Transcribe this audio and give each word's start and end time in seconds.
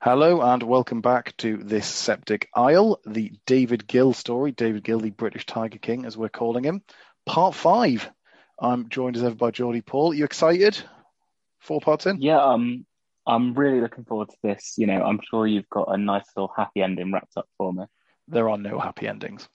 Hello 0.00 0.40
and 0.40 0.62
welcome 0.62 1.00
back 1.00 1.36
to 1.38 1.56
this 1.56 1.84
Septic 1.84 2.48
Isle, 2.54 3.00
the 3.04 3.32
David 3.46 3.84
Gill 3.88 4.12
story. 4.12 4.52
David 4.52 4.84
Gill, 4.84 5.00
the 5.00 5.10
British 5.10 5.44
Tiger 5.44 5.78
King, 5.78 6.04
as 6.04 6.16
we're 6.16 6.28
calling 6.28 6.62
him. 6.62 6.84
Part 7.26 7.56
five. 7.56 8.08
I'm 8.60 8.90
joined 8.90 9.16
as 9.16 9.24
ever 9.24 9.34
by 9.34 9.50
Geordie 9.50 9.80
Paul. 9.80 10.12
Are 10.12 10.14
you 10.14 10.24
excited? 10.24 10.80
Four 11.58 11.80
parts 11.80 12.06
in? 12.06 12.20
Yeah, 12.20 12.40
um, 12.40 12.86
I'm 13.26 13.54
really 13.54 13.80
looking 13.80 14.04
forward 14.04 14.28
to 14.28 14.36
this. 14.40 14.74
You 14.76 14.86
know, 14.86 15.02
I'm 15.02 15.18
sure 15.28 15.48
you've 15.48 15.68
got 15.68 15.92
a 15.92 15.96
nice 15.96 16.26
little 16.36 16.52
happy 16.56 16.80
ending 16.80 17.12
wrapped 17.12 17.36
up 17.36 17.48
for 17.58 17.72
me. 17.72 17.82
There 18.28 18.48
are 18.48 18.58
no 18.58 18.78
happy 18.78 19.08
endings. 19.08 19.48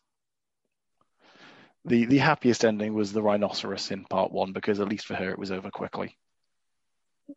The 1.86 2.04
the 2.04 2.18
happiest 2.18 2.66
ending 2.66 2.94
was 2.94 3.14
the 3.14 3.22
rhinoceros 3.22 3.92
in 3.92 4.04
part 4.04 4.34
one 4.34 4.52
because 4.52 4.82
at 4.82 4.90
least 4.90 5.06
for 5.06 5.16
her 5.16 5.32
it 5.32 5.40
was 5.40 5.52
over 5.52 5.72
quickly. 5.72 6.18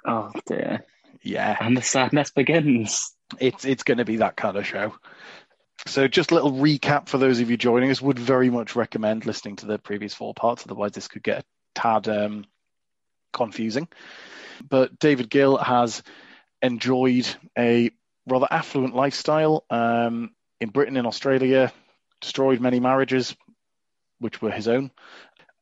Oh 0.05 0.33
dear. 0.47 0.85
Yeah. 1.23 1.57
And 1.59 1.77
the 1.77 1.83
sadness 1.83 2.31
begins. 2.31 3.13
It's 3.41 3.65
it's 3.65 3.83
going 3.83 3.99
to 3.99 4.05
be 4.05 4.19
that 4.19 4.37
kind 4.37 4.57
of 4.57 4.67
show. 4.67 4.95
So 5.87 6.09
just 6.09 6.31
a 6.31 6.35
little 6.35 6.53
recap 6.53 7.09
for 7.09 7.19
those 7.19 7.41
of 7.41 7.51
you 7.51 7.57
joining 7.57 7.91
us. 7.91 8.01
Would 8.01 8.19
very 8.19 8.51
much 8.51 8.77
recommend 8.77 9.27
listening 9.27 9.57
to 9.57 9.67
the 9.67 9.79
previous 9.79 10.15
four 10.15 10.35
parts. 10.35 10.65
Otherwise, 10.65 10.93
this 10.93 11.09
could 11.09 11.23
get 11.23 11.41
a 11.41 11.45
tad 11.75 12.09
um, 12.09 12.45
confusing. 13.33 13.89
But 14.69 14.99
David 14.99 15.29
Gill 15.29 15.57
has 15.59 16.03
enjoyed 16.63 17.27
a 17.59 17.91
rather 18.27 18.49
affluent 18.51 18.95
lifestyle 18.95 19.65
um, 19.71 20.31
in 20.61 20.71
Britain 20.71 20.97
and 20.97 21.07
Australia. 21.07 21.73
Destroyed 22.21 22.61
many 22.61 22.81
marriages, 22.81 23.37
which 24.19 24.41
were 24.41 24.51
his 24.51 24.69
own, 24.69 24.91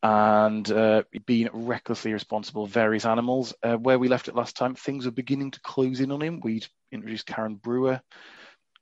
and 0.04 0.70
uh, 0.70 1.02
being 1.24 1.48
recklessly 1.54 2.12
responsible 2.12 2.66
for 2.66 2.72
various 2.72 3.06
animals. 3.06 3.54
Uh, 3.62 3.76
where 3.76 3.98
we 3.98 4.08
left 4.08 4.28
it 4.28 4.34
last 4.34 4.54
time, 4.54 4.74
things 4.74 5.06
were 5.06 5.10
beginning 5.10 5.50
to 5.50 5.60
close 5.60 6.00
in 6.00 6.12
on 6.12 6.20
him. 6.20 6.40
We'd 6.44 6.66
introduced 6.92 7.26
Karen 7.26 7.54
Brewer, 7.54 8.02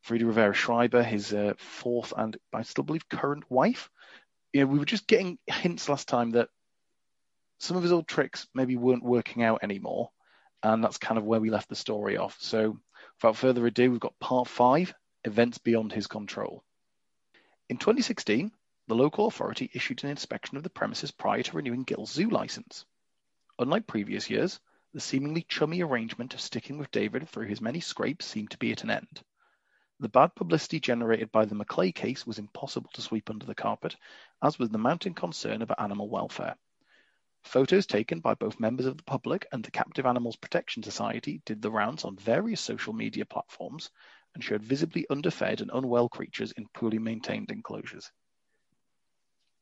Frida 0.02 0.26
Rivera 0.26 0.52
Schreiber, 0.52 1.04
his 1.04 1.32
uh, 1.32 1.54
fourth 1.58 2.12
and 2.16 2.36
I 2.52 2.62
still 2.62 2.82
believe 2.82 3.08
current 3.08 3.44
wife. 3.48 3.88
You 4.52 4.62
know, 4.62 4.66
we 4.66 4.80
were 4.80 4.84
just 4.84 5.06
getting 5.06 5.38
hints 5.46 5.88
last 5.88 6.08
time 6.08 6.32
that 6.32 6.48
some 7.60 7.76
of 7.76 7.84
his 7.84 7.92
old 7.92 8.08
tricks 8.08 8.48
maybe 8.52 8.74
weren't 8.74 9.04
working 9.04 9.44
out 9.44 9.60
anymore, 9.62 10.10
and 10.64 10.82
that's 10.82 10.98
kind 10.98 11.18
of 11.18 11.24
where 11.24 11.40
we 11.40 11.50
left 11.50 11.68
the 11.68 11.76
story 11.76 12.16
off. 12.16 12.36
So, 12.40 12.80
without 13.22 13.36
further 13.36 13.64
ado, 13.64 13.92
we've 13.92 14.00
got 14.00 14.18
part 14.18 14.48
five: 14.48 14.92
events 15.22 15.58
beyond 15.58 15.92
his 15.92 16.08
control. 16.08 16.64
In 17.68 17.76
2016, 17.76 18.50
the 18.86 18.94
local 18.94 19.26
authority 19.26 19.70
issued 19.74 20.02
an 20.02 20.10
inspection 20.10 20.56
of 20.56 20.62
the 20.62 20.70
premises 20.70 21.10
prior 21.10 21.42
to 21.42 21.56
renewing 21.56 21.84
Gill's 21.84 22.12
zoo 22.12 22.28
license. 22.28 22.84
Unlike 23.58 23.86
previous 23.86 24.28
years, 24.28 24.60
the 24.92 25.00
seemingly 25.00 25.42
chummy 25.42 25.82
arrangement 25.82 26.34
of 26.34 26.40
sticking 26.40 26.78
with 26.78 26.90
David 26.90 27.28
through 27.28 27.46
his 27.46 27.60
many 27.60 27.80
scrapes 27.80 28.26
seemed 28.26 28.50
to 28.50 28.58
be 28.58 28.72
at 28.72 28.82
an 28.82 28.90
end. 28.90 29.22
The 30.00 30.08
bad 30.08 30.34
publicity 30.34 30.80
generated 30.80 31.30
by 31.30 31.44
the 31.44 31.54
McClay 31.54 31.94
case 31.94 32.26
was 32.26 32.38
impossible 32.38 32.90
to 32.94 33.02
sweep 33.02 33.30
under 33.30 33.46
the 33.46 33.54
carpet, 33.54 33.96
as 34.42 34.58
was 34.58 34.70
the 34.70 34.78
mounting 34.78 35.14
concern 35.14 35.62
about 35.62 35.80
animal 35.80 36.08
welfare. 36.08 36.56
Photos 37.42 37.86
taken 37.86 38.20
by 38.20 38.34
both 38.34 38.60
members 38.60 38.86
of 38.86 38.96
the 38.96 39.04
public 39.04 39.46
and 39.52 39.64
the 39.64 39.70
Captive 39.70 40.06
Animals 40.06 40.36
Protection 40.36 40.82
Society 40.82 41.40
did 41.44 41.62
the 41.62 41.70
rounds 41.70 42.04
on 42.04 42.16
various 42.16 42.60
social 42.60 42.92
media 42.92 43.24
platforms 43.24 43.90
and 44.34 44.42
showed 44.42 44.62
visibly 44.62 45.06
underfed 45.08 45.60
and 45.60 45.70
unwell 45.72 46.08
creatures 46.08 46.52
in 46.52 46.68
poorly 46.68 46.98
maintained 46.98 47.50
enclosures. 47.50 48.10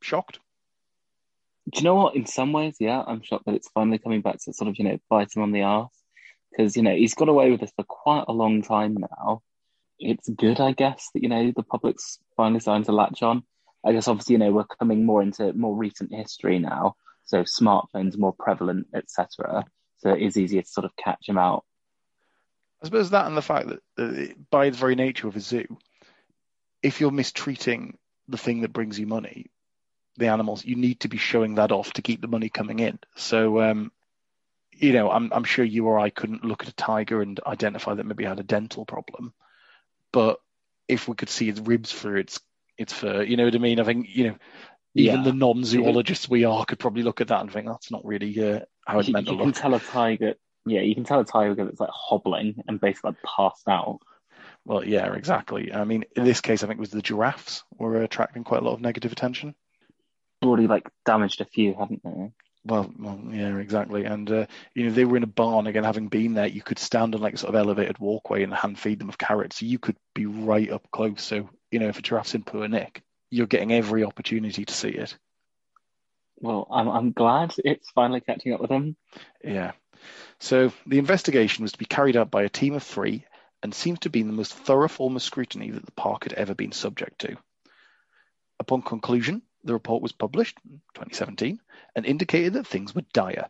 Shocked? 0.00 0.38
Do 1.70 1.78
you 1.78 1.84
know 1.84 1.94
what? 1.94 2.16
In 2.16 2.26
some 2.26 2.52
ways, 2.52 2.76
yeah, 2.80 3.02
I'm 3.06 3.22
shocked 3.22 3.46
that 3.46 3.54
it's 3.54 3.68
finally 3.68 3.98
coming 3.98 4.22
back 4.22 4.38
to 4.40 4.52
sort 4.52 4.68
of, 4.68 4.78
you 4.78 4.84
know, 4.84 4.98
bite 5.08 5.34
him 5.34 5.42
on 5.42 5.52
the 5.52 5.62
arse. 5.62 5.92
Because, 6.50 6.76
you 6.76 6.82
know, 6.82 6.94
he's 6.94 7.14
got 7.14 7.28
away 7.28 7.50
with 7.50 7.60
this 7.60 7.72
for 7.76 7.84
quite 7.84 8.24
a 8.26 8.32
long 8.32 8.62
time 8.62 8.96
now. 8.98 9.42
It's 9.98 10.28
good, 10.28 10.58
I 10.60 10.72
guess, 10.72 11.10
that, 11.14 11.22
you 11.22 11.28
know, 11.28 11.52
the 11.54 11.62
public's 11.62 12.18
finally 12.36 12.60
starting 12.60 12.84
to 12.84 12.92
latch 12.92 13.22
on. 13.22 13.44
I 13.84 13.92
guess, 13.92 14.08
obviously, 14.08 14.34
you 14.34 14.38
know, 14.38 14.50
we're 14.50 14.64
coming 14.64 15.04
more 15.04 15.22
into 15.22 15.52
more 15.52 15.76
recent 15.76 16.12
history 16.12 16.58
now. 16.58 16.96
So 17.24 17.44
smartphones 17.44 18.18
more 18.18 18.34
prevalent, 18.36 18.88
etc. 18.94 19.64
So 19.98 20.10
it 20.10 20.22
is 20.22 20.36
easier 20.36 20.62
to 20.62 20.68
sort 20.68 20.86
of 20.86 20.96
catch 20.96 21.28
him 21.28 21.38
out. 21.38 21.64
I 22.82 22.86
suppose 22.86 23.10
that 23.10 23.26
and 23.26 23.36
the 23.36 23.42
fact 23.42 23.68
that, 23.68 23.80
that 23.96 24.50
by 24.50 24.70
the 24.70 24.76
very 24.76 24.94
nature 24.96 25.28
of 25.28 25.36
a 25.36 25.40
zoo, 25.40 25.78
if 26.82 27.00
you're 27.00 27.10
mistreating 27.10 27.98
the 28.26 28.38
thing 28.38 28.62
that 28.62 28.72
brings 28.72 28.98
you 28.98 29.06
money, 29.06 29.50
the 30.20 30.28
animals, 30.28 30.64
you 30.64 30.76
need 30.76 31.00
to 31.00 31.08
be 31.08 31.18
showing 31.18 31.56
that 31.56 31.72
off 31.72 31.92
to 31.94 32.02
keep 32.02 32.20
the 32.20 32.28
money 32.28 32.48
coming 32.48 32.78
in. 32.78 32.98
So, 33.16 33.60
um, 33.60 33.90
you 34.72 34.92
know, 34.92 35.10
I'm, 35.10 35.32
I'm 35.32 35.44
sure 35.44 35.64
you 35.64 35.86
or 35.86 35.98
I 35.98 36.10
couldn't 36.10 36.44
look 36.44 36.62
at 36.62 36.68
a 36.68 36.74
tiger 36.74 37.20
and 37.20 37.40
identify 37.46 37.94
that 37.94 38.06
maybe 38.06 38.24
it 38.24 38.28
had 38.28 38.40
a 38.40 38.44
dental 38.44 38.86
problem, 38.86 39.32
but 40.12 40.40
if 40.88 41.08
we 41.08 41.16
could 41.16 41.28
see 41.28 41.48
its 41.48 41.60
ribs 41.60 41.92
through 41.92 42.20
its 42.20 42.40
its 42.78 42.92
fur, 42.92 43.22
you 43.22 43.36
know 43.36 43.44
what 43.44 43.54
I 43.54 43.58
mean? 43.58 43.78
I 43.78 43.84
think 43.84 44.06
you 44.08 44.28
know, 44.28 44.36
even 44.94 45.20
yeah. 45.20 45.24
the 45.24 45.32
non-zoologists 45.32 46.28
we 46.28 46.44
are 46.44 46.64
could 46.64 46.78
probably 46.78 47.02
look 47.02 47.20
at 47.20 47.28
that 47.28 47.40
and 47.40 47.52
think 47.52 47.66
that's 47.66 47.90
not 47.90 48.04
really 48.04 48.32
uh, 48.40 48.60
how 48.86 48.98
it's 48.98 49.08
you, 49.08 49.12
meant 49.12 49.26
to 49.26 49.32
you 49.32 49.38
look. 49.38 49.46
You 49.46 49.52
can 49.52 49.62
tell 49.62 49.74
a 49.74 49.80
tiger, 49.80 50.34
yeah, 50.66 50.80
you 50.80 50.94
can 50.94 51.04
tell 51.04 51.20
a 51.20 51.24
tiger 51.24 51.64
that's 51.64 51.80
like 51.80 51.90
hobbling 51.92 52.62
and 52.66 52.80
basically 52.80 53.10
like 53.10 53.22
passed 53.22 53.68
out. 53.68 54.00
Well, 54.64 54.84
yeah, 54.84 55.12
exactly. 55.14 55.72
I 55.72 55.84
mean, 55.84 56.04
in 56.16 56.24
this 56.24 56.40
case, 56.40 56.62
I 56.62 56.66
think 56.66 56.78
it 56.78 56.80
was 56.80 56.90
the 56.90 57.02
giraffes 57.02 57.64
were 57.78 58.02
attracting 58.02 58.44
quite 58.44 58.62
a 58.62 58.64
lot 58.64 58.74
of 58.74 58.80
negative 58.80 59.12
attention 59.12 59.54
already 60.42 60.66
like 60.66 60.88
damaged 61.04 61.40
a 61.40 61.44
few, 61.44 61.74
haven't 61.74 62.02
they? 62.04 62.32
Well, 62.64 62.92
well, 62.98 63.20
yeah, 63.30 63.56
exactly. 63.56 64.04
And 64.04 64.30
uh, 64.30 64.46
you 64.74 64.84
know, 64.84 64.92
they 64.92 65.06
were 65.06 65.16
in 65.16 65.22
a 65.22 65.28
barn 65.28 65.66
again. 65.66 65.84
Having 65.84 66.08
been 66.08 66.34
there, 66.34 66.46
you 66.46 66.62
could 66.62 66.78
stand 66.78 67.14
on 67.14 67.20
like 67.22 67.38
sort 67.38 67.54
of 67.54 67.58
elevated 67.58 67.98
walkway 67.98 68.42
and 68.42 68.52
hand 68.52 68.78
feed 68.78 68.98
them 68.98 69.06
with 69.06 69.18
carrots. 69.18 69.60
So 69.60 69.66
you 69.66 69.78
could 69.78 69.96
be 70.14 70.26
right 70.26 70.70
up 70.70 70.86
close. 70.90 71.22
So 71.22 71.48
you 71.70 71.78
know, 71.78 71.88
if 71.88 71.98
a 71.98 72.02
giraffe's 72.02 72.34
in 72.34 72.42
poor 72.42 72.68
nick, 72.68 73.02
you're 73.30 73.46
getting 73.46 73.72
every 73.72 74.04
opportunity 74.04 74.64
to 74.64 74.74
see 74.74 74.90
it. 74.90 75.16
Well, 76.36 76.66
I'm 76.70 76.88
I'm 76.88 77.12
glad 77.12 77.54
it's 77.58 77.90
finally 77.90 78.20
catching 78.20 78.52
up 78.52 78.60
with 78.60 78.70
them. 78.70 78.96
Yeah. 79.42 79.72
So 80.38 80.72
the 80.86 80.98
investigation 80.98 81.62
was 81.62 81.72
to 81.72 81.78
be 81.78 81.84
carried 81.84 82.16
out 82.16 82.30
by 82.30 82.42
a 82.42 82.48
team 82.48 82.74
of 82.74 82.82
three, 82.82 83.24
and 83.62 83.74
seems 83.74 84.00
to 84.00 84.10
be 84.10 84.22
the 84.22 84.32
most 84.32 84.54
thorough 84.54 84.88
form 84.88 85.16
of 85.16 85.22
scrutiny 85.22 85.70
that 85.70 85.84
the 85.84 85.92
park 85.92 86.24
had 86.24 86.32
ever 86.34 86.54
been 86.54 86.72
subject 86.72 87.20
to. 87.20 87.36
Upon 88.58 88.82
conclusion, 88.82 89.42
the 89.64 89.72
report 89.72 90.02
was 90.02 90.12
published 90.12 90.58
in 90.64 90.80
2017 90.94 91.60
and 91.94 92.06
indicated 92.06 92.54
that 92.54 92.66
things 92.66 92.94
were 92.94 93.04
dire. 93.12 93.48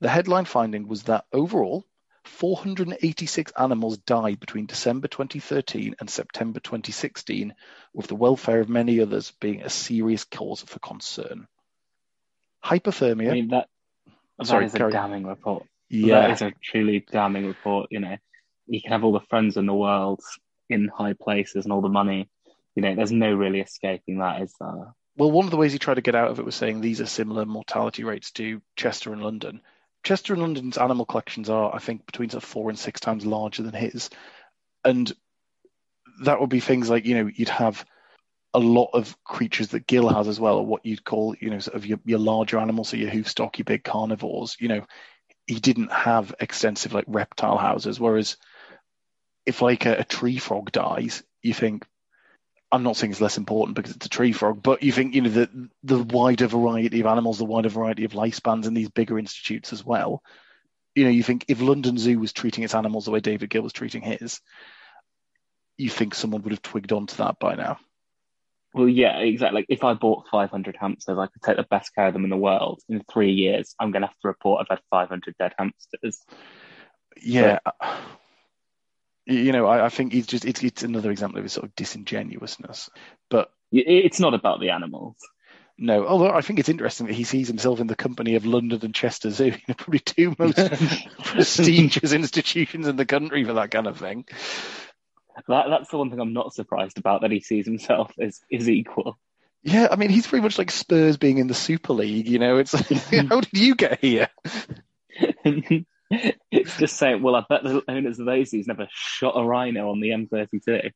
The 0.00 0.08
headline 0.08 0.46
finding 0.46 0.88
was 0.88 1.04
that 1.04 1.26
overall, 1.32 1.84
486 2.24 3.52
animals 3.58 3.98
died 3.98 4.40
between 4.40 4.66
December 4.66 5.08
2013 5.08 5.96
and 6.00 6.08
September 6.08 6.60
2016, 6.60 7.54
with 7.94 8.06
the 8.06 8.14
welfare 8.14 8.60
of 8.60 8.68
many 8.68 9.00
others 9.00 9.32
being 9.40 9.62
a 9.62 9.70
serious 9.70 10.24
cause 10.24 10.62
for 10.62 10.78
concern. 10.78 11.46
Hypothermia. 12.64 13.30
I 13.30 13.32
mean, 13.32 13.48
that, 13.48 13.68
that 14.38 14.46
Sorry, 14.46 14.66
is 14.66 14.74
a 14.74 14.78
carry- 14.78 14.92
damning 14.92 15.26
report. 15.26 15.66
Yeah. 15.88 16.20
That 16.20 16.30
is 16.30 16.42
a 16.42 16.52
truly 16.62 17.04
damning 17.10 17.46
report. 17.46 17.88
You 17.90 18.00
know, 18.00 18.16
you 18.66 18.80
can 18.80 18.92
have 18.92 19.04
all 19.04 19.12
the 19.12 19.20
friends 19.20 19.56
in 19.56 19.66
the 19.66 19.74
world 19.74 20.20
in 20.68 20.88
high 20.88 21.14
places 21.14 21.64
and 21.64 21.72
all 21.72 21.80
the 21.80 21.88
money. 21.88 22.28
You 22.74 22.82
know, 22.82 22.94
there's 22.94 23.12
no 23.12 23.32
really 23.32 23.60
escaping 23.60 24.18
that, 24.18 24.42
is 24.42 24.54
there? 24.60 24.94
Well, 25.16 25.30
one 25.30 25.44
of 25.44 25.50
the 25.50 25.56
ways 25.56 25.72
he 25.72 25.78
tried 25.78 25.94
to 25.94 26.02
get 26.02 26.14
out 26.14 26.30
of 26.30 26.38
it 26.38 26.44
was 26.44 26.54
saying 26.54 26.80
these 26.80 27.00
are 27.00 27.06
similar 27.06 27.44
mortality 27.44 28.04
rates 28.04 28.30
to 28.32 28.62
Chester 28.76 29.12
and 29.12 29.22
London. 29.22 29.60
Chester 30.02 30.32
and 30.32 30.42
London's 30.42 30.78
animal 30.78 31.04
collections 31.04 31.50
are, 31.50 31.74
I 31.74 31.78
think, 31.78 32.06
between 32.06 32.30
sort 32.30 32.42
of 32.42 32.48
four 32.48 32.70
and 32.70 32.78
six 32.78 33.00
times 33.00 33.26
larger 33.26 33.62
than 33.62 33.74
his. 33.74 34.08
And 34.84 35.12
that 36.24 36.40
would 36.40 36.48
be 36.48 36.60
things 36.60 36.88
like, 36.88 37.04
you 37.04 37.14
know, 37.16 37.30
you'd 37.34 37.50
have 37.50 37.84
a 38.54 38.58
lot 38.58 38.90
of 38.94 39.16
creatures 39.24 39.68
that 39.68 39.86
Gill 39.86 40.08
has 40.08 40.26
as 40.26 40.40
well, 40.40 40.58
or 40.58 40.66
what 40.66 40.86
you'd 40.86 41.04
call, 41.04 41.34
you 41.38 41.50
know, 41.50 41.58
sort 41.58 41.76
of 41.76 41.86
your, 41.86 42.00
your 42.04 42.18
larger 42.18 42.58
animals, 42.58 42.88
so 42.88 42.96
your 42.96 43.10
hoof 43.10 43.28
stock, 43.28 43.58
your 43.58 43.64
big 43.64 43.84
carnivores. 43.84 44.56
You 44.58 44.68
know, 44.68 44.86
he 45.46 45.60
didn't 45.60 45.92
have 45.92 46.34
extensive 46.40 46.92
like 46.94 47.04
reptile 47.06 47.58
houses. 47.58 48.00
Whereas 48.00 48.36
if 49.44 49.60
like 49.60 49.86
a, 49.86 49.98
a 49.98 50.04
tree 50.04 50.38
frog 50.38 50.72
dies, 50.72 51.22
you 51.42 51.52
think, 51.52 51.84
I'm 52.72 52.82
not 52.82 52.96
saying 52.96 53.10
it's 53.10 53.20
less 53.20 53.38
important 53.38 53.74
because 53.74 53.96
it's 53.96 54.06
a 54.06 54.10
tree 54.10 54.32
frog, 54.32 54.62
but 54.62 54.82
you 54.82 54.92
think 54.92 55.14
you 55.14 55.22
know 55.22 55.30
the 55.30 55.68
the 55.82 55.98
wider 55.98 56.46
variety 56.46 57.00
of 57.00 57.06
animals, 57.06 57.38
the 57.38 57.44
wider 57.44 57.68
variety 57.68 58.04
of 58.04 58.12
lifespans 58.12 58.66
in 58.66 58.74
these 58.74 58.88
bigger 58.88 59.18
institutes 59.18 59.72
as 59.72 59.84
well. 59.84 60.22
You 60.94 61.04
know, 61.04 61.10
you 61.10 61.22
think 61.22 61.46
if 61.48 61.60
London 61.60 61.98
Zoo 61.98 62.18
was 62.18 62.32
treating 62.32 62.64
its 62.64 62.74
animals 62.74 63.04
the 63.04 63.10
way 63.10 63.20
David 63.20 63.50
Gill 63.50 63.62
was 63.62 63.72
treating 63.72 64.02
his, 64.02 64.40
you 65.76 65.90
think 65.90 66.14
someone 66.14 66.42
would 66.42 66.52
have 66.52 66.62
twigged 66.62 66.92
onto 66.92 67.16
that 67.16 67.38
by 67.38 67.54
now. 67.54 67.78
Well, 68.72 68.88
yeah, 68.88 69.18
exactly. 69.18 69.60
Like 69.60 69.66
if 69.68 69.82
I 69.82 69.94
bought 69.94 70.28
500 70.30 70.76
hamsters, 70.78 71.18
I 71.18 71.26
could 71.26 71.42
take 71.42 71.56
the 71.56 71.64
best 71.64 71.94
care 71.94 72.06
of 72.06 72.12
them 72.12 72.24
in 72.24 72.30
the 72.30 72.36
world. 72.36 72.80
In 72.88 73.02
three 73.12 73.32
years, 73.32 73.74
I'm 73.80 73.90
going 73.90 74.02
to 74.02 74.08
have 74.08 74.18
to 74.20 74.28
report 74.28 74.60
I've 74.60 74.76
had 74.76 74.84
500 74.90 75.34
dead 75.38 75.54
hamsters. 75.58 76.22
Yeah. 77.20 77.58
But, 77.64 77.74
you 79.30 79.52
know, 79.52 79.66
I, 79.66 79.86
I 79.86 79.88
think 79.88 80.14
it's 80.14 80.26
just 80.26 80.44
it's 80.44 80.62
it's 80.62 80.82
another 80.82 81.10
example 81.10 81.38
of 81.38 81.44
his 81.44 81.52
sort 81.52 81.66
of 81.66 81.74
disingenuousness. 81.76 82.90
But 83.28 83.50
it's 83.72 84.20
not 84.20 84.34
about 84.34 84.60
the 84.60 84.70
animals. 84.70 85.16
No, 85.82 86.06
although 86.06 86.30
I 86.30 86.42
think 86.42 86.58
it's 86.58 86.68
interesting 86.68 87.06
that 87.06 87.14
he 87.14 87.24
sees 87.24 87.48
himself 87.48 87.80
in 87.80 87.86
the 87.86 87.96
company 87.96 88.34
of 88.34 88.44
London 88.44 88.80
and 88.82 88.94
Chester 88.94 89.30
Zoo, 89.30 89.54
probably 89.78 90.00
two 90.00 90.34
most 90.38 90.58
prestigious 91.24 92.12
institutions 92.12 92.86
in 92.86 92.96
the 92.96 93.06
country 93.06 93.44
for 93.44 93.54
that 93.54 93.70
kind 93.70 93.86
of 93.86 93.96
thing. 93.96 94.26
That, 95.48 95.66
that's 95.70 95.88
the 95.88 95.96
one 95.96 96.10
thing 96.10 96.20
I'm 96.20 96.34
not 96.34 96.52
surprised 96.52 96.98
about 96.98 97.22
that 97.22 97.30
he 97.30 97.40
sees 97.40 97.64
himself 97.64 98.12
as 98.20 98.40
is 98.50 98.68
equal. 98.68 99.18
Yeah, 99.62 99.88
I 99.90 99.96
mean, 99.96 100.10
he's 100.10 100.26
pretty 100.26 100.42
much 100.42 100.58
like 100.58 100.70
Spurs 100.70 101.16
being 101.16 101.38
in 101.38 101.46
the 101.46 101.54
Super 101.54 101.92
League. 101.94 102.28
You 102.28 102.38
know, 102.38 102.58
it's 102.58 102.72
how 103.28 103.40
did 103.40 103.48
you 103.52 103.74
get 103.74 104.00
here? 104.00 104.28
It's 106.10 106.76
just 106.76 106.96
saying, 106.96 107.22
well, 107.22 107.36
I 107.36 107.44
bet 107.48 107.62
the 107.62 107.82
owners 107.88 108.18
of 108.18 108.26
those 108.26 108.50
zoos 108.50 108.66
never 108.66 108.88
shot 108.90 109.34
a 109.36 109.44
rhino 109.44 109.90
on 109.90 110.00
the 110.00 110.10
M32. 110.10 110.92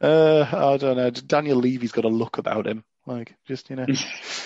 Uh, 0.00 0.46
I 0.52 0.76
don't 0.76 0.96
know. 0.96 1.10
Daniel 1.10 1.58
Levy's 1.58 1.92
got 1.92 2.04
a 2.04 2.08
look 2.08 2.38
about 2.38 2.66
him. 2.66 2.84
Like, 3.06 3.34
just, 3.46 3.70
you 3.70 3.76
know. 3.76 3.86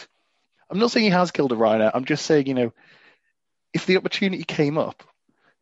I'm 0.70 0.78
not 0.78 0.90
saying 0.90 1.04
he 1.04 1.10
has 1.10 1.30
killed 1.30 1.52
a 1.52 1.56
rhino. 1.56 1.90
I'm 1.92 2.04
just 2.04 2.26
saying, 2.26 2.46
you 2.46 2.54
know, 2.54 2.72
if 3.72 3.86
the 3.86 3.96
opportunity 3.96 4.44
came 4.44 4.76
up, 4.76 5.02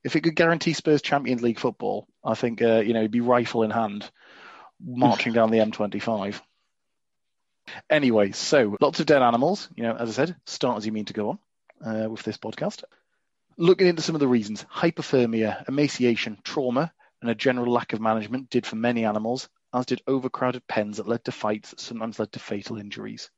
if 0.03 0.17
it 0.17 0.23
could 0.23 0.37
guarantee 0.37 0.73
Spurs 0.73 1.03
Champions 1.03 1.43
League 1.43 1.59
football, 1.59 2.07
I 2.25 2.35
think, 2.35 2.63
uh, 2.63 2.81
you 2.81 2.95
know, 2.95 3.03
he'd 3.03 3.11
be 3.11 3.21
rifle 3.21 3.63
in 3.63 3.71
hand 3.71 4.11
marching 4.85 5.33
down 5.33 5.51
the 5.51 5.59
M25. 5.59 6.41
Anyway, 7.91 8.33
so 8.33 8.77
lots 8.81 9.01
of 9.01 9.07
dead 9.07 9.23
animals. 9.23 9.69
You 9.77 9.85
know, 9.85 9.97
as 9.97 10.11
I 10.11 10.13
said, 10.13 10.37
start 10.47 10.79
as 10.79 10.87
you 10.87 10.93
mean 10.93 11.07
to 11.07 11.13
go 11.13 11.31
on 11.31 11.39
uh, 12.05 12.09
with 12.09 12.23
this 12.23 12.39
podcast. 12.39 12.85
Looking 13.59 13.87
into 13.87 14.03
some 14.03 14.15
of 14.15 14.21
the 14.21 14.29
reasons, 14.29 14.65
hypothermia, 14.65 15.67
emaciation, 15.67 16.39
trauma, 16.45 16.93
and 17.23 17.31
a 17.31 17.35
general 17.35 17.73
lack 17.73 17.95
of 17.95 18.03
management 18.03 18.51
did 18.51 18.67
for 18.67 18.77
many 18.77 19.07
animals, 19.07 19.49
as 19.73 19.87
did 19.87 20.03
overcrowded 20.07 20.67
pens 20.67 20.99
that 20.99 21.09
led 21.09 21.25
to 21.25 21.33
fights 21.33 21.71
that 21.71 21.81
sometimes 21.81 22.19
led 22.19 22.33
to 22.33 22.39
fatal 22.39 22.77
injuries. 22.77 23.31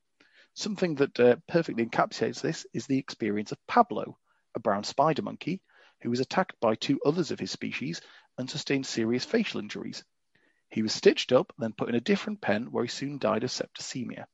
Something 0.55 0.97
that 0.97 1.20
uh, 1.20 1.37
perfectly 1.47 1.87
encapsulates 1.87 2.41
this 2.41 2.67
is 2.73 2.88
the 2.88 2.99
experience 2.99 3.53
of 3.53 3.65
Pablo, 3.69 4.19
a 4.56 4.59
brown 4.59 4.82
spider 4.82 5.23
monkey, 5.23 5.62
who 6.00 6.11
was 6.11 6.19
attacked 6.19 6.59
by 6.59 6.75
two 6.75 7.00
others 7.06 7.31
of 7.31 7.38
his 7.38 7.53
species 7.53 8.00
and 8.37 8.50
sustained 8.50 8.87
serious 8.87 9.25
facial 9.25 9.61
injuries. 9.61 10.03
He 10.69 10.82
was 10.82 10.93
stitched 10.93 11.31
up, 11.31 11.53
then 11.59 11.75
put 11.75 11.91
in 11.91 11.94
a 11.94 12.00
different 12.00 12.41
pen 12.41 12.73
where 12.73 12.82
he 12.82 12.88
soon 12.88 13.19
died 13.19 13.44
of 13.44 13.50
septicemia. 13.50 14.26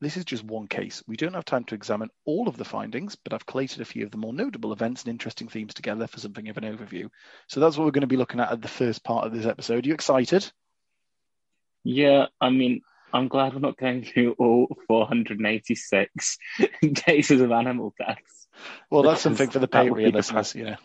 This 0.00 0.18
is 0.18 0.26
just 0.26 0.44
one 0.44 0.66
case. 0.66 1.02
We 1.06 1.16
don't 1.16 1.34
have 1.34 1.46
time 1.46 1.64
to 1.64 1.74
examine 1.74 2.10
all 2.26 2.48
of 2.48 2.58
the 2.58 2.66
findings, 2.66 3.16
but 3.16 3.32
I've 3.32 3.46
collated 3.46 3.80
a 3.80 3.86
few 3.86 4.04
of 4.04 4.10
the 4.10 4.18
more 4.18 4.32
notable 4.32 4.72
events 4.72 5.02
and 5.02 5.10
interesting 5.10 5.48
themes 5.48 5.72
together 5.72 6.06
for 6.06 6.20
something 6.20 6.48
of 6.48 6.58
an 6.58 6.64
overview. 6.64 7.08
So 7.48 7.60
that's 7.60 7.78
what 7.78 7.84
we're 7.84 7.92
going 7.92 8.02
to 8.02 8.06
be 8.06 8.18
looking 8.18 8.40
at 8.40 8.52
at 8.52 8.60
the 8.60 8.68
first 8.68 9.02
part 9.02 9.26
of 9.26 9.32
this 9.32 9.46
episode. 9.46 9.86
Are 9.86 9.88
you 9.88 9.94
excited? 9.94 10.50
Yeah, 11.82 12.26
I 12.40 12.50
mean, 12.50 12.82
I'm 13.12 13.28
glad 13.28 13.54
we're 13.54 13.60
not 13.60 13.78
going 13.78 14.04
through 14.04 14.34
all 14.38 14.76
486 14.86 16.38
cases 16.94 17.40
of 17.40 17.52
animal 17.52 17.94
deaths. 17.98 18.48
Well, 18.90 19.02
that's 19.02 19.22
something 19.22 19.48
for 19.48 19.60
the 19.60 19.68
Patreon 19.68 20.12
listeners, 20.12 20.54
know. 20.54 20.76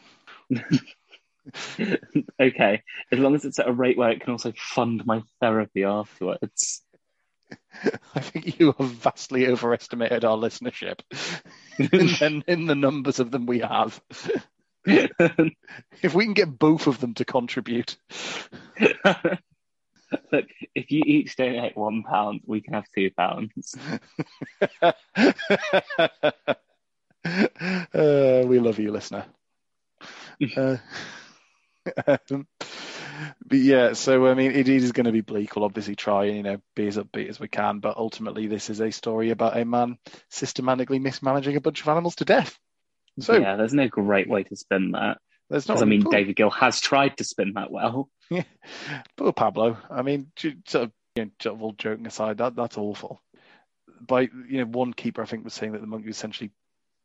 okay, 2.40 2.84
as 3.12 3.19
long 3.19 3.36
as 3.36 3.46
it's 3.46 3.60
at 3.60 3.68
a 3.68 3.74
rate 3.74 3.98
where 3.98 4.12
it 4.12 4.22
can 4.22 4.31
also 4.31 4.54
fund 4.56 5.06
my 5.06 5.24
therapy 5.42 5.84
afterwards. 5.84 6.84
I 8.15 8.19
think 8.19 8.59
you 8.59 8.74
have 8.77 8.89
vastly 8.89 9.48
overestimated 9.48 10.25
our 10.25 10.38
listenership 10.38 11.00
in, 12.21 12.44
in 12.48 12.65
the 12.65 12.75
numbers 12.75 13.19
of 13.19 13.31
them 13.31 13.45
we 13.45 13.59
have. 13.59 14.01
if 14.86 16.13
we 16.13 16.25
can 16.25 16.33
get 16.33 16.57
both 16.57 16.88
of 16.88 17.00
them 17.00 17.13
to 17.15 17.25
contribute. 17.25 17.98
Look, 20.31 20.45
if 20.75 20.92
you 20.92 21.03
each 21.06 21.36
donate 21.36 21.77
one 21.77 22.03
pound, 22.03 22.42
we 22.45 22.62
can 22.62 22.74
have 22.74 22.86
two 22.94 23.12
pounds. 23.12 23.75
uh, 24.81 24.94
we 28.45 28.59
love 28.59 28.80
you, 28.80 28.92
listener. 28.92 29.25
Uh, 30.57 30.77
um, 32.07 32.47
but 33.45 33.57
yeah, 33.57 33.94
so 33.94 34.27
I 34.27 34.33
mean, 34.33 34.51
it 34.51 34.68
is 34.68 34.91
going 34.91 35.06
to 35.06 35.12
be 35.12 35.21
bleak. 35.21 35.56
We'll 35.56 35.65
obviously 35.65 35.95
try 35.95 36.25
and 36.25 36.38
you 36.38 36.44
know 36.44 36.62
be 36.75 36.88
as 36.88 36.97
upbeat 36.97 37.29
as 37.29 37.39
we 37.39 37.47
can, 37.47 37.79
but 37.79 37.97
ultimately, 37.97 38.47
this 38.47 38.69
is 38.69 38.81
a 38.81 38.91
story 38.91 39.29
about 39.29 39.57
a 39.57 39.65
man 39.65 39.97
systematically 40.29 41.00
mismanaging 41.00 41.56
a 41.56 41.62
bunch 41.62 41.81
of 41.81 41.88
animals 41.88 42.15
to 42.15 42.25
death. 42.25 42.57
So 43.19 43.38
yeah, 43.38 43.56
there's 43.56 43.73
no 43.73 43.88
great 43.88 44.29
way 44.29 44.44
to 44.44 44.56
spin 44.56 44.91
that. 44.91 45.18
There's 45.50 45.68
not. 45.68 45.81
I 45.81 45.85
mean, 45.85 46.03
poor, 46.03 46.13
David 46.13 46.35
Gill 46.35 46.50
has 46.50 46.79
tried 46.79 47.18
to 47.18 47.23
spin 47.23 47.53
that 47.56 47.71
well. 47.71 48.09
Yeah, 48.31 48.44
poor 49.18 49.33
Pablo. 49.33 49.75
I 49.89 50.03
mean, 50.03 50.31
sort 50.38 50.85
of, 50.85 50.91
you 51.18 51.25
know, 51.25 51.31
sort 51.41 51.56
of 51.56 51.62
all 51.62 51.73
joking 51.73 52.07
aside, 52.07 52.38
that 52.38 52.56
that's 52.56 52.77
awful. 52.77 53.21
By 54.00 54.21
you 54.21 54.59
know, 54.59 54.65
one 54.68 54.94
keeper 54.94 55.21
I 55.21 55.25
think 55.25 55.44
was 55.44 55.53
saying 55.53 55.73
that 55.73 55.81
the 55.81 55.88
monkey 55.88 56.09
essentially 56.09 56.51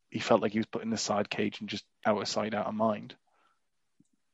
he 0.09 0.21
felt 0.21 0.41
like 0.41 0.53
he 0.53 0.61
was 0.61 0.67
put 0.67 0.85
in 0.85 0.91
the 0.91 0.97
side 0.97 1.29
cage 1.29 1.61
and 1.61 1.69
just 1.69 1.85
out 2.07 2.21
of 2.21 2.29
sight, 2.29 2.55
out 2.55 2.67
of 2.67 2.75
mind. 2.75 3.17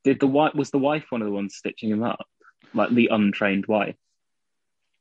Did 0.03 0.19
the 0.19 0.27
wife 0.27 0.53
was 0.55 0.69
the 0.71 0.77
wife 0.77 1.05
one 1.09 1.21
of 1.21 1.27
the 1.27 1.33
ones 1.33 1.55
stitching 1.55 1.89
him 1.89 2.03
up, 2.03 2.25
like 2.73 2.89
the 2.89 3.09
untrained 3.11 3.67
wife? 3.67 3.95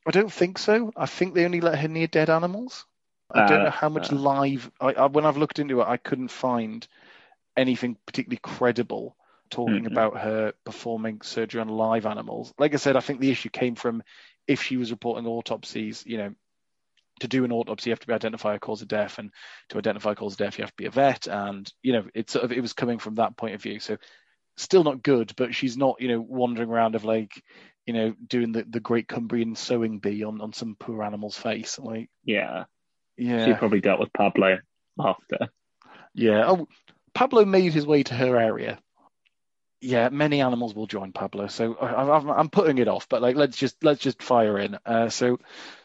I 0.06 0.10
don't 0.10 0.32
think 0.32 0.58
so. 0.58 0.92
I 0.96 1.06
think 1.06 1.34
they 1.34 1.44
only 1.44 1.60
let 1.60 1.78
her 1.78 1.88
near 1.88 2.06
dead 2.06 2.30
animals. 2.30 2.86
I 3.34 3.46
don't 3.46 3.64
know 3.64 3.70
how 3.70 3.88
much 3.88 4.12
uh, 4.12 4.16
live. 4.16 4.70
I, 4.80 4.92
I, 4.92 5.06
when 5.06 5.24
I've 5.24 5.36
looked 5.36 5.58
into 5.58 5.80
it, 5.80 5.88
I 5.88 5.96
couldn't 5.96 6.28
find 6.28 6.86
anything 7.56 7.96
particularly 8.06 8.40
credible 8.42 9.16
talking 9.50 9.84
mm-hmm. 9.84 9.86
about 9.86 10.18
her 10.18 10.52
performing 10.64 11.20
surgery 11.22 11.60
on 11.60 11.68
live 11.68 12.06
animals. 12.06 12.52
Like 12.58 12.74
I 12.74 12.78
said, 12.78 12.96
I 12.96 13.00
think 13.00 13.20
the 13.20 13.30
issue 13.30 13.48
came 13.48 13.74
from 13.74 14.02
if 14.46 14.62
she 14.62 14.76
was 14.76 14.90
reporting 14.90 15.26
autopsies. 15.26 16.04
You 16.06 16.18
know, 16.18 16.34
to 17.20 17.28
do 17.28 17.44
an 17.44 17.52
autopsy, 17.52 17.90
you 17.90 17.92
have 17.92 18.00
to 18.00 18.06
be 18.06 18.12
identify 18.12 18.54
a 18.54 18.58
cause 18.58 18.82
of 18.82 18.88
death, 18.88 19.18
and 19.18 19.30
to 19.70 19.78
identify 19.78 20.12
a 20.12 20.16
cause 20.16 20.32
of 20.32 20.38
death, 20.38 20.58
you 20.58 20.62
have 20.62 20.72
to 20.72 20.76
be 20.76 20.86
a 20.86 20.90
vet. 20.90 21.26
And 21.26 21.70
you 21.82 21.92
know, 21.92 22.04
it's 22.14 22.32
sort 22.32 22.44
of 22.44 22.52
it 22.52 22.60
was 22.60 22.72
coming 22.72 22.98
from 22.98 23.14
that 23.16 23.36
point 23.36 23.54
of 23.54 23.62
view. 23.62 23.80
So 23.80 23.96
still 24.56 24.84
not 24.84 25.02
good, 25.02 25.32
but 25.36 25.54
she's 25.54 25.76
not, 25.76 26.00
you 26.00 26.08
know, 26.08 26.20
wandering 26.20 26.70
around 26.70 26.94
of 26.94 27.04
like, 27.04 27.42
you 27.86 27.94
know, 27.94 28.14
doing 28.26 28.52
the, 28.52 28.64
the 28.68 28.80
great 28.80 29.08
Cumbrian 29.08 29.56
sewing 29.56 29.98
bee 29.98 30.24
on, 30.24 30.40
on 30.40 30.52
some 30.52 30.76
poor 30.78 31.02
animal's 31.02 31.36
face. 31.36 31.78
Like, 31.78 32.10
yeah, 32.24 32.64
yeah, 33.16 33.46
she 33.46 33.54
probably 33.54 33.80
dealt 33.80 34.00
with 34.00 34.12
Pablo 34.12 34.58
after. 34.98 35.48
Yeah. 36.14 36.44
Oh, 36.46 36.68
Pablo 37.14 37.44
made 37.44 37.72
his 37.72 37.86
way 37.86 38.02
to 38.04 38.14
her 38.14 38.36
area. 38.36 38.78
Yeah, 39.80 40.10
many 40.10 40.40
animals 40.40 40.74
will 40.74 40.86
join 40.86 41.12
Pablo, 41.12 41.48
so 41.48 41.74
I, 41.74 42.40
am 42.40 42.50
putting 42.50 42.78
it 42.78 42.86
off. 42.86 43.08
But 43.08 43.20
like, 43.20 43.34
let's 43.34 43.56
just 43.56 43.82
let's 43.82 44.00
just 44.00 44.22
fire 44.22 44.58
in. 44.58 44.78
Uh, 44.86 45.08
so, 45.08 45.40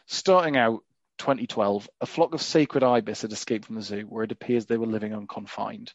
starting 0.06 0.56
out 0.56 0.84
2012, 1.18 1.88
a 2.00 2.06
flock 2.06 2.32
of 2.32 2.40
sacred 2.40 2.84
ibis 2.84 3.22
had 3.22 3.32
escaped 3.32 3.64
from 3.64 3.74
the 3.74 3.82
zoo, 3.82 4.02
where 4.02 4.22
it 4.22 4.30
appears 4.30 4.66
they 4.66 4.76
were 4.76 4.86
living 4.86 5.14
unconfined. 5.14 5.92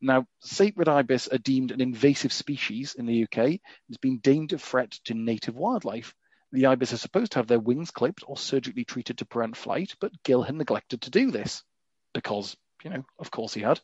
Now, 0.00 0.26
sacred 0.40 0.88
ibis 0.88 1.28
are 1.28 1.38
deemed 1.38 1.70
an 1.70 1.80
invasive 1.80 2.32
species 2.32 2.94
in 2.94 3.06
the 3.06 3.24
UK. 3.24 3.60
It's 3.88 3.98
been 4.00 4.18
deemed 4.18 4.52
a 4.52 4.58
threat 4.58 4.92
to 5.04 5.14
native 5.14 5.56
wildlife. 5.56 6.14
The 6.52 6.66
ibis 6.66 6.92
are 6.92 6.98
supposed 6.98 7.32
to 7.32 7.38
have 7.38 7.48
their 7.48 7.58
wings 7.58 7.90
clipped 7.90 8.22
or 8.26 8.36
surgically 8.36 8.84
treated 8.84 9.18
to 9.18 9.24
prevent 9.24 9.56
flight, 9.56 9.94
but 10.00 10.22
Gill 10.22 10.42
had 10.42 10.54
neglected 10.54 11.02
to 11.02 11.10
do 11.10 11.30
this 11.30 11.64
because, 12.12 12.56
you 12.84 12.90
know, 12.90 13.04
of 13.18 13.30
course 13.30 13.54
he 13.54 13.60
had. 13.60 13.80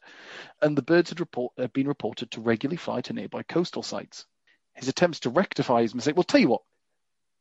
And 0.62 0.76
the 0.78 0.82
birds 0.82 1.10
had, 1.10 1.20
report, 1.20 1.52
had 1.58 1.72
been 1.72 1.88
reported 1.88 2.30
to 2.32 2.40
regularly 2.40 2.76
fly 2.76 3.00
to 3.02 3.12
nearby 3.12 3.42
coastal 3.42 3.82
sites. 3.82 4.26
His 4.74 4.88
attempts 4.88 5.20
to 5.20 5.30
rectify 5.30 5.82
his 5.82 5.94
mistake. 5.94 6.16
Well, 6.16 6.22
tell 6.22 6.40
you 6.40 6.50
what, 6.50 6.62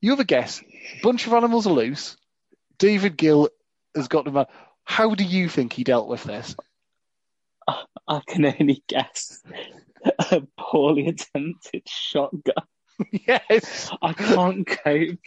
you 0.02 0.12
have 0.12 0.20
a 0.20 0.26
guess. 0.26 0.64
Bunch 1.04 1.28
of 1.28 1.34
animals 1.34 1.68
are 1.68 1.74
loose. 1.74 2.18
David 2.78 3.18
Gill 3.18 3.50
has 3.96 4.08
got 4.08 4.26
them. 4.26 4.46
How 4.84 5.14
do 5.14 5.24
you 5.24 5.48
think 5.48 5.74
he 5.74 5.84
dealt 5.84 6.08
with 6.08 6.24
this? 6.24 6.56
I 8.08 8.22
can 8.28 8.46
only 8.46 8.84
guess 8.88 9.42
a 10.32 10.42
poorly 10.58 11.08
attempted 11.08 11.84
shotgun. 11.88 12.66
Yes. 13.12 13.90
I 14.02 14.12
can't 14.12 14.68
cope. 14.68 15.20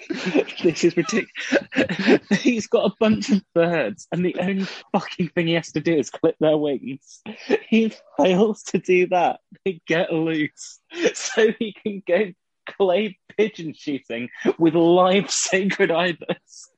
This 0.63 0.85
is 0.85 0.97
ridiculous. 0.97 2.43
He's 2.43 2.67
got 2.67 2.91
a 2.91 2.95
bunch 3.01 3.31
of 3.31 3.43
birds, 3.55 4.07
and 4.13 4.25
the 4.25 4.37
only 4.39 4.67
fucking 4.93 5.29
thing 5.29 5.47
he 5.47 5.55
has 5.55 5.73
to 5.73 5.81
do 5.81 5.95
is 5.95 6.11
clip 6.11 6.37
their 6.39 6.59
wings. 6.59 7.23
He 7.69 7.93
fails 8.19 8.65
to 8.65 8.79
do 8.79 9.07
that. 9.09 9.41
They 9.65 9.81
get 9.87 10.13
loose. 10.13 10.81
So 11.15 11.49
he 11.59 11.73
can 11.73 12.03
go 12.07 12.33
clay 12.67 13.19
pigeon 13.39 13.73
shooting 13.75 14.29
with 14.59 14.75
live 14.75 15.31
sacred 15.31 15.91
ibis. 15.91 16.69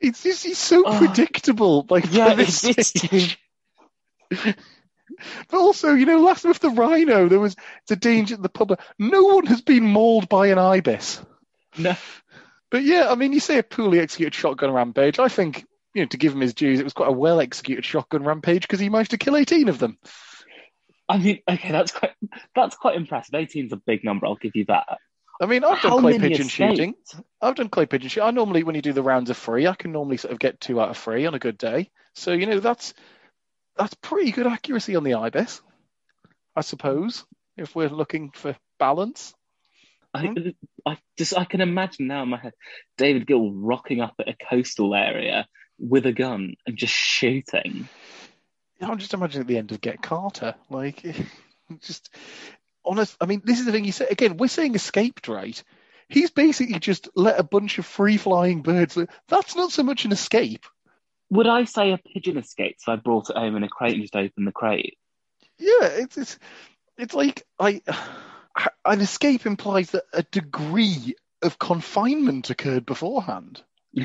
It's 0.00 0.22
just, 0.22 0.44
he's 0.44 0.58
so 0.58 0.82
oh, 0.86 0.98
predictable. 0.98 1.86
Like, 1.88 2.10
yeah, 2.10 2.34
it's, 2.38 2.64
it's, 2.64 3.36
but 5.48 5.58
also, 5.58 5.94
you 5.94 6.06
know, 6.06 6.20
last 6.20 6.44
with 6.44 6.60
the 6.60 6.70
rhino, 6.70 7.28
there 7.28 7.40
was 7.40 7.56
the 7.88 7.96
danger 7.96 8.36
the 8.36 8.48
public. 8.48 8.80
No 8.98 9.22
one 9.24 9.46
has 9.46 9.60
been 9.60 9.84
mauled 9.84 10.28
by 10.28 10.48
an 10.48 10.58
ibis. 10.58 11.20
No. 11.78 11.94
But 12.70 12.84
yeah, 12.84 13.08
I 13.10 13.14
mean, 13.14 13.32
you 13.32 13.40
say 13.40 13.58
a 13.58 13.62
poorly 13.62 14.00
executed 14.00 14.34
shotgun 14.34 14.72
rampage. 14.72 15.18
I 15.18 15.28
think, 15.28 15.66
you 15.94 16.02
know, 16.02 16.08
to 16.08 16.16
give 16.16 16.32
him 16.32 16.40
his 16.40 16.54
dues, 16.54 16.80
it 16.80 16.84
was 16.84 16.94
quite 16.94 17.10
a 17.10 17.12
well 17.12 17.40
executed 17.40 17.84
shotgun 17.84 18.24
rampage 18.24 18.62
because 18.62 18.80
he 18.80 18.88
managed 18.88 19.10
to 19.10 19.18
kill 19.18 19.36
18 19.36 19.68
of 19.68 19.78
them. 19.78 19.98
I 21.08 21.18
mean, 21.18 21.40
okay, 21.48 21.70
that's 21.70 21.92
quite 21.92 22.12
that's 22.54 22.76
quite 22.76 22.96
impressive. 22.96 23.34
18 23.34 23.66
is 23.66 23.72
a 23.72 23.76
big 23.76 24.04
number. 24.04 24.26
I'll 24.26 24.36
give 24.36 24.56
you 24.56 24.64
that. 24.66 24.98
I 25.40 25.46
mean, 25.46 25.64
I've 25.64 25.82
done 25.82 25.90
How 25.90 26.00
clay 26.00 26.18
pigeon 26.18 26.46
escaped? 26.46 26.50
shooting. 26.50 26.94
I've 27.40 27.56
done 27.56 27.68
clay 27.68 27.86
pigeon 27.86 28.08
shooting. 28.08 28.28
I 28.28 28.30
normally, 28.30 28.62
when 28.62 28.76
you 28.76 28.82
do 28.82 28.92
the 28.92 29.02
rounds 29.02 29.28
of 29.28 29.36
three, 29.36 29.66
I 29.66 29.74
can 29.74 29.92
normally 29.92 30.16
sort 30.16 30.32
of 30.32 30.38
get 30.38 30.60
two 30.60 30.80
out 30.80 30.90
of 30.90 30.96
three 30.96 31.26
on 31.26 31.34
a 31.34 31.38
good 31.38 31.58
day. 31.58 31.90
So 32.14 32.32
you 32.32 32.46
know 32.46 32.60
that's 32.60 32.94
that's 33.76 33.94
pretty 33.94 34.32
good 34.32 34.46
accuracy 34.46 34.96
on 34.96 35.04
the 35.04 35.14
ibis, 35.14 35.60
I 36.54 36.60
suppose. 36.60 37.24
If 37.56 37.74
we're 37.74 37.88
looking 37.88 38.30
for 38.30 38.56
balance, 38.78 39.34
I, 40.14 40.26
hmm? 40.26 40.48
I 40.86 40.98
just 41.18 41.36
I 41.36 41.44
can 41.44 41.60
imagine 41.60 42.06
now 42.06 42.22
in 42.22 42.28
my 42.28 42.38
head 42.38 42.54
David 42.98 43.26
Gill 43.26 43.52
rocking 43.52 44.00
up 44.00 44.14
at 44.18 44.28
a 44.28 44.36
coastal 44.50 44.94
area 44.94 45.46
with 45.78 46.06
a 46.06 46.12
gun 46.12 46.54
and 46.66 46.76
just 46.76 46.94
shooting. 46.94 47.88
I'm 48.80 48.98
just 48.98 49.14
imagining 49.14 49.42
at 49.42 49.46
the 49.46 49.58
end 49.58 49.72
of 49.72 49.80
Get 49.80 50.02
Carter, 50.02 50.54
like 50.70 51.04
just 51.80 52.14
honest. 52.84 53.16
I 53.20 53.26
mean, 53.26 53.42
this 53.44 53.60
is 53.60 53.66
the 53.66 53.72
thing 53.72 53.84
you 53.84 53.92
say 53.92 54.06
again. 54.10 54.36
We're 54.36 54.48
saying 54.48 54.74
escaped, 54.74 55.28
right? 55.28 55.62
He's 56.08 56.30
basically 56.30 56.78
just 56.78 57.08
let 57.14 57.38
a 57.38 57.44
bunch 57.44 57.78
of 57.78 57.86
free 57.86 58.16
flying 58.18 58.62
birds. 58.62 58.98
That's 59.28 59.56
not 59.56 59.72
so 59.72 59.82
much 59.82 60.04
an 60.04 60.12
escape. 60.12 60.66
Would 61.32 61.46
I 61.46 61.64
say 61.64 61.92
a 61.92 61.98
pigeon 61.98 62.36
escaped 62.36 62.82
if 62.82 62.88
I 62.88 62.96
brought 62.96 63.30
it 63.30 63.36
home 63.36 63.56
in 63.56 63.62
a 63.64 63.68
crate 63.68 63.94
and 63.94 64.02
just 64.02 64.14
opened 64.14 64.46
the 64.46 64.52
crate? 64.52 64.98
Yeah, 65.58 65.86
it's 65.86 66.18
it's, 66.18 66.38
it's 66.98 67.14
like 67.14 67.42
I 67.58 67.80
an 68.84 69.00
escape 69.00 69.46
implies 69.46 69.92
that 69.92 70.04
a 70.12 70.22
degree 70.24 71.14
of 71.42 71.58
confinement 71.58 72.50
occurred 72.50 72.84
beforehand. 72.84 73.62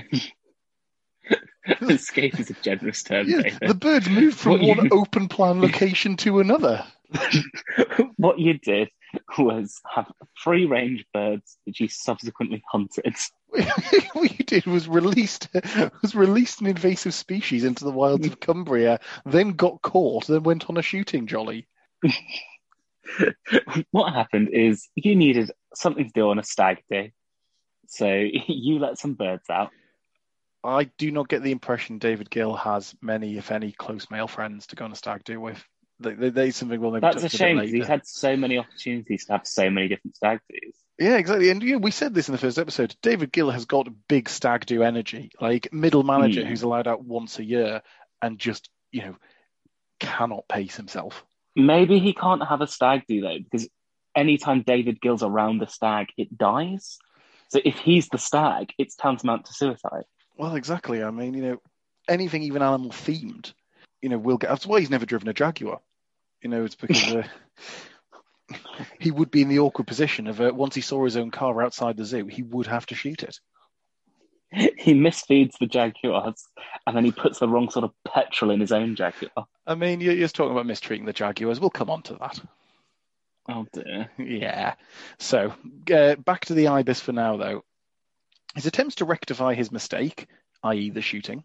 escape 1.81 2.39
is 2.39 2.49
a 2.49 2.53
generous 2.63 3.03
term, 3.03 3.27
Yeah, 3.27 3.41
David. 3.41 3.67
the 3.67 3.73
birds 3.75 4.09
moved 4.09 4.37
from 4.37 4.53
What 4.53 4.61
you- 4.61 4.67
one 4.75 4.89
open 4.91 5.27
plan 5.27 5.61
location 5.61 6.15
to 6.17 6.39
another. 6.39 6.85
what 8.17 8.39
you 8.39 8.57
did 8.57 8.89
was 9.37 9.81
have 9.93 10.11
free 10.35 10.65
range 10.65 11.05
birds 11.13 11.57
that 11.65 11.79
you 11.79 11.87
subsequently 11.89 12.63
hunted. 12.71 13.15
what 14.13 14.39
you 14.39 14.45
did 14.45 14.65
was 14.65 14.87
released 14.87 15.49
was 16.01 16.15
released 16.15 16.61
an 16.61 16.67
invasive 16.67 17.13
species 17.13 17.63
into 17.63 17.83
the 17.83 17.91
wilds 17.91 18.27
of 18.27 18.39
Cumbria, 18.39 18.99
then 19.25 19.51
got 19.51 19.81
caught, 19.81 20.27
then 20.27 20.43
went 20.43 20.69
on 20.69 20.77
a 20.77 20.81
shooting 20.81 21.27
jolly. 21.27 21.67
what 23.91 24.13
happened 24.13 24.49
is 24.51 24.89
you 24.95 25.15
needed 25.15 25.51
something 25.73 26.05
to 26.05 26.11
do 26.13 26.29
on 26.29 26.39
a 26.39 26.43
stag 26.43 26.83
day, 26.89 27.13
So 27.87 28.07
you 28.07 28.79
let 28.79 28.97
some 28.97 29.13
birds 29.13 29.49
out. 29.49 29.71
I 30.63 30.85
do 30.97 31.11
not 31.11 31.29
get 31.29 31.43
the 31.43 31.51
impression 31.51 31.97
David 31.99 32.29
Gill 32.29 32.55
has 32.55 32.93
many, 33.01 33.37
if 33.37 33.51
any, 33.51 33.71
close 33.71 34.09
male 34.11 34.27
friends 34.27 34.67
to 34.67 34.75
go 34.75 34.85
on 34.85 34.91
a 34.91 34.95
stag 34.95 35.23
do 35.23 35.39
with. 35.39 35.63
They, 35.99 36.13
they, 36.13 36.29
they 36.29 36.51
something 36.51 36.79
we'll 36.79 36.91
maybe 36.91 37.01
That's 37.01 37.23
a 37.23 37.29
shame 37.29 37.57
because 37.57 37.71
he's 37.71 37.87
had 37.87 38.05
so 38.05 38.35
many 38.35 38.57
opportunities 38.57 39.25
to 39.25 39.33
have 39.33 39.47
so 39.47 39.69
many 39.69 39.87
different 39.87 40.15
stag 40.15 40.39
do's. 40.49 40.75
Yeah, 40.99 41.17
exactly. 41.17 41.49
And 41.49 41.61
you 41.61 41.73
know, 41.73 41.77
we 41.79 41.91
said 41.91 42.13
this 42.13 42.27
in 42.27 42.31
the 42.31 42.39
first 42.39 42.57
episode. 42.57 42.95
David 43.01 43.31
Gill 43.31 43.51
has 43.51 43.65
got 43.65 43.87
big 44.07 44.29
stag 44.29 44.65
do 44.65 44.81
energy, 44.83 45.31
like 45.39 45.71
middle 45.71 46.03
manager 46.03 46.41
Hmm. 46.41 46.47
who's 46.47 46.63
allowed 46.63 46.87
out 46.87 47.03
once 47.03 47.37
a 47.39 47.43
year 47.43 47.81
and 48.21 48.39
just, 48.39 48.69
you 48.91 49.01
know, 49.01 49.15
cannot 49.99 50.47
pace 50.47 50.75
himself. 50.75 51.23
Maybe 51.55 51.99
he 51.99 52.13
can't 52.13 52.47
have 52.47 52.61
a 52.61 52.67
stag 52.67 53.03
do 53.07 53.21
though, 53.21 53.37
because 53.39 53.67
anytime 54.15 54.63
David 54.63 54.99
Gill's 55.01 55.23
around 55.23 55.59
the 55.59 55.67
stag, 55.67 56.07
it 56.17 56.35
dies. 56.35 56.97
So 57.49 57.59
if 57.63 57.77
he's 57.77 58.09
the 58.09 58.17
stag, 58.17 58.71
it's 58.77 58.95
tantamount 58.95 59.45
to 59.45 59.53
suicide. 59.53 60.05
Well, 60.35 60.55
exactly. 60.55 61.03
I 61.03 61.11
mean, 61.11 61.33
you 61.33 61.43
know, 61.43 61.61
anything 62.07 62.43
even 62.43 62.61
animal 62.61 62.91
themed, 62.91 63.53
you 64.01 64.09
know, 64.09 64.17
will 64.17 64.37
get. 64.37 64.49
That's 64.49 64.65
why 64.67 64.79
he's 64.79 64.89
never 64.89 65.05
driven 65.05 65.27
a 65.29 65.33
Jaguar. 65.33 65.79
You 66.41 66.49
know, 66.49 66.63
it's 66.65 66.75
because 66.75 67.15
uh, 67.15 67.23
he 68.99 69.11
would 69.11 69.31
be 69.31 69.41
in 69.41 69.49
the 69.49 69.59
awkward 69.59 69.87
position 69.87 70.27
of 70.27 70.39
uh, 70.41 70.51
once 70.53 70.75
he 70.75 70.81
saw 70.81 71.03
his 71.03 71.17
own 71.17 71.31
car 71.31 71.61
outside 71.61 71.97
the 71.97 72.05
zoo, 72.05 72.27
he 72.27 72.43
would 72.43 72.67
have 72.67 72.85
to 72.87 72.95
shoot 72.95 73.23
it. 73.23 73.39
He 74.77 74.93
misfeeds 74.93 75.57
the 75.59 75.65
jaguars 75.65 76.47
and 76.85 76.95
then 76.95 77.03
he 77.03 77.11
puts 77.11 77.39
the 77.39 77.49
wrong 77.49 77.69
sort 77.69 77.83
of 77.83 77.91
petrol 78.05 78.49
in 78.49 78.61
his 78.61 78.71
own 78.71 78.95
jaguar. 78.95 79.45
I 79.65 79.75
mean, 79.75 79.99
you're, 79.99 80.13
you're 80.13 80.29
talking 80.29 80.53
about 80.53 80.65
mistreating 80.65 81.05
the 81.05 81.11
Jaguars. 81.11 81.59
We'll 81.59 81.69
come 81.69 81.89
on 81.89 82.01
to 82.03 82.13
that. 82.15 82.39
Oh 83.49 83.65
dear. 83.73 84.09
Yeah. 84.17 84.75
So 85.19 85.53
uh, 85.93 86.15
back 86.15 86.45
to 86.45 86.53
the 86.53 86.69
ibis 86.69 87.01
for 87.01 87.11
now, 87.11 87.35
though. 87.35 87.65
His 88.55 88.65
attempts 88.65 88.95
to 88.95 89.05
rectify 89.05 89.53
his 89.53 89.71
mistake, 89.71 90.27
i.e., 90.63 90.89
the 90.89 91.01
shooting, 91.01 91.43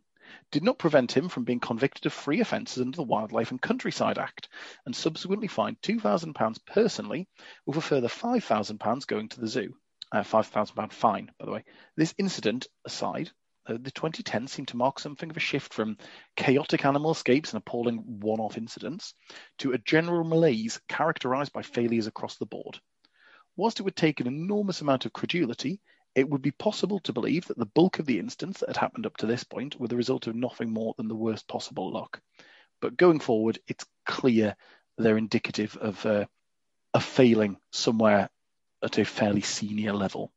did 0.51 0.63
not 0.63 0.79
prevent 0.79 1.17
him 1.17 1.29
from 1.29 1.45
being 1.45 1.61
convicted 1.61 2.07
of 2.07 2.13
three 2.13 2.41
offences 2.41 2.81
under 2.81 2.97
the 2.97 3.03
Wildlife 3.03 3.51
and 3.51 3.61
Countryside 3.61 4.19
Act, 4.19 4.49
and 4.87 4.95
subsequently 4.95 5.49
fined 5.49 5.81
£2,000 5.83 6.59
personally, 6.67 7.29
with 7.67 7.77
a 7.77 7.81
further 7.81 8.09
£5,000 8.09 9.07
going 9.07 9.29
to 9.29 9.41
the 9.41 9.49
zoo. 9.49 9.75
Uh, 10.11 10.23
£5,000 10.23 10.93
fine, 10.93 11.31
by 11.39 11.47
the 11.47 11.53
way. 11.53 11.65
This 11.97 12.15
incident 12.19 12.67
aside, 12.85 13.31
uh, 13.67 13.75
the 13.75 13.91
2010 13.91 14.47
seemed 14.49 14.69
to 14.69 14.77
mark 14.77 14.99
something 14.99 15.31
of 15.31 15.37
a 15.37 15.41
shift 15.41 15.73
from 15.73 15.97
chaotic 16.37 16.85
animal 16.85 17.13
escapes 17.13 17.53
and 17.53 17.59
appalling 17.59 17.99
one 18.21 18.41
off 18.41 18.59
incidents 18.59 19.15
to 19.59 19.73
a 19.73 19.79
general 19.79 20.25
malaise 20.25 20.81
characterized 20.89 21.53
by 21.53 21.63
failures 21.63 22.07
across 22.07 22.37
the 22.37 22.47
board. 22.47 22.81
Whilst 23.57 23.81
it 23.81 23.85
would 23.85 23.97
take 23.97 24.21
an 24.21 24.27
enormous 24.27 24.81
amount 24.81 25.07
of 25.07 25.13
credulity, 25.13 25.81
it 26.15 26.29
would 26.29 26.43
be 26.43 26.51
possible 26.51 26.99
to 27.01 27.13
believe 27.13 27.47
that 27.47 27.59
the 27.59 27.67
bulk 27.67 27.99
of 27.99 28.07
the 28.07 28.19
incidents 28.19 28.61
that 28.61 28.69
had 28.69 28.77
happened 28.77 29.07
up 29.07 29.17
to 29.19 29.27
this 29.27 29.45
point 29.45 29.79
were 29.79 29.89
the 29.89 29.97
result 29.97 30.27
of 30.27 30.35
nothing 30.35 30.71
more 30.71 30.95
than 30.97 31.09
the 31.09 31.15
worst 31.15 31.49
possible 31.49 31.93
luck. 31.93 32.21
But 32.81 32.97
going 32.97 33.21
forward, 33.21 33.59
it's 33.67 33.87
clear 34.05 34.57
they're 34.99 35.17
indicative 35.17 35.77
of 35.77 36.05
uh, 36.05 36.27
a 36.93 37.01
failing 37.01 37.57
somewhere 37.71 38.29
at 38.83 38.99
a 38.99 39.05
fairly 39.05 39.41
senior 39.41 39.93
level. 39.93 40.33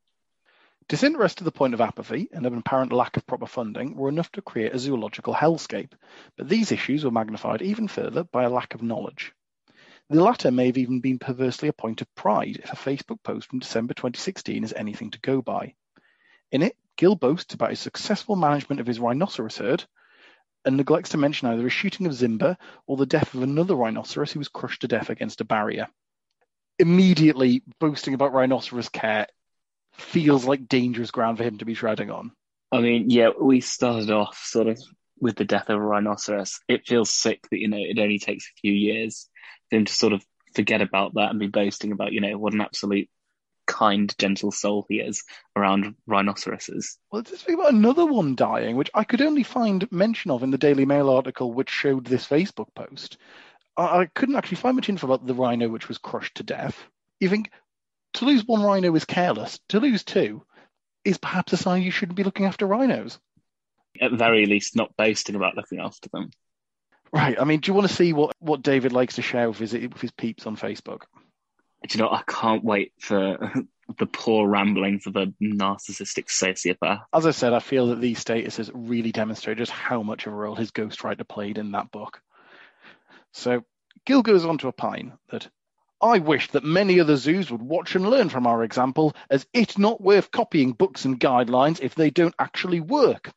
Disinterest 0.87 1.39
to 1.39 1.43
the 1.43 1.51
point 1.51 1.73
of 1.73 1.81
apathy 1.81 2.29
and 2.31 2.45
an 2.45 2.57
apparent 2.57 2.93
lack 2.93 3.17
of 3.17 3.25
proper 3.25 3.47
funding 3.47 3.95
were 3.95 4.07
enough 4.07 4.31
to 4.33 4.41
create 4.41 4.73
a 4.73 4.79
zoological 4.79 5.33
hellscape, 5.33 5.93
but 6.37 6.47
these 6.47 6.71
issues 6.71 7.03
were 7.03 7.11
magnified 7.11 7.63
even 7.63 7.87
further 7.87 8.23
by 8.23 8.43
a 8.43 8.49
lack 8.49 8.75
of 8.75 8.83
knowledge. 8.83 9.33
The 10.09 10.23
latter 10.23 10.51
may 10.51 10.67
have 10.67 10.77
even 10.77 10.99
been 10.99 11.17
perversely 11.17 11.67
a 11.67 11.73
point 11.73 12.01
of 12.01 12.13
pride 12.13 12.61
if 12.63 12.71
a 12.71 12.75
Facebook 12.75 13.23
post 13.23 13.49
from 13.49 13.59
December 13.59 13.95
2016 13.95 14.63
is 14.63 14.73
anything 14.73 15.09
to 15.11 15.19
go 15.19 15.41
by. 15.41 15.73
In 16.51 16.61
it, 16.61 16.77
Gill 16.95 17.15
boasts 17.15 17.55
about 17.55 17.71
his 17.71 17.79
successful 17.79 18.35
management 18.35 18.79
of 18.79 18.87
his 18.87 18.99
rhinoceros 18.99 19.57
herd 19.57 19.83
and 20.63 20.77
neglects 20.77 21.09
to 21.09 21.17
mention 21.17 21.47
either 21.47 21.65
a 21.65 21.71
shooting 21.71 22.05
of 22.05 22.13
Zimba 22.13 22.57
or 22.85 22.97
the 22.97 23.07
death 23.07 23.33
of 23.33 23.41
another 23.41 23.75
rhinoceros 23.75 24.31
who 24.31 24.39
was 24.39 24.47
crushed 24.47 24.81
to 24.81 24.87
death 24.87 25.09
against 25.09 25.41
a 25.41 25.45
barrier. 25.45 25.87
Immediately 26.77 27.63
boasting 27.79 28.13
about 28.13 28.33
rhinoceros 28.33 28.89
care 28.89 29.25
feels 29.93 30.45
like 30.45 30.67
dangerous 30.67 31.11
ground 31.11 31.39
for 31.39 31.43
him 31.43 31.57
to 31.57 31.65
be 31.65 31.73
treading 31.73 32.11
on. 32.11 32.31
I 32.71 32.81
mean, 32.81 33.09
yeah, 33.09 33.29
we 33.39 33.59
started 33.61 34.11
off 34.11 34.37
sort 34.37 34.67
of 34.67 34.79
with 35.19 35.35
the 35.35 35.45
death 35.45 35.69
of 35.69 35.77
a 35.77 35.81
rhinoceros. 35.81 36.59
It 36.67 36.85
feels 36.85 37.09
sick 37.09 37.47
that, 37.49 37.59
you 37.59 37.69
know, 37.69 37.79
it 37.79 37.97
only 37.97 38.19
takes 38.19 38.45
a 38.45 38.59
few 38.59 38.73
years 38.73 39.29
him 39.75 39.85
to 39.85 39.93
sort 39.93 40.13
of 40.13 40.25
forget 40.55 40.81
about 40.81 41.15
that 41.15 41.31
and 41.31 41.39
be 41.39 41.47
boasting 41.47 41.91
about, 41.91 42.13
you 42.13 42.21
know, 42.21 42.37
what 42.37 42.53
an 42.53 42.61
absolute 42.61 43.09
kind, 43.65 44.13
gentle 44.17 44.51
soul 44.51 44.85
he 44.87 44.99
is 44.99 45.23
around 45.55 45.95
rhinoceroses. 46.07 46.97
Well, 47.11 47.23
let's 47.25 47.39
speak 47.39 47.55
about 47.55 47.73
another 47.73 48.05
one 48.05 48.35
dying, 48.35 48.75
which 48.75 48.91
I 48.93 49.03
could 49.03 49.21
only 49.21 49.43
find 49.43 49.91
mention 49.91 50.31
of 50.31 50.43
in 50.43 50.51
the 50.51 50.57
Daily 50.57 50.85
Mail 50.85 51.09
article 51.09 51.51
which 51.51 51.69
showed 51.69 52.05
this 52.05 52.27
Facebook 52.27 52.73
post. 52.75 53.17
I, 53.75 54.01
I 54.01 54.05
couldn't 54.13 54.35
actually 54.35 54.57
find 54.57 54.75
much 54.75 54.89
info 54.89 55.07
about 55.07 55.25
the 55.25 55.33
rhino 55.33 55.67
which 55.69 55.87
was 55.87 55.97
crushed 55.97 56.35
to 56.35 56.43
death. 56.43 56.81
You 57.19 57.29
think 57.29 57.51
to 58.13 58.25
lose 58.25 58.45
one 58.45 58.61
rhino 58.61 58.95
is 58.95 59.05
careless, 59.05 59.59
to 59.69 59.79
lose 59.79 60.03
two 60.03 60.43
is 61.03 61.17
perhaps 61.17 61.53
a 61.53 61.57
sign 61.57 61.83
you 61.83 61.91
shouldn't 61.91 62.17
be 62.17 62.23
looking 62.23 62.45
after 62.45 62.65
rhinos. 62.65 63.19
At 64.01 64.11
very 64.11 64.45
least, 64.45 64.75
not 64.75 64.95
boasting 64.97 65.35
about 65.35 65.55
looking 65.55 65.79
after 65.79 66.09
them. 66.09 66.31
Right. 67.11 67.39
I 67.39 67.43
mean, 67.45 67.59
do 67.61 67.69
you 67.69 67.73
want 67.73 67.87
to 67.87 67.93
see 67.93 68.13
what, 68.13 68.35
what 68.39 68.61
David 68.61 68.91
likes 68.91 69.15
to 69.15 69.21
share 69.21 69.49
with 69.49 69.59
his, 69.59 69.73
with 69.73 70.01
his 70.01 70.11
peeps 70.11 70.45
on 70.45 70.57
Facebook? 70.57 71.03
Do 71.87 71.97
you 71.97 72.03
know, 72.03 72.09
I 72.09 72.23
can't 72.27 72.63
wait 72.63 72.93
for 72.99 73.53
the 73.97 74.05
poor 74.05 74.47
ramblings 74.47 75.05
of 75.07 75.15
a 75.15 75.27
narcissistic 75.41 76.27
sociopath. 76.27 77.01
As 77.13 77.25
I 77.25 77.31
said, 77.31 77.53
I 77.53 77.59
feel 77.59 77.87
that 77.87 78.01
these 78.01 78.23
statuses 78.23 78.71
really 78.73 79.11
demonstrate 79.11 79.57
just 79.57 79.71
how 79.71 80.01
much 80.01 80.25
of 80.25 80.33
a 80.33 80.35
role 80.35 80.55
his 80.55 80.71
ghostwriter 80.71 81.27
played 81.27 81.57
in 81.57 81.71
that 81.71 81.91
book. 81.91 82.21
So 83.33 83.63
Gill 84.05 84.23
goes 84.23 84.45
on 84.45 84.57
to 84.59 84.67
opine 84.67 85.13
that 85.29 85.47
I 86.01 86.19
wish 86.19 86.49
that 86.51 86.63
many 86.63 86.99
other 86.99 87.15
zoos 87.15 87.51
would 87.51 87.61
watch 87.61 87.95
and 87.95 88.09
learn 88.09 88.29
from 88.29 88.47
our 88.47 88.63
example, 88.63 89.15
as 89.29 89.45
it's 89.53 89.77
not 89.77 90.01
worth 90.01 90.31
copying 90.31 90.73
books 90.73 91.05
and 91.05 91.19
guidelines 91.19 91.79
if 91.81 91.95
they 91.95 92.09
don't 92.09 92.35
actually 92.39 92.79
work. 92.79 93.31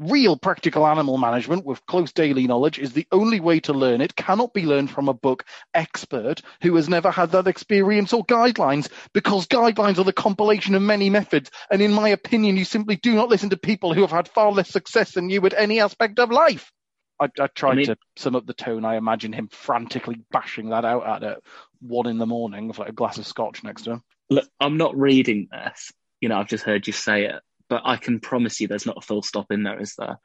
Real 0.00 0.38
practical 0.38 0.86
animal 0.86 1.18
management 1.18 1.66
with 1.66 1.84
close 1.84 2.10
daily 2.10 2.46
knowledge 2.46 2.78
is 2.78 2.94
the 2.94 3.06
only 3.12 3.38
way 3.38 3.60
to 3.60 3.74
learn 3.74 4.00
it, 4.00 4.16
cannot 4.16 4.54
be 4.54 4.64
learned 4.64 4.90
from 4.90 5.10
a 5.10 5.14
book 5.14 5.44
expert 5.74 6.40
who 6.62 6.74
has 6.76 6.88
never 6.88 7.10
had 7.10 7.32
that 7.32 7.46
experience 7.46 8.14
or 8.14 8.24
guidelines, 8.24 8.88
because 9.12 9.46
guidelines 9.46 9.98
are 9.98 10.04
the 10.04 10.12
compilation 10.14 10.74
of 10.74 10.80
many 10.80 11.10
methods, 11.10 11.50
and 11.70 11.82
in 11.82 11.92
my 11.92 12.08
opinion, 12.08 12.56
you 12.56 12.64
simply 12.64 12.96
do 12.96 13.14
not 13.14 13.28
listen 13.28 13.50
to 13.50 13.58
people 13.58 13.92
who 13.92 14.00
have 14.00 14.10
had 14.10 14.26
far 14.26 14.50
less 14.50 14.70
success 14.70 15.12
than 15.12 15.28
you 15.28 15.44
at 15.44 15.52
any 15.52 15.80
aspect 15.80 16.18
of 16.18 16.30
life. 16.30 16.72
I, 17.20 17.28
I 17.38 17.48
tried 17.48 17.72
I 17.72 17.74
mean- 17.74 17.86
to 17.88 17.96
sum 18.16 18.36
up 18.36 18.46
the 18.46 18.54
tone. 18.54 18.86
I 18.86 18.96
imagine 18.96 19.34
him 19.34 19.48
frantically 19.48 20.22
bashing 20.30 20.70
that 20.70 20.86
out 20.86 21.06
at 21.06 21.22
it 21.22 21.44
one 21.82 22.06
in 22.06 22.16
the 22.16 22.24
morning 22.24 22.68
with 22.68 22.78
like 22.78 22.88
a 22.88 22.92
glass 22.92 23.18
of 23.18 23.26
scotch 23.26 23.62
next 23.62 23.82
to 23.82 23.92
him. 23.92 24.02
Look, 24.30 24.48
I'm 24.58 24.78
not 24.78 24.96
reading 24.96 25.48
this. 25.52 25.92
You 26.22 26.30
know, 26.30 26.38
I've 26.38 26.48
just 26.48 26.64
heard 26.64 26.86
you 26.86 26.94
say 26.94 27.26
it, 27.26 27.42
but 27.70 27.82
I 27.86 27.96
can 27.96 28.20
promise 28.20 28.60
you 28.60 28.68
there's 28.68 28.84
not 28.86 28.98
a 28.98 29.00
full 29.00 29.22
stop 29.22 29.50
in 29.50 29.62
there, 29.62 29.80
is 29.80 29.94
there? 29.96 30.18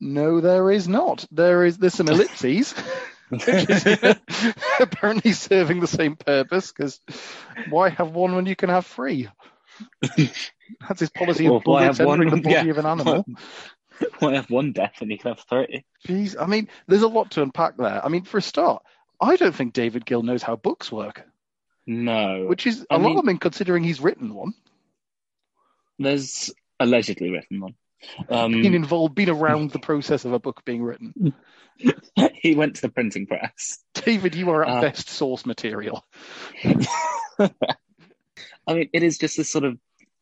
No, 0.00 0.40
there 0.42 0.70
is 0.70 0.86
not. 0.88 1.24
There 1.30 1.64
is 1.64 1.78
there's 1.78 1.94
some 1.94 2.08
ellipses, 2.08 2.74
apparently 4.80 5.32
serving 5.32 5.80
the 5.80 5.86
same 5.86 6.16
purpose. 6.16 6.72
Because 6.72 7.00
why 7.70 7.88
have 7.90 8.10
one 8.10 8.34
when 8.34 8.46
you 8.46 8.56
can 8.56 8.68
have 8.68 8.86
three? 8.86 9.28
That's 10.06 11.00
his 11.00 11.10
policy 11.10 11.48
Well, 11.48 11.56
of 11.58 11.62
why 11.64 11.84
have 11.84 11.98
one- 12.00 12.20
the 12.20 12.36
body 12.36 12.50
yeah. 12.50 12.64
of 12.64 12.78
an 12.78 12.86
animal. 12.86 13.24
Why 14.18 14.34
have 14.34 14.50
one 14.50 14.72
death 14.72 14.96
and 15.00 15.10
you 15.10 15.16
can 15.16 15.30
have 15.36 15.44
three? 15.48 15.82
Jeez, 16.06 16.36
I 16.38 16.44
mean, 16.44 16.68
there's 16.86 17.00
a 17.00 17.08
lot 17.08 17.30
to 17.30 17.42
unpack 17.42 17.78
there. 17.78 18.04
I 18.04 18.10
mean, 18.10 18.24
for 18.24 18.36
a 18.36 18.42
start, 18.42 18.82
I 19.18 19.36
don't 19.36 19.54
think 19.54 19.72
David 19.72 20.04
Gill 20.04 20.22
knows 20.22 20.42
how 20.42 20.54
books 20.54 20.92
work, 20.92 21.22
No. 21.86 22.44
which 22.46 22.66
is 22.66 22.84
I 22.90 22.98
mean- 22.98 23.38
considering 23.38 23.84
he's 23.84 23.98
written 24.02 24.34
one, 24.34 24.52
There's 25.98 26.52
allegedly 26.78 27.30
written 27.30 27.60
one. 27.60 27.74
Um, 28.28 28.52
been 28.52 28.74
involved, 28.74 29.14
been 29.14 29.30
around 29.30 29.70
the 29.70 29.78
process 29.78 30.24
of 30.24 30.32
a 30.32 30.38
book 30.38 30.64
being 30.64 30.82
written. 30.82 31.34
he 32.34 32.54
went 32.54 32.76
to 32.76 32.82
the 32.82 32.88
printing 32.88 33.26
press. 33.26 33.78
David, 33.94 34.34
you 34.34 34.50
are 34.50 34.64
at 34.64 34.68
Uh, 34.68 34.80
best 34.82 35.08
source 35.08 35.46
material. 35.46 36.04
I 36.64 37.54
mean, 38.74 38.90
it 38.92 39.02
is 39.02 39.18
just 39.18 39.36
this 39.36 39.50
sort 39.50 39.64
of 39.64 39.78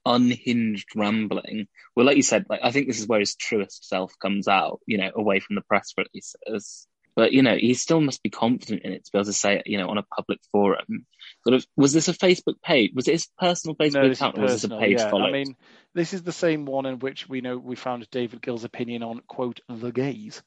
unhinged 0.07 0.89
rambling. 0.95 1.67
Well, 1.97 2.07
like 2.07 2.17
you 2.17 2.23
said, 2.23 2.47
like 2.49 2.61
I 2.63 2.71
think 2.71 2.87
this 2.87 3.01
is 3.01 3.09
where 3.09 3.21
his 3.21 3.35
truest 3.35 3.89
self 3.89 4.13
comes 4.19 4.49
out, 4.49 4.81
you 4.87 4.99
know, 4.99 5.11
away 5.15 5.41
from 5.41 5.57
the 5.57 5.63
press 5.63 5.93
releases. 5.97 6.87
But 7.17 7.33
you 7.33 7.43
know, 7.43 7.57
he 7.57 7.75
still 7.75 8.01
must 8.01 8.23
be 8.23 8.31
confident 8.31 8.83
in 8.83 8.93
it 8.93 9.05
to 9.05 9.13
be 9.13 9.19
able 9.19 9.27
to 9.27 9.33
say 9.33 9.59
it, 9.59 9.67
you 9.67 9.79
know, 9.79 9.89
on 9.89 9.99
a 9.99 10.03
public 10.03 10.41
forum. 10.51 11.07
Sort 11.47 11.55
of, 11.55 11.67
was 11.77 11.93
this 11.93 12.09
a 12.09 12.15
Facebook 12.15 12.61
page? 12.63 12.93
Was 12.95 13.07
it 13.07 13.13
his 13.13 13.29
personal 13.39 13.77
Facebook 13.77 14.03
No, 14.03 14.11
account, 14.11 14.39
or 14.39 14.43
was 14.43 14.53
this 14.53 14.65
a 14.65 14.69
personal, 14.69 14.81
page 14.81 14.99
yeah. 14.99 15.11
followed? 15.11 15.29
I 15.29 15.33
mean, 15.33 15.57
this 15.93 16.15
is 16.15 16.23
the 16.23 16.33
same 16.33 16.65
one 16.65 16.87
in 16.87 16.99
which 16.99 17.29
we 17.29 17.43
know 17.43 17.59
we 17.59 17.77
found 17.77 18.09
David 18.11 18.41
Gill's 18.41 18.65
opinion 18.65 19.03
on 19.03 19.21
quote 19.27 19.61
the 19.69 19.93
gays. 19.93 20.43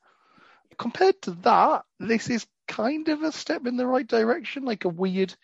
Compared 0.77 1.21
to 1.23 1.31
that, 1.43 1.85
this 1.99 2.29
is 2.29 2.47
kind 2.67 3.07
of 3.09 3.21
a 3.21 3.31
step 3.31 3.65
in 3.67 3.77
the 3.77 3.85
right 3.87 4.07
direction, 4.07 4.65
like 4.65 4.85
a 4.85 4.89
weird 4.89 5.35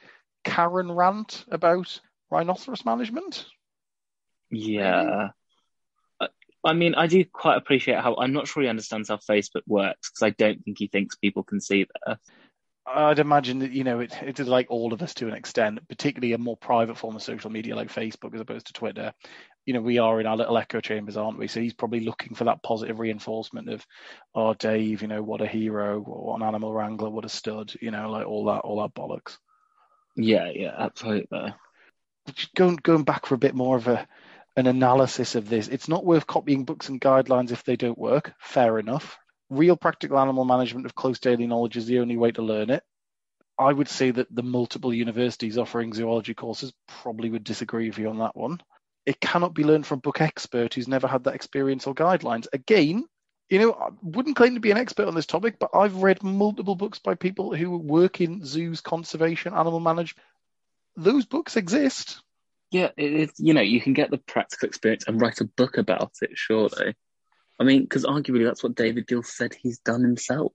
Karen 0.44 0.92
rant 0.92 1.46
about 1.50 2.00
rhinoceros 2.32 2.84
management. 2.84 3.46
Yeah. 4.50 5.30
I- 6.20 6.28
I 6.66 6.74
mean, 6.74 6.96
I 6.96 7.08
do 7.08 7.26
quite 7.26 7.58
appreciate 7.58 8.00
how 8.00 8.16
I'm 8.16 8.34
not 8.34 8.48
sure 8.48 8.64
he 8.64 8.70
understands 8.70 9.10
how 9.10 9.18
Facebook 9.18 9.64
works 9.68 10.10
because 10.10 10.24
I 10.26 10.30
don't 10.30 10.64
think 10.64 10.80
he 10.80 10.88
thinks 10.88 11.16
people 11.16 11.44
can 11.44 11.60
see 11.60 11.86
this. 12.08 12.18
I'd 12.86 13.20
imagine 13.20 13.60
that 13.60 13.72
you 13.72 13.84
know 13.84 14.02
it, 14.02 14.14
it 14.22 14.40
is 14.40 14.48
like 14.48 14.68
all 14.70 14.94
of 14.94 15.02
us 15.02 15.14
to 15.16 15.28
an 15.28 15.34
extent, 15.34 15.88
particularly 15.88 16.34
a 16.34 16.38
more 16.38 16.58
private 16.58 16.98
form 16.98 17.16
of 17.16 17.24
social 17.24 17.50
media 17.50 17.76
like 17.76 17.94
Facebook 17.94 18.34
as 18.36 18.42
opposed 18.42 18.68
to 18.68 18.74
Twitter. 18.74 19.14
You 19.66 19.74
know, 19.74 19.82
we 19.82 20.00
are 20.00 20.20
in 20.20 20.28
our 20.28 20.36
little 20.36 20.58
echo 20.58 20.82
chambers, 20.82 21.16
aren't 21.16 21.40
we? 21.40 21.48
So 21.48 21.62
he's 21.62 21.74
probably 21.74 22.02
looking 22.02 22.36
for 22.36 22.44
that 22.46 22.62
positive 22.62 23.00
reinforcement 23.00 23.70
of, 23.70 23.86
oh, 24.36 24.54
Dave, 24.54 25.02
you 25.02 25.08
know, 25.08 25.24
what 25.24 25.40
a 25.40 25.48
hero, 25.48 26.02
what 26.02 26.42
an 26.42 26.46
animal 26.46 26.74
wrangler, 26.74 27.10
what 27.10 27.24
a 27.24 27.30
stud, 27.30 27.74
you 27.80 27.90
know, 27.90 28.12
like 28.12 28.28
all 28.28 28.46
that, 28.46 28.60
all 28.60 28.82
that 28.82 28.94
bollocks. 28.94 29.38
Yeah, 30.18 30.50
yeah, 30.54 30.76
absolutely. 30.78 31.54
Just 32.34 32.54
going 32.54 32.78
going 32.78 33.04
back 33.04 33.26
for 33.26 33.36
a 33.36 33.40
bit 33.40 33.56
more 33.56 33.78
of 33.78 33.88
a 33.88 34.08
an 34.56 34.68
analysis 34.68 35.36
of 35.36 35.50
this. 35.50 35.68
It's 35.68 35.88
not 35.88 36.06
worth 36.06 36.28
copying 36.28 36.66
books 36.66 36.90
and 36.90 37.02
guidelines 37.02 37.52
if 37.52 37.64
they 37.64 37.76
don't 37.76 37.98
work. 37.98 38.34
Fair 38.40 38.78
enough. 38.80 39.18
Real 39.54 39.78
practical 39.78 40.20
animal 40.20 40.46
management 40.46 40.86
of 40.86 40.96
close 40.96 41.20
daily 41.20 41.48
knowledge 41.48 41.78
is 41.78 41.86
the 41.86 42.00
only 42.00 42.18
way 42.18 42.32
to 42.32 42.42
learn 42.42 42.70
it. 42.70 42.84
I 43.58 43.72
would 43.72 43.88
say 43.88 44.10
that 44.12 44.34
the 44.34 44.42
multiple 44.42 44.94
universities 44.94 45.58
offering 45.58 45.94
zoology 45.94 46.34
courses 46.34 46.74
probably 46.88 47.30
would 47.30 47.44
disagree 47.44 47.88
with 47.88 48.00
you 48.00 48.10
on 48.10 48.18
that 48.20 48.36
one. 48.36 48.60
It 49.06 49.20
cannot 49.20 49.54
be 49.54 49.64
learned 49.64 49.86
from 49.86 50.00
book 50.00 50.22
expert 50.22 50.74
who's 50.74 50.88
never 50.88 51.08
had 51.08 51.26
that 51.26 51.36
experience 51.36 51.86
or 51.86 51.94
guidelines. 51.94 52.48
Again, 52.52 53.06
you 53.50 53.60
know, 53.60 53.74
I 53.74 53.90
wouldn't 54.02 54.36
claim 54.36 54.56
to 54.56 54.60
be 54.60 54.72
an 54.72 54.78
expert 54.78 55.08
on 55.08 55.14
this 55.14 55.28
topic, 55.28 55.60
but 55.60 55.70
I've 55.76 56.02
read 56.02 56.24
multiple 56.24 56.76
books 56.76 56.98
by 56.98 57.14
people 57.14 57.54
who 57.54 57.78
work 57.78 58.22
in 58.22 58.44
zoos, 58.44 58.82
conservation, 58.82 59.54
animal 59.54 59.80
management. 59.80 60.26
Those 60.96 61.26
books 61.26 61.56
exist. 61.56 62.22
Yeah, 62.72 62.90
it, 62.98 63.14
it's 63.14 63.40
you 63.40 63.54
know 63.54 63.62
you 63.62 63.80
can 63.80 63.94
get 63.94 64.10
the 64.10 64.18
practical 64.18 64.68
experience 64.68 65.04
and 65.08 65.22
write 65.22 65.42
a 65.42 65.46
book 65.46 65.78
about 65.78 66.14
it. 66.22 66.32
Surely, 66.34 66.96
I 67.60 67.64
mean, 67.64 67.84
because 67.84 68.06
arguably 68.06 68.46
that's 68.46 68.64
what 68.64 68.76
David 68.76 69.08
Gill 69.08 69.24
said 69.24 69.54
he's 69.54 69.80
done 69.80 70.02
himself. 70.02 70.54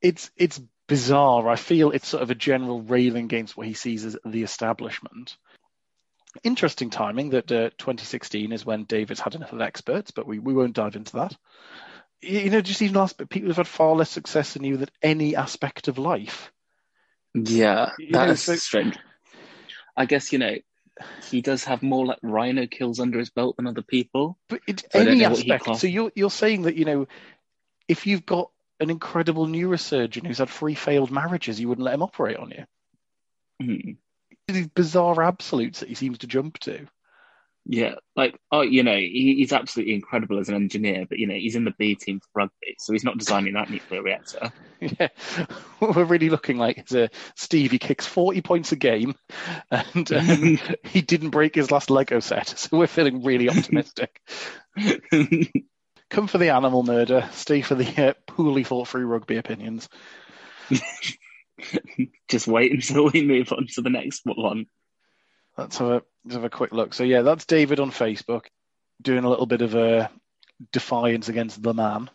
it's 0.00 0.30
it's 0.36 0.60
bizarre. 0.86 1.48
I 1.48 1.56
feel 1.56 1.90
it's 1.90 2.08
sort 2.08 2.22
of 2.22 2.30
a 2.30 2.34
general 2.34 2.80
railing 2.80 3.24
against 3.24 3.56
what 3.56 3.66
he 3.66 3.74
sees 3.74 4.04
as 4.04 4.16
the 4.24 4.42
establishment. 4.42 5.36
Interesting 6.44 6.90
timing 6.90 7.30
that 7.30 7.50
uh, 7.50 7.70
2016 7.78 8.52
is 8.52 8.64
when 8.64 8.84
David's 8.84 9.20
had 9.20 9.34
enough 9.34 9.52
of 9.52 9.60
experts, 9.60 10.10
but 10.12 10.26
we, 10.26 10.38
we 10.38 10.54
won't 10.54 10.74
dive 10.74 10.94
into 10.96 11.16
that. 11.16 11.36
You 12.22 12.50
know, 12.50 12.60
just 12.60 12.80
even 12.82 12.94
last, 12.96 13.18
but 13.18 13.28
people 13.30 13.48
have 13.50 13.56
had 13.58 13.66
far 13.68 13.94
less 13.94 14.10
success 14.10 14.54
than 14.54 14.64
you 14.64 14.78
with 14.78 14.90
any 15.02 15.36
aspect 15.36 15.88
of 15.88 15.98
life. 15.98 16.52
Yeah, 17.34 17.90
You 17.98 18.10
know, 18.12 18.18
that 18.20 18.30
is 18.30 18.42
so- 18.42 18.56
strange. 18.56 18.96
I 19.96 20.06
guess 20.06 20.32
you 20.32 20.38
know 20.38 20.54
he 21.30 21.40
does 21.40 21.64
have 21.64 21.82
more 21.82 22.06
like 22.06 22.18
rhino 22.22 22.66
kills 22.66 23.00
under 23.00 23.18
his 23.18 23.30
belt 23.30 23.56
than 23.56 23.66
other 23.66 23.82
people. 23.82 24.38
But 24.48 24.60
it, 24.66 24.84
So 24.92 25.00
any 25.00 25.16
know 25.16 25.30
what 25.30 25.40
he 25.40 25.52
aspect. 25.52 25.78
So 25.80 25.86
you're 25.86 26.12
you're 26.14 26.30
saying 26.30 26.62
that 26.62 26.76
you 26.76 26.84
know, 26.84 27.08
if 27.86 28.06
you've 28.06 28.26
got 28.26 28.50
an 28.80 28.90
incredible 28.90 29.46
neurosurgeon 29.46 30.26
who's 30.26 30.38
had 30.38 30.48
three 30.48 30.74
failed 30.74 31.10
marriages, 31.10 31.60
you 31.60 31.68
wouldn't 31.68 31.84
let 31.84 31.94
him 31.94 32.02
operate 32.02 32.36
on 32.36 32.50
you. 32.50 32.64
Hmm. 33.60 33.92
These 34.46 34.68
bizarre 34.68 35.22
absolutes 35.22 35.80
that 35.80 35.88
he 35.88 35.94
seems 35.94 36.18
to 36.18 36.26
jump 36.26 36.58
to. 36.60 36.86
Yeah, 37.70 37.96
like 38.16 38.34
oh, 38.50 38.62
you 38.62 38.82
know, 38.82 38.96
he, 38.96 39.34
he's 39.36 39.52
absolutely 39.52 39.94
incredible 39.94 40.38
as 40.38 40.48
an 40.48 40.54
engineer, 40.54 41.04
but 41.06 41.18
you 41.18 41.26
know, 41.26 41.34
he's 41.34 41.54
in 41.54 41.64
the 41.64 41.74
B 41.78 41.96
team 41.96 42.18
for 42.18 42.28
rugby, 42.34 42.76
so 42.78 42.94
he's 42.94 43.04
not 43.04 43.18
designing 43.18 43.52
that 43.54 43.70
nuclear 43.70 44.02
reactor. 44.02 44.50
Yeah, 44.80 45.08
what 45.80 45.96
we're 45.96 46.04
really 46.04 46.30
looking 46.30 46.56
like 46.56 46.84
is 46.86 46.94
a 46.94 47.10
Stevie 47.34 47.80
kicks 47.80 48.06
40 48.06 48.42
points 48.42 48.70
a 48.70 48.76
game 48.76 49.16
and 49.72 50.12
um, 50.12 50.60
he 50.84 51.00
didn't 51.00 51.30
break 51.30 51.56
his 51.56 51.72
last 51.72 51.90
Lego 51.90 52.20
set. 52.20 52.46
So 52.46 52.78
we're 52.78 52.86
feeling 52.86 53.24
really 53.24 53.50
optimistic. 53.50 54.22
Come 56.10 56.28
for 56.28 56.38
the 56.38 56.50
animal 56.50 56.84
murder, 56.84 57.28
stay 57.32 57.60
for 57.60 57.74
the 57.74 58.10
uh, 58.10 58.12
poorly 58.28 58.62
thought 58.62 58.86
through 58.86 59.06
rugby 59.06 59.36
opinions. 59.36 59.88
Just 62.28 62.46
wait 62.46 62.70
until 62.70 63.10
we 63.10 63.26
move 63.26 63.52
on 63.52 63.66
to 63.74 63.82
the 63.82 63.90
next 63.90 64.20
one. 64.26 64.66
Let's 65.58 65.78
have, 65.78 65.88
a, 65.88 66.02
let's 66.24 66.34
have 66.34 66.44
a 66.44 66.50
quick 66.50 66.72
look. 66.72 66.94
So, 66.94 67.02
yeah, 67.02 67.22
that's 67.22 67.44
David 67.44 67.80
on 67.80 67.90
Facebook 67.90 68.44
doing 69.02 69.24
a 69.24 69.28
little 69.28 69.46
bit 69.46 69.60
of 69.60 69.74
a 69.74 70.08
defiance 70.72 71.28
against 71.28 71.60
the 71.60 71.74
man. 71.74 72.08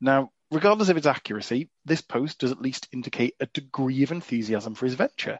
Now, 0.00 0.30
regardless 0.50 0.88
of 0.88 0.96
its 0.96 1.06
accuracy, 1.06 1.68
this 1.84 2.00
post 2.00 2.38
does 2.38 2.50
at 2.50 2.62
least 2.62 2.88
indicate 2.92 3.34
a 3.40 3.46
degree 3.46 4.02
of 4.02 4.12
enthusiasm 4.12 4.74
for 4.74 4.86
his 4.86 4.94
venture. 4.94 5.38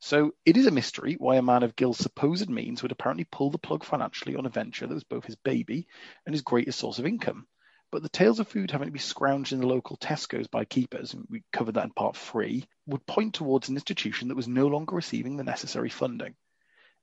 So 0.00 0.32
it 0.44 0.56
is 0.56 0.66
a 0.66 0.70
mystery 0.70 1.14
why 1.14 1.36
a 1.36 1.42
man 1.42 1.62
of 1.62 1.76
Gill's 1.76 1.98
supposed 1.98 2.48
means 2.48 2.82
would 2.82 2.92
apparently 2.92 3.24
pull 3.24 3.50
the 3.50 3.58
plug 3.58 3.84
financially 3.84 4.36
on 4.36 4.46
a 4.46 4.50
venture 4.50 4.86
that 4.86 4.94
was 4.94 5.04
both 5.04 5.24
his 5.24 5.36
baby 5.36 5.86
and 6.26 6.34
his 6.34 6.42
greatest 6.42 6.78
source 6.78 6.98
of 6.98 7.06
income. 7.06 7.46
But 7.92 8.02
the 8.02 8.08
tales 8.08 8.38
of 8.38 8.46
food 8.46 8.70
having 8.70 8.86
to 8.86 8.92
be 8.92 9.00
scrounged 9.00 9.52
in 9.52 9.60
the 9.60 9.66
local 9.66 9.96
Tesco's 9.96 10.46
by 10.46 10.64
keepers, 10.64 11.12
and 11.12 11.26
we 11.28 11.42
covered 11.52 11.74
that 11.74 11.84
in 11.84 11.90
part 11.90 12.16
three, 12.16 12.66
would 12.86 13.04
point 13.04 13.34
towards 13.34 13.68
an 13.68 13.76
institution 13.76 14.28
that 14.28 14.36
was 14.36 14.46
no 14.46 14.68
longer 14.68 14.94
receiving 14.94 15.36
the 15.36 15.44
necessary 15.44 15.88
funding. 15.88 16.34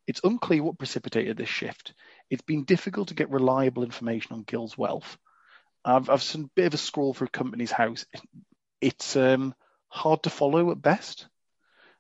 It's 0.08 0.22
unclear 0.24 0.64
what 0.64 0.78
precipitated 0.78 1.36
this 1.36 1.50
shift. 1.50 1.94
It's 2.30 2.42
been 2.42 2.64
difficult 2.64 3.10
to 3.10 3.16
get 3.16 3.30
reliable 3.30 3.84
information 3.84 4.34
on 4.34 4.44
Gill's 4.44 4.78
wealth. 4.78 5.18
I've, 5.84 6.10
I've 6.10 6.24
seen 6.24 6.46
a 6.46 6.50
bit 6.56 6.68
of 6.68 6.74
a 6.74 6.78
scroll 6.78 7.14
through 7.14 7.28
Companies 7.28 7.72
House. 7.72 8.06
It's 8.80 9.18
um, 9.18 9.54
hard 9.90 10.24
to 10.24 10.30
follow 10.30 10.72
at 10.72 10.82
best. 10.82 11.28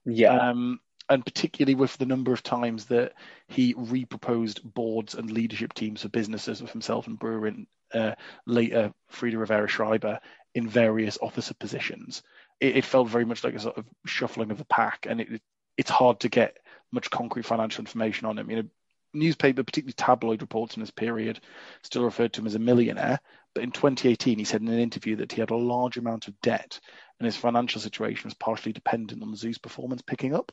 Yeah, 0.05 0.49
Um, 0.49 0.79
and 1.09 1.25
particularly 1.25 1.75
with 1.75 1.97
the 1.97 2.05
number 2.05 2.33
of 2.33 2.43
times 2.43 2.85
that 2.85 3.13
he 3.47 3.73
reproposed 3.73 4.61
boards 4.63 5.15
and 5.15 5.29
leadership 5.31 5.73
teams 5.73 6.01
for 6.01 6.09
businesses 6.09 6.61
with 6.61 6.71
himself 6.71 7.07
and 7.07 7.19
Brewer 7.19 7.47
and 7.47 7.67
uh, 7.93 8.15
later 8.45 8.93
Frida 9.09 9.37
Rivera 9.37 9.67
Schreiber 9.67 10.19
in 10.53 10.67
various 10.67 11.17
officer 11.21 11.53
positions, 11.53 12.23
it, 12.59 12.77
it 12.77 12.85
felt 12.85 13.09
very 13.09 13.25
much 13.25 13.43
like 13.43 13.55
a 13.55 13.59
sort 13.59 13.77
of 13.77 13.85
shuffling 14.05 14.51
of 14.51 14.57
the 14.57 14.65
pack, 14.65 15.05
and 15.09 15.21
it, 15.21 15.41
it's 15.77 15.89
hard 15.89 16.19
to 16.21 16.29
get 16.29 16.57
much 16.91 17.09
concrete 17.09 17.45
financial 17.45 17.81
information 17.81 18.27
on 18.27 18.37
him. 18.37 18.49
You 18.49 18.55
know, 18.57 18.69
newspaper, 19.13 19.63
particularly 19.63 19.93
tabloid 19.93 20.41
reports 20.41 20.75
in 20.75 20.81
this 20.81 20.91
period, 20.91 21.39
still 21.83 22.03
referred 22.03 22.33
to 22.33 22.41
him 22.41 22.47
as 22.47 22.55
a 22.55 22.59
millionaire. 22.59 23.19
But 23.53 23.63
in 23.63 23.71
2018, 23.71 24.37
he 24.37 24.45
said 24.45 24.61
in 24.61 24.67
an 24.67 24.79
interview 24.79 25.17
that 25.17 25.31
he 25.31 25.41
had 25.41 25.51
a 25.51 25.55
large 25.55 25.97
amount 25.97 26.27
of 26.27 26.39
debt, 26.41 26.79
and 27.19 27.25
his 27.25 27.35
financial 27.35 27.81
situation 27.81 28.27
was 28.27 28.35
partially 28.35 28.73
dependent 28.73 29.23
on 29.23 29.31
the 29.31 29.37
zoo's 29.37 29.57
performance 29.57 30.01
picking 30.01 30.35
up 30.35 30.51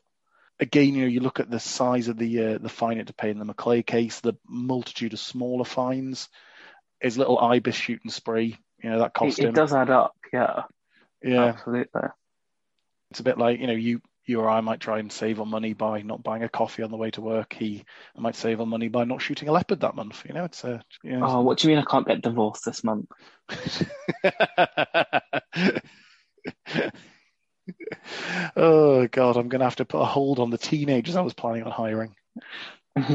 again, 0.60 0.94
you 0.94 1.02
know, 1.02 1.08
you 1.08 1.20
look 1.20 1.40
at 1.40 1.50
the 1.50 1.60
size 1.60 2.08
of 2.08 2.16
the 2.16 2.44
uh, 2.44 2.58
the 2.58 2.68
fine 2.68 2.98
it 2.98 3.08
to 3.08 3.14
pay 3.14 3.30
in 3.30 3.38
the 3.38 3.44
McClay 3.44 3.84
case, 3.84 4.20
the 4.20 4.34
multitude 4.46 5.12
of 5.12 5.18
smaller 5.18 5.64
fines, 5.64 6.28
his 7.04 7.18
little 7.18 7.38
ibis 7.38 7.76
shooting 7.76 8.10
spree, 8.10 8.58
you 8.82 8.90
know, 8.90 9.00
that 9.00 9.12
cost 9.12 9.38
it, 9.38 9.42
him. 9.42 9.50
it 9.50 9.54
does 9.54 9.74
add 9.74 9.90
up. 9.90 10.16
Yeah, 10.32 10.62
yeah, 11.22 11.44
absolutely. 11.44 12.00
it's 13.10 13.20
a 13.20 13.22
bit 13.22 13.36
like 13.38 13.60
you 13.60 13.66
know, 13.66 13.74
you 13.74 14.00
you 14.24 14.40
or 14.40 14.48
I 14.48 14.62
might 14.62 14.80
try 14.80 15.00
and 15.00 15.12
save 15.12 15.38
on 15.38 15.48
money 15.48 15.74
by 15.74 16.00
not 16.00 16.22
buying 16.22 16.42
a 16.42 16.48
coffee 16.48 16.82
on 16.82 16.90
the 16.90 16.96
way 16.96 17.10
to 17.10 17.20
work. 17.20 17.52
He 17.52 17.84
might 18.16 18.36
save 18.36 18.58
on 18.62 18.70
money 18.70 18.88
by 18.88 19.04
not 19.04 19.20
shooting 19.20 19.48
a 19.48 19.52
leopard 19.52 19.80
that 19.80 19.94
month. 19.94 20.24
You 20.26 20.32
know, 20.32 20.44
it's 20.44 20.64
a. 20.64 20.82
You 21.02 21.18
know, 21.18 21.26
Oh, 21.26 21.42
what 21.42 21.58
do 21.58 21.68
you 21.68 21.74
mean 21.74 21.84
I 21.84 21.90
can't 21.90 22.06
get 22.06 22.22
divorced 22.22 22.64
this 22.64 22.82
month? 22.82 23.10
oh 28.56 29.06
god, 29.08 29.36
I'm 29.36 29.50
gonna 29.50 29.64
have 29.64 29.76
to 29.76 29.84
put 29.84 30.00
a 30.00 30.06
hold 30.06 30.38
on 30.38 30.48
the 30.48 30.56
teenagers 30.56 31.16
I 31.16 31.20
was 31.20 31.34
planning 31.34 31.64
on 31.64 31.70
hiring. 31.70 32.14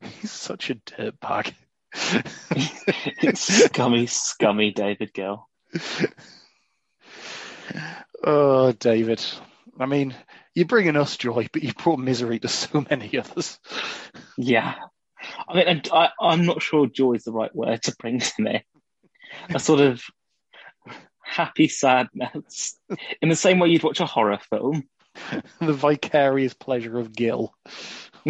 He's 0.00 0.30
such 0.30 0.70
a 0.70 0.76
dirtbag. 0.76 1.52
scummy, 3.34 4.06
scummy 4.06 4.72
David 4.72 5.12
Gill. 5.12 5.48
oh, 8.24 8.72
David. 8.72 9.24
I 9.78 9.86
mean, 9.86 10.14
you're 10.54 10.66
bringing 10.66 10.96
us 10.96 11.16
joy, 11.16 11.48
but 11.52 11.62
you 11.62 11.72
brought 11.72 11.98
misery 11.98 12.38
to 12.40 12.48
so 12.48 12.84
many 12.88 13.18
others. 13.18 13.58
Yeah. 14.36 14.74
I 15.48 15.54
mean, 15.54 15.82
I, 15.92 16.10
I'm 16.20 16.46
not 16.46 16.62
sure 16.62 16.86
joy 16.86 17.14
is 17.14 17.24
the 17.24 17.32
right 17.32 17.54
word 17.54 17.82
to 17.84 17.96
bring 17.98 18.20
to 18.20 18.42
me. 18.42 18.64
A 19.50 19.58
sort 19.58 19.80
of 19.80 20.02
happy 21.22 21.68
sadness, 21.68 22.78
in 23.20 23.28
the 23.28 23.36
same 23.36 23.58
way 23.58 23.68
you'd 23.68 23.82
watch 23.82 24.00
a 24.00 24.06
horror 24.06 24.38
film. 24.50 24.84
the 25.60 25.72
vicarious 25.72 26.54
pleasure 26.54 26.98
of 26.98 27.12
Gill. 27.12 27.54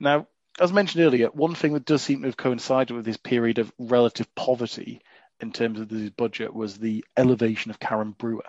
now, 0.00 0.26
as 0.60 0.72
mentioned 0.72 1.04
earlier, 1.04 1.28
one 1.28 1.54
thing 1.54 1.74
that 1.74 1.84
does 1.84 2.02
seem 2.02 2.22
to 2.22 2.28
have 2.28 2.36
coincided 2.36 2.94
with 2.94 3.04
this 3.04 3.16
period 3.16 3.58
of 3.58 3.72
relative 3.78 4.32
poverty 4.34 5.02
in 5.40 5.52
terms 5.52 5.80
of 5.80 5.88
the 5.88 6.10
budget 6.10 6.54
was 6.54 6.78
the 6.78 7.04
elevation 7.16 7.70
of 7.70 7.78
Karen 7.78 8.12
Brewer. 8.12 8.44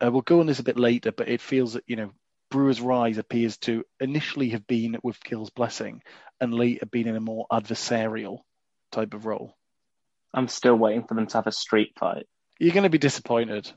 Uh, 0.00 0.10
we'll 0.10 0.22
go 0.22 0.40
on 0.40 0.46
this 0.46 0.60
a 0.60 0.64
bit 0.64 0.78
later, 0.78 1.12
but 1.12 1.28
it 1.28 1.40
feels 1.40 1.74
that, 1.74 1.84
you 1.86 1.96
know, 1.96 2.12
Brewer's 2.50 2.80
rise 2.80 3.18
appears 3.18 3.56
to 3.58 3.84
initially 3.98 4.50
have 4.50 4.66
been 4.66 4.98
with 5.02 5.22
Gill's 5.24 5.50
blessing 5.50 6.02
and 6.40 6.54
later 6.54 6.86
been 6.86 7.08
in 7.08 7.16
a 7.16 7.20
more 7.20 7.46
adversarial 7.50 8.40
type 8.90 9.14
of 9.14 9.26
role. 9.26 9.56
I'm 10.34 10.48
still 10.48 10.76
waiting 10.76 11.04
for 11.06 11.14
them 11.14 11.26
to 11.26 11.36
have 11.38 11.46
a 11.46 11.52
street 11.52 11.94
fight. 11.98 12.26
You're 12.58 12.74
going 12.74 12.84
to 12.84 12.90
be 12.90 12.98
disappointed. 12.98 13.70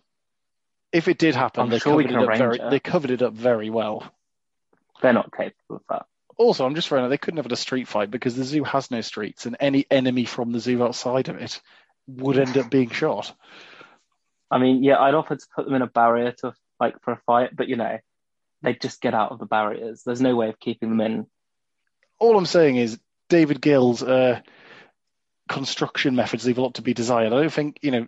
If 0.92 1.08
it 1.08 1.18
did 1.18 1.36
happen, 1.36 1.64
I'm 1.64 1.70
they, 1.70 1.80
sure 1.80 2.02
covered 2.02 2.12
it 2.12 2.16
up 2.16 2.38
very, 2.38 2.58
it. 2.58 2.70
they 2.70 2.80
covered 2.80 3.12
it 3.12 3.22
up 3.22 3.34
very 3.34 3.70
well. 3.70 4.12
They're 5.02 5.14
not 5.14 5.32
capable 5.36 5.78
of 5.78 5.82
that. 5.90 6.06
Also, 6.38 6.66
I'm 6.66 6.76
just 6.76 6.88
throwing 6.88 7.06
out 7.06 7.10
they 7.10 7.18
couldn't 7.18 7.38
have 7.38 7.46
had 7.46 7.52
a 7.54 7.58
street 7.58 7.88
fight 7.88 8.12
because 8.12 8.36
the 8.36 8.44
zoo 8.44 8.64
has 8.64 8.92
no 8.92 9.02
streets, 9.02 9.46
and 9.46 9.56
any 9.60 9.86
enemy 9.90 10.26
from 10.26 10.52
the 10.52 10.60
zoo 10.60 10.84
outside 10.84 11.30
of 11.30 11.38
it 11.38 11.62
would 12.08 12.38
end 12.38 12.58
up 12.58 12.70
being 12.70 12.90
shot. 12.90 13.34
I 14.52 14.58
mean, 14.58 14.84
yeah, 14.84 15.00
I'd 15.00 15.16
offer 15.16 15.36
to 15.36 15.48
put 15.56 15.66
them 15.66 15.76
in 15.76 15.82
a 15.82 15.88
barrier 15.88 16.34
to 16.40 16.54
like 16.80 17.02
for 17.02 17.14
a 17.14 17.22
fight, 17.26 17.56
but 17.56 17.68
you 17.68 17.78
know, 17.78 17.98
they'd 18.62 18.82
just 18.82 19.02
get 19.02 19.14
out 19.14 19.32
of 19.32 19.40
the 19.40 19.46
barriers. 19.46 20.04
There's 20.04 20.22
no 20.22 20.36
way 20.36 20.50
of 20.50 20.60
keeping 20.60 20.90
them 20.90 21.02
in. 21.02 21.28
All 22.20 22.38
I'm 22.38 22.46
saying 22.46 22.76
is 22.76 23.00
David 23.30 23.62
Gill's 23.62 24.04
uh, 24.04 24.42
construction 25.50 26.16
methods 26.16 26.46
leave 26.46 26.58
a 26.58 26.62
lot 26.62 26.76
to 26.76 26.82
be 26.82 26.94
desired. 26.94 27.34
I 27.34 27.42
don't 27.42 27.54
think 27.54 27.80
you 27.82 27.92
know 27.92 28.08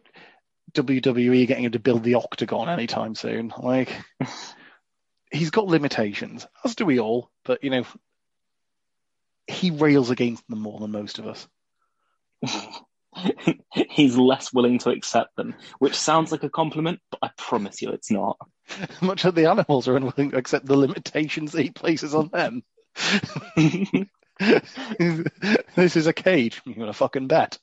WWE 0.74 1.48
getting 1.48 1.64
him 1.64 1.72
to 1.72 1.80
build 1.80 2.04
the 2.04 2.16
octagon 2.16 2.70
anytime 2.70 3.16
soon. 3.16 3.54
Like 3.58 3.92
he's 5.32 5.50
got 5.50 5.68
limitations, 5.68 6.46
as 6.64 6.76
do 6.76 6.86
we 6.86 7.00
all. 7.00 7.32
But 7.46 7.64
you 7.64 7.70
know, 7.70 7.86
he 9.48 9.72
rails 9.72 10.10
against 10.10 10.48
them 10.50 10.60
more 10.60 10.80
than 10.80 10.92
most 10.92 11.20
of 11.20 11.28
us. 11.28 11.48
He's 13.90 14.18
less 14.18 14.54
willing 14.54 14.80
to 14.80 14.90
accept 14.92 15.36
them, 15.36 15.56
which 15.80 15.96
sounds 15.96 16.32
like 16.32 16.44
a 16.44 16.50
compliment, 16.50 17.00
but 17.10 17.20
I 17.24 17.30
promise 17.38 17.82
you 17.82 17.90
it's 17.90 18.12
not. 18.12 18.38
Much 19.02 19.26
of 19.26 19.36
the 19.36 19.50
animals 19.50 19.88
are 19.88 19.96
unwilling 19.96 20.32
to 20.32 20.38
accept 20.38 20.66
the 20.66 20.78
limitations 20.78 21.54
that 21.54 21.64
he 21.64 21.72
places 21.72 22.14
on 22.14 22.30
them. 22.30 22.64
this 25.76 25.96
is 25.96 26.08
a 26.08 26.14
cage. 26.14 26.62
You 26.66 26.76
want 26.76 26.90
to 26.90 26.94
fucking 26.94 27.28
bet? 27.28 27.58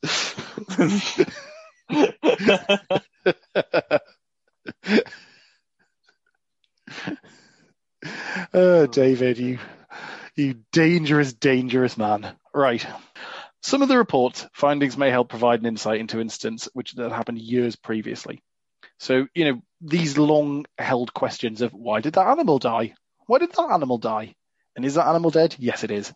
oh, 8.55 8.83
uh, 8.83 8.87
David, 8.87 9.39
you, 9.39 9.59
you 10.37 10.57
dangerous, 10.73 11.33
dangerous 11.33 11.97
man. 11.97 12.37
Right. 12.53 12.87
Some 13.63 13.83
of 13.83 13.89
the 13.89 13.97
reports 13.97 14.47
findings 14.53 14.97
may 14.97 15.11
help 15.11 15.29
provide 15.29 15.61
an 15.61 15.67
insight 15.67 16.01
into 16.01 16.21
incidents 16.21 16.69
which 16.75 16.93
that 16.95 17.13
happened 17.13 17.39
years 17.39 17.77
previously. 17.77 18.43
So, 18.99 19.27
you 19.35 19.45
know, 19.45 19.63
these 19.81 20.19
long 20.19 20.67
held 20.79 21.15
questions 21.15 21.63
of 21.63 21.73
why 21.73 22.01
did 22.01 22.15
that 22.15 22.27
animal 22.27 22.59
die? 22.59 22.95
Why 23.27 23.39
did 23.39 23.53
that 23.53 23.71
animal 23.73 23.99
die? 23.99 24.35
And 24.77 24.85
is 24.85 24.95
that 24.95 25.07
animal 25.07 25.31
dead? 25.31 25.57
Yes, 25.59 25.85
it 25.85 25.91
is. 25.91 26.13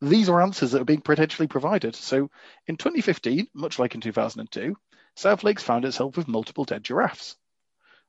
These 0.00 0.28
are 0.28 0.42
answers 0.42 0.72
that 0.72 0.82
are 0.82 0.86
being 0.86 1.00
potentially 1.00 1.48
provided. 1.48 1.94
So 1.94 2.30
in 2.66 2.76
2015, 2.76 3.48
much 3.54 3.78
like 3.78 3.94
in 3.94 4.00
2002, 4.00 4.76
South 5.14 5.44
Lakes 5.44 5.62
found 5.62 5.84
itself 5.84 6.16
with 6.16 6.28
multiple 6.28 6.64
dead 6.64 6.82
giraffes. 6.82 7.36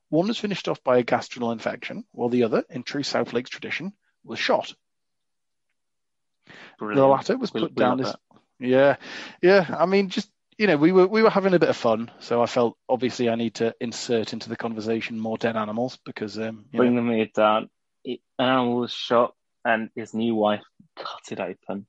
One 0.10 0.28
was 0.28 0.38
finished 0.38 0.68
off 0.68 0.84
by 0.84 1.00
a 1.00 1.04
gastrinal 1.04 1.52
infection, 1.52 2.06
while 2.12 2.30
the 2.30 2.44
other, 2.44 2.64
in 2.70 2.84
true 2.84 3.04
South 3.04 3.34
Lakes 3.34 3.50
tradition, 3.50 3.94
was 4.24 4.40
shot. 4.40 4.74
The 6.80 7.08
latter 7.08 7.38
was 7.38 7.52
put 7.52 7.72
we 7.72 7.76
down 7.76 8.00
love 8.00 8.08
as 8.08 8.16
yeah, 8.60 8.96
yeah. 9.42 9.76
I 9.78 9.86
mean, 9.86 10.10
just 10.10 10.30
you 10.58 10.68
know, 10.68 10.78
we 10.78 10.92
were 10.92 11.08
we 11.08 11.24
were 11.24 11.30
having 11.30 11.54
a 11.54 11.60
bit 11.60 11.70
of 11.70 11.78
fun, 11.78 12.12
so 12.20 12.42
I 12.42 12.46
felt 12.46 12.78
obviously 12.88 13.30
I 13.30 13.36
need 13.36 13.56
to 13.56 13.76
insert 13.80 14.34
into 14.34 14.50
the 14.50 14.56
conversation 14.56 15.20
more 15.20 15.38
dead 15.38 15.56
animals 15.56 15.98
because 16.06 16.38
um, 16.38 16.66
you 16.72 16.78
Bring 16.78 16.96
know, 16.96 17.02
the 17.02 17.08
mood 17.08 17.34
down. 17.34 17.70
An 18.06 18.18
animal 18.40 18.78
was 18.78 18.92
shot, 18.92 19.34
and 19.66 19.90
his 19.96 20.14
new 20.14 20.36
wife 20.36 20.64
cut 20.96 21.32
it 21.32 21.40
open. 21.40 21.86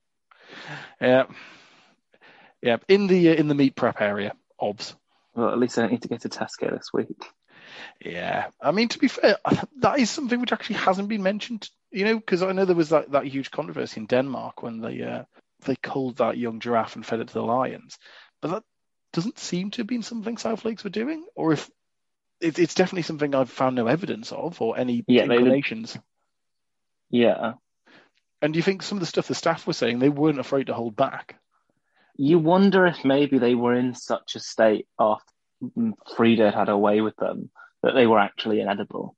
yeah, 1.00 1.24
yeah. 2.62 2.78
In 2.88 3.06
the 3.06 3.30
uh, 3.30 3.34
in 3.34 3.48
the 3.48 3.54
meat 3.54 3.76
prep 3.76 4.00
area, 4.00 4.32
obs. 4.58 4.94
Well, 5.34 5.50
at 5.50 5.58
least 5.58 5.78
I 5.78 5.82
don't 5.82 5.92
need 5.92 6.02
to 6.02 6.08
go 6.08 6.16
to 6.16 6.28
Tesco 6.28 6.70
this 6.70 6.90
week. 6.92 7.24
Yeah, 8.00 8.48
I 8.60 8.70
mean 8.70 8.88
to 8.88 8.98
be 8.98 9.08
fair, 9.08 9.36
that 9.78 9.98
is 9.98 10.10
something 10.10 10.40
which 10.40 10.52
actually 10.52 10.76
hasn't 10.76 11.08
been 11.08 11.22
mentioned. 11.22 11.68
You 11.94 12.04
know, 12.04 12.16
because 12.16 12.42
I 12.42 12.50
know 12.50 12.64
there 12.64 12.74
was 12.74 12.88
that, 12.88 13.12
that 13.12 13.24
huge 13.24 13.52
controversy 13.52 14.00
in 14.00 14.06
Denmark 14.06 14.64
when 14.64 14.80
they 14.80 15.00
uh, 15.00 15.22
they 15.64 15.76
culled 15.76 16.16
that 16.16 16.36
young 16.36 16.58
giraffe 16.58 16.96
and 16.96 17.06
fed 17.06 17.20
it 17.20 17.28
to 17.28 17.34
the 17.34 17.42
lions, 17.42 17.98
but 18.42 18.50
that 18.50 18.62
doesn't 19.12 19.38
seem 19.38 19.70
to 19.70 19.78
have 19.78 19.86
been 19.86 20.02
something 20.02 20.36
South 20.36 20.64
Lakes 20.64 20.82
were 20.82 20.90
doing, 20.90 21.24
or 21.36 21.52
if 21.52 21.70
it, 22.40 22.58
it's 22.58 22.74
definitely 22.74 23.02
something 23.02 23.32
I've 23.32 23.48
found 23.48 23.76
no 23.76 23.86
evidence 23.86 24.32
of 24.32 24.60
or 24.60 24.76
any 24.76 25.04
Yeah, 25.06 25.22
inclinations. 25.22 25.96
Yeah. 27.10 27.52
And 28.42 28.52
do 28.52 28.58
you 28.58 28.64
think 28.64 28.82
some 28.82 28.98
of 28.98 29.00
the 29.00 29.06
stuff 29.06 29.28
the 29.28 29.34
staff 29.36 29.64
were 29.64 29.72
saying 29.72 30.00
they 30.00 30.08
weren't 30.08 30.40
afraid 30.40 30.66
to 30.66 30.74
hold 30.74 30.96
back? 30.96 31.38
You 32.16 32.40
wonder 32.40 32.86
if 32.86 33.04
maybe 33.04 33.38
they 33.38 33.54
were 33.54 33.74
in 33.74 33.94
such 33.94 34.34
a 34.34 34.40
state 34.40 34.88
after 34.98 35.32
Frida 36.16 36.50
had 36.50 36.54
had 36.54 36.68
a 36.68 36.76
way 36.76 37.00
with 37.00 37.14
them 37.16 37.50
that 37.84 37.94
they 37.94 38.06
were 38.06 38.18
actually 38.18 38.60
inedible. 38.60 39.16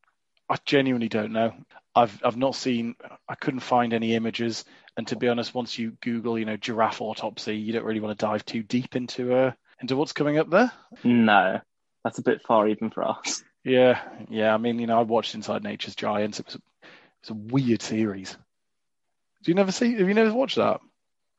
I 0.49 0.57
genuinely 0.65 1.09
don't 1.09 1.33
know. 1.33 1.53
I've 1.95 2.21
I've 2.25 2.37
not 2.37 2.55
seen. 2.55 2.95
I 3.29 3.35
couldn't 3.35 3.61
find 3.61 3.93
any 3.93 4.15
images. 4.15 4.65
And 4.97 5.07
to 5.09 5.17
be 5.17 5.29
honest, 5.29 5.55
once 5.55 5.79
you 5.79 5.93
Google, 6.03 6.39
you 6.39 6.45
know, 6.45 6.57
giraffe 6.57 7.01
autopsy, 7.01 7.57
you 7.57 7.73
don't 7.73 7.85
really 7.85 8.01
want 8.01 8.19
to 8.19 8.27
dive 8.27 8.45
too 8.45 8.63
deep 8.63 8.97
into 8.97 9.35
uh 9.35 9.53
into 9.81 9.97
what's 9.97 10.13
coming 10.13 10.39
up 10.39 10.51
there. 10.51 10.73
No, 11.05 11.61
that's 12.05 12.19
a 12.19 12.23
bit 12.23 12.43
far 12.43 12.69
even 12.69 12.91
for 12.91 13.03
us. 13.03 13.43
Yeah, 13.65 14.01
yeah. 14.29 14.55
I 14.55 14.59
mean, 14.59 14.79
you 14.79 14.87
know, 14.87 14.99
I 14.99 15.03
watched 15.03 15.35
Inside 15.35 15.65
Nature's 15.65 15.97
Giants. 15.97 16.39
It 16.39 16.47
was 16.47 16.55
a, 16.55 16.59
it 16.59 16.89
was 17.23 17.31
a 17.31 17.53
weird 17.53 17.83
series. 17.83 18.37
Do 19.43 19.51
you 19.51 19.55
never 19.55 19.73
see? 19.73 19.95
Have 19.95 20.09
you 20.09 20.15
never 20.15 20.33
watched 20.33 20.57
that? 20.57 20.81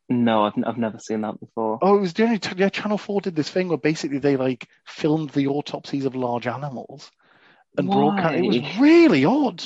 No, 0.10 0.46
I've, 0.46 0.54
I've 0.66 0.78
never 0.78 1.00
seen 1.00 1.22
that 1.22 1.40
before. 1.40 1.80
Oh, 1.82 1.98
it 1.98 2.02
was 2.02 2.14
yeah, 2.18 2.38
yeah. 2.56 2.70
Channel 2.70 2.98
Four 2.98 3.22
did 3.22 3.36
this 3.36 3.50
thing 3.50 3.70
where 3.70 3.78
basically 3.78 4.20
they 4.20 4.38
like 4.38 4.68
filmed 4.86 5.30
the 5.32 5.48
autopsies 5.48 6.06
of 6.06 6.16
large 6.16 6.48
animals 6.48 7.12
and 7.78 7.90
broadcast. 7.90 8.36
It 8.36 8.46
was 8.46 8.80
really 8.80 9.26
odd. 9.26 9.64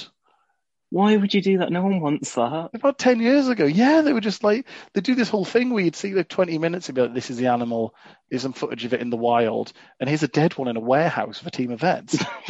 Why 0.89 1.15
would 1.15 1.33
you 1.33 1.41
do 1.41 1.59
that? 1.59 1.71
No 1.71 1.83
one 1.83 2.01
wants 2.01 2.35
that. 2.35 2.71
About 2.73 2.99
10 2.99 3.21
years 3.21 3.47
ago, 3.47 3.63
yeah, 3.63 4.01
they 4.01 4.11
were 4.11 4.19
just 4.19 4.43
like, 4.43 4.65
they 4.93 4.99
do 4.99 5.15
this 5.15 5.29
whole 5.29 5.45
thing 5.45 5.69
where 5.69 5.81
you'd 5.85 5.95
see 5.95 6.13
like 6.13 6.27
20 6.27 6.57
minutes 6.57 6.89
and 6.89 6.97
be 6.97 7.01
like, 7.01 7.13
this 7.13 7.29
is 7.29 7.37
the 7.37 7.47
animal, 7.47 7.95
here's 8.29 8.41
some 8.41 8.51
footage 8.51 8.83
of 8.83 8.93
it 8.93 8.99
in 8.99 9.09
the 9.09 9.15
wild, 9.15 9.71
and 10.01 10.09
here's 10.09 10.23
a 10.23 10.27
dead 10.27 10.57
one 10.57 10.67
in 10.67 10.75
a 10.75 10.81
warehouse 10.81 11.41
with 11.41 11.53
a 11.53 11.57
team 11.57 11.71
of 11.71 11.79
vets. 11.79 12.17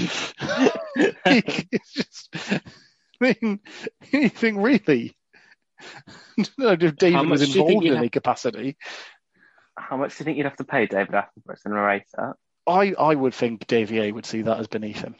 it's 0.97 1.93
just, 1.93 2.35
I 3.21 3.35
mean, 3.41 3.59
anything 4.11 4.59
really. 4.59 5.15
I 6.39 6.43
don't 6.57 6.81
know 6.81 6.87
if 6.87 6.95
David 6.95 7.17
How 7.17 7.23
was 7.25 7.41
much 7.41 7.51
do 7.51 7.59
you 7.59 7.65
think 7.65 7.67
involved 7.67 7.85
you'd 7.85 7.89
in 7.91 7.95
have- 7.95 8.01
any 8.01 8.09
capacity. 8.09 8.77
How 9.77 9.97
much 9.97 10.17
do 10.17 10.21
you 10.21 10.25
think 10.25 10.37
you'd 10.37 10.47
have 10.47 10.57
to 10.57 10.63
pay 10.63 10.87
David 10.87 11.11
Attenborough 11.11 11.61
to 11.61 11.69
narrate 11.69 12.03
that 12.17 12.33
I, 12.67 12.93
I 12.97 13.15
would 13.15 13.33
think 13.33 13.67
Davier 13.67 14.13
would 14.13 14.25
see 14.25 14.43
that 14.43 14.59
as 14.59 14.67
beneath 14.67 15.01
him. 15.01 15.15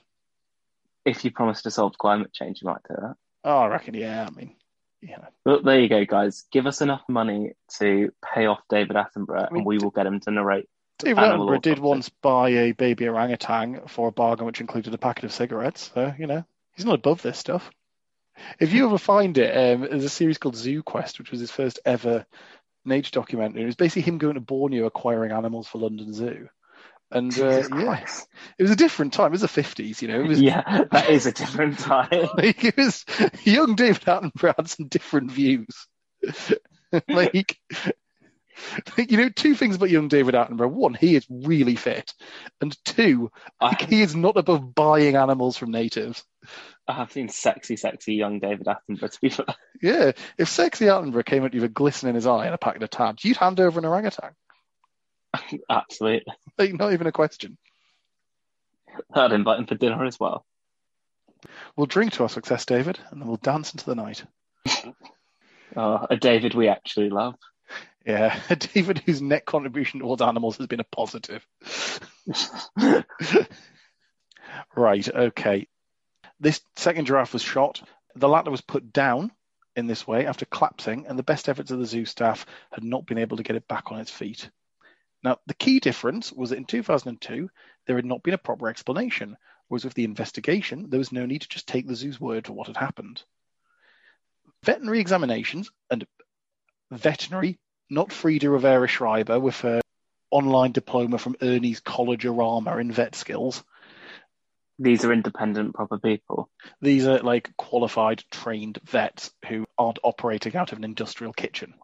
If 1.06 1.26
you 1.26 1.32
promise 1.32 1.64
to 1.64 1.72
solve 1.72 1.98
climate 1.98 2.34
change? 2.34 2.62
You 2.62 2.70
might 2.70 2.84
do 2.88 2.96
that. 3.00 3.16
Oh, 3.44 3.58
I 3.58 3.68
reckon, 3.68 3.94
yeah, 3.96 4.28
I 4.28 4.36
mean, 4.36 4.56
yeah. 5.02 5.26
But 5.44 5.64
there 5.64 5.80
you 5.80 5.90
go, 5.90 6.06
guys. 6.06 6.46
Give 6.52 6.68
us 6.68 6.82
enough 6.82 7.04
money 7.10 7.54
to 7.80 8.12
pay 8.34 8.46
off 8.46 8.60
David 8.70 8.96
Attenborough, 8.96 9.48
I 9.48 9.52
mean, 9.52 9.62
and 9.62 9.66
we 9.66 9.80
will 9.80 9.90
get 9.90 10.06
him 10.06 10.20
to 10.22 10.32
narrate. 10.32 10.70
David 11.00 11.24
Attenborough 11.24 11.62
did 11.62 11.80
once 11.80 12.10
buy 12.10 12.50
a 12.50 12.72
baby 12.74 13.08
orangutan 13.08 13.82
for 13.88 14.10
a 14.10 14.12
bargain 14.12 14.46
which 14.46 14.62
included 14.62 14.94
a 14.94 15.00
packet 15.00 15.26
of 15.26 15.34
cigarettes. 15.34 15.92
So, 15.94 16.14
you 16.18 16.28
know, 16.28 16.46
he's 16.76 16.86
not 16.86 16.96
above 16.96 17.22
this 17.22 17.40
stuff. 17.40 17.72
If 18.60 18.74
you 18.74 18.86
ever 18.86 18.98
find 18.98 19.38
it, 19.38 19.56
um, 19.56 19.82
there's 19.82 20.04
a 20.04 20.10
series 20.10 20.38
called 20.38 20.56
Zoo 20.56 20.84
Quest, 20.84 21.20
which 21.20 21.32
was 21.32 21.40
his 21.40 21.52
first 21.52 21.80
ever 21.86 22.26
nature 22.86 23.12
documentary. 23.12 23.64
It 23.64 23.68
was 23.68 23.76
basically 23.76 24.04
him 24.04 24.18
going 24.18 24.36
to 24.36 24.42
Borneo 24.42 24.86
acquiring 24.86 25.32
animals 25.32 25.68
for 25.68 25.80
London 25.80 26.14
Zoo. 26.14 26.48
And 27.12 27.32
uh, 27.40 27.68
yeah, 27.76 28.06
it 28.58 28.64
was 28.64 28.72
a 28.72 28.76
different 28.76 29.14
time. 29.14 29.28
It 29.28 29.32
was 29.32 29.42
the 29.42 29.48
50s, 29.48 30.02
you 30.02 30.08
know. 30.08 30.22
It 30.22 30.28
was 30.28 30.42
Yeah, 30.42 30.86
that 30.92 31.10
is 31.10 31.26
a 31.26 31.32
different 31.32 31.80
time. 31.80 32.30
like 32.38 32.64
it 32.64 32.78
was 32.78 33.06
young 33.44 33.76
David 33.76 34.04
Attenborough 34.04 34.56
had 34.58 34.70
some 34.70 34.88
different 34.88 35.32
views. 35.32 35.88
like, 37.08 37.58
you 38.98 39.18
know, 39.18 39.30
two 39.30 39.56
things 39.56 39.76
about 39.76 39.90
young 39.90 40.08
David 40.08 40.36
Attenborough. 40.36 40.72
One, 40.72 40.94
he 40.94 41.16
is 41.16 41.26
really 41.30 41.76
fit, 41.76 42.14
and 42.62 42.76
two, 42.86 43.32
like, 43.62 43.82
he 43.82 44.02
is 44.02 44.16
not 44.16 44.38
above 44.38 44.74
buying 44.76 45.16
animals 45.16 45.58
from 45.58 45.72
natives. 45.72 46.24
I 46.88 46.94
have 46.94 47.12
seen 47.12 47.30
sexy, 47.30 47.76
sexy 47.76 48.16
young 48.16 48.40
David 48.40 48.68
Attenborough. 48.68 49.12
To 49.12 49.22
be 49.22 49.30
fair, 49.30 49.46
Yeah, 49.82 50.12
if 50.38 50.50
sexy 50.50 50.86
Attenborough 50.86 51.26
came 51.26 51.44
up 51.44 51.52
to 51.52 51.58
you 51.58 51.62
with 51.62 51.72
a 51.72 51.74
glisten 51.74 52.10
in 52.10 52.16
his 52.16 52.28
eye 52.28 52.46
and 52.46 52.56
a 52.56 52.60
packet 52.60 52.84
of 52.84 52.90
tabs, 52.90 53.24
you'd 53.26 53.38
hand 53.38 53.60
over 53.60 53.80
an 53.80 53.86
orangutan. 53.86 54.32
absolutely. 55.70 56.34
Like, 56.58 56.74
not 56.74 56.94
even 56.94 57.08
a 57.08 57.12
question. 57.12 57.58
I'd 59.14 59.32
invite 59.32 59.60
him 59.60 59.68
for 59.68 59.76
dinner 59.76 60.04
as 60.06 60.20
well. 60.20 60.46
We'll 61.76 61.88
drink 61.88 62.14
to 62.14 62.24
our 62.24 62.30
success, 62.30 62.66
David, 62.66 63.00
and 63.10 63.22
then 63.22 63.28
we'll 63.28 63.38
dance 63.38 63.74
into 63.74 63.86
the 63.86 63.96
night. 63.96 64.24
Oh, 65.74 66.06
a 66.10 66.18
David 66.18 66.54
we 66.54 66.68
actually 66.68 67.10
love. 67.10 67.36
Yeah, 68.06 68.38
a 68.50 68.58
David, 68.58 69.02
whose 69.06 69.22
net 69.22 69.46
contribution 69.46 70.02
towards 70.02 70.22
animals 70.22 70.58
has 70.58 70.68
been 70.68 70.82
a 70.82 70.84
positive. 70.84 71.48
Right, 74.76 75.08
okay. 75.08 75.68
This 76.40 76.62
second 76.76 77.06
giraffe 77.06 77.34
was 77.34 77.42
shot. 77.42 77.82
The 78.16 78.30
latter 78.30 78.52
was 78.52 78.62
put 78.62 78.92
down 78.92 79.32
in 79.76 79.88
this 79.88 80.06
way 80.06 80.26
after 80.26 80.46
collapsing, 80.46 81.06
and 81.08 81.18
the 81.18 81.24
best 81.24 81.50
efforts 81.50 81.72
of 81.72 81.80
the 81.80 81.86
zoo 81.86 82.06
staff 82.06 82.46
had 82.72 82.84
not 82.84 83.06
been 83.06 83.18
able 83.18 83.38
to 83.38 83.44
get 83.44 83.56
it 83.56 83.68
back 83.68 83.92
on 83.92 84.00
its 84.00 84.12
feet. 84.12 84.50
Now, 85.24 85.38
the 85.46 85.54
key 85.54 85.80
difference 85.80 86.32
was 86.32 86.50
that 86.50 86.58
in 86.58 86.66
2002, 86.66 87.50
there 87.86 87.96
had 87.96 88.06
not 88.06 88.24
been 88.24 88.34
a 88.34 88.40
proper 88.40 88.70
explanation, 88.70 89.38
whereas 89.68 89.86
with 89.86 89.94
the 89.94 90.04
investigation, 90.04 90.90
there 90.90 90.98
was 90.98 91.12
no 91.12 91.26
need 91.26 91.42
to 91.44 91.50
just 91.50 91.68
take 91.68 91.88
the 91.88 91.96
zoo's 91.96 92.20
word 92.20 92.48
for 92.48 92.54
what 92.54 92.68
had 92.68 92.78
happened. 92.78 93.24
Veterinary 94.64 95.00
examinations 95.00 95.72
and 95.90 96.06
veterinary, 96.92 97.60
not 97.90 98.12
Frida 98.12 98.50
Rivera 98.50 98.88
Schreiber 98.88 99.40
with 99.40 99.60
her 99.62 99.82
online 100.32 100.72
diploma 100.72 101.18
from 101.18 101.36
Ernie's 101.42 101.82
College 101.82 102.24
Arama 102.24 102.80
in 102.80 102.92
vet 102.92 103.16
skills, 103.16 103.64
These 104.80 105.06
are 105.06 105.14
independent, 105.14 105.76
proper 105.76 106.00
people. 106.00 106.50
These 106.82 107.06
are 107.06 107.20
like 107.20 107.56
qualified, 107.56 108.24
trained 108.32 108.80
vets 108.84 109.32
who 109.48 109.68
aren't 109.78 110.00
operating 110.04 110.56
out 110.56 110.72
of 110.72 110.80
an 110.80 110.84
industrial 110.84 111.34
kitchen. 111.34 111.76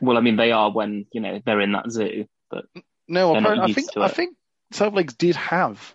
Well, 0.00 0.16
I 0.16 0.22
mean, 0.22 0.36
they 0.36 0.50
are 0.52 0.70
when 0.72 1.04
you 1.12 1.20
know 1.20 1.42
they're 1.44 1.60
in 1.60 1.72
that 1.72 1.90
zoo, 1.90 2.26
but 2.50 2.66
No, 3.06 3.34
apparently, 3.34 3.70
I 3.70 3.74
think 3.74 3.90
I 3.96 4.08
think 4.08 4.36
South 4.72 4.94
Lakes 4.94 5.14
did 5.14 5.36
have 5.36 5.94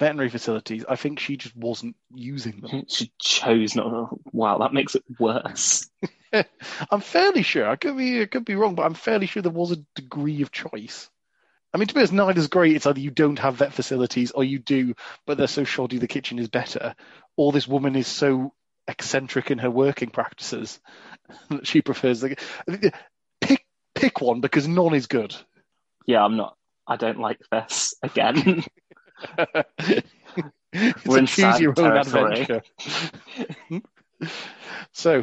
veterinary 0.00 0.30
facilities. 0.30 0.84
I 0.88 0.96
think 0.96 1.20
she 1.20 1.36
just 1.36 1.54
wasn't 1.54 1.94
using 2.12 2.60
them. 2.60 2.84
she 2.88 3.12
chose 3.20 3.76
not. 3.76 4.10
Wow, 4.32 4.58
that 4.58 4.72
makes 4.72 4.94
it 4.94 5.04
worse. 5.18 5.88
I'm 6.90 7.00
fairly 7.00 7.42
sure. 7.42 7.68
I 7.68 7.76
could 7.76 7.96
be 7.96 8.22
I 8.22 8.26
could 8.26 8.44
be 8.44 8.54
wrong, 8.54 8.74
but 8.74 8.86
I'm 8.86 8.94
fairly 8.94 9.26
sure 9.26 9.42
there 9.42 9.52
was 9.52 9.72
a 9.72 9.84
degree 9.94 10.42
of 10.42 10.50
choice. 10.50 11.08
I 11.72 11.78
mean, 11.78 11.86
to 11.86 11.94
be 11.94 12.00
honest, 12.00 12.12
neither's 12.12 12.48
great. 12.48 12.74
It's 12.74 12.86
either 12.86 12.98
you 12.98 13.12
don't 13.12 13.38
have 13.38 13.56
vet 13.56 13.72
facilities 13.72 14.32
or 14.32 14.42
you 14.42 14.58
do, 14.58 14.94
but 15.24 15.38
they're 15.38 15.46
so 15.46 15.62
shoddy 15.62 15.98
the 15.98 16.08
kitchen 16.08 16.38
is 16.40 16.48
better, 16.48 16.96
or 17.36 17.52
this 17.52 17.68
woman 17.68 17.94
is 17.94 18.08
so 18.08 18.52
eccentric 18.88 19.52
in 19.52 19.58
her 19.58 19.70
working 19.70 20.10
practices 20.10 20.80
that 21.50 21.66
she 21.66 21.82
prefers 21.82 22.20
the. 22.20 22.36
Pick 23.40 23.64
pick 23.94 24.20
one 24.20 24.40
because 24.40 24.66
none 24.66 24.94
is 24.94 25.06
good. 25.06 25.34
Yeah, 26.06 26.24
I'm 26.24 26.36
not. 26.36 26.56
I 26.86 26.96
don't 26.96 27.20
like 27.20 27.40
this 27.50 27.94
again. 28.02 28.64
it's 30.72 31.04
We're 31.04 31.16
a 31.16 31.20
in 31.20 31.26
choose 31.26 31.60
your 31.60 31.74
own 31.78 31.96
adventure. 31.96 32.62
so, 34.92 35.22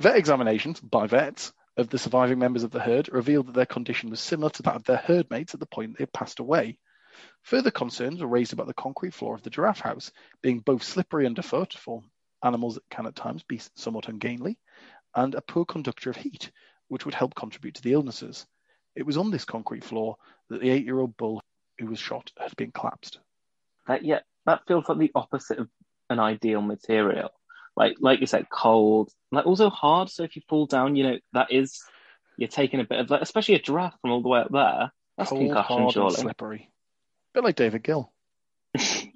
vet 0.00 0.16
examinations 0.16 0.80
by 0.80 1.06
vets 1.06 1.52
of 1.76 1.88
the 1.90 1.98
surviving 1.98 2.38
members 2.38 2.62
of 2.62 2.70
the 2.70 2.80
herd 2.80 3.08
revealed 3.12 3.48
that 3.48 3.54
their 3.54 3.66
condition 3.66 4.10
was 4.10 4.20
similar 4.20 4.50
to 4.50 4.62
that 4.62 4.76
of 4.76 4.84
their 4.84 4.96
herd 4.96 5.30
mates 5.30 5.54
at 5.54 5.60
the 5.60 5.66
point 5.66 5.96
they 5.96 6.02
had 6.02 6.12
passed 6.12 6.40
away. 6.40 6.78
Further 7.42 7.70
concerns 7.70 8.20
were 8.20 8.26
raised 8.26 8.52
about 8.52 8.66
the 8.66 8.74
concrete 8.74 9.14
floor 9.14 9.34
of 9.34 9.42
the 9.42 9.50
giraffe 9.50 9.80
house 9.80 10.10
being 10.42 10.60
both 10.60 10.82
slippery 10.82 11.26
underfoot 11.26 11.72
for 11.74 12.02
animals 12.42 12.74
that 12.74 12.88
can 12.90 13.06
at 13.06 13.16
times 13.16 13.42
be 13.42 13.60
somewhat 13.74 14.08
ungainly, 14.08 14.58
and 15.14 15.34
a 15.34 15.40
poor 15.40 15.64
conductor 15.64 16.10
of 16.10 16.16
heat, 16.16 16.50
which 16.88 17.04
would 17.04 17.14
help 17.14 17.34
contribute 17.34 17.74
to 17.74 17.82
the 17.82 17.92
illnesses. 17.92 18.46
It 18.96 19.06
was 19.06 19.16
on 19.16 19.30
this 19.30 19.44
concrete 19.44 19.84
floor 19.84 20.16
that 20.50 20.60
the 20.60 20.70
eight-year-old 20.70 21.16
bull 21.16 21.42
who 21.78 21.86
was 21.86 21.98
shot 21.98 22.30
had 22.38 22.56
been 22.56 22.72
collapsed. 22.72 23.18
that 23.86 24.04
yeah, 24.04 24.20
that 24.46 24.62
feels 24.66 24.88
like 24.88 24.98
the 24.98 25.12
opposite 25.14 25.58
of 25.58 25.68
an 26.08 26.18
ideal 26.18 26.62
material. 26.62 27.30
Like 27.76 27.96
like 28.00 28.20
you 28.20 28.26
said, 28.26 28.48
cold, 28.50 29.10
like 29.30 29.46
also 29.46 29.68
hard. 29.68 30.08
So 30.08 30.22
if 30.22 30.34
you 30.34 30.42
fall 30.48 30.66
down, 30.66 30.96
you 30.96 31.04
know 31.04 31.18
that 31.34 31.52
is 31.52 31.82
you're 32.38 32.48
taking 32.48 32.80
a 32.80 32.84
bit 32.84 32.98
of, 33.00 33.08
like, 33.08 33.22
especially 33.22 33.54
a 33.54 33.60
giraffe 33.60 33.94
from 34.02 34.10
all 34.10 34.22
the 34.22 34.28
way 34.28 34.40
up 34.40 34.52
there. 34.52 34.92
That's 35.16 35.30
Cold, 35.30 35.40
concussion, 35.40 35.76
hard, 35.76 35.82
and 35.84 35.92
surely. 35.92 36.14
slippery. 36.16 36.70
bit 37.32 37.44
like 37.44 37.56
David 37.56 37.82
Gill. 37.82 38.12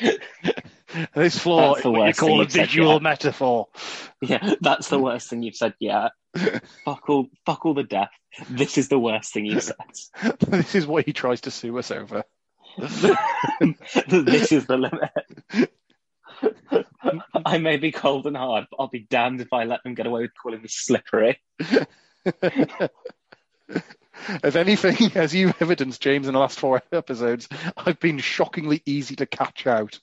This 1.14 1.38
floor 1.38 1.78
is 1.78 1.84
what 1.84 2.06
you 2.06 2.14
call 2.14 2.40
a 2.40 2.50
said 2.50 2.66
visual 2.66 3.00
metaphor. 3.00 3.68
yeah, 4.22 4.54
that's 4.60 4.88
the 4.88 4.98
worst 4.98 5.28
thing 5.28 5.42
you've 5.42 5.56
said 5.56 5.74
yet. 5.78 6.12
fuck 6.84 7.08
all, 7.08 7.28
fuck 7.46 7.64
all 7.66 7.74
the 7.74 7.82
death. 7.82 8.10
This 8.48 8.78
is 8.78 8.88
the 8.88 8.98
worst 8.98 9.32
thing 9.32 9.46
you've 9.46 9.62
said. 9.62 9.76
this 10.40 10.74
is 10.74 10.86
what 10.86 11.04
he 11.04 11.12
tries 11.12 11.42
to 11.42 11.50
sue 11.50 11.78
us 11.78 11.90
over. 11.90 12.24
this 12.78 14.52
is 14.52 14.66
the 14.66 14.76
limit. 14.76 15.70
I 17.44 17.58
may 17.58 17.76
be 17.76 17.92
cold 17.92 18.26
and 18.26 18.36
hard, 18.36 18.66
but 18.70 18.76
I'll 18.80 18.88
be 18.88 19.06
damned 19.08 19.40
if 19.40 19.52
I 19.52 19.64
let 19.64 19.82
them 19.84 19.94
get 19.94 20.06
away 20.06 20.22
with 20.22 20.32
calling 20.40 20.60
me 20.62 20.68
slippery. 20.68 21.40
If 24.42 24.56
anything, 24.56 25.12
as 25.16 25.34
you've 25.34 25.60
evidenced, 25.60 26.00
James, 26.00 26.26
in 26.26 26.34
the 26.34 26.40
last 26.40 26.58
four 26.58 26.82
episodes, 26.92 27.48
I've 27.76 28.00
been 28.00 28.18
shockingly 28.18 28.82
easy 28.86 29.16
to 29.16 29.26
catch 29.26 29.66
out. 29.66 30.00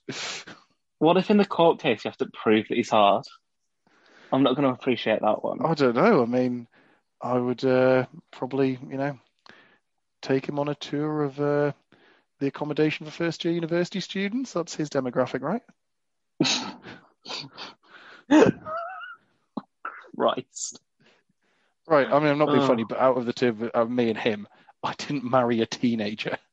What 1.02 1.18
if 1.18 1.32
in 1.32 1.38
the 1.38 1.46
court 1.46 1.80
case 1.80 2.06
you 2.06 2.12
have 2.12 2.18
to 2.18 2.30
prove 2.32 2.68
that 2.70 2.76
he's 2.76 2.92
hard? 2.92 3.24
I'm 4.32 4.44
not 4.44 4.56
going 4.56 4.68
to 4.68 4.74
appreciate 4.74 5.22
that 5.22 5.44
one. 5.44 5.58
I 5.66 5.74
don't 5.74 5.96
know. 5.96 6.22
I 6.22 6.26
mean, 6.26 6.68
I 7.20 7.40
would 7.40 7.66
uh, 7.66 8.06
probably, 8.30 8.78
you 8.88 8.98
know, 8.98 9.18
take 10.22 10.48
him 10.48 10.60
on 10.60 10.70
a 10.70 10.76
tour 10.76 11.24
of 11.24 11.42
uh, 11.42 11.72
the 12.40 12.46
accommodation 12.46 13.08
for 13.08 13.12
first 13.12 13.44
year 13.44 13.52
university 13.52 14.00
students. 14.00 14.54
That's 14.54 14.76
his 14.76 14.92
demographic, 14.92 15.42
right? 15.42 15.64
Christ. 20.16 20.82
Right. 21.88 22.08
I 22.08 22.20
mean, 22.20 22.28
I'm 22.28 22.38
not 22.38 22.52
being 22.52 22.62
Oh. 22.62 22.68
funny, 22.68 22.84
but 22.84 23.00
out 23.00 23.18
of 23.18 23.26
the 23.26 23.34
two 23.34 23.48
of 23.48 23.64
of 23.64 23.90
me 23.90 24.10
and 24.10 24.20
him, 24.20 24.48
I 24.84 24.94
didn't 25.00 25.24
marry 25.24 25.62
a 25.62 25.66
teenager. 25.66 26.38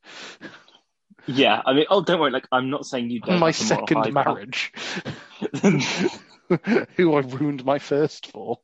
Yeah, 1.29 1.61
I 1.65 1.75
mean, 1.75 1.85
oh, 1.91 2.03
don't 2.03 2.19
worry. 2.21 2.31
Like, 2.31 2.49
I'm 2.51 2.71
not 2.71 2.87
saying 2.87 3.11
you 3.11 3.21
don't. 3.21 3.39
My 3.39 3.51
second 3.51 4.15
marriage, 4.15 4.73
who 6.97 7.15
I 7.15 7.21
ruined 7.21 7.65
my 7.67 7.79
first 7.79 8.29
for. 8.29 8.61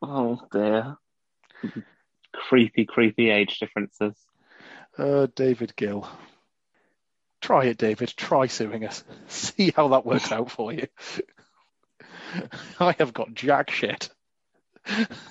oh 0.00 0.40
dear. 0.50 0.96
Creepy, 2.32 2.86
creepy 2.86 3.30
age 3.30 3.58
differences. 3.58 4.16
Uh, 4.96 5.26
David 5.34 5.76
Gill. 5.76 6.08
Try 7.42 7.66
it, 7.66 7.76
David. 7.78 8.14
Try 8.16 8.46
suing 8.46 8.86
us. 8.86 9.04
See 9.28 9.72
how 9.76 9.88
that 9.88 10.06
works 10.06 10.32
out 10.32 10.50
for 10.50 10.72
you. 10.72 10.86
I 12.80 12.94
have 12.98 13.12
got 13.12 13.34
jack 13.34 13.70
shit. 13.70 14.08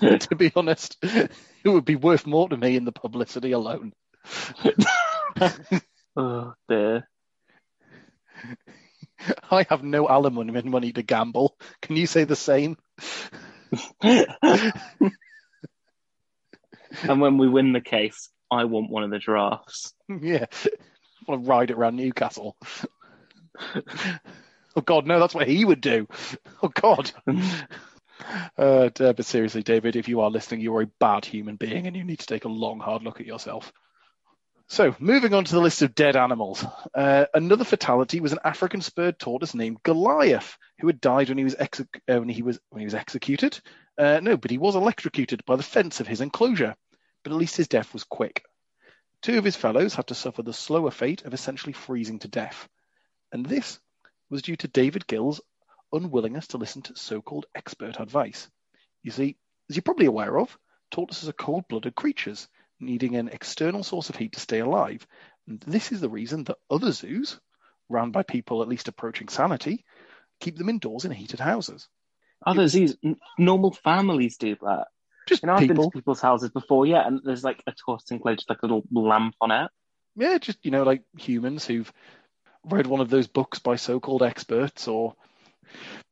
to 0.02 0.36
be 0.36 0.52
honest, 0.56 0.98
it 1.02 1.32
would 1.66 1.86
be 1.86 1.96
worth 1.96 2.28
more 2.28 2.48
to 2.48 2.58
me 2.58 2.76
in 2.76 2.86
the 2.86 2.92
publicity 2.92 3.54
alone. 3.54 3.94
Oh 6.20 6.54
dear. 6.68 7.08
I 9.52 9.68
have 9.70 9.84
no 9.84 10.10
alimony 10.10 10.64
money 10.64 10.92
to 10.92 11.04
gamble. 11.04 11.56
Can 11.84 11.96
you 11.96 12.08
say 12.08 12.24
the 12.24 12.36
same? 12.36 12.78
and 14.02 14.26
when 17.04 17.38
we 17.38 17.48
win 17.48 17.72
the 17.72 17.82
case, 17.82 18.30
I 18.50 18.64
want 18.64 18.90
one 18.90 19.04
of 19.04 19.12
the 19.12 19.20
giraffes. 19.20 19.94
Yeah. 20.10 20.46
I 20.66 21.32
want 21.32 21.44
to 21.44 21.50
ride 21.50 21.70
it 21.70 21.78
around 21.78 21.98
Newcastle. 21.98 22.58
oh 24.76 24.82
God, 24.84 25.06
no, 25.06 25.20
that's 25.20 25.36
what 25.36 25.48
he 25.48 25.66
would 25.66 25.82
do. 25.82 26.08
Oh 26.64 26.70
God. 26.70 27.12
Uh, 28.58 28.90
but 28.98 29.26
seriously, 29.26 29.62
David, 29.62 29.96
if 29.96 30.08
you 30.08 30.22
are 30.22 30.32
listening, 30.32 30.62
you 30.62 30.76
are 30.76 30.82
a 30.82 30.92
bad 31.00 31.26
human 31.26 31.58
being 31.58 31.86
and 31.86 31.96
you 31.96 32.04
need 32.04 32.20
to 32.20 32.26
take 32.26 32.46
a 32.46 32.50
long, 32.50 32.80
hard 32.80 33.04
look 33.04 33.20
at 33.20 33.28
yourself. 33.28 33.72
So, 34.70 34.94
moving 35.00 35.34
on 35.34 35.46
to 35.46 35.56
the 35.56 35.62
list 35.62 35.82
of 35.82 35.96
dead 35.96 36.18
animals. 36.18 36.66
Uh, 36.94 37.26
another 37.34 37.64
fatality 37.64 38.20
was 38.20 38.34
an 38.34 38.40
African 38.44 38.82
spurred 38.82 39.18
tortoise 39.18 39.56
named 39.56 39.82
Goliath, 39.82 40.58
who 40.80 40.88
had 40.88 41.00
died 41.00 41.30
when 41.30 41.38
he 41.38 41.46
was, 41.46 41.56
exe- 41.58 41.82
uh, 41.82 42.20
when 42.20 42.28
he 42.28 42.42
was, 42.42 42.60
when 42.70 42.82
he 42.82 42.86
was 42.86 42.94
executed. 42.94 43.58
Uh, 43.98 44.20
no, 44.22 44.36
but 44.36 44.52
he 44.52 44.58
was 44.58 44.76
electrocuted 44.76 45.46
by 45.46 45.56
the 45.56 45.64
fence 45.64 46.02
of 46.02 46.08
his 46.08 46.20
enclosure. 46.20 46.76
But 47.24 47.32
at 47.32 47.38
least 47.38 47.56
his 47.56 47.70
death 47.70 47.94
was 47.94 48.04
quick. 48.04 48.44
Two 49.22 49.38
of 49.38 49.46
his 49.46 49.56
fellows 49.56 49.96
had 49.96 50.08
to 50.08 50.16
suffer 50.16 50.44
the 50.44 50.52
slower 50.52 50.92
fate 50.92 51.24
of 51.24 51.34
essentially 51.34 51.74
freezing 51.74 52.20
to 52.20 52.28
death. 52.28 52.68
And 53.32 53.46
this 53.46 53.80
was 54.30 54.42
due 54.42 54.58
to 54.58 54.68
David 54.68 55.08
Gill's 55.08 55.40
unwillingness 55.94 56.48
to 56.48 56.58
listen 56.58 56.82
to 56.84 56.96
so 56.98 57.22
called 57.22 57.46
expert 57.56 58.02
advice. 58.02 58.50
You 59.02 59.12
see, 59.12 59.38
as 59.70 59.78
you're 59.78 59.84
probably 59.84 60.08
aware 60.08 60.38
of, 60.38 60.58
tortoises 60.92 61.30
are 61.30 61.34
cold 61.34 61.70
blooded 61.70 61.96
creatures 61.96 62.50
needing 62.80 63.16
an 63.16 63.30
external 63.30 63.84
source 63.84 64.10
of 64.10 64.16
heat 64.16 64.34
to 64.34 64.40
stay 64.40 64.60
alive. 64.60 65.06
And 65.48 65.60
this 65.62 65.92
is 65.92 66.02
the 66.02 66.10
reason 66.10 66.44
that 66.46 66.58
other 66.70 66.92
zoos, 66.92 67.40
run 67.90 68.12
by 68.12 68.24
people 68.24 68.62
at 68.62 68.68
least 68.68 68.88
approaching 68.88 69.30
sanity, 69.30 69.86
keep 70.40 70.58
them 70.58 70.70
indoors 70.70 71.06
in 71.06 71.12
heated 71.12 71.40
houses. 71.40 71.88
Other 72.46 72.68
zoos, 72.68 72.96
n- 73.04 73.18
normal 73.38 73.72
families 73.72 74.38
do 74.38 74.56
that. 74.62 74.88
Just 75.28 75.44
You 75.44 75.48
know, 75.48 75.56
I've 75.56 75.68
been 75.68 75.78
to 75.78 75.90
people's 75.90 76.22
houses 76.22 76.52
before, 76.52 76.86
yeah, 76.86 77.06
and 77.06 77.22
there's 77.24 77.44
like 77.44 77.64
a 77.68 77.74
tortoise 77.74 78.12
enclosure, 78.12 78.46
like 78.48 78.62
a 78.62 78.66
little 78.66 78.86
lamp 78.92 79.36
on 79.42 79.52
it. 79.52 79.72
yeah, 80.16 80.38
just 80.38 80.64
you 80.64 80.72
know, 80.72 80.84
like 80.84 81.04
humans 81.18 81.66
who've 81.66 81.92
read 82.66 82.88
one 82.88 83.02
of 83.02 83.10
those 83.10 83.28
books 83.28 83.60
by 83.60 83.76
so-called 83.76 84.24
experts, 84.24 84.88
or. 84.88 85.16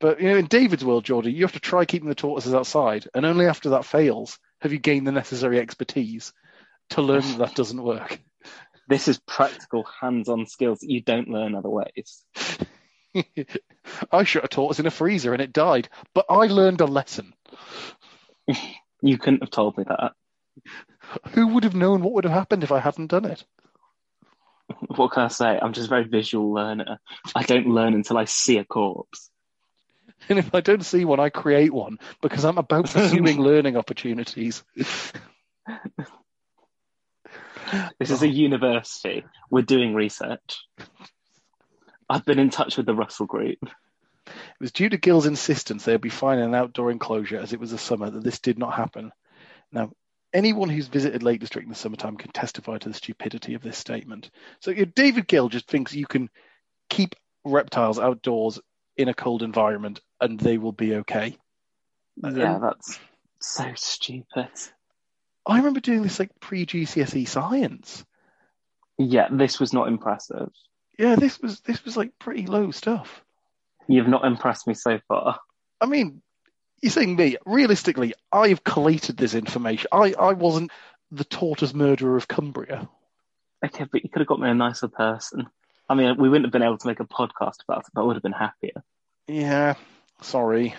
But 0.00 0.20
you 0.20 0.28
know, 0.28 0.36
in 0.36 0.46
David's 0.46 0.84
world, 0.84 1.04
Geordie, 1.04 1.32
you 1.32 1.44
have 1.44 1.52
to 1.52 1.60
try 1.60 1.86
keeping 1.86 2.08
the 2.08 2.14
tortoises 2.14 2.54
outside, 2.54 3.08
and 3.14 3.24
only 3.24 3.46
after 3.46 3.70
that 3.70 3.86
fails 3.86 4.38
have 4.60 4.72
you 4.72 4.78
gained 4.78 5.06
the 5.06 5.12
necessary 5.12 5.58
expertise 5.58 6.32
to 6.90 7.02
learn 7.02 7.22
that 7.22 7.38
that 7.38 7.54
doesn't 7.56 7.82
work. 7.82 8.20
This 8.88 9.08
is 9.08 9.18
practical, 9.18 9.84
hands-on 10.00 10.46
skills 10.46 10.80
that 10.80 10.90
you 10.90 11.00
don't 11.00 11.28
learn 11.28 11.54
other 11.54 11.68
ways. 11.68 12.24
I 14.12 14.24
should 14.24 14.42
have 14.42 14.50
taught 14.50 14.68
tortoise 14.68 14.80
in 14.80 14.86
a 14.86 14.90
freezer 14.90 15.32
and 15.32 15.42
it 15.42 15.52
died, 15.52 15.88
but 16.14 16.26
I 16.28 16.46
learned 16.46 16.80
a 16.80 16.86
lesson. 16.86 17.34
You 19.02 19.18
couldn't 19.18 19.42
have 19.42 19.50
told 19.50 19.76
me 19.76 19.84
that. 19.86 20.14
Who 21.32 21.48
would 21.48 21.64
have 21.64 21.74
known 21.76 22.02
what 22.02 22.14
would 22.14 22.24
have 22.24 22.32
happened 22.32 22.64
if 22.64 22.72
I 22.72 22.80
hadn't 22.80 23.08
done 23.08 23.26
it? 23.26 23.44
What 24.88 25.12
can 25.12 25.24
I 25.24 25.28
say? 25.28 25.58
I'm 25.60 25.74
just 25.74 25.88
a 25.88 25.90
very 25.90 26.04
visual 26.04 26.52
learner. 26.52 26.98
I 27.34 27.42
don't 27.42 27.68
learn 27.68 27.92
until 27.94 28.18
I 28.18 28.24
see 28.24 28.56
a 28.56 28.64
corpse. 28.64 29.30
And 30.28 30.38
if 30.38 30.54
I 30.54 30.60
don't 30.60 30.84
see 30.84 31.04
one, 31.04 31.20
I 31.20 31.28
create 31.28 31.72
one 31.72 31.98
because 32.20 32.44
I'm 32.44 32.58
about 32.58 32.90
pursuing 32.90 33.38
learning 33.38 33.76
opportunities. 33.76 34.64
This 37.98 38.10
is 38.10 38.22
a 38.22 38.28
university. 38.28 39.24
We're 39.50 39.62
doing 39.62 39.94
research. 39.94 40.66
I've 42.08 42.24
been 42.24 42.38
in 42.38 42.50
touch 42.50 42.76
with 42.76 42.86
the 42.86 42.94
Russell 42.94 43.26
Group. 43.26 43.58
It 44.26 44.60
was 44.60 44.72
due 44.72 44.88
to 44.88 44.96
Gill's 44.96 45.26
insistence 45.26 45.84
they 45.84 45.92
would 45.92 46.00
be 46.00 46.08
fine 46.08 46.38
in 46.38 46.44
an 46.44 46.54
outdoor 46.54 46.90
enclosure 46.90 47.38
as 47.38 47.52
it 47.52 47.60
was 47.60 47.70
the 47.70 47.78
summer 47.78 48.10
that 48.10 48.24
this 48.24 48.40
did 48.40 48.58
not 48.58 48.74
happen. 48.74 49.12
Now, 49.72 49.92
anyone 50.32 50.68
who's 50.68 50.88
visited 50.88 51.22
Lake 51.22 51.40
District 51.40 51.64
in 51.64 51.70
the 51.70 51.76
summertime 51.76 52.16
can 52.16 52.32
testify 52.32 52.78
to 52.78 52.88
the 52.88 52.94
stupidity 52.94 53.54
of 53.54 53.62
this 53.62 53.78
statement. 53.78 54.30
So 54.60 54.72
know, 54.72 54.84
David 54.84 55.26
Gill 55.26 55.48
just 55.48 55.66
thinks 55.68 55.94
you 55.94 56.06
can 56.06 56.28
keep 56.88 57.14
reptiles 57.44 57.98
outdoors 57.98 58.60
in 58.96 59.08
a 59.08 59.14
cold 59.14 59.42
environment 59.42 60.00
and 60.20 60.38
they 60.38 60.58
will 60.58 60.72
be 60.72 60.96
okay. 60.96 61.36
Yeah, 62.16 62.56
Um, 62.56 62.62
that's 62.62 62.98
so 63.40 63.72
stupid. 63.74 64.48
I 65.46 65.58
remember 65.58 65.80
doing 65.80 66.02
this 66.02 66.18
like 66.18 66.38
pre 66.40 66.66
GCSE 66.66 67.28
science. 67.28 68.04
Yeah, 68.98 69.28
this 69.30 69.60
was 69.60 69.72
not 69.72 69.88
impressive. 69.88 70.50
Yeah, 70.98 71.16
this 71.16 71.40
was 71.40 71.60
this 71.60 71.84
was 71.84 71.96
like 71.96 72.18
pretty 72.18 72.46
low 72.46 72.70
stuff. 72.70 73.22
You've 73.88 74.08
not 74.08 74.24
impressed 74.24 74.66
me 74.66 74.74
so 74.74 74.98
far. 75.06 75.38
I 75.80 75.86
mean, 75.86 76.22
you're 76.82 76.90
saying 76.90 77.14
me. 77.14 77.36
Realistically, 77.46 78.14
I've 78.32 78.64
collated 78.64 79.16
this 79.16 79.34
information. 79.34 79.88
I, 79.92 80.14
I 80.18 80.32
wasn't 80.32 80.72
the 81.10 81.24
tortoise 81.24 81.74
murderer 81.74 82.16
of 82.16 82.26
Cumbria. 82.26 82.88
Okay, 83.64 83.84
but 83.90 84.02
you 84.02 84.10
could 84.10 84.20
have 84.20 84.28
got 84.28 84.40
me 84.40 84.50
a 84.50 84.54
nicer 84.54 84.88
person. 84.88 85.46
I 85.88 85.94
mean, 85.94 86.16
we 86.18 86.28
wouldn't 86.28 86.46
have 86.46 86.52
been 86.52 86.62
able 86.62 86.78
to 86.78 86.86
make 86.86 87.00
a 87.00 87.04
podcast 87.04 87.62
about 87.68 87.80
it, 87.80 87.92
but 87.94 88.02
I 88.02 88.04
would 88.04 88.16
have 88.16 88.22
been 88.22 88.32
happier. 88.32 88.82
Yeah, 89.28 89.74
sorry. 90.22 90.74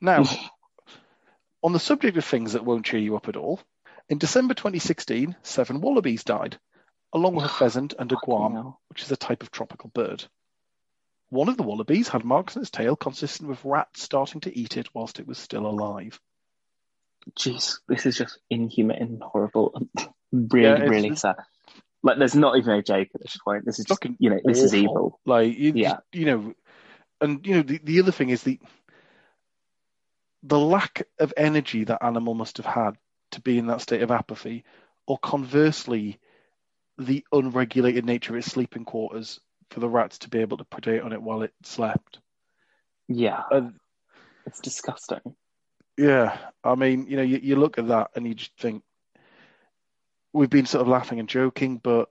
Now, 0.00 0.24
on 1.62 1.72
the 1.72 1.80
subject 1.80 2.16
of 2.18 2.24
things 2.24 2.52
that 2.52 2.64
won't 2.64 2.84
cheer 2.84 3.00
you 3.00 3.16
up 3.16 3.28
at 3.28 3.36
all, 3.36 3.60
in 4.08 4.18
December 4.18 4.54
2016, 4.54 5.36
seven 5.42 5.80
wallabies 5.80 6.24
died, 6.24 6.58
along 7.12 7.34
with 7.34 7.44
a 7.44 7.48
pheasant 7.48 7.94
and 7.98 8.10
a 8.12 8.16
guan, 8.16 8.76
which 8.88 9.02
is 9.02 9.10
a 9.10 9.16
type 9.16 9.42
of 9.42 9.50
tropical 9.50 9.90
bird. 9.90 10.24
One 11.28 11.48
of 11.48 11.56
the 11.56 11.64
wallabies 11.64 12.08
had 12.08 12.24
marks 12.24 12.56
on 12.56 12.62
its 12.62 12.70
tail 12.70 12.94
consistent 12.94 13.48
with 13.48 13.64
rats 13.64 14.02
starting 14.02 14.40
to 14.42 14.56
eat 14.56 14.76
it 14.76 14.88
whilst 14.94 15.18
it 15.18 15.26
was 15.26 15.38
still 15.38 15.66
alive. 15.66 16.20
Jeez, 17.36 17.80
this 17.88 18.06
is 18.06 18.16
just 18.16 18.38
inhumane 18.48 19.02
and 19.02 19.22
horrible. 19.22 19.88
really, 20.32 20.64
Yeah, 20.64 20.78
really 20.84 21.16
sad. 21.16 21.36
Like, 22.02 22.18
there's 22.18 22.36
not 22.36 22.56
even 22.56 22.74
a 22.74 22.82
joke 22.82 23.08
at 23.12 23.20
this 23.20 23.36
point. 23.44 23.64
This 23.64 23.80
is 23.80 23.86
just, 23.86 24.00
Fucking 24.00 24.16
you 24.20 24.30
know, 24.30 24.38
this 24.44 24.62
is 24.62 24.72
evil. 24.74 25.18
Like 25.26 25.58
you, 25.58 25.72
Yeah. 25.74 25.96
you 26.12 26.26
know, 26.26 26.54
and 27.20 27.44
you 27.44 27.56
know 27.56 27.62
the, 27.62 27.80
the 27.82 28.00
other 28.00 28.12
thing 28.12 28.28
is 28.30 28.42
the 28.42 28.60
the 30.42 30.58
lack 30.58 31.02
of 31.18 31.34
energy 31.36 31.82
that 31.84 32.04
animal 32.04 32.34
must 32.34 32.58
have 32.58 32.66
had 32.66 32.96
to 33.32 33.40
be 33.40 33.58
in 33.58 33.66
that 33.66 33.80
state 33.80 34.02
of 34.02 34.10
apathy, 34.10 34.64
or 35.06 35.18
conversely, 35.18 36.18
the 36.98 37.24
unregulated 37.32 38.04
nature 38.04 38.32
of 38.32 38.38
its 38.38 38.50
sleeping 38.50 38.84
quarters 38.84 39.40
for 39.70 39.80
the 39.80 39.88
rats 39.88 40.18
to 40.18 40.28
be 40.28 40.38
able 40.38 40.56
to 40.56 40.64
predate 40.64 41.04
on 41.04 41.12
it 41.12 41.22
while 41.22 41.42
it 41.42 41.52
slept. 41.62 42.20
Yeah, 43.08 43.42
And 43.50 43.74
it's 44.46 44.60
disgusting. 44.60 45.20
yeah, 45.96 46.36
I 46.62 46.74
mean, 46.74 47.06
you 47.08 47.16
know, 47.16 47.22
you, 47.22 47.38
you 47.42 47.56
look 47.56 47.78
at 47.78 47.88
that 47.88 48.10
and 48.14 48.26
you 48.26 48.34
just 48.34 48.56
think 48.58 48.82
we've 50.32 50.50
been 50.50 50.66
sort 50.66 50.82
of 50.82 50.88
laughing 50.88 51.20
and 51.20 51.28
joking, 51.28 51.78
but 51.78 52.10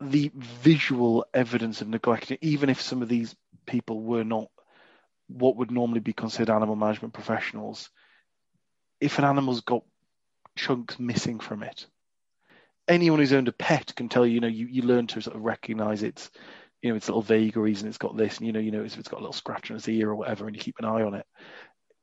the 0.00 0.30
visual 0.34 1.24
evidence 1.32 1.80
of 1.80 1.88
neglect, 1.88 2.32
even 2.40 2.68
if 2.70 2.80
some 2.80 3.02
of 3.02 3.08
these 3.08 3.34
people 3.66 4.00
were 4.00 4.24
not 4.24 4.48
what 5.28 5.56
would 5.56 5.70
normally 5.70 6.00
be 6.00 6.12
considered 6.12 6.52
animal 6.52 6.76
management 6.76 7.14
professionals, 7.14 7.90
if 9.02 9.18
an 9.18 9.24
animal's 9.24 9.60
got 9.62 9.82
chunks 10.56 10.98
missing 10.98 11.40
from 11.40 11.64
it, 11.64 11.86
anyone 12.86 13.18
who's 13.18 13.32
owned 13.32 13.48
a 13.48 13.52
pet 13.52 13.92
can 13.96 14.08
tell 14.08 14.24
you, 14.24 14.34
you 14.34 14.40
know, 14.40 14.48
you, 14.48 14.66
you 14.66 14.82
learn 14.82 15.08
to 15.08 15.20
sort 15.20 15.36
of 15.36 15.42
recognize 15.42 16.04
its, 16.04 16.30
you 16.80 16.90
know, 16.90 16.96
its 16.96 17.08
little 17.08 17.20
vagaries 17.20 17.80
and 17.80 17.88
it's 17.88 17.98
got 17.98 18.16
this, 18.16 18.38
and 18.38 18.46
you 18.46 18.52
know, 18.52 18.60
you 18.60 18.70
know, 18.70 18.84
if 18.84 18.96
it's 18.96 19.08
got 19.08 19.18
a 19.18 19.24
little 19.24 19.32
scratch 19.32 19.70
on 19.70 19.76
its 19.76 19.88
ear 19.88 20.10
or 20.10 20.14
whatever, 20.14 20.46
and 20.46 20.54
you 20.54 20.62
keep 20.62 20.76
an 20.78 20.84
eye 20.84 21.02
on 21.02 21.14
it. 21.14 21.26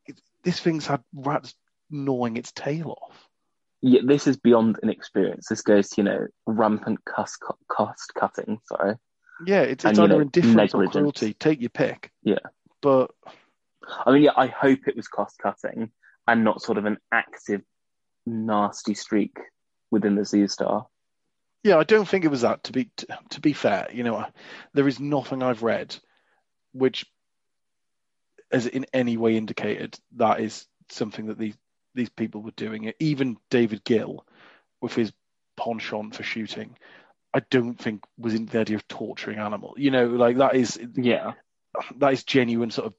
it 0.07 0.19
this 0.43 0.59
thing's 0.59 0.85
had 0.85 1.01
rats 1.13 1.55
gnawing 1.89 2.35
its 2.35 2.51
tail 2.51 2.97
off. 3.01 3.27
Yeah, 3.81 4.01
this 4.03 4.27
is 4.27 4.35
beyond 4.35 4.77
inexperience. 4.83 5.47
This 5.47 5.61
goes 5.61 5.89
to, 5.91 6.01
you 6.01 6.03
know, 6.03 6.27
rampant 6.45 7.05
cost, 7.05 7.37
cost 7.69 8.13
cutting. 8.13 8.59
Sorry. 8.65 8.95
Yeah, 9.45 9.61
it's, 9.61 9.85
And, 9.85 9.91
it's 9.91 9.99
you 9.99 10.03
either 10.03 10.15
know, 10.15 10.19
indifference 10.19 10.73
or 10.73 10.85
cruelty. 10.87 11.33
Take 11.33 11.61
your 11.61 11.69
pick. 11.69 12.11
Yeah. 12.23 12.39
But 12.81 13.11
I 14.05 14.11
mean, 14.11 14.23
yeah, 14.23 14.31
I 14.35 14.47
hope 14.47 14.79
it 14.85 14.97
was 14.97 15.07
cost 15.07 15.39
cutting 15.39 15.91
and 16.31 16.43
not 16.43 16.61
sort 16.61 16.77
of 16.77 16.85
an 16.85 16.97
active, 17.11 17.61
nasty 18.25 18.93
streak 18.93 19.37
within 19.91 20.15
the 20.15 20.25
Zoo 20.25 20.47
Star. 20.47 20.85
yeah, 21.63 21.77
I 21.77 21.83
don't 21.83 22.07
think 22.07 22.23
it 22.25 22.31
was 22.31 22.41
that. 22.41 22.63
To 22.65 22.71
be 22.71 22.89
to, 22.97 23.07
to 23.31 23.41
be 23.41 23.53
fair, 23.53 23.87
you 23.91 24.03
know, 24.03 24.25
there 24.73 24.87
is 24.87 24.99
nothing 24.99 25.41
I've 25.43 25.63
read 25.63 25.95
which 26.71 27.05
has 28.51 28.67
in 28.67 28.85
any 28.93 29.17
way 29.17 29.35
indicated 29.37 29.99
that 30.17 30.39
is 30.39 30.67
something 30.89 31.27
that 31.27 31.37
these 31.39 31.55
these 31.95 32.09
people 32.09 32.41
were 32.41 32.51
doing. 32.51 32.93
Even 32.99 33.37
David 33.49 33.83
Gill, 33.83 34.25
with 34.81 34.93
his 34.93 35.11
penchant 35.57 36.15
for 36.15 36.23
shooting, 36.23 36.77
I 37.33 37.41
don't 37.49 37.75
think 37.79 38.03
was 38.17 38.33
in 38.35 38.45
the 38.45 38.59
idea 38.59 38.75
of 38.77 38.87
torturing 38.87 39.39
animals. 39.39 39.75
You 39.77 39.91
know, 39.91 40.05
like 40.05 40.37
that 40.37 40.55
is 40.55 40.79
Yeah. 40.95 41.33
that 41.97 42.13
is 42.13 42.23
genuine 42.23 42.71
sort 42.71 42.87
of 42.87 42.93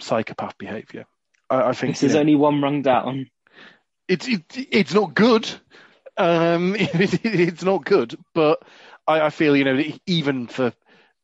psychopath 0.00 0.58
behavior. 0.58 1.06
I, 1.50 1.70
I 1.70 1.72
think 1.72 1.96
This 1.96 2.02
you 2.02 2.08
is 2.08 2.14
know, 2.14 2.16
only 2.16 2.34
one 2.34 2.60
rung 2.62 2.82
down. 2.82 3.30
it's 4.08 4.28
it, 4.28 4.42
it's 4.70 4.94
not 4.94 5.14
good. 5.14 5.48
Um, 6.16 6.74
it, 6.78 7.24
it's 7.24 7.64
not 7.64 7.84
good, 7.84 8.16
but 8.34 8.62
I, 9.06 9.22
I 9.22 9.30
feel 9.30 9.56
you 9.56 9.64
know 9.64 9.82
even 10.06 10.46
for 10.46 10.72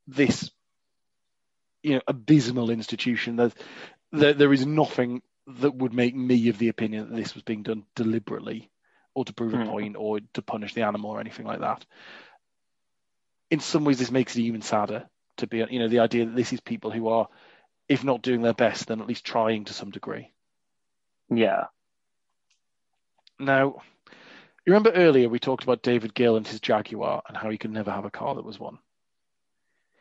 this 0.06 0.50
you 1.82 1.94
know 1.94 2.00
abysmal 2.06 2.70
institution, 2.70 3.36
there's, 3.36 3.54
there 4.12 4.34
there 4.34 4.52
is 4.52 4.66
nothing 4.66 5.22
that 5.46 5.74
would 5.74 5.92
make 5.92 6.14
me 6.14 6.48
of 6.48 6.58
the 6.58 6.68
opinion 6.68 7.10
that 7.10 7.16
this 7.16 7.34
was 7.34 7.42
being 7.42 7.62
done 7.62 7.84
deliberately 7.94 8.70
or 9.14 9.24
to 9.24 9.32
prove 9.34 9.54
a 9.54 9.58
Hmm. 9.58 9.60
point 9.60 9.96
or 9.98 10.20
to 10.34 10.42
punish 10.42 10.74
the 10.74 10.82
animal 10.82 11.10
or 11.10 11.20
anything 11.20 11.46
like 11.46 11.60
that. 11.60 11.84
In 13.50 13.60
some 13.60 13.84
ways, 13.84 13.98
this 13.98 14.10
makes 14.10 14.36
it 14.36 14.42
even 14.42 14.62
sadder 14.62 15.08
to 15.38 15.46
be 15.46 15.58
you 15.70 15.78
know 15.78 15.88
the 15.88 16.00
idea 16.00 16.24
that 16.26 16.36
this 16.36 16.52
is 16.52 16.60
people 16.60 16.90
who 16.90 17.08
are 17.08 17.28
if 17.90 18.04
not 18.04 18.22
doing 18.22 18.40
their 18.40 18.54
best, 18.54 18.86
then 18.86 19.00
at 19.00 19.08
least 19.08 19.24
trying 19.24 19.64
to 19.64 19.74
some 19.74 19.90
degree. 19.90 20.30
Yeah. 21.28 21.64
Now, 23.36 23.82
you 24.64 24.72
remember 24.72 24.92
earlier 24.92 25.28
we 25.28 25.40
talked 25.40 25.64
about 25.64 25.82
David 25.82 26.14
Gill 26.14 26.36
and 26.36 26.46
his 26.46 26.60
Jaguar 26.60 27.24
and 27.26 27.36
how 27.36 27.50
he 27.50 27.58
could 27.58 27.72
never 27.72 27.90
have 27.90 28.04
a 28.04 28.10
car 28.10 28.36
that 28.36 28.44
was 28.44 28.60
one. 28.60 28.78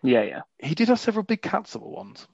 Yeah, 0.04 0.22
yeah. 0.22 0.42
He 0.60 0.76
did 0.76 0.90
have 0.90 1.00
several 1.00 1.24
big 1.24 1.42
cats 1.42 1.74
that 1.74 1.82
were 1.82 1.90
ones. 1.90 2.28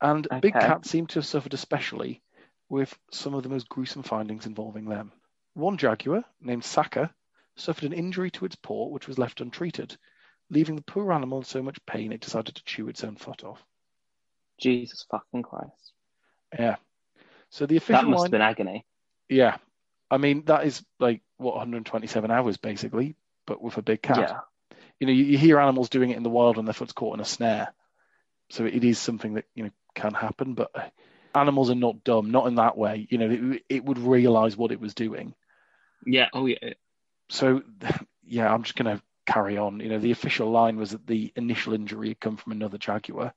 And 0.00 0.26
big 0.40 0.54
cats 0.54 0.88
seem 0.88 1.06
to 1.08 1.16
have 1.16 1.26
suffered 1.26 1.52
especially 1.52 2.22
with 2.70 2.96
some 3.10 3.34
of 3.34 3.42
the 3.42 3.50
most 3.50 3.68
gruesome 3.68 4.02
findings 4.02 4.46
involving 4.46 4.86
them. 4.86 5.12
One 5.52 5.76
Jaguar, 5.76 6.24
named 6.40 6.64
Saka, 6.64 7.12
suffered 7.56 7.84
an 7.84 7.92
injury 7.92 8.30
to 8.30 8.46
its 8.46 8.56
paw 8.56 8.88
which 8.88 9.06
was 9.06 9.18
left 9.18 9.42
untreated, 9.42 9.98
leaving 10.48 10.76
the 10.76 10.82
poor 10.82 11.12
animal 11.12 11.38
in 11.38 11.44
so 11.44 11.62
much 11.62 11.84
pain 11.84 12.10
it 12.10 12.22
decided 12.22 12.54
to 12.54 12.64
chew 12.64 12.88
its 12.88 13.04
own 13.04 13.16
foot 13.16 13.44
off. 13.44 13.62
Jesus 14.58 15.04
fucking 15.10 15.42
Christ. 15.42 15.92
Yeah. 16.58 16.76
So 17.50 17.66
the 17.66 17.76
official 17.76 18.02
That 18.02 18.08
must 18.08 18.20
line, 18.20 18.24
have 18.26 18.30
been 18.32 18.40
agony. 18.42 18.86
yeah. 19.28 19.56
I 20.10 20.18
mean, 20.18 20.44
that 20.44 20.66
is 20.66 20.84
like 21.00 21.22
what 21.38 21.54
127 21.54 22.30
hours 22.30 22.58
basically, 22.58 23.16
but 23.46 23.62
with 23.62 23.78
a 23.78 23.82
big 23.82 24.02
cat. 24.02 24.18
Yeah. 24.18 24.76
You 25.00 25.06
know, 25.06 25.12
you, 25.14 25.24
you 25.24 25.38
hear 25.38 25.58
animals 25.58 25.88
doing 25.88 26.10
it 26.10 26.18
in 26.18 26.22
the 26.22 26.28
wild 26.30 26.56
when 26.58 26.66
their 26.66 26.74
foot's 26.74 26.92
caught 26.92 27.14
in 27.14 27.20
a 27.20 27.24
snare. 27.24 27.72
So 28.50 28.66
it 28.66 28.84
is 28.84 28.98
something 28.98 29.34
that 29.34 29.46
you 29.54 29.64
know 29.64 29.70
can 29.94 30.12
happen, 30.12 30.52
but 30.54 30.70
uh, 30.74 30.88
animals 31.34 31.70
are 31.70 31.74
not 31.74 32.04
dumb, 32.04 32.30
not 32.30 32.46
in 32.46 32.56
that 32.56 32.76
way. 32.76 33.06
You 33.10 33.18
know, 33.18 33.30
it, 33.30 33.62
it 33.68 33.84
would 33.84 33.98
realize 33.98 34.56
what 34.56 34.70
it 34.72 34.80
was 34.80 34.94
doing. 34.94 35.34
Yeah. 36.06 36.28
Oh, 36.34 36.46
yeah. 36.46 36.74
So, 37.30 37.62
yeah, 38.26 38.52
I'm 38.52 38.62
just 38.64 38.76
going 38.76 38.94
to 38.96 39.02
carry 39.24 39.56
on. 39.56 39.80
You 39.80 39.88
know, 39.88 39.98
the 39.98 40.10
official 40.10 40.50
line 40.50 40.76
was 40.76 40.90
that 40.90 41.06
the 41.06 41.32
initial 41.36 41.72
injury 41.72 42.08
had 42.08 42.20
come 42.20 42.36
from 42.36 42.52
another 42.52 42.76
jaguar, 42.78 43.32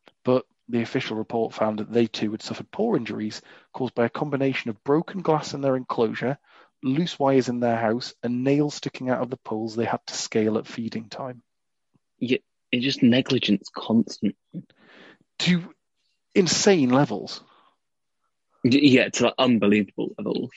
the 0.70 0.82
official 0.82 1.18
report 1.18 1.54
found 1.54 1.80
that 1.80 1.92
they 1.92 2.08
too 2.08 2.32
had 2.32 2.42
suffered 2.42 2.72
poor 2.72 2.98
injuries 2.98 3.42
caused 3.74 3.94
by 3.94 4.06
a 4.06 4.10
combination 4.10 4.70
of 4.70 4.84
broken 4.84 5.22
glass 5.22 5.54
in 5.54 5.62
their 5.62 5.76
enclosure, 5.76 6.38
loose 6.84 7.20
wires 7.20 7.50
in 7.50 7.60
their 7.60 7.78
house, 7.78 8.14
and 8.24 8.44
nails 8.44 8.76
sticking 8.76 9.10
out 9.10 9.22
of 9.22 9.30
the 9.30 9.38
poles 9.38 9.76
they 9.76 9.86
had 9.86 10.06
to 10.08 10.14
scale 10.16 10.58
at 10.58 10.68
feeding 10.68 11.08
time. 11.10 11.42
Yeah, 12.20 12.38
It's 12.72 12.84
just 12.84 13.04
negligence 13.04 13.70
constant. 13.76 14.36
To 15.40 15.62
insane 16.34 16.90
levels. 16.90 17.44
Yeah, 18.64 19.10
to 19.10 19.26
like 19.26 19.34
unbelievable 19.38 20.16
levels. 20.18 20.50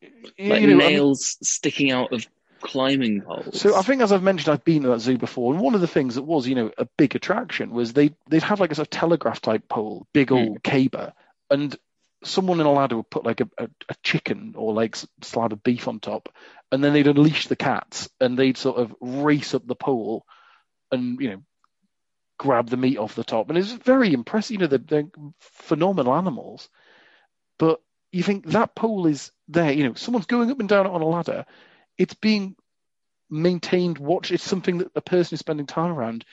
You 0.00 0.10
Like 0.38 0.38
know, 0.38 0.54
I 0.54 0.60
mean- 0.66 0.78
nails 0.78 1.36
sticking 1.42 1.90
out 1.90 2.12
of 2.12 2.26
climbing 2.64 3.20
poles. 3.20 3.60
So 3.60 3.76
I 3.76 3.82
think, 3.82 4.00
as 4.00 4.10
I've 4.10 4.22
mentioned, 4.22 4.52
I've 4.52 4.64
been 4.64 4.82
to 4.82 4.88
that 4.88 5.00
zoo 5.00 5.18
before, 5.18 5.52
and 5.52 5.62
one 5.62 5.74
of 5.74 5.82
the 5.82 5.86
things 5.86 6.14
that 6.14 6.22
was, 6.22 6.48
you 6.48 6.54
know, 6.54 6.72
a 6.78 6.86
big 6.96 7.14
attraction 7.14 7.70
was 7.70 7.92
they 7.92 8.14
they'd 8.28 8.42
have 8.42 8.58
like 8.58 8.72
a 8.72 8.74
sort 8.74 8.86
of 8.88 8.90
telegraph 8.90 9.40
type 9.40 9.68
pole, 9.68 10.06
big 10.12 10.30
hmm. 10.30 10.36
old 10.36 10.62
caber, 10.62 11.12
and 11.50 11.76
someone 12.24 12.60
in 12.60 12.66
a 12.66 12.72
ladder 12.72 12.96
would 12.96 13.10
put 13.10 13.24
like 13.24 13.40
a, 13.40 13.48
a, 13.58 13.68
a 13.90 13.94
chicken 14.02 14.54
or 14.56 14.72
like 14.72 14.96
slab 15.22 15.52
of 15.52 15.62
beef 15.62 15.86
on 15.86 16.00
top, 16.00 16.34
and 16.72 16.82
then 16.82 16.94
they'd 16.94 17.06
unleash 17.06 17.46
the 17.46 17.56
cats, 17.56 18.08
and 18.18 18.38
they'd 18.38 18.56
sort 18.56 18.78
of 18.78 18.94
race 19.00 19.54
up 19.54 19.66
the 19.66 19.76
pole, 19.76 20.24
and 20.90 21.20
you 21.20 21.30
know, 21.30 21.42
grab 22.38 22.70
the 22.70 22.78
meat 22.78 22.96
off 22.96 23.14
the 23.14 23.24
top, 23.24 23.50
and 23.50 23.58
it's 23.58 23.72
very 23.72 24.14
impressive. 24.14 24.52
You 24.52 24.58
know, 24.58 24.66
they're, 24.68 24.78
they're 24.78 25.08
phenomenal 25.40 26.14
animals, 26.14 26.70
but 27.58 27.80
you 28.10 28.22
think 28.22 28.46
that 28.46 28.74
pole 28.74 29.06
is 29.06 29.32
there. 29.48 29.70
You 29.70 29.84
know, 29.84 29.94
someone's 29.94 30.26
going 30.26 30.50
up 30.50 30.60
and 30.60 30.68
down 30.68 30.86
it 30.86 30.92
on 30.92 31.02
a 31.02 31.06
ladder. 31.06 31.44
It's 31.98 32.14
being 32.14 32.56
maintained. 33.30 33.98
Watch. 33.98 34.32
It's 34.32 34.44
something 34.44 34.78
that 34.78 34.92
a 34.94 35.00
person 35.00 35.34
is 35.34 35.40
spending 35.40 35.66
time 35.66 35.90
around. 35.90 36.24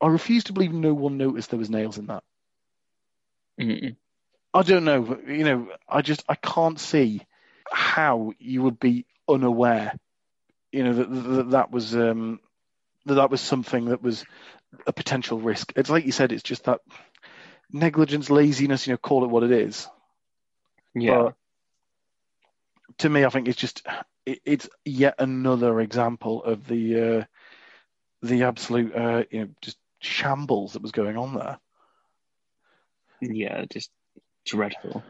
I 0.00 0.08
refuse 0.08 0.44
to 0.44 0.52
believe 0.52 0.72
no 0.72 0.94
one 0.94 1.18
noticed 1.18 1.50
there 1.50 1.58
was 1.58 1.70
nails 1.70 1.98
in 1.98 2.06
that. 2.06 2.22
Mm-mm. 3.60 3.96
I 4.54 4.62
don't 4.62 4.84
know. 4.84 5.02
but, 5.02 5.26
You 5.26 5.44
know, 5.44 5.68
I 5.88 6.02
just 6.02 6.24
I 6.28 6.34
can't 6.34 6.78
see 6.78 7.22
how 7.70 8.32
you 8.38 8.62
would 8.62 8.78
be 8.78 9.06
unaware. 9.28 9.98
You 10.72 10.84
know 10.84 10.92
that 10.94 11.10
that, 11.10 11.50
that 11.50 11.70
was 11.70 11.94
um, 11.96 12.40
that 13.06 13.14
that 13.14 13.30
was 13.30 13.40
something 13.40 13.86
that 13.86 14.02
was 14.02 14.24
a 14.86 14.92
potential 14.92 15.40
risk. 15.40 15.72
It's 15.76 15.90
like 15.90 16.06
you 16.06 16.12
said. 16.12 16.32
It's 16.32 16.42
just 16.42 16.64
that 16.64 16.80
negligence, 17.72 18.30
laziness. 18.30 18.86
You 18.86 18.92
know, 18.92 18.98
call 18.98 19.24
it 19.24 19.30
what 19.30 19.42
it 19.42 19.52
is. 19.52 19.88
Yeah. 20.94 21.22
But 21.22 21.34
to 22.98 23.08
me, 23.08 23.24
I 23.24 23.30
think 23.30 23.48
it's 23.48 23.58
just 23.58 23.86
it, 24.28 24.40
it's 24.44 24.68
yet 24.84 25.14
another 25.18 25.80
example 25.80 26.44
of 26.44 26.66
the 26.66 27.18
uh, 27.18 27.24
the 28.22 28.44
absolute 28.44 28.94
uh, 28.94 29.24
you 29.30 29.40
know 29.40 29.48
just 29.62 29.78
shambles 30.00 30.74
that 30.74 30.82
was 30.82 30.92
going 30.92 31.16
on 31.16 31.34
there. 31.34 31.58
yeah, 33.20 33.64
just 33.70 33.90
dreadful. 34.44 35.02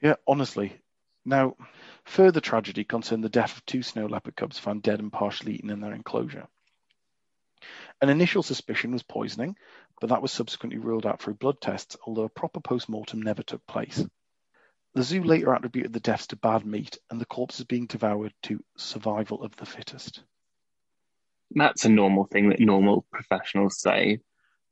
Yeah, 0.00 0.14
honestly. 0.26 0.80
Now, 1.26 1.56
further 2.04 2.40
tragedy 2.40 2.84
concerned 2.84 3.24
the 3.24 3.30
death 3.30 3.56
of 3.56 3.64
two 3.64 3.82
snow 3.82 4.04
leopard 4.04 4.36
cubs 4.36 4.58
found 4.58 4.82
dead 4.82 5.00
and 5.00 5.10
partially 5.10 5.54
eaten 5.54 5.70
in 5.70 5.80
their 5.80 5.94
enclosure. 5.94 6.46
An 8.02 8.10
initial 8.10 8.42
suspicion 8.42 8.92
was 8.92 9.02
poisoning, 9.02 9.56
but 10.02 10.10
that 10.10 10.20
was 10.20 10.32
subsequently 10.32 10.78
ruled 10.78 11.06
out 11.06 11.22
through 11.22 11.34
blood 11.34 11.62
tests, 11.62 11.96
although 12.06 12.24
a 12.24 12.28
proper 12.28 12.60
post 12.60 12.90
mortem 12.90 13.22
never 13.22 13.42
took 13.42 13.66
place. 13.66 14.04
The 14.94 15.02
zoo 15.02 15.22
later 15.24 15.52
attributed 15.52 15.92
the 15.92 16.00
deaths 16.00 16.28
to 16.28 16.36
bad 16.36 16.64
meat 16.64 16.98
and 17.10 17.20
the 17.20 17.26
corpses 17.26 17.64
being 17.64 17.86
devoured 17.86 18.32
to 18.44 18.62
survival 18.76 19.42
of 19.42 19.56
the 19.56 19.66
fittest. 19.66 20.22
That's 21.54 21.84
a 21.84 21.88
normal 21.88 22.24
thing 22.24 22.50
that 22.50 22.60
normal 22.60 23.04
professionals 23.12 23.80
say. 23.80 24.20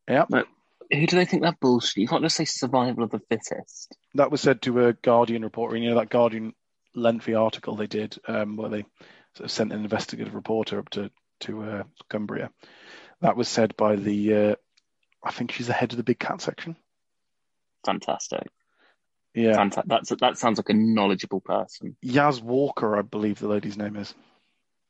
Yeah, 0.09 0.25
But 0.29 0.47
who 0.93 1.07
do 1.07 1.17
they 1.17 1.25
think 1.25 1.43
that 1.43 1.61
bullshit? 1.61 1.97
You 1.99 2.09
can't 2.09 2.23
just 2.23 2.37
say 2.37 2.45
survival 2.45 3.05
of 3.05 3.11
the 3.11 3.21
fittest. 3.29 3.97
that 4.15 4.31
was 4.31 4.41
said 4.41 4.63
to 4.63 4.87
a 4.87 4.93
Guardian 4.93 5.43
reporter. 5.43 5.77
You 5.77 5.91
know 5.91 5.97
that 5.97 6.11
Guardian 6.11 6.55
lengthy 6.95 7.35
article 7.35 7.77
they 7.77 7.87
did 7.87 8.19
um, 8.29 8.57
where 8.57 8.69
they 8.69 8.83
sort 9.35 9.45
of 9.47 9.51
sent 9.51 9.73
an 9.73 9.83
investigative 9.83 10.35
reporter 10.35 10.79
up 10.79 10.89
to 10.91 11.11
to 11.41 11.63
uh, 11.63 11.83
Cumbria. 12.09 12.51
That 13.23 13.37
was 13.37 13.49
said 13.49 13.77
by 13.77 13.97
the, 13.97 14.35
uh, 14.35 14.55
I 15.25 15.31
think 15.33 15.53
she's 15.53 15.67
the 15.69 15.73
head 15.73 15.93
of 15.93 15.97
the 15.97 16.03
big 16.05 16.19
cat 16.19 16.41
section. 16.41 16.77
Fantastic. 17.85 18.49
Yeah, 19.35 19.69
that's 19.87 20.11
that 20.21 20.37
sounds 20.39 20.59
like 20.59 20.69
a 20.69 20.75
knowledgeable 20.75 21.41
person. 21.41 21.97
Yaz 22.05 22.43
Walker, 22.43 22.97
I 22.99 23.03
believe 23.03 23.39
the 23.39 23.49
lady's 23.49 23.79
name 23.79 23.97
is. 23.97 24.15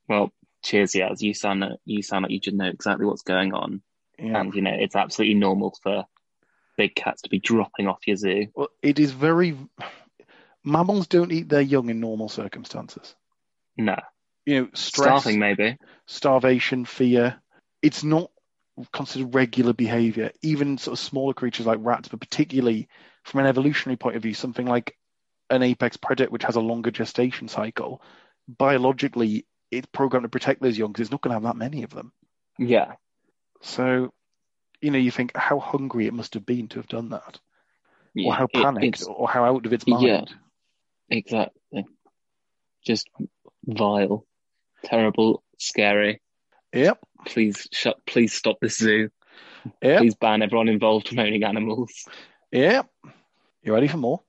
Well, 0.08 0.32
cheers, 0.64 0.92
Yaz. 0.92 1.20
You 1.22 1.32
sound 1.34 1.64
you 1.84 2.02
sound 2.02 2.24
like 2.24 2.32
you 2.32 2.40
should 2.42 2.54
know 2.54 2.66
exactly 2.66 3.06
what's 3.06 3.22
going 3.22 3.54
on, 3.54 3.82
Yeah. 4.18 4.40
and 4.40 4.54
you 4.54 4.62
know 4.62 4.74
it's 4.76 4.96
absolutely 4.96 5.34
normal 5.34 5.74
for 5.82 6.04
big 6.76 6.94
cats 6.96 7.22
to 7.22 7.28
be 7.30 7.38
dropping 7.38 7.86
off 7.86 8.06
your 8.06 8.16
zoo. 8.16 8.46
Well, 8.54 8.68
it 8.82 8.98
is 8.98 9.12
very. 9.12 9.56
Mammals 10.64 11.06
don't 11.08 11.32
eat 11.32 11.48
their 11.48 11.60
young 11.60 11.88
in 11.90 11.98
normal 12.00 12.28
circumstances. 12.28 13.14
No, 13.76 13.96
You 14.46 14.60
know, 14.62 14.68
stress, 14.74 15.22
starving 15.22 15.40
maybe. 15.40 15.76
starvation, 16.06 16.84
fear. 16.84 17.36
It's 17.80 18.04
not 18.04 18.30
considered 18.92 19.34
regular 19.34 19.72
behavior. 19.72 20.30
Even 20.42 20.78
sort 20.78 20.92
of 20.98 20.98
smaller 21.04 21.34
creatures 21.34 21.66
like 21.66 21.78
rats, 21.80 22.08
but 22.08 22.20
particularly 22.20 22.88
from 23.24 23.40
an 23.40 23.46
evolutionary 23.46 23.96
point 23.96 24.16
of 24.16 24.22
view, 24.22 24.34
something 24.34 24.66
like 24.66 24.96
an 25.50 25.62
apex 25.62 25.96
predator, 25.96 26.30
which 26.30 26.44
has 26.44 26.56
a 26.56 26.60
longer 26.60 26.90
gestation 26.90 27.48
cycle, 27.48 28.02
biologically, 28.48 29.46
it's 29.70 29.86
programmed 29.92 30.24
to 30.24 30.28
protect 30.28 30.60
those 30.62 30.76
young 30.78 30.92
because 30.92 31.02
it's 31.06 31.10
not 31.12 31.20
going 31.20 31.30
to 31.30 31.34
have 31.36 31.42
that 31.44 31.56
many 31.56 31.82
of 31.82 31.90
them. 31.90 32.12
Yeah, 32.58 32.92
So, 33.62 34.12
you 34.80 34.90
know, 34.90 34.98
you 34.98 35.10
think 35.10 35.36
how 35.36 35.58
hungry 35.58 36.06
it 36.06 36.14
must 36.14 36.34
have 36.34 36.44
been 36.44 36.68
to 36.68 36.78
have 36.78 36.88
done 36.88 37.10
that, 37.10 37.38
yeah. 38.14 38.28
or 38.28 38.34
how 38.34 38.46
panicked, 38.52 38.84
it's- 38.84 39.06
or 39.06 39.28
how 39.28 39.44
out 39.44 39.64
of 39.66 39.72
its 39.72 39.86
mind. 39.86 40.02
Yeah. 40.06 40.24
exactly. 41.08 41.86
Just 42.84 43.08
vile, 43.64 44.26
terrible, 44.84 45.44
scary. 45.58 46.20
Yep. 46.74 46.98
Please 47.26 47.68
shut. 47.72 48.04
Please 48.06 48.32
stop 48.32 48.58
this 48.60 48.76
zoo. 48.78 49.10
Yep. 49.82 49.98
Please 50.00 50.14
ban 50.16 50.42
everyone 50.42 50.68
involved 50.68 51.08
from 51.08 51.20
owning 51.20 51.44
animals. 51.44 51.92
Yep. 52.52 52.86
You 53.62 53.72
ready 53.74 53.88
for 53.88 53.96
more? 53.96 54.20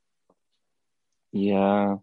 Yeah. 1.31 1.97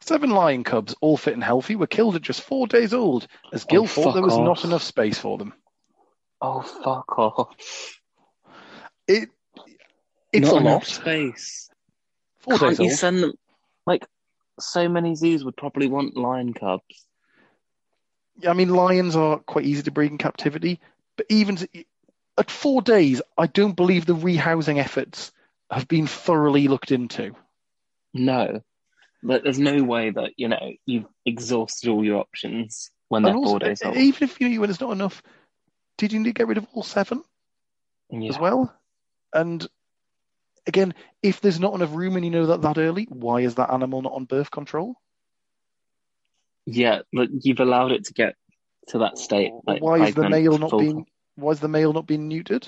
Seven 0.00 0.30
lion 0.30 0.64
cubs, 0.64 0.94
all 1.00 1.16
fit 1.16 1.34
and 1.34 1.44
healthy, 1.44 1.76
were 1.76 1.86
killed 1.86 2.16
at 2.16 2.22
just 2.22 2.40
four 2.42 2.66
days 2.66 2.94
old, 2.94 3.26
as 3.52 3.64
Gill 3.64 3.82
Oh, 3.82 3.86
thought 3.86 4.12
there 4.12 4.22
was 4.22 4.34
off. 4.34 4.44
not 4.44 4.64
enough 4.64 4.82
space 4.82 5.18
for 5.18 5.36
them. 5.38 5.52
Oh 6.40 6.62
fuck 6.62 7.18
off! 7.18 8.00
It, 9.06 9.28
it's 10.32 10.46
Not 10.46 10.54
a 10.56 10.60
enough 10.60 10.72
lot. 10.82 10.86
space. 10.86 11.68
Four 12.38 12.56
Can't 12.58 12.70
days 12.70 12.78
you 12.78 12.84
old. 12.86 12.94
send 12.98 13.22
them? 13.22 13.32
Like, 13.86 14.06
so 14.58 14.88
many 14.88 15.14
zoos 15.16 15.44
would 15.44 15.56
probably 15.56 15.86
want 15.88 16.16
lion 16.16 16.54
cubs. 16.54 17.06
Yeah, 18.40 18.50
I 18.50 18.52
mean, 18.54 18.70
lions 18.70 19.16
are 19.16 19.38
quite 19.40 19.66
easy 19.66 19.82
to 19.82 19.90
breed 19.90 20.12
in 20.12 20.18
captivity, 20.18 20.80
but 21.16 21.26
even 21.28 21.56
to, 21.56 21.68
at 22.38 22.50
four 22.50 22.80
days, 22.80 23.20
I 23.36 23.46
don't 23.46 23.76
believe 23.76 24.06
the 24.06 24.14
rehousing 24.14 24.78
efforts 24.78 25.32
have 25.70 25.88
been 25.88 26.06
thoroughly 26.06 26.68
looked 26.68 26.90
into. 26.92 27.34
No, 28.12 28.60
but 29.22 29.42
there's 29.44 29.58
no 29.58 29.82
way 29.82 30.10
that 30.10 30.32
you 30.36 30.48
know 30.48 30.72
you've 30.86 31.06
exhausted 31.24 31.90
all 31.90 32.04
your 32.04 32.18
options 32.18 32.90
when 33.08 33.22
they're 33.22 33.34
four 33.34 33.58
days 33.58 33.82
old. 33.82 33.96
even 33.96 34.28
if 34.28 34.40
you 34.40 34.48
knew 34.48 34.60
when 34.60 34.70
it's 34.70 34.80
not 34.80 34.92
enough, 34.92 35.22
did 35.98 36.12
you 36.12 36.18
need 36.18 36.30
to 36.30 36.32
get 36.32 36.48
rid 36.48 36.58
of 36.58 36.66
all 36.72 36.82
seven 36.82 37.22
Yeah. 38.10 38.30
as 38.30 38.38
well? 38.38 38.74
And 39.32 39.66
again, 40.66 40.94
if 41.22 41.40
there's 41.40 41.60
not 41.60 41.74
enough 41.74 41.94
room 41.94 42.16
and 42.16 42.24
you 42.24 42.30
know 42.30 42.46
that 42.46 42.62
that 42.62 42.78
early, 42.78 43.04
why 43.04 43.40
is 43.40 43.54
that 43.56 43.72
animal 43.72 44.02
not 44.02 44.12
on 44.12 44.24
birth 44.24 44.50
control? 44.50 44.96
Yeah, 46.66 47.02
but 47.12 47.28
you've 47.42 47.60
allowed 47.60 47.92
it 47.92 48.04
to 48.06 48.12
get 48.12 48.34
to 48.88 48.98
that 48.98 49.18
state. 49.18 49.52
Like, 49.66 49.82
why 49.82 50.06
is 50.06 50.14
the 50.14 50.28
male 50.28 50.58
not 50.58 50.70
full- 50.70 50.80
being 50.80 51.06
why 51.36 51.52
is 51.52 51.60
the 51.60 51.68
male 51.68 51.92
not 51.92 52.06
being 52.06 52.28
neutered? 52.28 52.66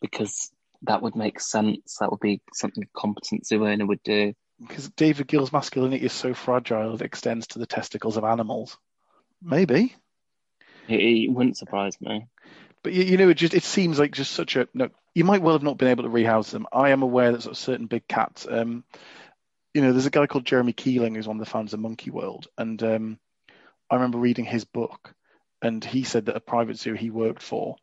Because 0.00 0.52
that 0.86 1.02
would 1.02 1.16
make 1.16 1.40
sense. 1.40 1.96
That 2.00 2.10
would 2.10 2.20
be 2.20 2.40
something 2.52 2.84
a 2.84 2.98
competent 2.98 3.46
zoo 3.46 3.66
owner 3.66 3.86
would 3.86 4.02
do. 4.02 4.34
Because 4.60 4.88
David 4.90 5.28
Gill's 5.28 5.52
masculinity 5.52 6.04
is 6.04 6.12
so 6.12 6.32
fragile 6.32 6.94
it 6.94 7.02
extends 7.02 7.48
to 7.48 7.58
the 7.58 7.66
testicles 7.66 8.16
of 8.16 8.24
animals. 8.24 8.78
Maybe. 9.42 9.94
It, 10.88 11.00
it 11.00 11.32
wouldn't 11.32 11.56
surprise 11.56 12.00
me. 12.00 12.26
But 12.82 12.92
you, 12.92 13.02
you 13.04 13.16
know, 13.16 13.28
it 13.30 13.34
just 13.34 13.54
it 13.54 13.64
seems 13.64 13.98
like 13.98 14.12
just 14.12 14.32
such 14.32 14.56
a 14.56 14.68
no. 14.74 14.90
You 15.14 15.24
might 15.24 15.42
well 15.42 15.54
have 15.54 15.62
not 15.62 15.78
been 15.78 15.88
able 15.88 16.04
to 16.04 16.10
rehouse 16.10 16.50
them. 16.50 16.66
I 16.72 16.90
am 16.90 17.02
aware 17.02 17.32
that 17.32 17.42
sort 17.42 17.52
of 17.52 17.58
certain 17.58 17.86
big 17.86 18.06
cats. 18.06 18.46
Um, 18.48 18.84
you 19.72 19.80
know, 19.80 19.92
there's 19.92 20.06
a 20.06 20.10
guy 20.10 20.26
called 20.26 20.44
Jeremy 20.44 20.72
Keeling 20.72 21.14
who's 21.14 21.26
one 21.26 21.38
of 21.38 21.44
the 21.44 21.50
founders 21.50 21.72
of 21.74 21.80
Monkey 21.80 22.10
World, 22.10 22.46
and 22.58 22.80
um, 22.82 23.18
I 23.90 23.94
remember 23.96 24.18
reading 24.18 24.44
his 24.44 24.64
book, 24.64 25.14
and 25.62 25.84
he 25.84 26.04
said 26.04 26.26
that 26.26 26.36
a 26.36 26.40
private 26.40 26.78
zoo 26.78 26.94
he 26.94 27.10
worked 27.10 27.42
for 27.42 27.76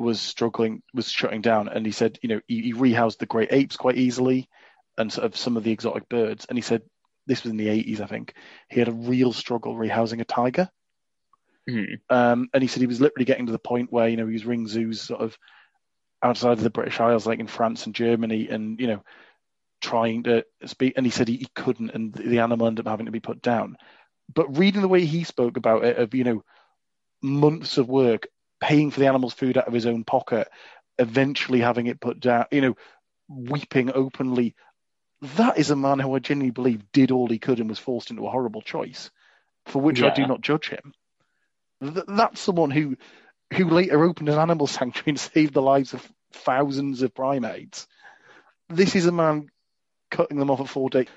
was 0.00 0.20
struggling, 0.20 0.82
was 0.94 1.10
shutting 1.10 1.42
down, 1.42 1.68
and 1.68 1.84
he 1.84 1.92
said, 1.92 2.18
you 2.22 2.28
know, 2.28 2.40
he, 2.46 2.62
he 2.62 2.74
rehoused 2.74 3.18
the 3.18 3.26
great 3.26 3.52
apes 3.52 3.76
quite 3.76 3.96
easily, 3.96 4.48
and 4.98 5.12
sort 5.12 5.26
of 5.26 5.36
some 5.36 5.56
of 5.56 5.64
the 5.64 5.72
exotic 5.72 6.08
birds, 6.08 6.46
and 6.48 6.58
he 6.58 6.62
said 6.62 6.82
this 7.26 7.44
was 7.44 7.50
in 7.50 7.56
the 7.56 7.68
80s, 7.68 8.00
I 8.00 8.06
think. 8.06 8.34
He 8.68 8.80
had 8.80 8.88
a 8.88 8.92
real 8.92 9.32
struggle 9.32 9.74
rehousing 9.74 10.20
a 10.20 10.24
tiger. 10.24 10.68
Hmm. 11.68 11.84
Um, 12.08 12.48
and 12.52 12.62
he 12.62 12.66
said 12.66 12.80
he 12.80 12.86
was 12.86 13.00
literally 13.00 13.24
getting 13.24 13.46
to 13.46 13.52
the 13.52 13.58
point 13.58 13.92
where, 13.92 14.08
you 14.08 14.16
know, 14.16 14.26
he 14.26 14.32
was 14.32 14.46
ring 14.46 14.66
zoos 14.66 15.02
sort 15.02 15.20
of 15.20 15.38
outside 16.22 16.52
of 16.52 16.62
the 16.62 16.70
British 16.70 16.98
Isles, 16.98 17.26
like 17.26 17.38
in 17.38 17.46
France 17.46 17.86
and 17.86 17.94
Germany, 17.94 18.48
and, 18.48 18.80
you 18.80 18.86
know, 18.88 19.02
trying 19.80 20.24
to 20.24 20.44
speak. 20.64 20.94
And 20.96 21.06
he 21.06 21.10
said 21.10 21.28
he, 21.28 21.36
he 21.36 21.48
couldn't, 21.54 21.90
and 21.90 22.12
the 22.12 22.40
animal 22.40 22.66
ended 22.66 22.86
up 22.86 22.90
having 22.90 23.06
to 23.06 23.12
be 23.12 23.20
put 23.20 23.42
down. 23.42 23.76
But 24.32 24.58
reading 24.58 24.80
the 24.80 24.88
way 24.88 25.04
he 25.04 25.24
spoke 25.24 25.56
about 25.56 25.84
it, 25.84 25.98
of, 25.98 26.14
you 26.14 26.24
know, 26.24 26.42
months 27.22 27.78
of 27.78 27.88
work, 27.88 28.26
paying 28.60 28.90
for 28.90 29.00
the 29.00 29.06
animal's 29.06 29.34
food 29.34 29.56
out 29.58 29.66
of 29.66 29.74
his 29.74 29.86
own 29.86 30.04
pocket, 30.04 30.48
eventually 30.98 31.60
having 31.60 31.86
it 31.86 32.00
put 32.00 32.20
down, 32.20 32.46
you 32.50 32.60
know, 32.60 32.76
weeping 33.28 33.90
openly. 33.94 34.54
That 35.36 35.58
is 35.58 35.70
a 35.70 35.76
man 35.76 35.98
who 35.98 36.14
I 36.14 36.18
genuinely 36.18 36.52
believe 36.52 36.92
did 36.92 37.10
all 37.10 37.28
he 37.28 37.38
could 37.38 37.60
and 37.60 37.68
was 37.68 37.78
forced 37.78 38.10
into 38.10 38.26
a 38.26 38.30
horrible 38.30 38.62
choice, 38.62 39.10
for 39.66 39.80
which 39.80 40.02
I 40.02 40.10
do 40.10 40.26
not 40.26 40.40
judge 40.40 40.68
him. 40.68 40.92
Th- 41.82 42.04
that's 42.06 42.40
someone 42.40 42.70
who 42.70 42.96
who 43.54 43.68
later 43.68 44.04
opened 44.04 44.28
an 44.28 44.38
animal 44.38 44.66
sanctuary 44.66 45.10
and 45.10 45.20
saved 45.20 45.54
the 45.54 45.62
lives 45.62 45.94
of 45.94 46.12
thousands 46.32 47.02
of 47.02 47.14
primates. 47.14 47.86
This 48.68 48.94
is 48.94 49.06
a 49.06 49.12
man 49.12 49.48
cutting 50.10 50.38
them 50.38 50.50
off 50.50 50.60
at 50.60 50.68
four 50.68 50.90
days. 50.90 51.08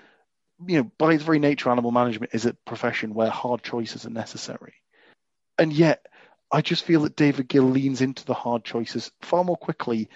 You 0.66 0.78
know, 0.84 0.92
by 0.98 1.14
its 1.14 1.24
very 1.24 1.40
nature, 1.40 1.70
animal 1.70 1.92
management 1.92 2.34
is 2.34 2.46
a 2.46 2.54
profession 2.66 3.14
where 3.14 3.30
hard 3.30 3.64
choices 3.64 4.06
are 4.06 4.12
necessary. 4.12 4.74
And 5.58 5.74
yet, 5.74 6.06
I 6.54 6.62
just 6.62 6.86
feel 6.86 7.02
that 7.02 7.16
David 7.16 7.48
Gill 7.48 7.64
leans 7.64 8.02
into 8.02 8.24
the 8.26 8.36
hard 8.36 8.64
choices 8.64 9.12
far 9.22 9.44
more 9.44 9.58
quickly 9.58 10.08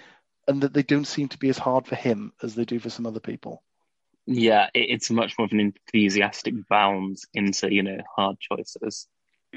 and 0.46 0.62
that 0.62 0.72
they 0.72 0.84
don't 0.84 1.04
seem 1.04 1.26
to 1.28 1.38
be 1.38 1.48
as 1.48 1.58
hard 1.58 1.86
for 1.86 1.96
him 1.96 2.32
as 2.42 2.54
they 2.54 2.64
do 2.64 2.78
for 2.78 2.90
some 2.90 3.06
other 3.06 3.18
people. 3.18 3.62
Yeah, 4.24 4.68
it's 4.72 5.10
much 5.10 5.34
more 5.36 5.46
of 5.46 5.52
an 5.52 5.58
enthusiastic 5.60 6.54
bounce 6.68 7.26
into, 7.34 7.74
you 7.74 7.82
know, 7.82 7.98
hard 8.14 8.38
choices. 8.38 9.08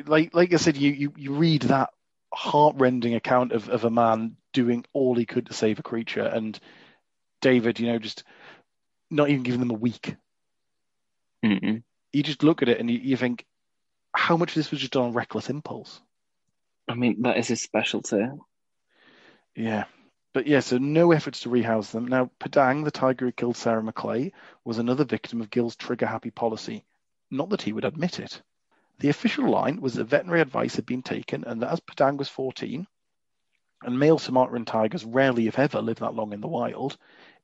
like 0.05 0.33
like 0.33 0.53
I 0.53 0.57
said, 0.57 0.75
you 0.75 0.91
you, 0.91 1.13
you 1.15 1.33
read 1.33 1.63
that 1.63 1.91
heartrending 2.33 3.13
account 3.13 3.51
of, 3.51 3.69
of 3.69 3.83
a 3.83 3.89
man 3.89 4.37
doing 4.51 4.85
all 4.91 5.15
he 5.15 5.25
could 5.25 5.47
to 5.47 5.53
save 5.53 5.77
a 5.77 5.83
creature, 5.83 6.23
and 6.23 6.59
David, 7.41 7.79
you 7.79 7.87
know, 7.87 7.99
just 7.99 8.23
not 9.11 9.29
even 9.29 9.43
giving 9.43 9.59
them 9.59 9.71
a 9.71 9.75
week. 9.75 10.15
Mm-mm. 11.45 11.83
You 12.11 12.23
just 12.23 12.43
look 12.43 12.61
at 12.61 12.69
it 12.69 12.79
and 12.79 12.89
you, 12.89 12.97
you 12.97 13.17
think, 13.17 13.45
how 14.15 14.37
much 14.37 14.51
of 14.51 14.55
this 14.55 14.71
was 14.71 14.79
just 14.79 14.93
done 14.93 15.03
on 15.03 15.13
reckless 15.13 15.49
impulse? 15.49 16.01
I 16.91 16.95
mean, 16.95 17.21
that 17.21 17.37
is 17.37 17.47
his 17.47 17.61
specialty. 17.61 18.27
Yeah. 19.55 19.85
But 20.33 20.45
yeah, 20.45 20.59
so 20.59 20.77
no 20.77 21.13
efforts 21.13 21.41
to 21.41 21.49
rehouse 21.49 21.91
them. 21.91 22.07
Now, 22.07 22.29
Padang, 22.37 22.83
the 22.83 22.91
tiger 22.91 23.25
who 23.25 23.31
killed 23.31 23.55
Sarah 23.55 23.81
McClay, 23.81 24.33
was 24.65 24.77
another 24.77 25.05
victim 25.05 25.39
of 25.39 25.49
Gill's 25.49 25.77
trigger 25.77 26.05
happy 26.05 26.31
policy. 26.31 26.83
Not 27.29 27.49
that 27.49 27.61
he 27.61 27.71
would 27.71 27.85
admit 27.85 28.19
it. 28.19 28.41
The 28.99 29.07
official 29.07 29.49
line 29.49 29.79
was 29.79 29.93
that 29.93 30.05
veterinary 30.05 30.41
advice 30.41 30.75
had 30.75 30.85
been 30.85 31.01
taken 31.01 31.45
and 31.45 31.61
that 31.61 31.71
as 31.71 31.79
Padang 31.79 32.17
was 32.17 32.27
14, 32.27 32.85
and 33.83 33.99
male 33.99 34.19
Sumatran 34.19 34.65
tigers 34.65 35.05
rarely, 35.05 35.47
if 35.47 35.59
ever, 35.59 35.81
live 35.81 35.99
that 35.99 36.13
long 36.13 36.33
in 36.33 36.41
the 36.41 36.47
wild, 36.47 36.97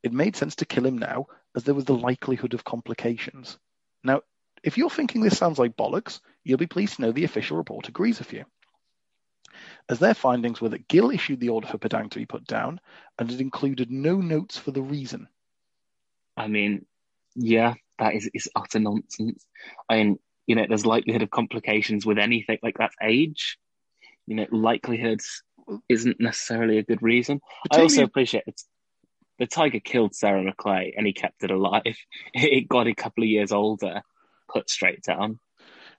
it 0.03 0.11
made 0.11 0.35
sense 0.35 0.57
to 0.57 0.65
kill 0.65 0.85
him 0.85 0.97
now 0.97 1.27
as 1.55 1.63
there 1.63 1.73
was 1.73 1.85
the 1.85 1.95
likelihood 1.95 2.53
of 2.53 2.65
complications. 2.65 3.57
Now, 4.03 4.21
if 4.61 4.77
you're 4.77 4.89
thinking 4.89 5.21
this 5.21 5.37
sounds 5.37 5.57
like 5.57 5.77
bollocks, 5.77 6.19
you'll 6.43 6.57
be 6.57 6.67
pleased 6.67 6.97
to 6.97 7.01
know 7.01 7.11
the 7.13 7.23
official 7.23 7.55
report 7.55 7.87
agrees 7.87 8.19
with 8.19 8.33
you 8.33 8.43
as 9.89 9.99
their 9.99 10.13
findings 10.13 10.59
were 10.59 10.69
that 10.69 10.88
Gill 10.88 11.11
issued 11.11 11.39
the 11.39 11.49
order 11.49 11.67
for 11.67 11.77
Padang 11.77 12.09
to 12.09 12.19
be 12.19 12.25
put 12.25 12.45
down, 12.45 12.79
and 13.17 13.31
it 13.31 13.39
included 13.39 13.89
no 13.89 14.17
notes 14.17 14.57
for 14.57 14.71
the 14.71 14.81
reason. 14.81 15.27
I 16.35 16.47
mean, 16.47 16.85
yeah, 17.35 17.75
that 17.99 18.15
is, 18.15 18.29
is 18.33 18.49
utter 18.55 18.79
nonsense. 18.79 19.45
I 19.89 19.97
mean, 19.97 20.19
you 20.45 20.55
know, 20.55 20.65
there's 20.67 20.85
likelihood 20.85 21.23
of 21.23 21.29
complications 21.29 22.05
with 22.05 22.17
anything 22.17 22.59
like 22.61 22.77
that's 22.77 22.95
age. 23.01 23.57
You 24.25 24.35
know, 24.35 24.47
likelihood 24.51 25.21
isn't 25.89 26.19
necessarily 26.19 26.77
a 26.77 26.83
good 26.83 27.01
reason. 27.01 27.41
I 27.71 27.81
also 27.81 28.03
appreciate 28.03 28.43
it's 28.47 28.65
the 29.39 29.47
tiger 29.47 29.79
killed 29.79 30.15
Sarah 30.15 30.43
McClay 30.43 30.93
and 30.97 31.05
he 31.05 31.13
kept 31.13 31.43
it 31.43 31.51
alive. 31.51 31.83
It 32.33 32.67
got 32.67 32.88
a 32.88 32.95
couple 32.95 33.23
of 33.23 33.29
years 33.29 33.51
older, 33.51 34.01
put 34.51 34.69
straight 34.69 35.03
down. 35.03 35.39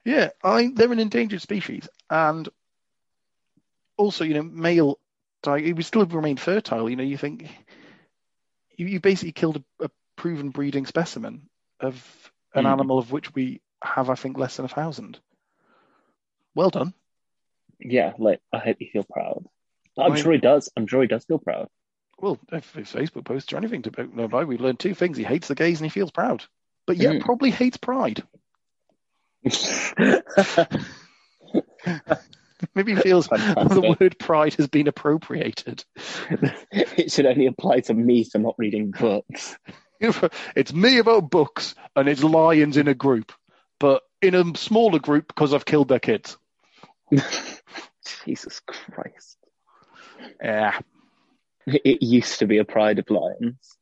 Yeah, 0.05 0.31
I, 0.43 0.71
they're 0.75 0.93
an 0.93 1.01
endangered 1.01 1.43
species, 1.43 1.89
and 2.09 2.49
also, 3.99 4.25
you 4.25 4.35
know, 4.35 4.43
male 4.43 4.99
he 5.57 5.73
would 5.73 5.85
still 5.85 6.03
have 6.03 6.15
remained 6.15 6.41
fertile. 6.41 6.91
You 6.91 6.97
know, 6.97 7.03
you 7.05 7.17
think 7.17 7.49
you, 8.77 8.87
you 8.87 9.01
basically 9.01 9.33
killed 9.33 9.63
a, 9.81 9.85
a 9.85 9.91
proven 10.17 10.51
breeding 10.51 10.87
specimen 10.87 11.49
of 11.81 12.33
an 12.55 12.65
Hmm. 12.65 12.73
animal 12.73 12.99
of 12.99 13.13
which 13.13 13.35
we 13.35 13.61
have, 13.83 14.11
I 14.11 14.15
think, 14.15 14.37
less 14.39 14.57
than 14.57 14.65
a 14.65 14.69
thousand. 14.69 15.21
Well 16.55 16.71
done. 16.71 16.93
Yeah, 17.81 18.15
like 18.19 18.41
I 18.53 18.59
hope 18.59 18.77
you 18.81 18.89
feel 18.93 19.05
proud. 19.05 19.45
I'm 19.99 20.17
sure 20.17 20.33
he 20.33 20.39
does. 20.39 20.71
I'm 20.77 20.87
sure 20.87 21.03
he 21.03 21.09
does 21.09 21.25
feel 21.25 21.39
proud. 21.39 21.69
Well, 22.21 22.39
if 22.53 22.75
his 22.75 22.93
Facebook 22.93 23.25
posts 23.25 23.53
or 23.53 23.57
anything 23.59 23.83
to 23.83 24.07
know 24.15 24.25
about, 24.25 24.49
we've 24.49 24.61
learned 24.61 24.81
two 24.81 24.95
things: 24.95 25.17
he 25.17 25.25
hates 25.25 25.49
the 25.49 25.55
gays 25.55 25.81
and 25.81 25.87
he 25.87 25.91
feels 25.91 26.11
proud, 26.11 26.45
but 26.87 26.97
yet 26.97 27.15
Hmm. 27.15 27.19
probably 27.21 27.51
hates 27.51 27.77
pride. 27.77 28.23
Maybe 32.75 32.95
he 32.95 33.01
feels 33.01 33.29
the 33.29 33.97
word 34.01 34.19
pride 34.19 34.55
has 34.55 34.69
been 34.69 34.89
appropriated. 34.89 35.85
it 36.71 37.13
should 37.13 37.27
only 37.27 37.47
apply 37.47 37.81
to 37.81 37.95
me 37.95 38.25
for 38.25 38.39
not 38.39 38.55
reading 38.59 38.91
books. 38.91 39.57
it's 40.01 40.73
me 40.73 40.99
about 40.99 41.31
books 41.31 41.75
and 41.97 42.09
it's 42.09 42.23
lions 42.23 42.77
in 42.77 42.89
a 42.89 42.95
group, 42.95 43.33
but 43.79 44.03
in 44.23 44.35
a 44.35 44.57
smaller 44.57 44.99
group 44.99 45.29
because 45.29 45.55
I've 45.55 45.65
killed 45.65 45.89
their 45.89 46.01
kids. 46.01 46.37
Jesus 48.25 48.61
Christ. 48.61 49.39
Yeah, 50.43 50.79
It 51.67 52.03
used 52.03 52.41
to 52.41 52.47
be 52.47 52.59
a 52.59 52.65
pride 52.65 52.99
of 52.99 53.11
lions. 53.11 53.77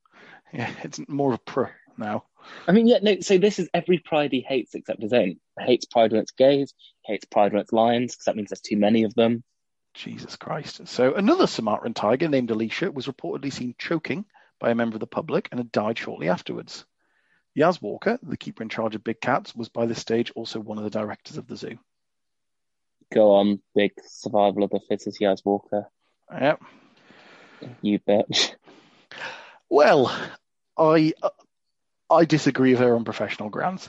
yeah, 0.53 0.71
it's 0.83 1.01
more 1.09 1.33
of 1.33 1.41
a 1.47 1.51
pr 1.51 1.65
now. 1.97 2.25
I 2.69 2.73
mean, 2.73 2.87
yeah, 2.87 2.99
no, 3.03 3.21
so 3.21 3.39
this 3.39 3.59
is 3.59 3.69
every 3.75 3.99
pride 3.99 4.33
he 4.33 4.41
hates 4.41 4.75
except 4.75 5.03
his 5.03 5.13
own. 5.13 5.37
Hates 5.59 5.87
pride 5.87 6.13
when 6.13 6.21
it's 6.21 6.31
gays, 6.33 6.75
hates 7.07 7.25
pride 7.25 7.53
when 7.53 7.63
it's 7.63 7.73
lions, 7.73 8.15
because 8.15 8.25
that 8.27 8.37
means 8.37 8.51
there's 8.51 8.61
too 8.61 8.77
many 8.77 9.05
of 9.05 9.15
them. 9.15 9.43
Jesus 9.95 10.37
Christ. 10.37 10.87
So 10.89 11.15
another 11.15 11.47
Sumatran 11.47 11.95
tiger 11.95 12.29
named 12.29 12.51
Alicia 12.51 12.91
was 12.91 13.07
reportedly 13.07 13.53
seen 13.53 13.75
choking 13.79 14.27
by 14.61 14.71
a 14.71 14.75
member 14.75 14.97
of 14.97 15.01
the 15.01 15.07
public 15.07 15.49
and 15.51 15.59
had 15.59 15.73
died 15.73 15.99
shortly 15.99 16.29
afterwards. 16.29 16.85
Yaz 17.57 17.81
Walker, 17.81 18.19
the 18.23 18.37
keeper 18.37 18.63
in 18.63 18.69
charge 18.69 18.95
of 18.95 19.03
big 19.03 19.21
cats, 19.21 19.57
was 19.57 19.71
by 19.71 19.87
this 19.87 19.99
stage 19.99 20.31
also 20.37 20.61
one 20.61 20.77
of 20.77 20.85
the 20.85 20.91
directors 20.91 21.39
of 21.39 21.47
the 21.47 21.57
zoo. 21.57 21.79
Go 23.13 23.37
on, 23.37 23.61
big 23.75 23.93
survival 24.05 24.65
of 24.65 24.71
the 24.71 24.81
fittest, 24.81 25.21
Yaz 25.21 25.45
Walker. 25.45 25.89
Yep. 26.31 26.61
You 27.81 27.99
bitch. 28.01 28.55
Well, 29.71 30.15
I 30.77 31.15
uh, 31.23 31.31
I 32.11 32.25
disagree 32.25 32.73
with 32.73 32.81
her 32.81 32.95
on 32.95 33.05
professional 33.05 33.49
grounds, 33.49 33.89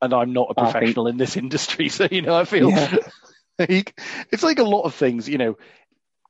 and 0.00 0.12
I'm 0.14 0.32
not 0.32 0.54
a 0.56 0.60
I 0.60 0.64
think- 0.64 0.72
professional 0.72 1.06
in 1.08 1.16
this 1.16 1.36
industry, 1.44 1.88
so 1.88 2.08
you 2.10 2.22
know 2.22 2.36
I 2.36 2.44
feel 2.44 2.70
Yeah. 2.70 2.96
like 3.58 4.00
it's 4.32 4.42
like 4.42 4.58
a 4.58 4.64
lot 4.64 4.82
of 4.82 4.94
things. 4.94 5.28
You 5.28 5.38
know, 5.38 5.58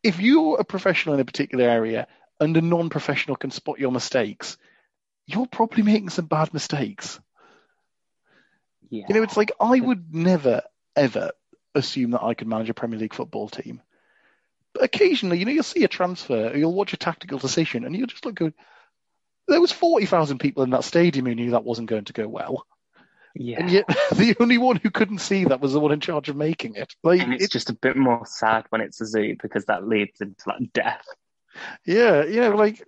if 0.03 0.21
you're 0.21 0.59
a 0.61 0.64
professional 0.64 1.14
in 1.14 1.21
a 1.21 1.25
particular 1.25 1.69
area 1.69 2.07
and 2.41 2.57
a 2.57 2.61
non-professional 2.62 3.37
can 3.37 3.51
spot 3.51 3.79
your 3.79 3.91
mistakes, 3.93 4.57
you're 5.27 5.47
probably 5.47 5.83
making 5.83 6.09
some 6.11 6.27
bad 6.27 6.55
mistakes. 6.55 7.21
Yeah. 8.91 9.05
You 9.09 9.14
know, 9.16 9.23
it's 9.23 9.37
like 9.37 9.53
I 9.61 9.79
would 9.81 10.14
never 10.14 10.62
ever 10.97 11.33
assume 11.75 12.12
that 12.12 12.23
I 12.23 12.35
could 12.35 12.49
manage 12.49 12.71
a 12.71 12.75
Premier 12.75 12.99
League 12.99 13.14
football 13.14 13.49
team. 13.49 13.83
But 14.75 14.85
occasionally, 14.85 15.39
you 15.39 15.45
know, 15.45 15.53
you'll 15.53 15.62
see 15.62 15.85
a 15.85 15.89
transfer, 15.89 16.49
or 16.49 16.57
you'll 16.57 16.75
watch 16.75 16.93
a 16.93 16.97
tactical 16.99 17.39
decision, 17.39 17.85
and 17.85 17.95
you'll 17.97 18.07
just 18.07 18.25
look, 18.25 18.35
good. 18.35 18.55
there 19.47 19.61
was 19.61 19.73
forty 19.73 20.07
thousand 20.07 20.39
people 20.39 20.62
in 20.62 20.71
that 20.71 20.85
stadium 20.85 21.27
who 21.27 21.35
knew 21.35 21.51
that 21.51 21.64
wasn't 21.64 21.91
going 21.91 22.05
to 22.05 22.12
go 22.12 22.27
well, 22.29 22.66
Yeah. 23.39 23.61
and 23.61 23.70
yet 23.70 23.86
the 24.12 24.36
only 24.41 24.59
one 24.59 24.76
who 24.76 24.91
couldn't 24.91 25.18
see 25.20 25.45
that 25.45 25.61
was 25.61 25.72
the 25.72 25.80
one 25.80 25.93
in 25.93 26.01
charge 26.01 26.28
of 26.28 26.36
making 26.36 26.74
it. 26.74 26.93
Like, 27.03 27.20
and 27.22 27.32
it's 27.34 27.45
it- 27.45 27.51
just 27.53 27.70
a 27.70 27.74
bit 27.74 27.97
more 27.97 28.26
sad 28.26 28.64
when 28.70 28.80
it's 28.80 29.01
a 29.01 29.07
zoo 29.07 29.36
because 29.41 29.64
that 29.66 29.86
leads 29.86 30.20
into 30.20 30.43
like 30.49 30.72
death. 30.72 31.07
yeah, 31.86 32.24
you 32.24 32.41
know, 32.41 32.51
like 32.57 32.82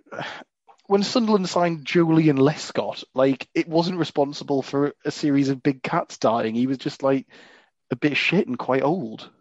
when 0.87 1.03
Sunderland 1.03 1.47
signed 1.49 1.85
Joleon 1.85 2.37
Lescott, 2.39 3.03
like 3.13 3.47
it 3.53 3.67
wasn't 3.67 3.97
responsible 3.99 4.61
for 4.61 4.93
a 5.05 5.11
series 5.11 5.49
of 5.49 5.63
big 5.63 5.81
cats 5.81 6.17
dying. 6.17 6.53
He 6.55 6.67
was 6.67 6.77
just 6.79 7.01
like 7.01 7.27
a 7.89 7.95
bit 7.95 8.17
shit 8.17 8.47
and 8.47 8.59
quite 8.59 8.83
old. 8.83 9.29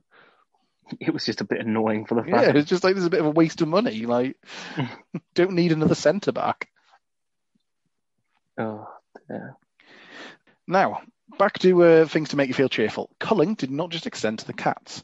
It 0.99 1.15
was 1.15 1.25
just 1.25 1.41
a 1.41 1.45
bit 1.45 1.61
annoying 1.61 2.05
for 2.07 2.17
the 2.17 2.23
fact. 2.23 2.33
Yeah, 2.35 2.43
fans. 2.47 2.57
it's 2.59 2.69
just 2.69 2.83
like 2.83 2.95
there's 2.95 3.07
a 3.07 3.11
bit 3.11 3.21
of 3.21 3.27
a 3.27 3.31
waste 3.31 3.61
of 3.63 3.69
money. 3.69 4.07
Like, 4.07 4.35
don't 5.35 5.53
need 5.53 5.71
another 5.71 5.95
centre 5.95 6.33
back. 6.33 6.69
Oh, 8.59 8.89
yeah. 9.31 9.51
Now, 10.71 11.03
back 11.37 11.59
to 11.59 11.83
uh, 11.83 12.07
things 12.07 12.29
to 12.29 12.37
make 12.37 12.47
you 12.47 12.55
feel 12.55 12.69
cheerful. 12.69 13.11
Culling 13.19 13.57
did 13.57 13.73
not 13.73 13.91
just 13.91 14.07
extend 14.07 14.39
to 14.39 14.47
the 14.47 14.53
cats, 14.53 15.03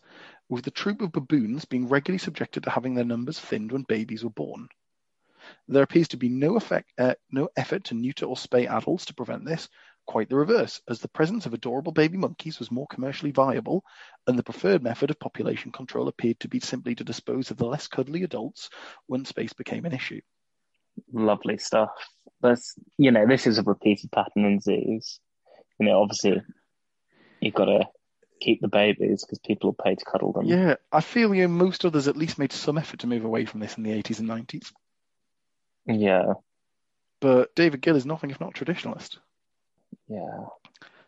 with 0.48 0.64
the 0.64 0.70
troop 0.70 1.00
of 1.00 1.10
baboons 1.10 1.64
being 1.64 1.88
regularly 1.88 2.18
subjected 2.18 2.62
to 2.62 2.70
having 2.70 2.94
their 2.94 3.04
numbers 3.04 3.40
thinned 3.40 3.72
when 3.72 3.82
babies 3.82 4.22
were 4.22 4.30
born. 4.30 4.68
There 5.66 5.82
appears 5.82 6.06
to 6.08 6.16
be 6.16 6.28
no, 6.28 6.56
effect, 6.56 6.92
uh, 6.98 7.14
no 7.32 7.48
effort 7.56 7.82
to 7.86 7.94
neuter 7.94 8.26
or 8.26 8.36
spay 8.36 8.70
adults 8.70 9.06
to 9.06 9.14
prevent 9.14 9.44
this, 9.44 9.68
quite 10.06 10.28
the 10.28 10.36
reverse, 10.36 10.80
as 10.88 11.00
the 11.00 11.08
presence 11.08 11.46
of 11.46 11.52
adorable 11.52 11.90
baby 11.90 12.16
monkeys 12.16 12.60
was 12.60 12.70
more 12.70 12.86
commercially 12.86 13.32
viable, 13.32 13.82
and 14.28 14.38
the 14.38 14.44
preferred 14.44 14.84
method 14.84 15.10
of 15.10 15.18
population 15.18 15.72
control 15.72 16.06
appeared 16.06 16.38
to 16.38 16.48
be 16.48 16.60
simply 16.60 16.94
to 16.94 17.02
dispose 17.02 17.50
of 17.50 17.56
the 17.56 17.66
less 17.66 17.88
cuddly 17.88 18.22
adults 18.22 18.70
when 19.06 19.24
space 19.24 19.52
became 19.52 19.84
an 19.84 19.92
issue. 19.92 20.20
Lovely 21.12 21.58
stuff. 21.58 21.90
That's 22.40 22.76
you 22.98 23.10
know, 23.10 23.26
this 23.26 23.48
is 23.48 23.58
a 23.58 23.64
repeated 23.64 24.12
pattern 24.12 24.44
in 24.44 24.60
zoos. 24.60 25.18
You 25.78 25.86
know, 25.86 26.02
obviously 26.02 26.42
you've 27.40 27.54
got 27.54 27.66
to 27.66 27.86
keep 28.40 28.60
the 28.60 28.68
babies 28.68 29.24
because 29.24 29.38
people 29.38 29.70
will 29.70 29.84
pay 29.84 29.94
to 29.94 30.04
cuddle 30.04 30.32
them. 30.32 30.46
Yeah, 30.46 30.76
I 30.92 31.00
feel 31.00 31.34
you 31.34 31.42
know, 31.42 31.54
most 31.54 31.84
others 31.84 32.08
at 32.08 32.16
least 32.16 32.38
made 32.38 32.52
some 32.52 32.78
effort 32.78 33.00
to 33.00 33.06
move 33.06 33.24
away 33.24 33.44
from 33.44 33.60
this 33.60 33.76
in 33.76 33.82
the 33.82 33.90
80s 33.90 34.20
and 34.20 34.28
90s. 34.28 34.72
Yeah. 35.86 36.34
But 37.20 37.54
David 37.54 37.80
Gill 37.80 37.96
is 37.96 38.06
nothing 38.06 38.30
if 38.30 38.40
not 38.40 38.54
traditionalist. 38.54 39.18
Yeah. 40.08 40.46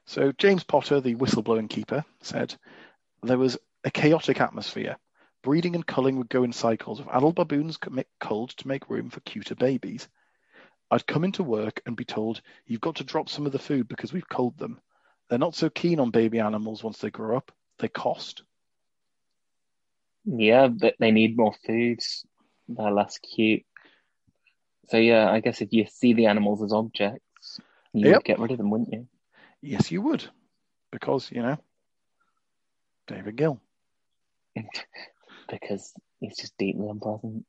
So 0.07 0.33
James 0.33 0.65
Potter, 0.65 1.01
the 1.01 1.17
whistleblowing 1.17 1.69
keeper, 1.69 2.05
said 2.23 2.55
there 3.23 3.39
was 3.39 3.59
a 3.85 3.91
chaotic 3.91 4.41
atmosphere. 4.41 4.97
Breeding 5.43 5.75
and 5.75 5.87
culling 5.87 6.17
would 6.17 6.29
go 6.29 6.43
in 6.43 6.53
cycles, 6.53 6.99
with 6.99 7.15
adult 7.15 7.37
baboons 7.37 7.77
commit 7.77 8.09
culled 8.19 8.51
to 8.51 8.69
make 8.69 8.91
room 8.91 9.11
for 9.11 9.21
cuter 9.21 9.55
babies. 9.55 10.09
I'd 10.91 11.07
come 11.07 11.25
into 11.25 11.43
work 11.43 11.83
and 11.87 11.97
be 11.97 12.05
told, 12.05 12.41
you've 12.67 12.81
got 12.81 12.97
to 12.97 13.05
drop 13.05 13.29
some 13.29 13.47
of 13.47 13.53
the 13.53 13.59
food 13.59 13.89
because 13.89 14.13
we've 14.13 14.29
culled 14.29 14.57
them. 14.59 14.81
They're 15.29 15.39
not 15.39 15.55
so 15.55 15.69
keen 15.69 16.01
on 16.01 16.11
baby 16.11 16.41
animals 16.41 16.83
once 16.83 16.99
they 16.99 17.11
grow 17.11 17.37
up. 17.37 17.53
They 17.79 17.89
cost. 17.89 18.43
Yeah, 20.25 20.69
but 20.69 20.95
they 20.99 21.11
need 21.11 21.37
more 21.37 21.55
food. 21.67 22.01
They're 22.69 22.91
less 22.91 23.19
cute. 23.19 23.65
So 24.89 24.97
yeah, 24.97 25.31
I 25.31 25.41
guess 25.41 25.61
if 25.61 25.73
you 25.73 25.87
see 25.87 26.15
the 26.15 26.27
animals 26.27 26.63
as 26.63 26.73
objects, 26.73 27.61
you 27.93 28.09
Yep. 28.09 28.17
would 28.17 28.25
get 28.25 28.39
rid 28.39 28.53
of 28.53 28.59
them, 28.59 28.71
wouldn't 28.71 28.93
you? 28.93 29.07
Yes, 29.61 29.91
you 29.91 30.01
would. 30.03 30.25
Because, 30.91 31.31
you 31.31 31.43
know, 31.43 31.59
David 33.07 33.37
Gill. 33.37 33.61
because 35.49 35.93
it's 36.21 36.41
just 36.41 36.57
deeply 36.59 36.89
unpleasant. 36.89 37.45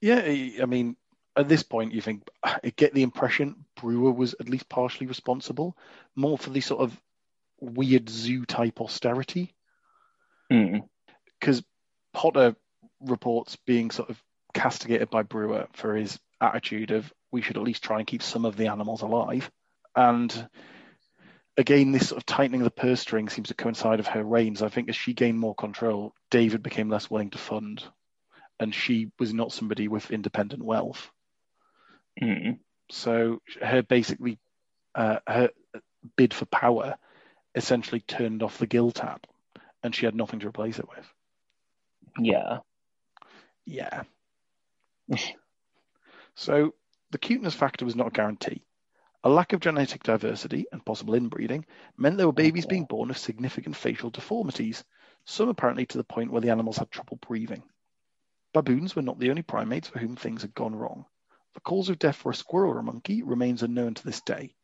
Yeah, 0.00 0.18
I 0.62 0.66
mean, 0.66 0.96
at 1.36 1.48
this 1.48 1.62
point, 1.62 1.92
you 1.92 2.00
think 2.00 2.28
I 2.42 2.72
get 2.76 2.94
the 2.94 3.02
impression 3.02 3.64
Brewer 3.80 4.12
was 4.12 4.34
at 4.38 4.48
least 4.48 4.68
partially 4.68 5.06
responsible, 5.06 5.76
more 6.14 6.36
for 6.36 6.50
the 6.50 6.60
sort 6.60 6.82
of 6.82 7.00
weird 7.60 8.08
zoo 8.08 8.44
type 8.44 8.80
austerity, 8.80 9.54
Mm. 10.50 10.86
because 11.40 11.62
Potter 12.12 12.54
reports 13.00 13.56
being 13.64 13.90
sort 13.90 14.10
of 14.10 14.22
castigated 14.52 15.08
by 15.08 15.22
Brewer 15.22 15.66
for 15.72 15.96
his 15.96 16.18
attitude 16.40 16.90
of 16.90 17.12
we 17.30 17.40
should 17.40 17.56
at 17.56 17.62
least 17.62 17.82
try 17.82 17.98
and 17.98 18.06
keep 18.06 18.22
some 18.22 18.44
of 18.44 18.56
the 18.56 18.66
animals 18.66 19.00
alive, 19.00 19.50
and 19.96 20.48
again, 21.56 21.92
this 21.92 22.08
sort 22.08 22.18
of 22.18 22.26
tightening 22.26 22.60
of 22.60 22.64
the 22.64 22.70
purse 22.70 23.00
string 23.00 23.28
seems 23.28 23.48
to 23.48 23.54
coincide 23.54 23.98
with 23.98 24.06
her 24.08 24.24
reigns. 24.24 24.62
I 24.62 24.68
think 24.68 24.88
as 24.88 24.96
she 24.96 25.14
gained 25.14 25.38
more 25.38 25.54
control, 25.54 26.14
David 26.30 26.62
became 26.62 26.88
less 26.90 27.10
willing 27.10 27.30
to 27.30 27.38
fund, 27.38 27.84
and 28.60 28.74
she 28.74 29.10
was 29.18 29.32
not 29.32 29.52
somebody 29.52 29.88
with 29.88 30.10
independent 30.10 30.62
wealth. 30.62 31.10
Mm. 32.20 32.58
So 32.90 33.40
her 33.60 33.82
basically 33.82 34.38
uh, 34.94 35.18
her 35.26 35.50
bid 36.16 36.34
for 36.34 36.46
power 36.46 36.96
essentially 37.54 38.00
turned 38.00 38.42
off 38.42 38.58
the 38.58 38.66
gill 38.66 38.90
tap, 38.90 39.26
and 39.82 39.94
she 39.94 40.06
had 40.06 40.14
nothing 40.14 40.40
to 40.40 40.48
replace 40.48 40.78
it 40.78 40.88
with. 40.88 41.12
Yeah. 42.18 42.58
Yeah. 43.64 44.02
so 46.34 46.74
the 47.10 47.18
cuteness 47.18 47.54
factor 47.54 47.84
was 47.84 47.96
not 47.96 48.08
a 48.08 48.10
guarantee. 48.10 48.64
A 49.24 49.28
lack 49.28 49.52
of 49.52 49.60
genetic 49.60 50.02
diversity 50.02 50.66
and 50.72 50.84
possible 50.84 51.14
inbreeding 51.14 51.64
meant 51.96 52.16
there 52.16 52.26
were 52.26 52.32
babies 52.32 52.66
being 52.66 52.86
born 52.86 53.08
with 53.08 53.18
significant 53.18 53.76
facial 53.76 54.10
deformities, 54.10 54.82
some 55.24 55.48
apparently 55.48 55.86
to 55.86 55.98
the 55.98 56.04
point 56.04 56.32
where 56.32 56.40
the 56.40 56.50
animals 56.50 56.78
had 56.78 56.90
trouble 56.90 57.18
breathing. 57.18 57.62
Baboons 58.52 58.96
were 58.96 59.02
not 59.02 59.20
the 59.20 59.30
only 59.30 59.42
primates 59.42 59.88
for 59.88 60.00
whom 60.00 60.16
things 60.16 60.42
had 60.42 60.54
gone 60.54 60.74
wrong. 60.74 61.06
The 61.54 61.60
cause 61.60 61.88
of 61.88 61.98
death 61.98 62.16
for 62.16 62.30
a 62.30 62.34
squirrel 62.34 62.72
or 62.72 62.78
a 62.78 62.82
monkey 62.82 63.22
remains 63.22 63.62
unknown 63.62 63.94
to 63.94 64.04
this 64.04 64.20
day. 64.22 64.54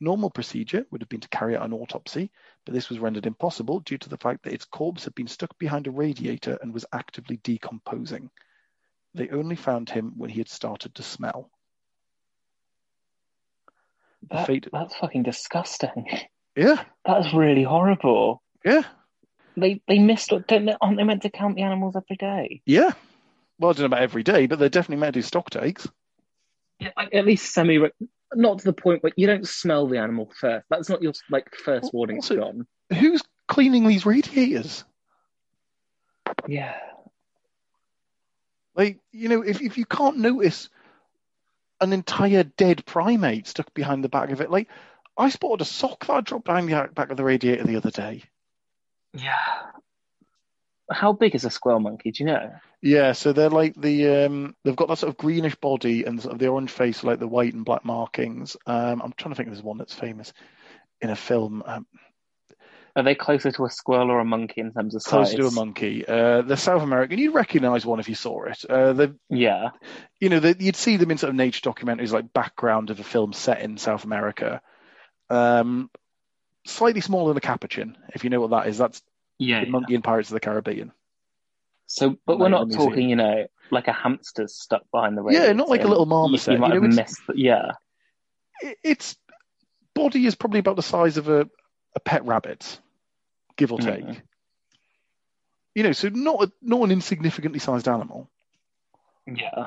Normal 0.00 0.30
procedure 0.30 0.84
would 0.90 1.00
have 1.00 1.08
been 1.08 1.20
to 1.20 1.28
carry 1.28 1.56
out 1.56 1.64
an 1.64 1.72
autopsy, 1.72 2.30
but 2.64 2.74
this 2.74 2.88
was 2.88 2.98
rendered 2.98 3.26
impossible 3.26 3.80
due 3.80 3.98
to 3.98 4.08
the 4.08 4.16
fact 4.16 4.42
that 4.42 4.52
its 4.52 4.64
corpse 4.64 5.04
had 5.04 5.14
been 5.14 5.28
stuck 5.28 5.56
behind 5.58 5.86
a 5.86 5.90
radiator 5.92 6.58
and 6.60 6.72
was 6.74 6.86
actively 6.92 7.36
decomposing. 7.36 8.30
They 9.14 9.28
only 9.28 9.56
found 9.56 9.90
him 9.90 10.14
when 10.16 10.30
he 10.30 10.38
had 10.40 10.48
started 10.48 10.94
to 10.96 11.02
smell. 11.02 11.50
That, 14.30 14.46
fate- 14.46 14.68
that's 14.72 14.96
fucking 14.96 15.22
disgusting. 15.24 16.06
Yeah, 16.56 16.82
That's 17.04 17.32
really 17.34 17.62
horrible. 17.62 18.42
yeah, 18.64 18.82
They 19.56 19.82
they 19.86 19.98
missed. 19.98 20.30
Don't 20.30 20.48
they, 20.48 20.74
aren't 20.80 20.96
they 20.96 21.04
meant 21.04 21.22
to 21.22 21.30
count 21.30 21.56
the 21.56 21.62
animals 21.62 21.94
every 21.96 22.16
day? 22.16 22.62
yeah. 22.66 22.92
Well, 23.58 23.70
I 23.70 23.72
don't 23.74 23.80
know 23.80 23.86
about 23.86 24.02
every 24.02 24.22
day, 24.22 24.46
but 24.46 24.58
they're 24.58 24.68
definitely 24.68 25.00
meant 25.00 25.14
to 25.14 25.20
do 25.20 25.26
stock 25.26 25.50
takes. 25.50 25.86
Yeah, 26.82 26.90
like, 26.96 27.14
at 27.14 27.24
least 27.26 27.52
semi. 27.52 27.78
Not 28.34 28.58
to 28.60 28.64
the 28.64 28.72
point 28.72 29.02
where 29.02 29.12
you 29.16 29.26
don't 29.26 29.46
smell 29.46 29.86
the 29.86 29.98
animal 29.98 30.30
first. 30.38 30.66
That's 30.70 30.88
not 30.88 31.02
your 31.02 31.12
like 31.30 31.54
first 31.54 31.92
warning. 31.92 32.18
It's 32.18 32.30
Also- 32.30 32.42
gone. 32.42 32.66
Who's 32.98 33.22
cleaning 33.48 33.86
these 33.86 34.04
radiators? 34.06 34.84
Yeah. 36.46 36.76
Like, 38.74 38.98
you 39.12 39.28
know, 39.28 39.42
if, 39.42 39.60
if 39.60 39.76
you 39.76 39.84
can't 39.84 40.18
notice 40.18 40.70
an 41.80 41.92
entire 41.92 42.44
dead 42.44 42.86
primate 42.86 43.46
stuck 43.46 43.72
behind 43.74 44.02
the 44.02 44.08
back 44.08 44.30
of 44.30 44.40
it, 44.40 44.50
like, 44.50 44.68
I 45.16 45.28
spotted 45.28 45.60
a 45.60 45.66
sock 45.66 46.06
that 46.06 46.12
I 46.12 46.20
dropped 46.22 46.46
behind 46.46 46.68
the 46.68 46.88
back 46.94 47.10
of 47.10 47.16
the 47.18 47.24
radiator 47.24 47.64
the 47.64 47.76
other 47.76 47.90
day. 47.90 48.22
Yeah. 49.12 49.36
How 50.90 51.12
big 51.12 51.34
is 51.34 51.44
a 51.44 51.50
squirrel 51.50 51.80
monkey? 51.80 52.10
Do 52.10 52.24
you 52.24 52.26
know? 52.30 52.52
Yeah, 52.82 53.12
so 53.12 53.32
they're 53.32 53.48
like 53.48 53.74
the 53.80 54.26
um, 54.26 54.56
they've 54.64 54.76
got 54.76 54.88
that 54.88 54.98
sort 54.98 55.10
of 55.10 55.16
greenish 55.16 55.54
body 55.54 56.04
and 56.04 56.20
sort 56.20 56.34
of 56.34 56.38
the 56.40 56.48
orange 56.48 56.70
face, 56.70 57.04
like 57.04 57.18
the 57.20 57.28
white 57.28 57.54
and 57.54 57.64
black 57.64 57.84
markings. 57.84 58.56
Um, 58.66 59.00
I'm 59.02 59.12
trying 59.16 59.32
to 59.32 59.36
think 59.36 59.48
of 59.48 59.54
there's 59.54 59.62
one 59.64 59.78
that's 59.78 59.94
famous 59.94 60.32
in 61.00 61.10
a 61.10 61.16
film. 61.16 61.62
Um, 61.64 61.86
Are 62.96 63.02
they 63.04 63.14
closer 63.14 63.50
to 63.52 63.64
a 63.64 63.70
squirrel 63.70 64.10
or 64.10 64.18
a 64.18 64.24
monkey 64.24 64.60
in 64.60 64.72
terms 64.72 64.94
of 64.94 65.02
size? 65.02 65.32
Closer 65.32 65.36
to 65.38 65.46
a 65.46 65.50
monkey. 65.52 66.04
Uh, 66.06 66.42
they're 66.42 66.56
South 66.56 66.82
American. 66.82 67.18
You'd 67.18 67.34
recognise 67.34 67.86
one 67.86 68.00
if 68.00 68.08
you 68.08 68.14
saw 68.14 68.44
it. 68.44 68.64
Uh, 68.68 69.06
Yeah. 69.30 69.70
you 70.20 70.28
know, 70.28 70.40
they, 70.40 70.54
you'd 70.58 70.76
see 70.76 70.96
them 70.96 71.10
in 71.10 71.18
sort 71.18 71.30
of 71.30 71.36
nature 71.36 71.62
documentaries, 71.62 72.12
like 72.12 72.32
background 72.32 72.90
of 72.90 73.00
a 73.00 73.04
film 73.04 73.32
set 73.32 73.60
in 73.62 73.78
South 73.78 74.04
America. 74.04 74.60
Um, 75.30 75.88
slightly 76.66 77.00
smaller 77.00 77.28
than 77.30 77.38
a 77.38 77.40
capuchin, 77.40 77.96
if 78.14 78.24
you 78.24 78.30
know 78.30 78.40
what 78.40 78.50
that 78.50 78.66
is. 78.66 78.76
That's 78.76 79.00
Yeah. 79.42 79.64
the 79.64 79.70
monkey 79.70 79.94
in 79.94 80.02
Pirates 80.02 80.30
of 80.30 80.34
the 80.34 80.40
Caribbean. 80.40 80.92
So, 81.86 82.16
but 82.26 82.38
we're 82.38 82.48
not 82.48 82.70
talking, 82.70 83.06
museum. 83.06 83.08
you 83.10 83.16
know, 83.16 83.46
like 83.70 83.88
a 83.88 83.92
hamster 83.92 84.48
stuck 84.48 84.82
behind 84.90 85.16
the 85.16 85.24
Yeah, 85.30 85.52
not 85.52 85.68
like 85.68 85.84
a 85.84 85.88
little 85.88 86.06
marmoset, 86.06 86.54
You, 86.54 86.58
might 86.58 86.74
you 86.74 86.80
know, 86.80 86.86
have 86.86 86.94
missed. 86.94 87.20
The, 87.26 87.34
yeah. 87.36 87.72
Its 88.82 89.16
body 89.94 90.24
is 90.24 90.34
probably 90.34 90.60
about 90.60 90.76
the 90.76 90.82
size 90.82 91.16
of 91.16 91.28
a, 91.28 91.48
a 91.94 92.00
pet 92.00 92.24
rabbit, 92.24 92.80
give 93.56 93.72
or 93.72 93.78
take. 93.78 94.04
Mhm. 94.04 94.22
You 95.74 95.82
know, 95.82 95.92
so 95.92 96.08
not 96.08 96.44
a, 96.44 96.52
not 96.62 96.82
an 96.82 96.92
insignificantly 96.92 97.58
sized 97.58 97.88
animal. 97.88 98.30
Yeah. 99.26 99.66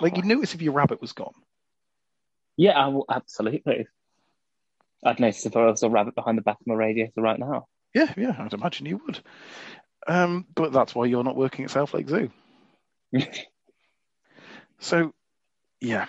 Like 0.00 0.16
you'd 0.16 0.26
notice 0.26 0.54
if 0.54 0.62
your 0.62 0.72
rabbit 0.72 1.00
was 1.00 1.12
gone. 1.12 1.34
Yeah, 2.56 2.72
I 2.72 2.88
will, 2.88 3.04
absolutely. 3.08 3.86
I'd 5.04 5.20
notice 5.20 5.44
if 5.46 5.52
there 5.52 5.64
was 5.64 5.82
a 5.82 5.90
rabbit 5.90 6.14
behind 6.14 6.38
the 6.38 6.42
back 6.42 6.60
of 6.60 6.66
my 6.66 6.74
radiator 6.74 7.20
right 7.20 7.38
now. 7.38 7.66
Yeah, 7.94 8.12
yeah, 8.16 8.36
I'd 8.38 8.52
imagine 8.52 8.86
you 8.86 9.00
would. 9.04 9.20
Um, 10.06 10.46
but 10.54 10.72
that's 10.72 10.94
why 10.94 11.06
you're 11.06 11.24
not 11.24 11.36
working 11.36 11.64
at 11.64 11.70
South 11.70 11.94
Lake 11.94 12.08
Zoo. 12.08 12.30
So, 14.82 15.14
yeah. 15.80 16.06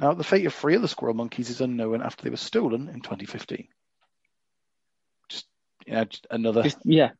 Now, 0.00 0.14
the 0.14 0.24
fate 0.24 0.44
of 0.46 0.52
three 0.52 0.76
other 0.76 0.88
squirrel 0.88 1.14
monkeys 1.14 1.48
is 1.48 1.60
unknown 1.60 2.02
after 2.02 2.24
they 2.24 2.30
were 2.30 2.36
stolen 2.36 2.88
in 2.88 3.00
2015. 3.00 3.68
Just, 5.28 5.46
you 5.86 5.94
know, 5.94 6.04
just 6.04 6.26
another. 6.28 6.64
Just, 6.64 6.78
yeah, 6.84 7.10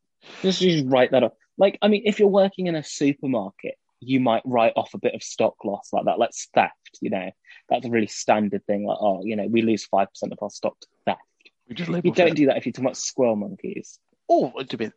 just, 0.42 0.61
just 0.61 0.84
write 0.88 1.12
that 1.12 1.22
up. 1.22 1.36
Like, 1.57 1.78
I 1.80 1.86
mean, 1.86 2.03
if 2.07 2.18
you're 2.18 2.28
working 2.28 2.66
in 2.66 2.74
a 2.74 2.82
supermarket, 2.82 3.76
you 4.07 4.20
might 4.20 4.42
write 4.44 4.74
off 4.76 4.94
a 4.94 4.98
bit 4.98 5.14
of 5.14 5.22
stock 5.22 5.64
loss 5.64 5.92
like 5.92 6.05
that, 6.07 6.18
like 6.18 6.30
theft. 6.55 6.98
You 7.00 7.11
know, 7.11 7.30
that's 7.68 7.86
a 7.86 7.90
really 7.90 8.07
standard 8.07 8.64
thing. 8.66 8.86
Like, 8.86 8.98
oh, 9.00 9.22
you 9.24 9.36
know, 9.36 9.46
we 9.46 9.62
lose 9.62 9.84
five 9.84 10.11
percent 10.11 10.32
of 10.32 10.38
our 10.42 10.50
stock 10.50 10.78
to 10.80 10.86
theft. 11.05 11.20
We 11.68 11.74
just 11.74 11.90
You 11.90 12.12
don't 12.12 12.36
do 12.36 12.46
that 12.46 12.57
if 12.57 12.66
you're 12.66 12.72
talking 12.72 12.86
about 12.86 12.96
squirrel 12.96 13.36
monkeys. 13.36 13.98
Or 14.28 14.64
to 14.64 14.76
be 14.76 14.90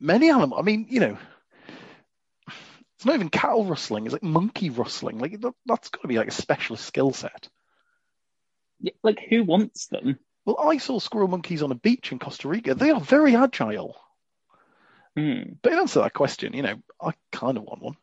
many 0.00 0.30
animals. 0.30 0.60
I 0.60 0.62
mean, 0.62 0.86
you 0.88 1.00
know, 1.00 1.18
it's 2.96 3.04
not 3.04 3.14
even 3.14 3.28
cattle 3.28 3.64
rustling. 3.64 4.06
It's 4.06 4.12
like 4.12 4.22
monkey 4.22 4.70
rustling. 4.70 5.18
Like 5.18 5.40
that, 5.40 5.54
that's 5.66 5.88
got 5.88 6.02
to 6.02 6.08
be 6.08 6.18
like 6.18 6.28
a 6.28 6.32
specialist 6.32 6.84
skill 6.84 7.12
set. 7.12 7.48
Yeah, 8.80 8.92
Like, 9.02 9.20
who 9.28 9.44
wants 9.44 9.86
them? 9.86 10.18
Well, 10.44 10.58
I 10.58 10.78
saw 10.78 10.98
squirrel 10.98 11.28
monkeys 11.28 11.62
on 11.62 11.72
a 11.72 11.76
beach 11.76 12.10
in 12.10 12.18
Costa 12.18 12.48
Rica. 12.48 12.74
They 12.74 12.90
are 12.90 13.00
very 13.00 13.36
agile. 13.36 13.96
Hmm. 15.16 15.52
But 15.62 15.72
in 15.72 15.78
answer 15.78 15.94
to 15.94 16.00
that 16.00 16.14
question, 16.14 16.54
you 16.54 16.62
know, 16.62 16.76
I 17.00 17.12
kind 17.32 17.56
of 17.56 17.64
want 17.64 17.82
one. 17.82 17.96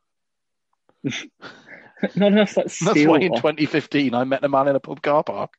Not 2.15 2.31
enough 2.33 2.57
like 2.57 2.65
That's 2.67 2.83
why 2.83 3.19
in 3.19 3.31
one. 3.31 3.39
2015 3.41 4.13
I 4.13 4.23
met 4.25 4.43
a 4.43 4.49
man 4.49 4.67
in 4.67 4.75
a 4.75 4.79
pub 4.79 5.01
car 5.01 5.23
park. 5.23 5.53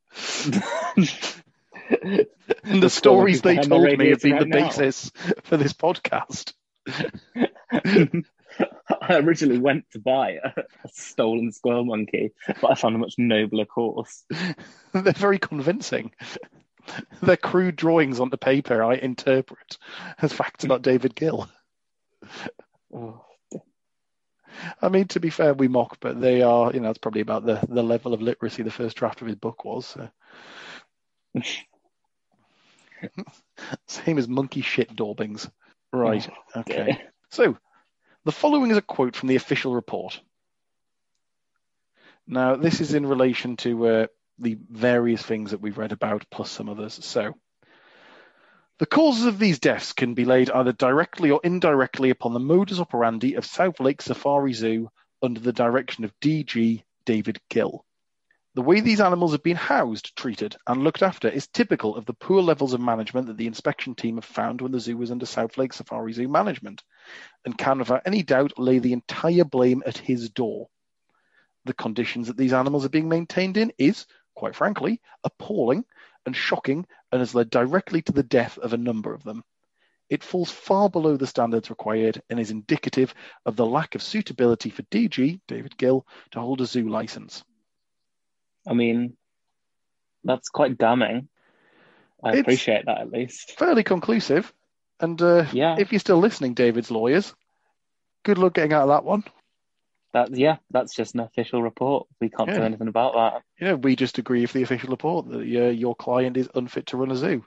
The 0.95 1.07
And 2.65 2.83
the 2.83 2.91
stories 2.91 3.43
they 3.43 3.55
behind 3.55 3.71
the 3.71 3.77
told 3.77 3.99
me 3.99 4.11
have 4.11 4.21
been 4.21 4.39
the 4.39 4.45
now. 4.47 4.67
basis 4.67 5.11
for 5.45 5.57
this 5.57 5.73
podcast. 5.73 6.53
I 9.01 9.17
originally 9.19 9.59
went 9.59 9.85
to 9.93 9.99
buy 9.99 10.39
a, 10.43 10.49
a 10.85 10.89
stolen 10.93 11.53
squirrel 11.53 11.85
monkey, 11.85 12.33
but 12.47 12.71
I 12.71 12.75
found 12.75 12.97
a 12.97 12.99
much 12.99 13.15
nobler 13.19 13.67
course. 13.67 14.25
They're 14.93 15.13
very 15.13 15.39
convincing. 15.39 16.13
They're 17.21 17.37
crude 17.37 17.77
drawings 17.77 18.21
onto 18.21 18.37
paper 18.37 18.83
I 18.83 18.95
interpret 18.95 19.79
as 20.21 20.33
facts 20.33 20.65
about 20.65 20.83
David 20.83 21.15
Gill. 21.15 21.49
Oh, 22.95 23.26
I 24.81 24.89
mean, 24.89 25.09
to 25.09 25.21
be 25.21 25.31
fair, 25.31 25.55
we 25.55 25.69
mock, 25.69 25.99
but 26.01 26.21
they 26.21 26.43
are, 26.43 26.73
you 26.73 26.81
know, 26.81 26.91
it's 26.91 26.99
probably 26.99 27.21
about 27.21 27.47
the, 27.47 27.61
the 27.69 27.83
level 27.83 28.15
of 28.15 28.23
literacy 28.23 28.63
the 28.63 28.71
first 28.71 28.97
draft 28.97 29.21
of 29.21 29.27
his 29.27 29.37
book 29.37 29.65
was. 29.65 29.87
So. 29.87 30.09
Same 33.87 34.19
as 34.19 34.29
monkey 34.29 34.63
shit 34.63 34.95
daubings. 34.95 35.51
Right. 35.93 36.29
Okay. 36.57 36.99
So, 37.31 37.59
the 38.25 38.33
following 38.33 38.71
is 38.71 38.79
a 38.79 38.83
quote 38.83 39.15
from 39.15 39.29
the 39.29 39.37
official 39.37 39.75
report. 39.75 40.21
Now, 42.27 42.57
this 42.57 42.81
is 42.81 42.95
in 42.95 43.05
relation 43.05 43.57
to 43.59 43.87
uh, 43.87 44.07
the 44.39 44.57
various 44.71 45.23
things 45.23 45.51
that 45.51 45.61
we've 45.61 45.77
read 45.77 45.93
about, 45.93 46.25
plus 46.31 46.51
some 46.51 46.69
others. 46.69 47.05
So, 47.05 47.35
the 48.79 48.87
causes 48.87 49.25
of 49.25 49.39
these 49.39 49.59
deaths 49.59 49.93
can 49.93 50.13
be 50.13 50.27
laid 50.27 50.51
either 50.51 50.73
directly 50.73 51.31
or 51.31 51.41
indirectly 51.43 52.11
upon 52.11 52.35
the 52.35 52.41
modus 52.41 52.79
operandi 52.79 53.35
of 53.35 53.47
South 53.47 53.81
Lakes 53.81 54.05
Safari 54.05 54.53
Zoo 54.53 54.91
under 55.23 55.41
the 55.41 55.53
direction 55.53 56.05
of 56.05 56.19
DG 56.21 56.83
David 57.07 57.41
Gill. 57.49 57.87
The 58.55 58.63
way 58.63 58.81
these 58.81 59.01
animals 59.01 59.33
have 59.33 59.43
been 59.43 59.57
housed, 59.57 60.17
treated, 60.17 60.57
and 60.67 60.83
looked 60.83 61.03
after 61.03 61.29
is 61.29 61.47
typical 61.47 61.97
of 61.97 62.05
the 62.05 62.15
poor 62.15 62.43
levels 62.43 62.75
of 62.75 62.81
management 62.81 63.27
that 63.29 63.37
the 63.37 63.47
inspection 63.47 63.95
team 63.95 64.17
have 64.17 64.25
found 64.25 64.61
when 64.61 64.73
the 64.73 64.81
zoo 64.81 64.97
was 64.97 65.11
under 65.11 65.27
South 65.27 65.57
Lakes 65.57 65.77
Safari 65.77 66.13
Zoo 66.13 66.29
management, 66.29 66.83
and 67.45 67.57
can 67.57 67.79
without 67.79 68.03
any 68.05 68.23
doubt 68.23 68.59
lay 68.59 68.79
the 68.79 68.93
entire 68.93 69.45
blame 69.45 69.83
at 69.87 69.99
his 69.99 70.31
door. 70.31 70.69
The 71.65 71.75
conditions 71.75 72.29
that 72.29 72.37
these 72.37 72.53
animals 72.53 72.85
are 72.85 72.91
being 72.91 73.09
maintained 73.09 73.57
in 73.57 73.73
is, 73.79 74.07
quite 74.35 74.55
frankly, 74.55 75.01
appalling 75.25 75.85
and 76.27 76.37
shocking 76.37 76.87
and 77.17 77.23
has 77.23 77.35
led 77.35 77.49
directly 77.49 78.03
to 78.03 78.13
the 78.13 78.23
death 78.23 78.59
of 78.59 78.75
a 78.75 78.77
number 78.77 79.15
of 79.15 79.25
them. 79.25 79.43
It 80.11 80.23
falls 80.23 80.51
far 80.51 80.91
below 80.91 81.17
the 81.17 81.27
standards 81.27 81.71
required 81.71 82.23
and 82.29 82.39
is 82.39 82.51
indicative 82.51 83.15
of 83.47 83.57
the 83.57 83.65
lack 83.67 83.95
of 83.95 84.03
suitability 84.03 84.69
for 84.69 84.83
DG, 84.83 85.41
David 85.49 85.77
Gill, 85.79 86.07
to 86.33 86.41
hold 86.41 86.61
a 86.61 86.67
zoo 86.67 86.89
license. 86.91 87.43
I 88.69 88.75
mean, 88.75 89.17
that's 90.25 90.51
quite 90.51 90.77
damning. 90.77 91.29
I 92.23 92.29
It's- 92.29 92.43
appreciate 92.43 92.85
that 92.85 92.99
at 92.99 93.11
least. 93.11 93.59
Fairly 93.59 93.83
conclusive. 93.83 94.53
And 95.01 95.21
uh, 95.23 95.47
Yeah. 95.53 95.77
if 95.79 95.91
you're 95.91 95.99
still 95.99 96.19
listening, 96.19 96.53
David's 96.55 96.91
lawyers, 96.91 97.35
good 98.23 98.37
luck 98.39 98.53
getting 98.55 98.75
out 98.75 98.83
of 98.83 98.89
that 98.89 99.05
one. 99.05 99.25
That 100.17 100.35
yeah, 100.35 100.57
that's 100.71 100.95
just 100.95 101.13
an 101.13 101.21
official 101.21 101.63
report. 101.63 102.07
We 102.23 102.31
can't 102.31 102.51
do 102.51 102.63
anything 102.63 102.89
about 102.89 103.13
that. 103.17 103.43
Yeah, 103.61 103.75
we 103.75 103.97
just 103.97 104.17
agree 104.17 104.41
with 104.41 104.55
the 104.55 104.63
official 104.63 104.89
report 104.89 105.29
that 105.29 105.41
uh, 105.41 105.69
your 105.69 105.95
client 105.95 106.39
is 106.39 106.49
unfit 106.55 106.87
to 106.87 106.97
run 106.97 107.11
a 107.11 107.17
zoo. 107.17 107.45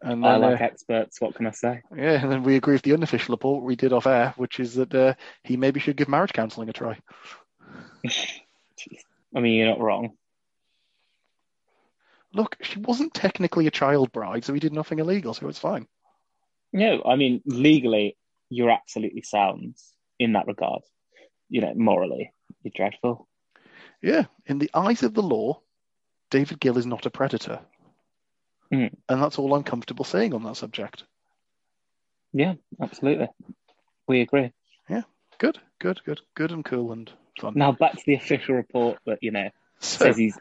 And 0.00 0.24
I 0.24 0.36
like 0.36 0.58
uh, 0.58 0.64
experts. 0.64 1.20
What 1.20 1.34
can 1.34 1.46
I 1.46 1.50
say? 1.50 1.82
yeah, 1.94 2.22
and 2.22 2.32
then 2.32 2.44
we 2.44 2.56
agree 2.56 2.72
with 2.72 2.80
the 2.80 2.94
unofficial 2.94 3.34
report 3.34 3.62
we 3.62 3.76
did 3.76 3.92
off 3.92 4.06
air, 4.06 4.32
which 4.38 4.58
is 4.58 4.76
that 4.76 4.94
uh, 4.94 5.12
he 5.44 5.58
maybe 5.58 5.80
should 5.80 5.98
give 5.98 6.08
marriage 6.08 6.32
counselling 6.32 6.70
a 6.70 6.72
try. 6.72 6.98
I 8.06 9.40
mean, 9.40 9.56
you're 9.56 9.68
not 9.68 9.80
wrong. 9.80 10.16
Look, 12.32 12.56
she 12.62 12.78
wasn't 12.78 13.12
technically 13.12 13.66
a 13.66 13.70
child 13.70 14.12
bride, 14.12 14.46
so 14.46 14.54
he 14.54 14.60
did 14.60 14.72
nothing 14.72 14.98
illegal, 14.98 15.34
so 15.34 15.46
it's 15.48 15.58
fine. 15.58 15.86
No, 16.72 17.02
I 17.04 17.16
mean 17.16 17.42
legally, 17.44 18.16
you're 18.48 18.70
absolutely 18.70 19.20
sound 19.20 19.76
in 20.18 20.32
that 20.32 20.46
regard. 20.46 20.80
You 21.50 21.60
know, 21.60 21.74
morally, 21.74 22.32
you're 22.62 22.72
dreadful. 22.74 23.26
Yeah, 24.02 24.24
in 24.46 24.58
the 24.58 24.70
eyes 24.72 25.02
of 25.02 25.12
the 25.14 25.22
law, 25.22 25.60
David 26.30 26.58
Gill 26.60 26.78
is 26.78 26.86
not 26.86 27.04
a 27.06 27.10
predator. 27.10 27.60
Mm. 28.72 28.94
And 29.08 29.22
that's 29.22 29.38
all 29.38 29.52
I'm 29.54 29.64
comfortable 29.64 30.04
saying 30.04 30.32
on 30.32 30.44
that 30.44 30.56
subject. 30.56 31.04
Yeah, 32.32 32.54
absolutely. 32.80 33.28
We 34.06 34.20
agree. 34.20 34.52
Yeah. 34.88 35.02
Good, 35.38 35.58
good, 35.80 36.00
good, 36.04 36.20
good 36.34 36.52
and 36.52 36.64
cool 36.64 36.92
and 36.92 37.10
fun. 37.40 37.54
Now 37.56 37.72
back 37.72 37.92
to 37.94 38.02
the 38.06 38.14
official 38.14 38.54
report 38.54 38.98
that 39.06 39.18
you 39.22 39.32
know 39.32 39.50
so, 39.80 40.04
says 40.04 40.16
he's 40.16 40.38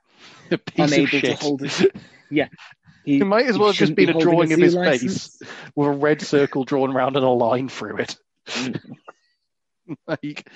a 0.50 0.56
piece 0.58 0.86
of 0.86 0.92
unable 0.92 1.10
to 1.10 1.18
shit. 1.20 1.38
hold 1.42 1.60
his- 1.60 1.86
yeah. 2.30 2.48
He, 3.04 3.18
It 3.20 3.24
might 3.24 3.46
as 3.46 3.56
well 3.56 3.68
have 3.68 3.76
just 3.76 3.90
shouldn't 3.90 3.96
be 3.98 4.06
been 4.06 4.16
a 4.16 4.20
drawing 4.20 4.52
of 4.52 4.58
his 4.58 4.74
license. 4.74 5.36
face 5.36 5.50
with 5.76 5.86
a 5.86 5.92
red 5.92 6.20
circle 6.22 6.64
drawn 6.64 6.90
around 6.90 7.14
and 7.14 7.24
a 7.24 7.28
line 7.28 7.68
through 7.68 7.98
it. 7.98 8.16
Like, 10.06 10.48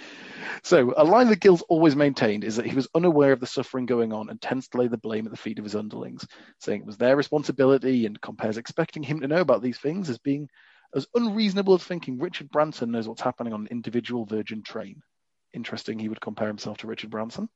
so, 0.62 0.92
a 0.96 1.04
line 1.04 1.28
that 1.28 1.40
Gill's 1.40 1.62
always 1.62 1.96
maintained 1.96 2.44
is 2.44 2.56
that 2.56 2.66
he 2.66 2.74
was 2.74 2.88
unaware 2.94 3.32
of 3.32 3.40
the 3.40 3.46
suffering 3.46 3.86
going 3.86 4.12
on 4.12 4.28
and 4.28 4.40
tends 4.40 4.68
to 4.68 4.78
lay 4.78 4.88
the 4.88 4.96
blame 4.96 5.26
at 5.26 5.32
the 5.32 5.38
feet 5.38 5.58
of 5.58 5.64
his 5.64 5.74
underlings, 5.74 6.26
saying 6.58 6.80
it 6.80 6.86
was 6.86 6.96
their 6.96 7.16
responsibility 7.16 8.06
and 8.06 8.20
compares 8.20 8.58
expecting 8.58 9.02
him 9.02 9.20
to 9.20 9.28
know 9.28 9.40
about 9.40 9.62
these 9.62 9.78
things 9.78 10.08
as 10.10 10.18
being 10.18 10.48
as 10.94 11.06
unreasonable 11.14 11.74
as 11.74 11.84
thinking 11.84 12.18
Richard 12.18 12.50
Branson 12.50 12.90
knows 12.90 13.08
what's 13.08 13.22
happening 13.22 13.52
on 13.52 13.62
an 13.62 13.68
individual 13.70 14.24
Virgin 14.24 14.62
train. 14.62 15.02
Interesting, 15.52 15.98
he 15.98 16.08
would 16.08 16.20
compare 16.20 16.48
himself 16.48 16.78
to 16.78 16.86
Richard 16.86 17.10
Branson. 17.10 17.48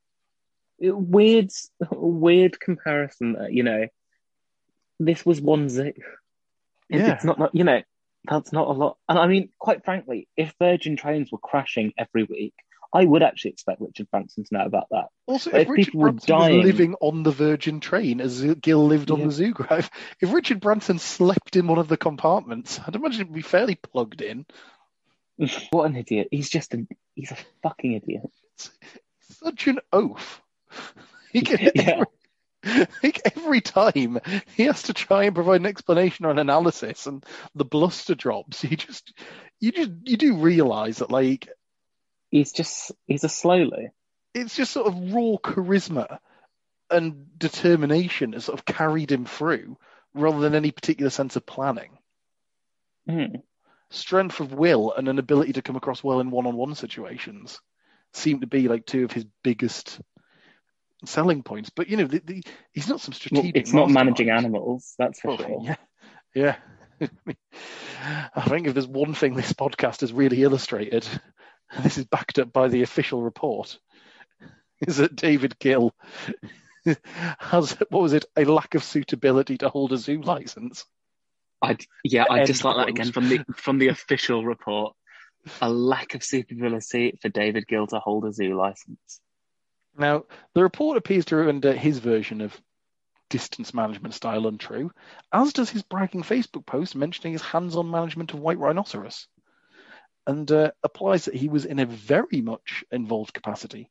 weird, 0.79 1.51
weird 1.91 2.59
comparison. 2.61 3.37
Uh, 3.37 3.47
you 3.47 3.63
know, 3.63 3.87
this 5.01 5.25
was 5.27 5.41
one 5.41 5.69
zoo. 5.69 5.93
Yeah. 6.89 7.15
It's 7.15 7.25
not, 7.25 7.39
not, 7.39 7.55
you 7.55 7.65
know, 7.65 7.83
that's 8.29 8.53
not 8.53 8.69
a 8.69 8.73
lot. 8.73 8.97
And 9.09 9.19
I 9.19 9.27
mean, 9.27 9.51
quite 9.59 9.85
frankly, 9.85 10.29
if 10.37 10.55
Virgin 10.59 10.97
trains 10.97 11.31
were 11.33 11.39
crashing 11.39 11.93
every 11.99 12.25
week, 12.25 12.55
I 12.93 13.05
would 13.05 13.23
actually 13.25 13.51
expect 13.51 13.81
Richard 13.81 14.09
Branson 14.11 14.45
to 14.45 14.55
know 14.55 14.65
about 14.65 14.87
that. 14.93 15.09
Also, 15.27 15.51
if 15.51 15.57
if 15.63 15.69
Richard 15.69 15.85
people 15.87 16.01
were 16.01 16.11
Branson 16.13 16.35
was 16.37 16.43
dying- 16.47 16.63
living 16.63 16.95
on 17.01 17.23
the 17.25 17.33
Virgin 17.33 17.81
train 17.81 18.21
as 18.21 18.43
Gill 18.43 18.87
lived 18.87 19.11
on 19.11 19.19
Yeah. 19.21 19.25
the 19.27 19.33
Zoo 19.33 19.53
Drive, 19.53 19.91
if 20.21 20.33
Richard 20.33 20.61
Branson 20.61 20.99
slept 21.01 21.57
in 21.57 21.67
one 21.67 21.79
of 21.79 21.89
the 21.89 21.97
compartments, 21.97 22.79
I'd 22.87 22.95
imagine 22.95 23.23
it'd 23.23 23.33
be 23.35 23.43
fairly 23.43 23.75
plugged 23.75 24.23
in. 24.23 24.47
what 25.71 25.85
an 25.91 25.97
idiot! 25.97 26.29
He's 26.31 26.49
just 26.49 26.73
a 26.75 26.87
he's 27.17 27.33
a 27.33 27.37
fucking 27.63 27.95
idiot. 27.95 28.23
Such 29.29 29.67
an 29.67 29.81
oaf. 29.93 30.41
He 31.33 31.41
can, 31.41 31.59
Yeah. 31.75 31.83
every, 31.91 32.07
like 33.03 33.21
every 33.37 33.61
time 33.61 34.19
he 34.57 34.65
has 34.65 34.83
to 34.85 34.93
try 34.93 35.25
and 35.25 35.35
provide 35.35 35.61
an 35.61 35.67
explanation 35.67 36.25
or 36.25 36.31
an 36.31 36.39
analysis, 36.39 37.07
and 37.07 37.25
the 37.55 37.65
bluster 37.65 38.15
drops. 38.15 38.65
You 38.65 38.77
just, 38.77 39.13
you 39.61 39.73
just, 39.73 39.91
you 40.05 40.17
do 40.17 40.37
realize 40.37 40.99
that 40.99 41.11
like 41.11 41.49
He's 42.31 42.53
just 42.53 42.93
he's 43.07 43.25
a 43.25 43.29
slowly. 43.29 43.91
it's 44.35 44.57
just 44.57 44.73
sort 44.73 44.89
of 44.89 45.13
raw 45.13 45.37
charisma 45.37 46.19
and 46.91 47.39
determination 47.39 48.33
has 48.33 48.47
sort 48.47 48.59
of 48.59 48.65
carried 48.65 49.11
him 49.11 49.25
through, 49.25 49.77
rather 50.15 50.41
than 50.41 50.55
any 50.55 50.71
particular 50.71 51.11
sense 51.11 51.37
of 51.37 51.47
planning. 51.47 51.99
Mm. 53.09 53.43
strength 53.91 54.41
of 54.41 54.53
will 54.55 54.93
and 54.93 55.09
an 55.09 55.19
ability 55.19 55.53
to 55.53 55.63
come 55.63 55.77
across 55.77 56.03
well 56.03 56.21
in 56.21 56.31
one-on-one 56.31 56.75
situations 56.75 57.61
seem 58.15 58.41
to 58.41 58.47
be 58.47 58.67
like 58.67 58.87
two 58.87 59.05
of 59.05 59.13
his 59.13 59.27
biggest 59.43 60.01
selling 61.09 61.43
points. 61.43 61.71
But 61.71 61.89
you 61.89 61.97
know, 61.97 62.07
the, 62.07 62.21
the, 62.25 62.43
he's 62.73 62.89
not 62.89 63.01
some 63.01 63.13
Well, 63.13 63.17
strategic. 63.17 63.57
it's 63.57 63.73
not 63.73 63.91
managing 63.91 64.31
animals, 64.31 64.95
that's 64.99 65.21
for 65.21 65.29
Well, 65.29 65.39
sure. 65.39 65.61
Yeah, 65.63 65.77
yeah. 66.35 66.57
I 68.35 68.43
think 68.49 68.67
if 68.67 68.75
there's 68.75 68.87
one 68.87 69.15
thing 69.15 69.35
this 69.35 69.53
podcast 69.53 70.01
has 70.01 70.13
really 70.13 70.43
illustrated, 70.43 71.07
and 71.71 71.85
this 71.85 71.99
is 71.99 72.05
backed 72.05 72.39
up 72.39 72.53
by 72.53 72.69
the 72.69 72.83
official 72.83 73.23
report, 73.23 73.79
is 74.87 74.99
that 74.99 75.17
David 75.17 75.59
Gill 75.59 75.93
has, 77.39 77.73
what 77.91 78.03
was 78.03 78.13
it, 78.13 78.25
a 78.37 78.45
lack 78.45 78.75
of 78.75 78.85
suitability 78.85 79.59
to 79.59 79.69
hold 79.69 79.93
a 79.93 79.97
zoo 79.99 80.21
license. 80.23 80.85
I 81.63 81.79
yeah, 82.03 82.25
I 82.29 82.45
just 82.45 82.63
like 82.65 82.77
that 82.77 82.89
again 82.89 83.11
from 83.11 83.29
the 83.29 83.41
from 83.57 83.79
the 83.79 83.89
official 83.89 84.45
report. 84.45 84.95
A 85.63 85.69
lack 85.71 86.15
of 86.15 86.23
suitability 86.23 87.19
for 87.21 87.29
David 87.29 87.67
Gill 87.67 87.87
to 87.89 87.99
hold 87.99 88.25
a 88.25 88.33
zoo 88.33 88.57
license. 88.57 89.21
Now, 89.97 90.25
the 90.55 90.63
report 90.63 90.97
appears 90.97 91.25
to 91.27 91.37
render 91.37 91.73
his 91.73 91.99
version 91.99 92.41
of 92.41 92.61
distance 93.31 93.73
management 93.73 94.15
style 94.15 94.47
untrue, 94.47 94.93
as 95.33 95.53
does 95.53 95.71
his 95.71 95.83
bragging 95.83 96.23
Facebook 96.23 96.67
post 96.67 96.95
mentioning 96.95 97.33
his 97.33 97.43
hands 97.43 97.77
on 97.77 97.91
management 97.91 98.33
of 98.33 98.41
white 98.41 98.59
rhinoceros, 98.59 99.29
and 100.27 100.51
uh, 100.51 100.71
applies 100.83 101.25
that 101.25 101.35
he 101.35 101.49
was 101.49 101.65
in 101.65 101.79
a 101.79 101.87
very 101.87 102.41
much 102.41 102.85
involved 102.91 103.35
capacity. 103.35 103.91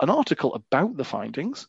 An 0.00 0.10
article 0.10 0.54
about 0.54 0.96
the 0.96 1.04
findings 1.04 1.68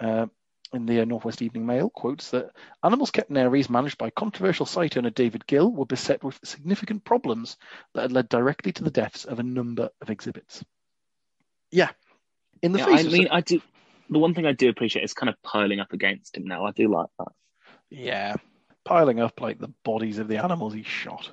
uh, 0.00 0.26
in 0.72 0.86
the 0.86 1.00
uh, 1.00 1.04
Northwest 1.04 1.42
Evening 1.42 1.66
Mail 1.66 1.90
quotes 1.90 2.30
that 2.30 2.50
animals 2.84 3.10
kept 3.10 3.30
in 3.30 3.36
areas 3.36 3.70
managed 3.70 3.98
by 3.98 4.10
controversial 4.10 4.66
site 4.66 4.96
owner 4.96 5.10
David 5.10 5.46
Gill 5.46 5.70
were 5.70 5.86
beset 5.86 6.22
with 6.22 6.38
significant 6.44 7.04
problems 7.04 7.56
that 7.94 8.02
had 8.02 8.12
led 8.12 8.28
directly 8.28 8.72
to 8.72 8.84
the 8.84 8.90
deaths 8.90 9.24
of 9.24 9.38
a 9.38 9.44
number 9.44 9.88
of 10.00 10.10
exhibits. 10.10 10.64
Yeah. 11.70 11.90
In 12.62 12.72
the 12.72 12.78
Yeah, 12.78 12.86
face 12.86 13.04
I 13.04 13.06
of 13.06 13.12
mean, 13.12 13.22
such- 13.24 13.32
I 13.32 13.40
do. 13.40 13.60
The 14.10 14.18
one 14.18 14.34
thing 14.34 14.46
I 14.46 14.52
do 14.52 14.68
appreciate 14.68 15.04
is 15.04 15.14
kind 15.14 15.30
of 15.30 15.40
piling 15.42 15.78
up 15.80 15.92
against 15.92 16.36
him 16.36 16.44
now. 16.44 16.64
I 16.66 16.72
do 16.72 16.88
like 16.88 17.08
that. 17.18 17.28
Yeah, 17.90 18.36
piling 18.84 19.20
up 19.20 19.40
like 19.40 19.58
the 19.58 19.72
bodies 19.84 20.18
of 20.18 20.26
the 20.28 20.38
animals 20.42 20.74
he 20.74 20.82
shot. 20.82 21.30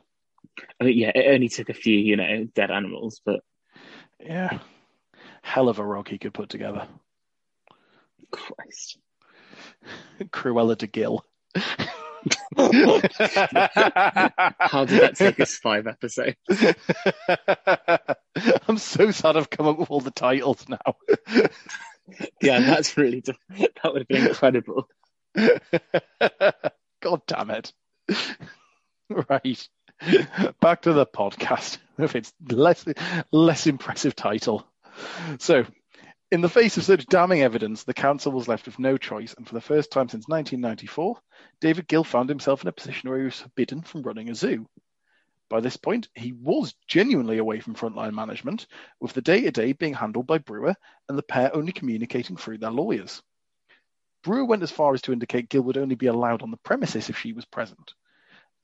I 0.80 0.84
mean, 0.86 0.98
yeah, 0.98 1.12
it 1.14 1.34
only 1.34 1.50
took 1.50 1.70
a 1.70 1.74
few, 1.74 1.98
you 1.98 2.16
know, 2.18 2.46
dead 2.54 2.72
animals, 2.72 3.22
but 3.26 3.42
Yeah, 4.20 4.60
hell 5.42 5.70
of 5.70 5.80
a 5.80 5.86
rug 5.86 6.08
he 6.08 6.18
could 6.18 6.34
put 6.34 6.50
together. 6.50 6.88
Christ. 8.32 8.98
Cruella 10.32 10.78
de 10.78 10.88
Gill. 10.88 11.24
How 12.58 13.00
did 14.86 15.02
that 15.02 15.14
take 15.16 15.40
us 15.40 15.56
five 15.58 15.88
episodes? 15.88 16.36
I'm 18.68 18.78
so 18.78 19.12
sad 19.12 19.38
I've 19.38 19.50
come 19.50 19.68
up 19.68 19.80
with 19.80 19.90
all 19.92 20.02
the 20.02 20.12
titles 20.12 20.66
now. 20.68 20.96
Yeah, 22.42 22.62
that's 22.62 22.96
really 22.96 23.20
that 23.20 23.36
would 23.84 23.98
have 23.98 24.08
been 24.08 24.28
incredible. 24.28 24.88
God 25.36 25.60
damn 27.28 27.52
it. 27.52 27.74
Right. 29.10 29.68
Back 30.62 30.84
to 30.84 30.94
the 30.94 31.06
podcast 31.06 31.80
with 31.98 32.16
its 32.16 32.32
less 32.50 32.86
less 33.34 33.68
impressive 33.68 34.16
title. 34.16 34.66
So, 35.40 35.66
in 36.30 36.42
the 36.42 36.50
face 36.50 36.76
of 36.76 36.84
such 36.84 37.06
damning 37.06 37.42
evidence, 37.42 37.84
the 37.84 37.94
council 37.94 38.34
was 38.34 38.50
left 38.50 38.66
with 38.66 38.80
no 38.80 38.98
choice, 38.98 39.34
and 39.36 39.48
for 39.48 39.54
the 39.54 39.62
first 39.62 39.92
time 39.92 40.10
since 40.10 40.28
1994, 40.28 41.18
David 41.62 41.88
Gill 41.88 42.04
found 42.04 42.28
himself 42.28 42.62
in 42.62 42.68
a 42.68 42.74
position 42.74 43.10
where 43.10 43.20
he 43.20 43.26
was 43.26 43.40
forbidden 43.40 43.82
from 43.82 44.02
running 44.02 44.30
a 44.30 44.36
zoo. 44.36 44.68
By 45.50 45.62
this 45.62 45.78
point, 45.78 46.10
he 46.16 46.34
was 46.34 46.76
genuinely 46.86 47.38
away 47.38 47.62
from 47.62 47.76
frontline 47.76 48.14
management, 48.14 48.68
with 49.00 49.14
the 49.14 49.22
day 49.22 49.42
to 49.42 49.52
day 49.52 49.72
being 49.72 49.94
handled 49.94 50.28
by 50.28 50.40
Brewer 50.40 50.76
and 51.08 51.18
the 51.18 51.24
pair 51.24 51.56
only 51.56 51.72
communicating 51.72 52.36
through 52.36 52.58
their 52.58 52.72
lawyers. 52.72 53.24
Brewer 54.24 54.44
went 54.44 54.64
as 54.64 54.72
far 54.72 54.94
as 54.94 55.02
to 55.04 55.14
indicate 55.14 55.48
Gill 55.48 55.62
would 55.62 55.78
only 55.78 55.96
be 55.96 56.08
allowed 56.08 56.42
on 56.42 56.52
the 56.52 56.58
premises 56.58 57.10
if 57.10 57.18
she 57.18 57.32
was 57.32 57.46
present. 57.46 57.94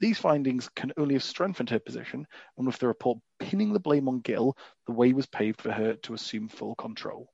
These 0.01 0.19
findings 0.19 0.67
can 0.67 0.91
only 0.97 1.13
have 1.13 1.23
strengthened 1.23 1.69
her 1.69 1.79
position, 1.79 2.27
and 2.57 2.67
with 2.67 2.77
the 2.79 2.87
report 2.87 3.19
pinning 3.39 3.71
the 3.71 3.79
blame 3.79 4.09
on 4.09 4.19
Gill, 4.19 4.57
the 4.85 4.91
way 4.91 5.13
was 5.13 5.27
paved 5.27 5.61
for 5.61 5.71
her 5.71 5.93
to 5.93 6.13
assume 6.13 6.49
full 6.49 6.75
control. 6.75 7.32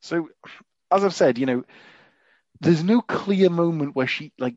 So, 0.00 0.28
as 0.90 1.04
I've 1.04 1.14
said, 1.14 1.38
you 1.38 1.46
know, 1.46 1.64
there's 2.60 2.82
no 2.84 3.00
clear 3.00 3.50
moment 3.50 3.94
where 3.96 4.06
she 4.06 4.32
like 4.38 4.56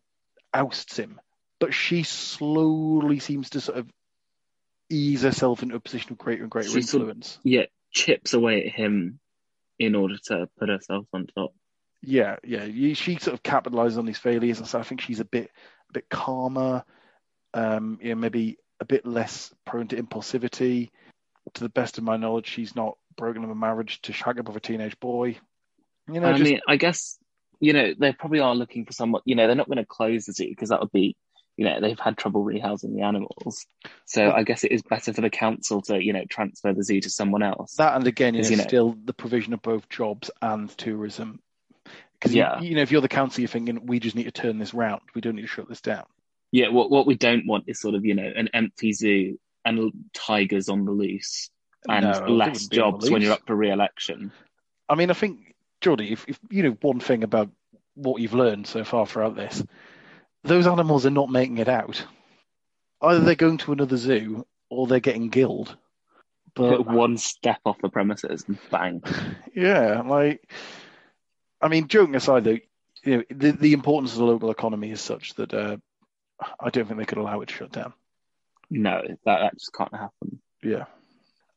ousts 0.54 0.98
him, 0.98 1.20
but 1.60 1.74
she 1.74 2.04
slowly 2.04 3.20
seems 3.20 3.52
to 3.52 3.62
sort 3.62 3.78
of 3.78 3.89
ease 4.89 5.22
herself 5.24 5.64
into 5.64 5.76
a 5.76 5.80
position 5.80 6.12
of 6.12 6.18
greater 6.18 6.44
and 6.44 6.52
greater 6.52 6.70
She 6.70 6.82
sort 6.82 7.04
of- 7.04 7.10
influence. 7.10 7.39
Yeah, 7.44 7.66
chips 7.91 8.34
away 8.34 8.66
at 8.66 8.72
him 8.74 9.20
in 9.80 9.96
order 9.96 10.18
to 10.26 10.48
put 10.60 10.70
herself 10.70 11.06
on 11.14 11.28
top. 11.28 11.54
Yeah, 12.02 12.38
yeah. 12.44 12.66
She 12.94 13.18
sort 13.18 13.34
of 13.34 13.44
capitalizes 13.44 13.98
on 13.98 14.06
these 14.06 14.18
failures, 14.18 14.60
and 14.60 14.68
so 14.68 14.78
I 14.80 14.84
think 14.84 15.02
she's 15.02 15.22
a 15.22 15.26
bit, 15.26 15.52
a 15.89 15.94
bit 15.94 16.10
calmer. 16.10 16.84
Um, 17.54 18.00
you 18.02 18.10
know, 18.10 18.16
maybe 18.16 18.58
a 18.80 18.86
bit 18.86 19.06
less 19.06 19.54
prone 19.66 19.88
to 19.89 20.02
impulsivity. 20.02 20.89
To 21.54 21.64
the 21.64 21.70
best 21.70 21.98
of 21.98 22.04
my 22.04 22.18
knowledge, 22.18 22.48
she's 22.48 22.76
not 22.76 22.98
broken 23.16 23.43
up 23.43 23.51
a 23.51 23.55
marriage 23.55 24.01
to 24.03 24.14
shag 24.14 24.39
up 24.39 24.47
with 24.47 24.57
a 24.57 24.59
teenage 24.59 24.99
boy. 24.99 25.38
You 26.11 26.20
know, 26.20 26.30
I 26.30 26.34
just 26.34 26.43
mean, 26.43 26.59
I 26.68 26.76
guess 26.76 27.18
you 27.59 27.74
know 27.74 27.93
they 27.97 28.11
probably 28.11 28.39
are 28.39 28.55
looking 28.55 28.86
for 28.86 28.93
someone. 28.93 29.22
You 29.26 29.36
know, 29.36 29.47
they're 29.47 29.55
not 29.55 29.68
going 29.68 29.78
to 29.78 29.86
close 29.86 30.26
the 30.26 30.34
zoo 30.34 30.49
because 30.49 30.70
that 30.70 30.82
would 30.82 30.91
be, 30.91 31.16
you 31.55 31.66
know, 31.66 31.80
they've 31.80 31.99
had 31.99 32.18
trouble 32.18 32.43
rehousing 32.43 32.95
the 32.95 33.03
animals. 33.03 33.66
So 34.05 34.28
Well- 34.28 34.36
I 34.36 34.43
guess 34.43 34.64
it 34.64 34.72
is 34.72 34.82
better 34.82 35.14
for 35.14 35.22
the 35.22 35.30
council 35.30 35.82
to, 35.84 36.03
you 36.03 36.11
know, 36.14 36.26
transfer 36.30 36.74
the 36.74 36.84
zoo 36.84 36.99
to 37.01 37.09
someone 37.09 37.43
else. 37.43 37.76
that, 37.76 37.95
and 37.95 38.05
again, 38.07 38.36
is 38.36 38.51
you 38.51 38.57
know- 38.57 38.64
still 38.64 38.95
the 39.05 39.14
provision 39.14 39.53
of 39.53 39.61
both 39.61 39.88
jobs 39.89 40.30
and 40.41 40.70
tourism. 40.78 41.39
Because 42.14 42.34
Yeah. 42.36 42.59
you, 42.61 42.70
you 42.70 42.76
know, 42.76 42.82
if 42.82 42.91
you're 42.91 43.01
the 43.01 43.07
council, 43.09 43.41
you're 43.41 43.47
thinking 43.49 43.86
we 43.86 43.99
just 43.99 44.16
need 44.16 44.24
to 44.24 44.32
turn 44.32 44.57
this 44.57 44.74
round. 44.74 45.01
We 45.14 45.22
don't 45.22 45.36
need 45.36 45.41
to 45.43 45.47
shut 45.47 45.68
this 45.70 45.82
down. 45.82 46.05
Yeah, 46.51 46.70
what 46.70 46.91
what 46.91 47.07
we 47.07 47.16
don't 47.16 47.47
want 47.47 47.64
is 47.68 47.80
sort 47.82 47.95
of 47.95 48.05
you 48.05 48.14
know 48.14 48.32
an 48.36 48.49
empty 48.53 48.93
zoo 48.93 49.39
and 49.66 49.91
tigers 50.14 50.70
on 50.70 50.86
the 50.86 50.91
loose 50.91 51.49
and 51.90 52.06
No, 52.06 52.34
less 52.34 52.54
wouldn't 52.54 52.72
be 52.72 52.80
on 52.80 52.92
the 52.92 52.98
jobs 53.00 53.12
when 53.12 53.22
you're 53.22 53.34
up 53.34 53.46
for 53.46 53.56
re-election. 53.56 54.32
I 54.90 54.96
mean, 54.96 55.10
I 55.10 55.14
think, 55.14 55.56
Jordy, 55.82 56.12
if, 56.12 56.26
if 56.28 56.40
you 56.50 56.64
know 56.64 56.78
one 56.82 57.00
thing 57.00 57.24
about 57.24 57.50
what 57.96 58.22
you've 58.22 58.34
learned 58.34 58.68
so 58.68 58.84
far 58.84 59.06
throughout 59.06 59.36
this, 59.36 59.64
those 60.44 60.68
animals 60.68 61.06
are 61.06 61.12
not 61.12 61.30
making 61.30 61.58
it 61.58 61.70
out. 61.70 62.06
Either 63.02 63.20
they're 63.20 63.36
going 63.36 63.58
to 63.60 63.74
another 63.74 63.98
zoo 63.98 64.46
or 64.70 64.88
they're 64.88 65.00
getting 65.00 65.30
gilled. 65.30 65.76
But 66.56 66.86
One 66.88 67.18
step 67.18 67.60
off 67.66 67.82
the 67.82 67.90
premises 67.90 68.46
and 68.48 68.58
bang. 68.70 69.02
yeah, 69.56 70.02
like, 70.02 70.48
I 71.62 71.68
mean, 71.68 71.88
joking 71.88 72.16
aside, 72.16 72.44
though, 72.44 72.58
you 73.04 73.18
know, 73.18 73.24
the, 73.30 73.52
the 73.52 73.74
importance 73.74 74.14
of 74.14 74.20
the 74.20 74.26
local 74.26 74.52
economy 74.52 74.92
is 74.92 75.02
such 75.02 75.34
that 75.36 75.54
uh, 75.54 75.78
I 76.60 76.70
don't 76.70 76.88
think 76.88 77.00
they 77.00 77.06
could 77.06 77.18
allow 77.18 77.42
it 77.42 77.48
to 77.48 77.54
shut 77.54 77.72
down. 77.72 77.94
No, 78.70 79.02
that, 79.08 79.18
that 79.26 79.54
just 79.58 79.74
can't 79.74 79.94
happen. 79.94 80.40
Yeah. 80.64 80.86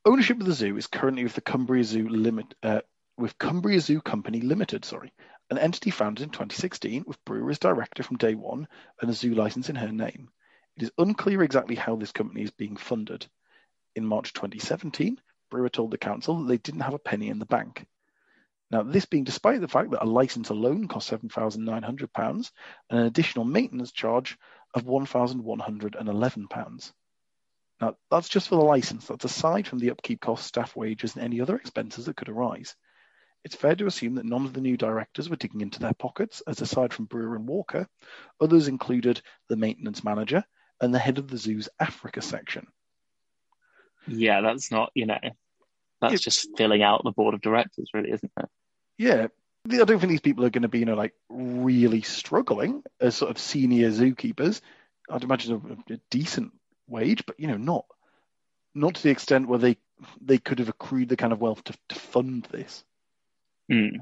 Ownership 0.06 0.38
of 0.38 0.46
the 0.46 0.52
zoo 0.52 0.76
is 0.76 0.86
currently 0.86 1.24
with 1.24 1.34
the 1.34 1.40
Cumbria 1.40 1.82
Zoo 1.82 2.08
Limit, 2.08 2.54
uh, 2.62 2.82
with 3.18 3.36
Cumbria 3.38 3.80
Zoo 3.80 4.00
Company 4.00 4.40
Limited, 4.40 4.84
sorry, 4.84 5.12
an 5.50 5.58
entity 5.58 5.90
founded 5.90 6.22
in 6.22 6.30
2016 6.30 7.02
with 7.08 7.24
Brewer 7.24 7.50
as 7.50 7.58
director 7.58 8.04
from 8.04 8.16
day 8.16 8.36
one 8.36 8.68
and 9.00 9.10
a 9.10 9.12
zoo 9.12 9.34
license 9.34 9.68
in 9.68 9.74
her 9.74 9.90
name. 9.90 10.30
It 10.76 10.84
is 10.84 10.92
unclear 10.96 11.42
exactly 11.42 11.74
how 11.74 11.96
this 11.96 12.12
company 12.12 12.42
is 12.42 12.52
being 12.52 12.76
funded. 12.76 13.26
In 13.96 14.06
March 14.06 14.32
2017, 14.32 15.20
Brewer 15.50 15.68
told 15.68 15.90
the 15.90 15.98
council 15.98 16.38
that 16.38 16.46
they 16.46 16.58
didn't 16.58 16.82
have 16.82 16.94
a 16.94 17.00
penny 17.00 17.28
in 17.28 17.40
the 17.40 17.44
bank. 17.44 17.84
Now, 18.70 18.84
this 18.84 19.06
being 19.06 19.24
despite 19.24 19.60
the 19.60 19.66
fact 19.66 19.90
that 19.90 20.04
a 20.04 20.06
license 20.06 20.50
alone 20.50 20.86
cost 20.86 21.10
£7,900 21.10 22.50
and 22.90 23.00
an 23.00 23.06
additional 23.06 23.44
maintenance 23.44 23.90
charge 23.90 24.38
of 24.72 24.84
£1,111. 24.84 26.92
Now, 27.80 27.96
that's 28.10 28.28
just 28.28 28.48
for 28.48 28.56
the 28.56 28.64
license. 28.64 29.06
That's 29.06 29.24
aside 29.24 29.66
from 29.66 29.78
the 29.78 29.90
upkeep 29.90 30.20
costs, 30.20 30.46
staff 30.46 30.74
wages, 30.74 31.14
and 31.14 31.24
any 31.24 31.40
other 31.40 31.56
expenses 31.56 32.06
that 32.06 32.16
could 32.16 32.28
arise. 32.28 32.74
It's 33.44 33.54
fair 33.54 33.76
to 33.76 33.86
assume 33.86 34.14
that 34.14 34.24
none 34.24 34.44
of 34.44 34.54
the 34.54 34.60
new 34.60 34.76
directors 34.76 35.28
were 35.28 35.36
digging 35.36 35.60
into 35.60 35.78
their 35.78 35.94
pockets, 35.94 36.42
as 36.48 36.60
aside 36.60 36.92
from 36.92 37.04
Brewer 37.04 37.36
and 37.36 37.46
Walker, 37.46 37.86
others 38.40 38.66
included 38.66 39.20
the 39.48 39.56
maintenance 39.56 40.02
manager 40.02 40.44
and 40.80 40.92
the 40.92 40.98
head 40.98 41.18
of 41.18 41.28
the 41.28 41.36
zoo's 41.36 41.68
Africa 41.78 42.22
section. 42.22 42.66
Yeah, 44.08 44.40
that's 44.40 44.70
not 44.70 44.90
you 44.94 45.06
know, 45.06 45.18
that's 46.00 46.12
Yeah. 46.12 46.18
just 46.18 46.48
filling 46.56 46.82
out 46.82 47.02
the 47.04 47.12
board 47.12 47.34
of 47.34 47.40
directors, 47.40 47.90
really, 47.92 48.10
isn't 48.10 48.32
it? 48.36 48.48
Yeah, 48.98 49.28
I 49.70 49.84
don't 49.84 49.98
think 49.98 50.10
these 50.10 50.20
people 50.20 50.44
are 50.44 50.50
going 50.50 50.62
to 50.62 50.68
be, 50.68 50.78
you 50.80 50.84
know, 50.84 50.94
like 50.94 51.14
really 51.28 52.02
struggling 52.02 52.82
as 53.00 53.16
sort 53.16 53.30
of 53.30 53.38
senior 53.38 53.90
zookeepers. 53.90 54.60
I'd 55.10 55.24
imagine 55.24 55.84
a, 55.88 55.92
a 55.94 56.00
decent 56.10 56.52
wage, 56.88 57.24
but 57.26 57.38
you 57.40 57.46
know, 57.48 57.56
not 57.56 57.86
not 58.74 58.94
to 58.96 59.02
the 59.02 59.10
extent 59.10 59.48
where 59.48 59.58
they 59.58 59.76
they 60.20 60.38
could 60.38 60.58
have 60.58 60.68
accrued 60.68 61.08
the 61.08 61.16
kind 61.16 61.32
of 61.32 61.40
wealth 61.40 61.64
to, 61.64 61.74
to 61.88 61.94
fund 61.94 62.46
this. 62.50 62.84
Hmm. 63.70 63.96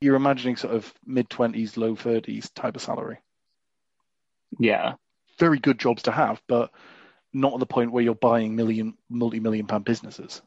You're 0.00 0.16
imagining 0.16 0.56
sort 0.56 0.74
of 0.74 0.92
mid 1.06 1.28
twenties, 1.30 1.76
low 1.76 1.94
thirties 1.96 2.50
type 2.50 2.76
of 2.76 2.82
salary. 2.82 3.18
Yeah, 4.58 4.94
Very 5.38 5.58
good 5.58 5.78
jobs 5.78 6.02
to 6.04 6.10
have, 6.12 6.42
but 6.48 6.72
not 7.32 7.54
at 7.54 7.60
the 7.60 7.66
point 7.66 7.92
where 7.92 8.02
you're 8.02 8.14
buying 8.14 8.56
million, 8.56 8.94
multi-million 9.08 9.66
pound 9.66 9.84
businesses. 9.84 10.42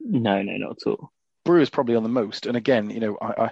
no, 0.00 0.42
no, 0.42 0.56
not 0.56 0.78
at 0.82 0.86
all. 0.90 1.12
Brewer's 1.44 1.70
probably 1.70 1.94
on 1.94 2.02
the 2.02 2.08
most, 2.08 2.46
and 2.46 2.56
again, 2.56 2.90
you 2.90 2.98
know, 3.00 3.16
I, 3.20 3.44
I 3.44 3.50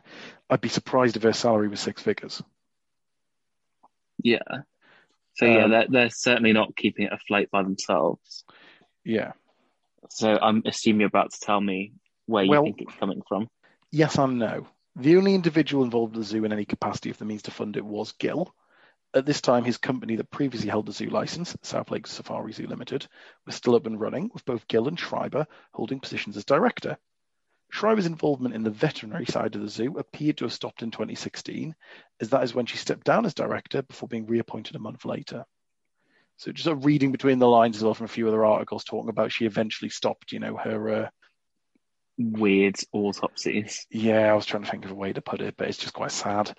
I'd 0.51 0.61
be 0.61 0.68
surprised 0.68 1.16
if 1.16 1.22
her 1.22 1.32
salary 1.32 1.68
was 1.68 1.80
six 1.80 2.03
figures. 2.03 2.43
Yeah. 4.22 4.39
So 5.35 5.47
yeah, 5.47 5.64
Um, 5.64 5.70
they're 5.70 5.87
they're 5.89 6.11
certainly 6.11 6.53
not 6.53 6.76
keeping 6.76 7.07
it 7.07 7.12
afloat 7.12 7.51
by 7.51 7.62
themselves. 7.62 8.45
Yeah. 9.05 9.32
So 10.11 10.39
I'm 10.41 10.62
assuming 10.66 11.01
you're 11.01 11.09
about 11.09 11.32
to 11.32 11.41
tell 11.41 11.61
me 11.61 11.93
where 12.26 12.45
you 12.45 12.62
think 12.62 12.80
it's 12.82 12.95
coming 12.97 13.22
from. 13.28 13.49
Yes 13.91 14.18
and 14.18 14.39
no. 14.39 14.66
The 14.97 15.16
only 15.16 15.35
individual 15.35 15.85
involved 15.85 16.14
in 16.14 16.20
the 16.20 16.26
zoo 16.26 16.45
in 16.45 16.53
any 16.53 16.64
capacity 16.64 17.11
of 17.11 17.18
the 17.18 17.24
means 17.24 17.43
to 17.43 17.51
fund 17.51 17.76
it 17.76 17.85
was 17.85 18.12
Gill. 18.12 18.55
At 19.12 19.26
this 19.26 19.41
time, 19.41 19.64
his 19.64 19.76
company 19.76 20.16
that 20.16 20.30
previously 20.30 20.68
held 20.68 20.87
the 20.87 20.93
zoo 20.93 21.07
license, 21.07 21.57
South 21.62 21.91
Lakes 21.91 22.11
Safari 22.12 22.53
Zoo 22.53 22.66
Limited, 22.66 23.07
was 23.47 23.55
still 23.55 23.76
up 23.76 23.87
and 23.87 24.01
running, 24.01 24.30
with 24.32 24.45
both 24.45 24.66
Gill 24.68 24.89
and 24.89 24.99
Schreiber 24.99 25.47
holding 25.72 26.01
positions 26.01 26.37
as 26.37 26.45
director. 26.45 26.97
Schreiber's 27.75 28.07
involvement 28.07 28.55
in 28.55 28.62
the 28.62 28.70
veterinary 28.70 29.27
side 29.27 29.57
of 29.57 29.61
the 29.61 29.68
zoo 29.68 29.99
appeared 29.99 30.37
to 30.37 30.45
have 30.45 30.53
stopped 30.53 30.85
in 30.85 30.93
2016, 30.93 31.75
as 32.20 32.31
that 32.31 32.45
is 32.45 32.55
when 32.55 32.66
she 32.66 32.77
stepped 32.77 33.05
down 33.05 33.27
as 33.27 33.35
director 33.35 33.83
before 33.83 34.09
being 34.09 34.27
reappointed 34.27 34.77
a 34.77 34.79
month 34.79 35.05
later. 35.05 35.45
So 36.37 36.53
just 36.53 36.68
of 36.68 36.85
reading 36.85 37.11
between 37.11 37.41
the 37.41 37.49
lines 37.49 37.77
as 37.77 37.83
well 37.83 37.95
from 37.95 38.05
a 38.05 38.09
few 38.09 38.29
other 38.29 38.45
articles 38.45 38.85
talking 38.85 39.11
about 39.11 39.33
she 39.33 39.45
eventually 39.45 39.89
stopped, 39.89 40.31
you 40.31 40.39
know, 40.39 40.57
her 40.57 40.89
uh, 40.89 41.09
Weird 42.16 42.77
autopsies. 42.93 43.89
yeah, 43.91 44.31
I 44.31 44.35
was 44.35 44.47
trying 44.47 44.62
to 44.62 44.70
think 44.70 44.85
of 44.85 44.93
a 44.93 44.95
way 44.95 45.12
to 45.12 45.20
put 45.20 45.41
it, 45.41 45.57
but 45.57 45.66
it's 45.66 45.79
just 45.79 45.95
quite 45.95 46.12
sad. 46.12 46.57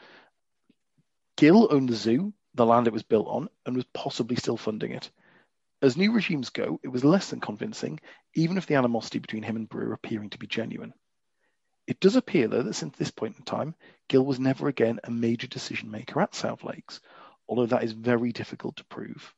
Gill 1.38 1.70
owned 1.72 1.88
the 1.88 1.96
zoo, 1.96 2.34
the 2.56 2.66
land 2.66 2.88
it 2.88 2.94
was 2.94 3.04
built 3.04 3.28
on, 3.30 3.48
and 3.66 3.74
was 3.74 3.86
possibly 3.94 4.36
still 4.36 4.58
funding 4.58 4.92
it. 4.92 5.10
As 5.82 5.96
new 5.96 6.12
regimes 6.12 6.50
go, 6.50 6.78
it 6.84 6.90
was 6.90 7.06
less 7.06 7.30
than 7.30 7.40
convincing, 7.40 8.02
even 8.34 8.58
if 8.58 8.66
the 8.66 8.76
animosity 8.76 9.20
between 9.20 9.44
him 9.44 9.56
and 9.56 9.70
Brewer 9.70 9.94
appearing 9.94 10.32
to 10.32 10.38
be 10.38 10.48
genuine. 10.48 10.94
It 11.88 12.00
does 12.00 12.16
appear, 12.16 12.48
though, 12.48 12.64
that 12.64 12.74
since 12.74 12.98
this 12.98 13.12
point 13.12 13.38
in 13.38 13.44
time, 13.44 13.76
Gill 14.08 14.26
was 14.26 14.40
never 14.40 14.68
again 14.68 15.00
a 15.04 15.12
major 15.12 15.48
decision 15.48 15.92
maker 15.92 16.22
at 16.22 16.34
South 16.34 16.64
Lakes, 16.64 17.00
although 17.48 17.68
that 17.68 17.84
is 17.84 17.92
very 17.92 18.32
difficult 18.32 18.78
to 18.78 18.86
prove. 18.86 19.34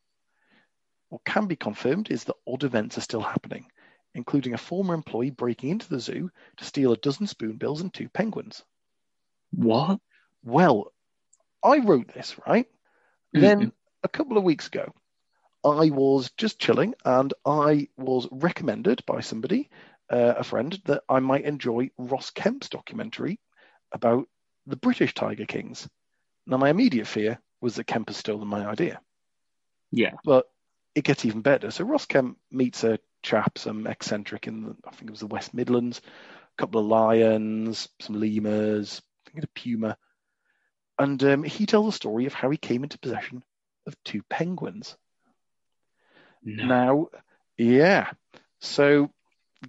What 1.09 1.25
can 1.25 1.47
be 1.47 1.55
confirmed 1.55 2.09
is 2.09 2.25
that 2.25 2.35
odd 2.45 2.63
events 2.63 2.97
are 2.97 3.01
still 3.01 3.21
happening, 3.21 3.65
including 4.13 4.53
a 4.53 4.57
former 4.57 4.93
employee 4.93 5.29
breaking 5.29 5.69
into 5.69 5.89
the 5.89 5.99
zoo 5.99 6.31
to 6.57 6.65
steal 6.65 6.91
a 6.93 6.97
dozen 6.97 7.27
spoonbills 7.27 7.81
and 7.81 7.93
two 7.93 8.09
penguins. 8.09 8.63
What? 9.51 9.99
Well, 10.43 10.91
I 11.63 11.79
wrote 11.79 12.13
this, 12.13 12.37
right? 12.45 12.67
Mm-hmm. 13.35 13.41
Then 13.41 13.71
a 14.03 14.09
couple 14.09 14.37
of 14.37 14.43
weeks 14.43 14.67
ago, 14.67 14.93
I 15.63 15.89
was 15.89 16.31
just 16.37 16.59
chilling 16.59 16.93
and 17.03 17.33
I 17.45 17.89
was 17.97 18.27
recommended 18.31 19.05
by 19.05 19.21
somebody, 19.21 19.69
uh, 20.09 20.35
a 20.37 20.43
friend, 20.43 20.79
that 20.85 21.03
I 21.09 21.19
might 21.19 21.45
enjoy 21.45 21.91
Ross 21.97 22.29
Kemp's 22.31 22.69
documentary 22.69 23.39
about 23.91 24.27
the 24.65 24.75
British 24.75 25.13
Tiger 25.13 25.45
Kings. 25.45 25.87
Now, 26.45 26.57
my 26.57 26.69
immediate 26.69 27.07
fear 27.07 27.39
was 27.61 27.75
that 27.75 27.87
Kemp 27.87 28.09
has 28.09 28.17
stolen 28.17 28.47
my 28.47 28.65
idea. 28.65 29.01
Yeah. 29.91 30.13
But 30.23 30.45
it 30.95 31.03
gets 31.03 31.25
even 31.25 31.41
better. 31.41 31.71
So 31.71 31.83
Ross 31.85 32.05
Kemp 32.05 32.37
meets 32.51 32.83
a 32.83 32.99
chap, 33.23 33.57
some 33.57 33.87
eccentric 33.87 34.47
in 34.47 34.63
the, 34.63 34.75
I 34.85 34.91
think 34.91 35.09
it 35.09 35.11
was 35.11 35.19
the 35.19 35.27
West 35.27 35.53
Midlands, 35.53 36.01
a 36.03 36.61
couple 36.61 36.81
of 36.81 36.87
lions, 36.87 37.89
some 37.99 38.19
lemurs, 38.19 39.01
I 39.27 39.31
think 39.31 39.43
a 39.43 39.47
puma, 39.59 39.97
and 40.99 41.23
um, 41.23 41.43
he 41.43 41.65
tells 41.65 41.93
a 41.93 41.95
story 41.95 42.25
of 42.25 42.33
how 42.33 42.49
he 42.49 42.57
came 42.57 42.83
into 42.83 42.97
possession 42.99 43.43
of 43.85 43.95
two 44.03 44.23
penguins. 44.29 44.97
No. 46.43 46.65
Now, 46.65 47.07
yeah. 47.57 48.11
So, 48.59 49.11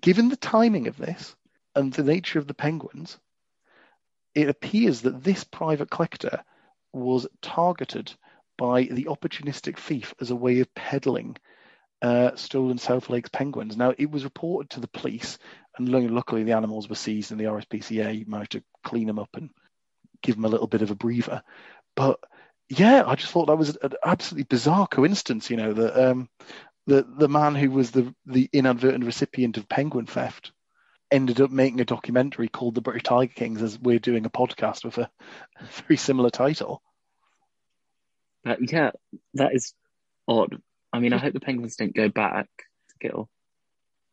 given 0.00 0.28
the 0.28 0.36
timing 0.36 0.86
of 0.88 0.96
this 0.96 1.34
and 1.74 1.92
the 1.92 2.02
nature 2.02 2.38
of 2.38 2.46
the 2.46 2.54
penguins, 2.54 3.18
it 4.34 4.48
appears 4.48 5.02
that 5.02 5.22
this 5.22 5.44
private 5.44 5.90
collector 5.90 6.44
was 6.92 7.26
targeted 7.42 8.12
by 8.56 8.84
the 8.84 9.04
opportunistic 9.04 9.78
thief 9.78 10.14
as 10.20 10.30
a 10.30 10.36
way 10.36 10.60
of 10.60 10.74
peddling 10.74 11.36
uh, 12.02 12.34
stolen 12.36 12.78
South 12.78 13.10
Lakes 13.10 13.30
penguins. 13.30 13.76
Now, 13.76 13.94
it 13.96 14.10
was 14.10 14.24
reported 14.24 14.70
to 14.70 14.80
the 14.80 14.88
police, 14.88 15.38
and 15.76 15.88
luckily 15.88 16.44
the 16.44 16.52
animals 16.52 16.88
were 16.88 16.94
seized, 16.94 17.30
and 17.30 17.40
the 17.40 17.44
RSPCA 17.44 18.26
managed 18.26 18.52
to 18.52 18.62
clean 18.84 19.06
them 19.06 19.18
up 19.18 19.30
and 19.34 19.50
give 20.22 20.36
them 20.36 20.44
a 20.44 20.48
little 20.48 20.66
bit 20.66 20.82
of 20.82 20.90
a 20.90 20.94
breather. 20.94 21.42
But 21.96 22.20
yeah, 22.68 23.02
I 23.06 23.14
just 23.14 23.32
thought 23.32 23.46
that 23.46 23.56
was 23.56 23.76
an 23.76 23.92
absolutely 24.04 24.44
bizarre 24.44 24.86
coincidence. 24.86 25.50
You 25.50 25.56
know 25.56 25.72
that 25.72 26.10
um, 26.10 26.28
the 26.88 27.06
the 27.18 27.28
man 27.28 27.54
who 27.54 27.70
was 27.70 27.90
the 27.90 28.12
the 28.26 28.48
inadvertent 28.52 29.04
recipient 29.04 29.58
of 29.58 29.68
penguin 29.68 30.06
theft 30.06 30.52
ended 31.10 31.40
up 31.40 31.50
making 31.50 31.80
a 31.80 31.84
documentary 31.84 32.48
called 32.48 32.74
The 32.74 32.80
British 32.80 33.04
Tiger 33.04 33.32
Kings, 33.32 33.62
as 33.62 33.78
we're 33.78 33.98
doing 33.98 34.26
a 34.26 34.30
podcast 34.30 34.84
with 34.84 34.98
a 34.98 35.10
very 35.86 35.96
similar 35.96 36.30
title. 36.30 36.82
That- 38.44 38.72
yeah, 38.72 38.90
that 39.34 39.54
is 39.54 39.74
odd. 40.26 40.60
I 40.92 40.98
mean, 41.00 41.12
I 41.12 41.18
hope 41.18 41.34
the 41.34 41.40
penguins 41.40 41.76
don't 41.76 41.94
go 41.94 42.08
back 42.08 42.48
to 42.56 43.08
Gill. 43.08 43.28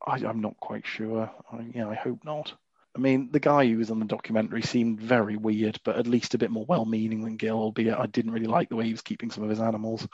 I, 0.06 0.16
I'm 0.26 0.42
not 0.42 0.58
quite 0.58 0.86
sure. 0.86 1.32
I, 1.52 1.66
yeah, 1.74 1.88
I 1.88 1.96
hope 1.96 2.20
not. 2.24 2.54
I 2.96 3.00
mean, 3.00 3.30
the 3.32 3.42
guy 3.42 3.66
who 3.68 3.78
was 3.78 3.92
on 3.92 4.00
the 4.00 4.06
documentary 4.06 4.62
seemed 4.62 5.02
very 5.02 5.36
weird, 5.36 5.80
but 5.84 5.98
at 5.98 6.08
least 6.08 6.34
a 6.34 6.38
bit 6.38 6.52
more 6.52 6.66
well-meaning 6.66 7.24
than 7.24 7.38
Gill. 7.38 7.58
Albeit, 7.58 7.98
I 7.98 8.06
didn't 8.06 8.32
really 8.32 8.48
like 8.48 8.70
the 8.70 8.76
way 8.78 8.86
he 8.86 8.92
was 8.92 9.02
keeping 9.02 9.32
some 9.32 9.44
of 9.44 9.50
his 9.50 9.60
animals. 9.60 10.08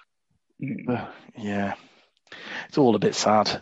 Mm. 0.62 0.90
Uh, 0.90 1.08
yeah, 1.38 1.76
it's 2.68 2.78
all 2.78 2.96
a 2.96 3.00
bit 3.00 3.16
sad. 3.16 3.62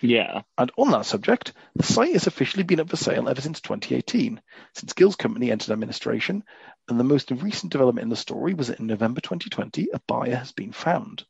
Yeah. 0.00 0.42
And 0.58 0.70
on 0.76 0.90
that 0.90 1.06
subject, 1.06 1.52
the 1.74 1.82
site 1.82 2.12
has 2.12 2.26
officially 2.26 2.64
been 2.64 2.80
up 2.80 2.90
for 2.90 2.96
sale 2.96 3.28
ever 3.28 3.40
since 3.40 3.60
2018, 3.60 4.40
since 4.74 4.92
Gill's 4.92 5.16
company 5.16 5.50
entered 5.50 5.72
administration. 5.72 6.44
And 6.88 7.00
the 7.00 7.04
most 7.04 7.30
recent 7.30 7.72
development 7.72 8.04
in 8.04 8.10
the 8.10 8.16
story 8.16 8.54
was 8.54 8.68
that 8.68 8.80
in 8.80 8.86
November 8.86 9.20
2020, 9.20 9.88
a 9.92 10.00
buyer 10.06 10.36
has 10.36 10.52
been 10.52 10.72
found. 10.72 11.24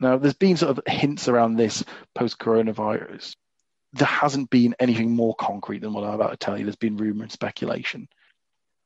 Now, 0.00 0.16
there's 0.18 0.34
been 0.34 0.56
sort 0.56 0.76
of 0.76 0.84
hints 0.86 1.26
around 1.28 1.56
this 1.56 1.84
post 2.14 2.38
coronavirus. 2.38 3.34
There 3.94 4.06
hasn't 4.06 4.50
been 4.50 4.76
anything 4.78 5.16
more 5.16 5.34
concrete 5.34 5.80
than 5.80 5.92
what 5.92 6.04
I'm 6.04 6.14
about 6.14 6.30
to 6.32 6.36
tell 6.36 6.56
you. 6.56 6.64
There's 6.64 6.76
been 6.76 6.98
rumour 6.98 7.24
and 7.24 7.32
speculation. 7.32 8.08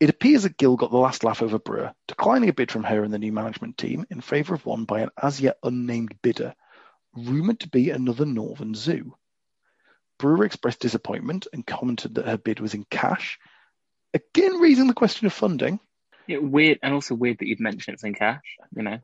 It 0.02 0.10
appears 0.10 0.42
that 0.42 0.56
Gill 0.56 0.74
got 0.74 0.90
the 0.90 0.96
last 0.96 1.22
laugh 1.22 1.42
over 1.42 1.60
Brewer, 1.60 1.94
declining 2.08 2.48
a 2.48 2.52
bid 2.52 2.72
from 2.72 2.82
her 2.82 3.04
and 3.04 3.14
the 3.14 3.20
new 3.20 3.30
management 3.30 3.78
team 3.78 4.04
in 4.10 4.20
favour 4.20 4.52
of 4.52 4.66
one 4.66 4.84
by 4.84 5.02
an 5.02 5.10
as 5.22 5.40
yet 5.40 5.58
unnamed 5.62 6.20
bidder, 6.22 6.56
rumoured 7.14 7.60
to 7.60 7.68
be 7.68 7.90
another 7.90 8.26
Northern 8.26 8.74
Zoo. 8.74 9.14
Brewer 10.18 10.44
expressed 10.44 10.80
disappointment 10.80 11.46
and 11.52 11.64
commented 11.64 12.16
that 12.16 12.26
her 12.26 12.36
bid 12.36 12.58
was 12.58 12.74
in 12.74 12.82
cash, 12.90 13.38
again 14.12 14.54
raising 14.54 14.88
the 14.88 14.92
question 14.92 15.28
of 15.28 15.32
funding. 15.32 15.78
yeah. 16.26 16.38
Weird, 16.38 16.80
and 16.82 16.92
also 16.92 17.14
weird 17.14 17.38
that 17.38 17.46
you'd 17.46 17.60
mention 17.60 17.94
it's 17.94 18.02
in 18.02 18.14
cash, 18.14 18.56
you 18.74 18.82
know? 18.82 18.98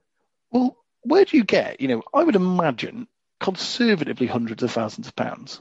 Well, 0.51 0.77
where 1.03 1.25
do 1.25 1.37
you 1.37 1.45
get, 1.45 1.81
you 1.81 1.87
know, 1.87 2.03
I 2.13 2.25
would 2.25 2.35
imagine 2.35 3.07
conservatively 3.39 4.27
hundreds 4.27 4.65
of 4.65 4.73
thousands 4.73 5.07
of 5.07 5.15
pounds 5.15 5.61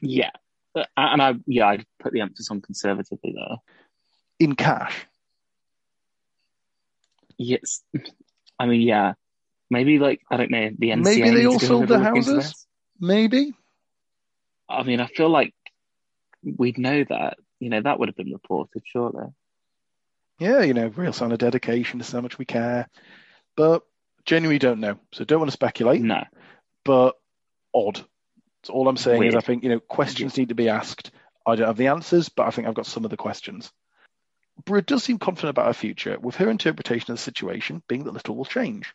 Yeah. 0.00 0.30
Uh, 0.74 0.86
And 0.96 1.20
I, 1.20 1.34
yeah, 1.46 1.66
I'd 1.66 1.84
put 1.98 2.14
the 2.14 2.22
emphasis 2.22 2.50
on 2.50 2.62
conservatively 2.62 3.34
there. 3.36 3.58
In 4.38 4.54
cash. 4.54 5.06
Yes. 7.36 7.82
I 8.58 8.66
mean, 8.66 8.82
yeah. 8.82 9.14
Maybe 9.70 9.98
like 9.98 10.20
I 10.30 10.36
don't 10.36 10.50
know 10.50 10.70
the 10.78 10.90
NCA. 10.90 11.04
Maybe 11.04 11.30
they 11.30 11.46
all 11.46 11.58
sold 11.60 11.88
their 11.88 12.00
houses? 12.00 12.66
Maybe. 12.98 13.54
I 14.68 14.82
mean, 14.82 15.00
I 15.00 15.06
feel 15.06 15.28
like 15.28 15.54
we'd 16.42 16.78
know 16.78 17.04
that. 17.04 17.38
You 17.60 17.70
know, 17.70 17.80
that 17.82 17.98
would 17.98 18.08
have 18.08 18.16
been 18.16 18.32
reported, 18.32 18.82
surely. 18.86 19.26
Yeah, 20.38 20.62
you 20.62 20.74
know, 20.74 20.86
real 20.86 21.12
sign 21.12 21.32
of 21.32 21.38
dedication 21.38 21.98
to 21.98 22.12
how 22.12 22.20
much 22.20 22.38
we 22.38 22.44
care. 22.44 22.88
But 23.56 23.82
genuinely 24.24 24.60
don't 24.60 24.78
know. 24.78 24.98
So 25.12 25.24
don't 25.24 25.40
want 25.40 25.50
to 25.50 25.54
speculate, 25.54 26.00
No. 26.00 26.22
but 26.84 27.16
odd. 27.74 28.00
So 28.62 28.72
all 28.72 28.88
I'm 28.88 28.96
saying 28.96 29.24
is 29.24 29.34
I 29.34 29.40
think, 29.40 29.64
you 29.64 29.70
know, 29.70 29.80
questions 29.80 30.36
need 30.36 30.50
to 30.50 30.54
be 30.54 30.68
asked. 30.68 31.10
I 31.44 31.56
don't 31.56 31.66
have 31.66 31.76
the 31.76 31.88
answers, 31.88 32.28
but 32.28 32.46
I 32.46 32.50
think 32.50 32.68
I've 32.68 32.74
got 32.74 32.86
some 32.86 33.04
of 33.04 33.10
the 33.10 33.16
questions. 33.16 33.72
Brewer 34.64 34.80
does 34.80 35.04
seem 35.04 35.18
confident 35.18 35.50
about 35.50 35.66
her 35.66 35.72
future, 35.72 36.18
with 36.18 36.36
her 36.36 36.50
interpretation 36.50 37.12
of 37.12 37.18
the 37.18 37.22
situation 37.22 37.82
being 37.88 38.04
that 38.04 38.12
little 38.12 38.36
will 38.36 38.44
change. 38.44 38.94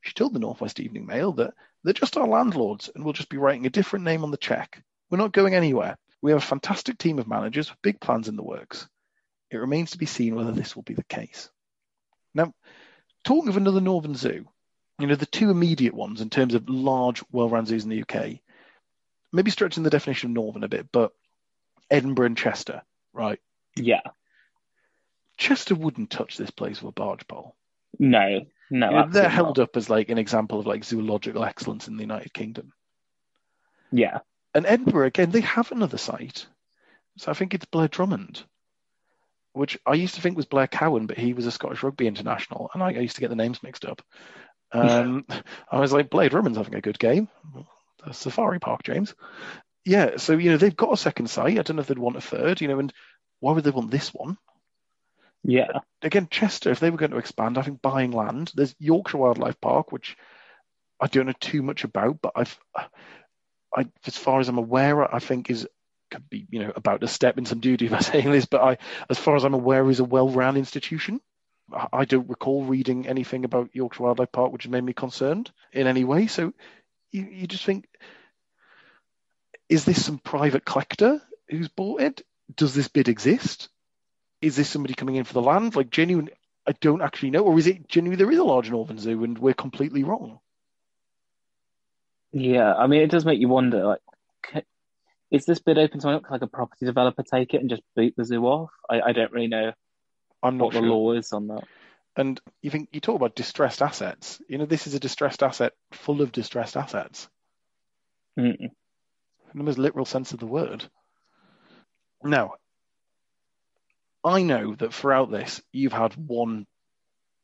She 0.00 0.12
told 0.12 0.34
the 0.34 0.38
Northwest 0.38 0.80
Evening 0.80 1.06
Mail 1.06 1.32
that 1.32 1.54
they're 1.82 1.92
just 1.92 2.16
our 2.16 2.26
landlords 2.26 2.90
and 2.94 3.04
we'll 3.04 3.12
just 3.12 3.28
be 3.28 3.38
writing 3.38 3.66
a 3.66 3.70
different 3.70 4.04
name 4.04 4.24
on 4.24 4.30
the 4.30 4.36
check. 4.36 4.82
We're 5.10 5.18
not 5.18 5.32
going 5.32 5.54
anywhere. 5.54 5.96
We 6.20 6.30
have 6.32 6.42
a 6.42 6.46
fantastic 6.46 6.98
team 6.98 7.18
of 7.18 7.28
managers 7.28 7.70
with 7.70 7.82
big 7.82 8.00
plans 8.00 8.28
in 8.28 8.36
the 8.36 8.42
works. 8.42 8.88
It 9.50 9.58
remains 9.58 9.92
to 9.92 9.98
be 9.98 10.06
seen 10.06 10.34
whether 10.34 10.52
this 10.52 10.74
will 10.74 10.82
be 10.82 10.94
the 10.94 11.04
case. 11.04 11.50
Now, 12.34 12.52
talking 13.24 13.48
of 13.48 13.56
another 13.56 13.80
Northern 13.80 14.14
Zoo, 14.14 14.46
you 14.98 15.06
know, 15.06 15.14
the 15.16 15.26
two 15.26 15.50
immediate 15.50 15.94
ones 15.94 16.20
in 16.20 16.30
terms 16.30 16.54
of 16.54 16.68
large, 16.68 17.22
well 17.30 17.48
run 17.48 17.66
zoos 17.66 17.84
in 17.84 17.90
the 17.90 18.02
UK, 18.02 18.40
maybe 19.32 19.50
stretching 19.50 19.82
the 19.82 19.90
definition 19.90 20.30
of 20.30 20.34
Northern 20.34 20.64
a 20.64 20.68
bit, 20.68 20.88
but 20.90 21.12
Edinburgh 21.90 22.26
and 22.26 22.38
Chester, 22.38 22.82
right? 23.12 23.40
Yeah. 23.76 24.00
Chester 25.36 25.74
wouldn't 25.74 26.10
touch 26.10 26.36
this 26.36 26.50
place 26.50 26.80
with 26.82 26.90
a 26.90 27.00
barge 27.00 27.26
pole. 27.26 27.56
No. 27.98 28.40
No. 28.70 28.90
You 28.90 28.96
know, 28.96 29.08
they're 29.08 29.28
held 29.28 29.58
not. 29.58 29.64
up 29.64 29.76
as 29.76 29.90
like 29.90 30.08
an 30.08 30.18
example 30.18 30.60
of 30.60 30.66
like 30.66 30.84
zoological 30.84 31.44
excellence 31.44 31.88
in 31.88 31.96
the 31.96 32.02
United 32.02 32.32
Kingdom. 32.32 32.72
Yeah. 33.92 34.20
And 34.54 34.66
Edinburgh, 34.66 35.06
again, 35.06 35.30
they 35.30 35.40
have 35.40 35.72
another 35.72 35.98
site. 35.98 36.46
So 37.18 37.30
I 37.30 37.34
think 37.34 37.54
it's 37.54 37.64
Blair 37.66 37.88
Drummond, 37.88 38.42
which 39.52 39.78
I 39.86 39.94
used 39.94 40.16
to 40.16 40.20
think 40.20 40.36
was 40.36 40.46
Blair 40.46 40.66
Cowan, 40.66 41.06
but 41.06 41.18
he 41.18 41.32
was 41.32 41.46
a 41.46 41.52
Scottish 41.52 41.82
rugby 41.82 42.06
international, 42.06 42.70
and 42.74 42.82
I, 42.82 42.88
I 42.88 43.00
used 43.00 43.16
to 43.16 43.20
get 43.20 43.30
the 43.30 43.36
names 43.36 43.62
mixed 43.62 43.84
up. 43.84 44.02
Um, 44.72 45.24
I 45.70 45.80
was 45.80 45.92
like, 45.92 46.10
Blair 46.10 46.28
Drummond's 46.28 46.58
having 46.58 46.74
a 46.74 46.80
good 46.80 46.98
game. 46.98 47.28
the 48.04 48.12
safari 48.12 48.58
park, 48.58 48.82
James. 48.82 49.14
Yeah, 49.84 50.16
so 50.16 50.32
you 50.32 50.50
know 50.50 50.56
they've 50.56 50.74
got 50.74 50.92
a 50.92 50.96
second 50.96 51.28
site. 51.28 51.58
I 51.58 51.62
don't 51.62 51.76
know 51.76 51.82
if 51.82 51.88
they'd 51.88 51.98
want 51.98 52.16
a 52.16 52.20
third. 52.20 52.60
You 52.60 52.68
know, 52.68 52.78
and 52.78 52.92
why 53.40 53.52
would 53.52 53.64
they 53.64 53.70
want 53.70 53.90
this 53.90 54.14
one? 54.14 54.38
Yeah. 55.44 55.80
Again, 56.02 56.28
Chester, 56.30 56.70
if 56.70 56.80
they 56.80 56.90
were 56.90 56.96
going 56.96 57.12
to 57.12 57.18
expand, 57.18 57.58
I 57.58 57.62
think 57.62 57.82
buying 57.82 58.12
land. 58.12 58.50
There's 58.54 58.74
Yorkshire 58.78 59.18
Wildlife 59.18 59.60
Park, 59.60 59.92
which 59.92 60.16
I 61.00 61.06
don't 61.06 61.26
know 61.26 61.34
too 61.38 61.62
much 61.62 61.84
about, 61.84 62.20
but 62.22 62.32
I've, 62.34 62.58
I, 63.76 63.86
as 64.06 64.16
far 64.16 64.40
as 64.40 64.48
I'm 64.48 64.58
aware, 64.58 65.14
I 65.14 65.18
think 65.18 65.50
is 65.50 65.68
could 66.10 66.28
be 66.28 66.46
you 66.50 66.60
know 66.60 66.72
about 66.76 67.00
to 67.00 67.08
step 67.08 67.38
in 67.38 67.46
some 67.46 67.60
duty 67.60 67.88
by 67.88 67.98
saying 68.00 68.30
this, 68.30 68.46
but 68.46 68.62
I, 68.62 68.78
as 69.10 69.18
far 69.18 69.36
as 69.36 69.44
I'm 69.44 69.54
aware, 69.54 69.88
is 69.90 70.00
a 70.00 70.04
well-run 70.04 70.56
institution. 70.56 71.20
I, 71.92 72.04
don't 72.04 72.28
recall 72.28 72.64
reading 72.64 73.06
anything 73.08 73.44
about 73.44 73.70
Yorkshire 73.74 74.02
Wildlife 74.02 74.32
Park 74.32 74.52
which 74.52 74.68
made 74.68 74.84
me 74.84 74.92
concerned 74.92 75.50
in 75.72 75.86
any 75.86 76.04
way. 76.04 76.26
So 76.26 76.52
you, 77.10 77.24
you 77.24 77.46
just 77.46 77.64
think, 77.64 77.86
is 79.70 79.86
this 79.86 80.04
some 80.04 80.18
private 80.18 80.66
collector 80.66 81.22
who's 81.48 81.68
bought 81.68 82.02
it? 82.02 82.22
Does 82.54 82.74
this 82.74 82.88
bid 82.88 83.08
exist? 83.08 83.70
Is 84.44 84.56
this 84.56 84.68
somebody 84.68 84.92
coming 84.92 85.16
in 85.16 85.24
for 85.24 85.32
the 85.32 85.40
land? 85.40 85.74
Like 85.74 85.88
genuine, 85.88 86.28
I 86.66 86.72
don't 86.72 87.00
actually 87.00 87.30
know, 87.30 87.44
or 87.44 87.58
is 87.58 87.66
it 87.66 87.88
genuinely 87.88 88.22
there 88.22 88.30
is 88.30 88.38
a 88.38 88.44
large 88.44 88.70
northern 88.70 88.98
zoo 88.98 89.24
and 89.24 89.38
we're 89.38 89.54
completely 89.54 90.04
wrong? 90.04 90.38
Yeah, 92.30 92.74
I 92.74 92.86
mean, 92.86 93.00
it 93.00 93.10
does 93.10 93.24
make 93.24 93.40
you 93.40 93.48
wonder. 93.48 93.84
Like, 93.84 94.66
is 95.30 95.46
this 95.46 95.60
bid 95.60 95.78
open 95.78 96.00
to 96.00 96.08
anyone? 96.08 96.24
like 96.30 96.42
a 96.42 96.46
property 96.46 96.84
developer 96.84 97.22
take 97.22 97.54
it 97.54 97.60
and 97.62 97.70
just 97.70 97.82
boot 97.96 98.12
the 98.18 98.24
zoo 98.26 98.44
off? 98.44 98.70
I, 98.90 99.00
I 99.00 99.12
don't 99.12 99.32
really 99.32 99.48
know. 99.48 99.72
I'm 100.42 100.58
not 100.58 100.66
what 100.66 100.72
sure. 100.74 100.82
the 100.82 100.88
law 100.88 101.12
is 101.12 101.32
on 101.32 101.46
that. 101.48 101.64
And 102.14 102.38
you 102.60 102.70
think 102.70 102.90
you 102.92 103.00
talk 103.00 103.16
about 103.16 103.34
distressed 103.34 103.80
assets. 103.80 104.42
You 104.46 104.58
know, 104.58 104.66
this 104.66 104.86
is 104.86 104.94
a 104.94 105.00
distressed 105.00 105.42
asset 105.42 105.72
full 105.92 106.20
of 106.20 106.32
distressed 106.32 106.76
assets. 106.76 107.28
Mm. 108.38 108.56
In 108.60 108.70
the 109.54 109.64
most 109.64 109.78
literal 109.78 110.04
sense 110.04 110.32
of 110.32 110.38
the 110.38 110.46
word. 110.46 110.84
Now, 112.22 112.54
I 114.24 114.42
know 114.42 114.74
that 114.76 114.94
throughout 114.94 115.30
this, 115.30 115.60
you've 115.70 115.92
had 115.92 116.14
one 116.14 116.66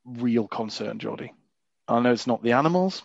real 0.05 0.49
concern, 0.49 0.99
Geordie. 0.99 1.35
I 1.87 2.01
know 2.01 2.13
it's 2.13 2.27
not 2.27 2.43
the 2.43 2.53
animals. 2.53 3.03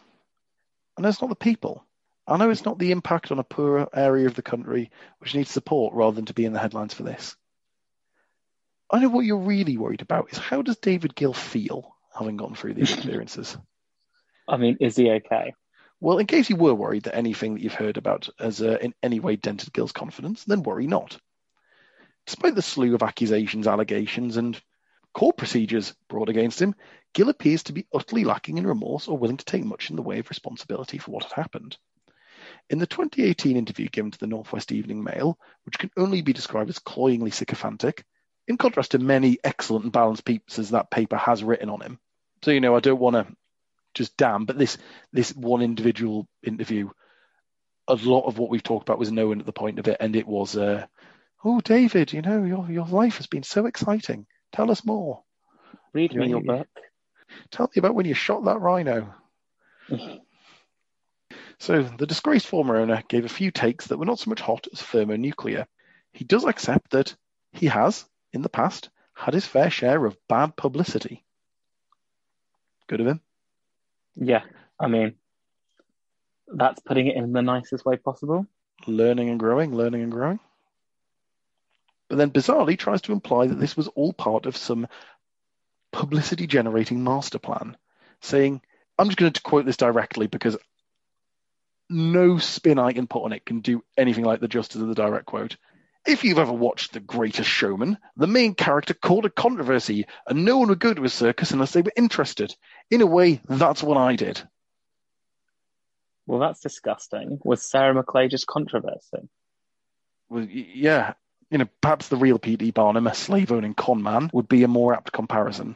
I 0.97 1.01
know 1.01 1.09
it's 1.09 1.21
not 1.21 1.29
the 1.29 1.35
people. 1.35 1.85
I 2.27 2.37
know 2.37 2.49
it's 2.49 2.65
not 2.65 2.79
the 2.79 2.91
impact 2.91 3.31
on 3.31 3.39
a 3.39 3.43
poorer 3.43 3.87
area 3.93 4.27
of 4.27 4.35
the 4.35 4.41
country 4.41 4.91
which 5.19 5.35
needs 5.35 5.51
support 5.51 5.93
rather 5.93 6.15
than 6.15 6.25
to 6.25 6.33
be 6.33 6.45
in 6.45 6.53
the 6.53 6.59
headlines 6.59 6.93
for 6.93 7.03
this. 7.03 7.35
I 8.89 8.99
know 8.99 9.09
what 9.09 9.25
you're 9.25 9.37
really 9.37 9.77
worried 9.77 10.01
about 10.01 10.31
is 10.31 10.37
how 10.37 10.61
does 10.61 10.77
David 10.77 11.15
Gill 11.15 11.33
feel 11.33 11.95
having 12.17 12.37
gone 12.37 12.55
through 12.55 12.75
these 12.75 12.93
experiences? 12.95 13.57
I 14.47 14.57
mean, 14.57 14.77
is 14.79 14.95
he 14.95 15.09
okay? 15.09 15.53
Well, 15.99 16.19
in 16.19 16.27
case 16.27 16.49
you 16.49 16.55
were 16.55 16.73
worried 16.73 17.03
that 17.03 17.15
anything 17.15 17.55
that 17.55 17.61
you've 17.61 17.73
heard 17.73 17.97
about 17.97 18.29
has 18.39 18.61
uh, 18.61 18.77
in 18.81 18.93
any 19.01 19.19
way 19.19 19.35
dented 19.35 19.73
Gill's 19.73 19.91
confidence, 19.91 20.43
then 20.43 20.63
worry 20.63 20.87
not. 20.87 21.19
Despite 22.25 22.55
the 22.55 22.61
slew 22.61 22.95
of 22.95 23.03
accusations, 23.03 23.67
allegations, 23.67 24.37
and 24.37 24.59
court 25.13 25.37
procedures 25.37 25.93
brought 26.07 26.29
against 26.29 26.61
him, 26.61 26.75
Gill 27.13 27.29
appears 27.29 27.63
to 27.63 27.73
be 27.73 27.87
utterly 27.93 28.23
lacking 28.23 28.57
in 28.57 28.67
remorse 28.67 29.07
or 29.07 29.17
willing 29.17 29.37
to 29.37 29.45
take 29.45 29.63
much 29.63 29.89
in 29.89 29.95
the 29.95 30.01
way 30.01 30.19
of 30.19 30.29
responsibility 30.29 30.97
for 30.97 31.11
what 31.11 31.23
had 31.23 31.33
happened. 31.33 31.77
In 32.69 32.79
the 32.79 32.87
2018 32.87 33.57
interview 33.57 33.87
given 33.89 34.11
to 34.11 34.17
the 34.17 34.27
Northwest 34.27 34.71
Evening 34.71 35.03
Mail, 35.03 35.37
which 35.63 35.77
can 35.77 35.91
only 35.97 36.21
be 36.21 36.33
described 36.33 36.69
as 36.69 36.79
cloyingly 36.79 37.31
sycophantic, 37.31 38.03
in 38.47 38.57
contrast 38.57 38.91
to 38.91 38.99
many 38.99 39.37
excellent 39.43 39.85
and 39.85 39.93
balanced 39.93 40.25
pieces 40.25 40.71
that 40.71 40.91
paper 40.91 41.17
has 41.17 41.43
written 41.43 41.69
on 41.69 41.81
him. 41.81 41.99
So, 42.43 42.51
you 42.51 42.59
know, 42.59 42.75
I 42.75 42.79
don't 42.79 42.99
want 42.99 43.15
to 43.15 43.35
just 43.93 44.17
damn, 44.17 44.45
but 44.45 44.57
this 44.57 44.77
this 45.13 45.33
one 45.35 45.61
individual 45.61 46.27
interview, 46.43 46.89
a 47.87 47.95
lot 47.95 48.25
of 48.25 48.37
what 48.37 48.49
we've 48.49 48.61
talked 48.61 48.87
about 48.87 48.99
was 48.99 49.11
known 49.11 49.39
at 49.39 49.45
the 49.45 49.51
point 49.51 49.79
of 49.79 49.87
it, 49.87 49.97
and 49.99 50.15
it 50.15 50.27
was, 50.27 50.55
uh, 50.57 50.85
oh, 51.43 51.61
David, 51.61 52.13
you 52.13 52.21
know, 52.21 52.43
your 52.43 52.69
your 52.69 52.87
life 52.87 53.17
has 53.17 53.27
been 53.27 53.43
so 53.43 53.65
exciting. 53.65 54.25
Tell 54.51 54.71
us 54.71 54.85
more. 54.85 55.23
Read 55.93 56.15
me 56.15 56.29
your 56.29 56.41
book. 56.41 56.67
Tell 57.51 57.67
me 57.67 57.79
about 57.79 57.95
when 57.95 58.05
you 58.05 58.13
shot 58.13 58.45
that 58.45 58.59
rhino. 58.59 59.13
So 61.57 61.81
the 61.83 62.05
disgraced 62.05 62.47
former 62.47 62.77
owner 62.77 63.01
gave 63.07 63.25
a 63.25 63.29
few 63.29 63.49
takes 63.51 63.87
that 63.87 63.97
were 63.97 64.05
not 64.05 64.19
so 64.19 64.29
much 64.29 64.41
hot 64.41 64.67
as 64.73 64.81
thermonuclear. 64.81 65.67
He 66.11 66.25
does 66.25 66.43
accept 66.43 66.91
that 66.91 67.15
he 67.53 67.67
has, 67.67 68.05
in 68.33 68.41
the 68.41 68.49
past, 68.49 68.89
had 69.13 69.33
his 69.33 69.45
fair 69.45 69.69
share 69.69 70.05
of 70.05 70.17
bad 70.27 70.55
publicity. 70.55 71.23
Good 72.87 73.01
of 73.01 73.07
him. 73.07 73.21
Yeah, 74.15 74.43
I 74.79 74.87
mean, 74.87 75.15
that's 76.47 76.81
putting 76.81 77.07
it 77.07 77.15
in 77.15 77.31
the 77.31 77.41
nicest 77.41 77.85
way 77.85 77.97
possible. 77.97 78.45
Learning 78.85 79.29
and 79.29 79.39
growing, 79.39 79.73
learning 79.73 80.03
and 80.03 80.11
growing. 80.11 80.39
But 82.07 82.17
then 82.17 82.31
bizarrely 82.31 82.77
tries 82.77 83.01
to 83.03 83.13
imply 83.13 83.47
that 83.47 83.59
this 83.59 83.75
was 83.75 83.87
all 83.89 84.13
part 84.13 84.45
of 84.45 84.57
some 84.57 84.87
publicity 85.91 86.45
generating 86.47 87.03
master 87.03 87.39
plan, 87.39 87.77
saying, 88.21 88.61
I'm 88.97 89.07
just 89.07 89.17
going 89.17 89.31
to 89.31 89.41
quote 89.41 89.65
this 89.65 89.77
directly 89.77 90.27
because 90.27 90.57
no 91.89 92.37
spin 92.37 92.79
I 92.79 92.93
can 92.93 93.07
put 93.07 93.23
on 93.23 93.33
it 93.33 93.45
can 93.45 93.61
do 93.61 93.83
anything 93.97 94.23
like 94.23 94.39
the 94.39 94.47
justice 94.47 94.81
of 94.81 94.87
the 94.87 94.95
direct 94.95 95.25
quote. 95.25 95.57
If 96.05 96.23
you've 96.23 96.37
ever 96.37 96.53
watched 96.53 96.93
The 96.93 96.99
Greatest 96.99 97.49
Showman, 97.49 97.97
the 98.15 98.27
main 98.27 98.53
character 98.53 98.93
called 98.93 99.25
a 99.25 99.29
controversy, 99.29 100.05
and 100.27 100.45
no 100.45 100.57
one 100.57 100.69
would 100.69 100.79
go 100.79 100.93
to 100.93 101.03
a 101.03 101.09
circus 101.09 101.51
unless 101.51 101.71
they 101.71 101.81
were 101.81 101.91
interested. 101.95 102.55
In 102.91 103.01
a 103.01 103.07
way, 103.07 103.41
that's 103.47 103.81
what 103.81 103.97
I 103.97 104.15
did. 104.15 104.41
Well, 106.27 106.39
that's 106.39 106.59
disgusting. 106.59 107.39
Was 107.43 107.63
Sarah 107.63 107.95
McClay 107.95 108.29
just 108.29 108.45
controversy? 108.45 109.29
Well, 110.29 110.43
yeah, 110.43 111.13
you 111.51 111.57
know, 111.57 111.67
perhaps 111.81 112.07
the 112.07 112.17
real 112.17 112.39
P.T. 112.39 112.71
Barnum, 112.71 113.07
a 113.07 113.13
slave-owning 113.13 113.73
con 113.73 114.01
man, 114.03 114.29
would 114.33 114.47
be 114.47 114.63
a 114.63 114.67
more 114.67 114.93
apt 114.93 115.11
comparison. 115.11 115.75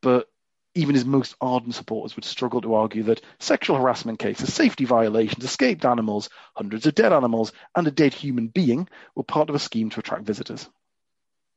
But 0.00 0.28
even 0.74 0.94
his 0.94 1.04
most 1.04 1.34
ardent 1.40 1.74
supporters 1.74 2.16
would 2.16 2.24
struggle 2.24 2.62
to 2.62 2.74
argue 2.74 3.02
that 3.04 3.20
sexual 3.38 3.76
harassment 3.76 4.18
cases, 4.18 4.54
safety 4.54 4.84
violations, 4.84 5.44
escaped 5.44 5.84
animals, 5.84 6.30
hundreds 6.56 6.86
of 6.86 6.94
dead 6.94 7.12
animals, 7.12 7.52
and 7.76 7.86
a 7.86 7.90
dead 7.90 8.14
human 8.14 8.48
being 8.48 8.88
were 9.14 9.22
part 9.22 9.50
of 9.50 9.54
a 9.54 9.58
scheme 9.58 9.90
to 9.90 10.00
attract 10.00 10.24
visitors. 10.24 10.68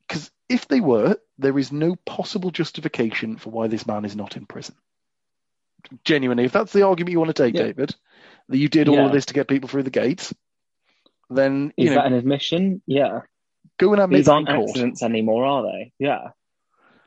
Because 0.07 0.29
if 0.49 0.67
they 0.67 0.81
were, 0.81 1.17
there 1.37 1.57
is 1.57 1.71
no 1.71 1.95
possible 2.05 2.51
justification 2.51 3.37
for 3.37 3.49
why 3.51 3.67
this 3.67 3.87
man 3.87 4.05
is 4.05 4.15
not 4.15 4.35
in 4.35 4.45
prison. 4.45 4.75
Genuinely, 6.03 6.45
if 6.45 6.51
that's 6.51 6.73
the 6.73 6.85
argument 6.85 7.11
you 7.11 7.19
want 7.19 7.33
to 7.35 7.43
take, 7.43 7.55
Yeah. 7.55 7.63
David, 7.63 7.95
that 8.49 8.57
you 8.57 8.67
did 8.67 8.89
all 8.89 8.95
Yeah. 8.95 9.05
of 9.05 9.11
this 9.11 9.27
to 9.27 9.33
get 9.33 9.47
people 9.47 9.69
through 9.69 9.83
the 9.83 9.89
gates, 9.89 10.33
then 11.29 11.73
Is 11.77 11.89
know, 11.89 11.95
that 11.95 12.05
an 12.05 12.13
admission? 12.13 12.81
Yeah. 12.85 13.21
go 13.77 13.93
and 13.93 14.01
admit 14.01 14.19
These 14.19 14.27
aren't 14.27 14.47
court. 14.47 14.69
accidents 14.69 15.03
anymore, 15.03 15.45
are 15.45 15.63
they? 15.63 15.91
Yeah. 15.99 16.29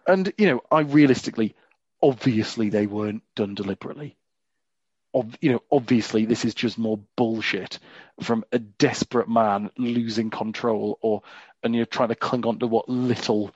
And 0.06 0.32
you 0.38 0.46
know, 0.46 0.60
I 0.70 0.80
realistically, 0.80 1.54
obviously, 2.02 2.70
they 2.70 2.86
weren't 2.86 3.22
done 3.36 3.54
deliberately. 3.54 4.16
Ob- 5.14 5.36
you 5.40 5.52
know, 5.52 5.62
obviously, 5.70 6.24
this 6.24 6.44
is 6.44 6.54
just 6.54 6.78
more 6.78 6.98
bullshit 7.16 7.78
from 8.22 8.44
a 8.52 8.58
desperate 8.58 9.28
man 9.28 9.70
losing 9.76 10.30
control, 10.30 10.98
or 11.00 11.22
and 11.62 11.74
you're 11.74 11.86
trying 11.86 12.08
to 12.10 12.14
cling 12.14 12.46
on 12.46 12.58
to 12.60 12.66
what 12.66 12.88
little 12.88 13.54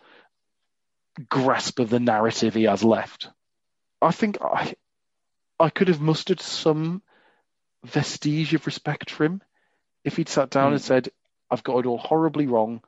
grasp 1.28 1.78
of 1.78 1.90
the 1.90 2.00
narrative 2.00 2.54
he 2.54 2.64
has 2.64 2.82
left. 2.82 3.28
I 4.00 4.12
think 4.12 4.38
I, 4.42 4.74
I 5.60 5.70
could 5.70 5.88
have 5.88 6.00
mustered 6.00 6.40
some 6.40 7.02
vestige 7.84 8.54
of 8.54 8.66
respect 8.66 9.10
for 9.10 9.24
him 9.24 9.42
if 10.04 10.16
he'd 10.16 10.28
sat 10.28 10.50
down 10.50 10.68
Hmm. 10.68 10.74
and 10.74 10.82
said, 10.82 11.10
"I've 11.50 11.62
got 11.62 11.78
it 11.78 11.86
all 11.86 11.98
horribly 11.98 12.46
wrong. 12.46 12.82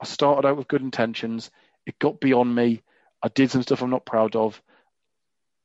I 0.00 0.04
started 0.04 0.46
out 0.46 0.56
with 0.56 0.68
good 0.68 0.82
intentions. 0.82 1.50
It 1.86 1.98
got 1.98 2.20
beyond 2.20 2.54
me. 2.54 2.82
I 3.22 3.28
did 3.28 3.50
some 3.50 3.62
stuff 3.62 3.82
I'm 3.82 3.90
not 3.90 4.06
proud 4.06 4.36
of. 4.36 4.62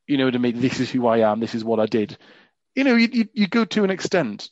You 0.07 0.17
know 0.17 0.25
what 0.25 0.35
I 0.35 0.39
mean? 0.39 0.59
This 0.59 0.79
is 0.79 0.89
who 0.91 1.07
I 1.07 1.19
am. 1.31 1.39
This 1.39 1.55
is 1.55 1.63
what 1.63 1.79
I 1.79 1.85
did. 1.85 2.17
You 2.75 2.83
know, 2.83 2.95
you, 2.95 3.09
you, 3.11 3.29
you 3.33 3.47
go 3.47 3.65
to 3.65 3.83
an 3.83 3.91
extent. 3.91 4.49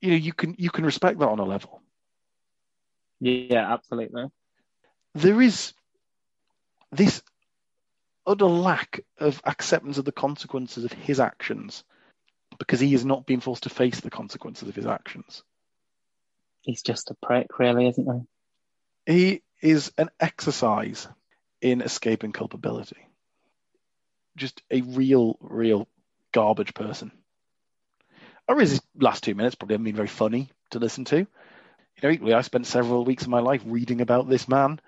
You 0.00 0.10
know, 0.10 0.16
you 0.16 0.32
can 0.32 0.54
you 0.58 0.70
can 0.70 0.84
respect 0.86 1.18
that 1.18 1.28
on 1.28 1.38
a 1.38 1.44
level. 1.44 1.82
Yeah, 3.20 3.72
absolutely. 3.72 4.26
There 5.14 5.42
is 5.42 5.72
this 6.92 7.22
utter 8.26 8.46
lack 8.46 9.00
of 9.18 9.40
acceptance 9.44 9.98
of 9.98 10.04
the 10.04 10.12
consequences 10.12 10.84
of 10.84 10.92
his 10.92 11.18
actions 11.20 11.84
because 12.58 12.80
he 12.80 12.92
has 12.92 13.04
not 13.04 13.26
been 13.26 13.40
forced 13.40 13.64
to 13.64 13.70
face 13.70 14.00
the 14.00 14.10
consequences 14.10 14.68
of 14.68 14.74
his 14.74 14.86
actions. 14.86 15.42
He's 16.68 16.82
just 16.82 17.10
a 17.10 17.14
prick, 17.14 17.58
really, 17.58 17.88
isn't 17.88 18.28
he? 19.06 19.14
He 19.14 19.42
is 19.62 19.90
an 19.96 20.10
exercise 20.20 21.08
in 21.62 21.80
escaping 21.80 22.32
culpability. 22.32 23.08
Just 24.36 24.60
a 24.70 24.82
real, 24.82 25.38
real 25.40 25.88
garbage 26.30 26.74
person. 26.74 27.10
I 28.46 28.52
realize 28.52 28.72
his 28.72 28.82
last 29.00 29.22
two 29.22 29.34
minutes 29.34 29.54
probably 29.54 29.76
haven't 29.76 29.86
been 29.86 29.96
very 29.96 30.08
funny 30.08 30.50
to 30.72 30.78
listen 30.78 31.06
to. 31.06 31.16
You 31.16 31.26
know, 32.02 32.10
equally, 32.10 32.34
I 32.34 32.42
spent 32.42 32.66
several 32.66 33.06
weeks 33.06 33.22
of 33.22 33.30
my 33.30 33.40
life 33.40 33.62
reading 33.64 34.02
about 34.02 34.28
this 34.28 34.46
man 34.46 34.78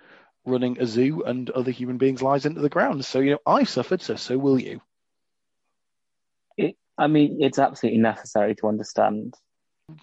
running 0.45 0.79
a 0.83 0.87
zoo 0.87 1.23
and 1.23 1.49
other 1.49 1.71
human 1.71 1.97
beings' 1.97 2.21
lives 2.21 2.45
into 2.45 2.61
the 2.61 2.69
ground. 2.69 3.07
So, 3.07 3.21
you 3.21 3.31
know, 3.31 3.39
I've 3.47 3.71
suffered, 3.71 4.03
so 4.03 4.17
so 4.17 4.37
will 4.37 4.61
you. 4.61 4.83
I 6.99 7.07
mean, 7.07 7.39
it's 7.41 7.59
absolutely 7.59 8.03
necessary 8.03 8.55
to 8.57 8.69
understand. 8.69 9.33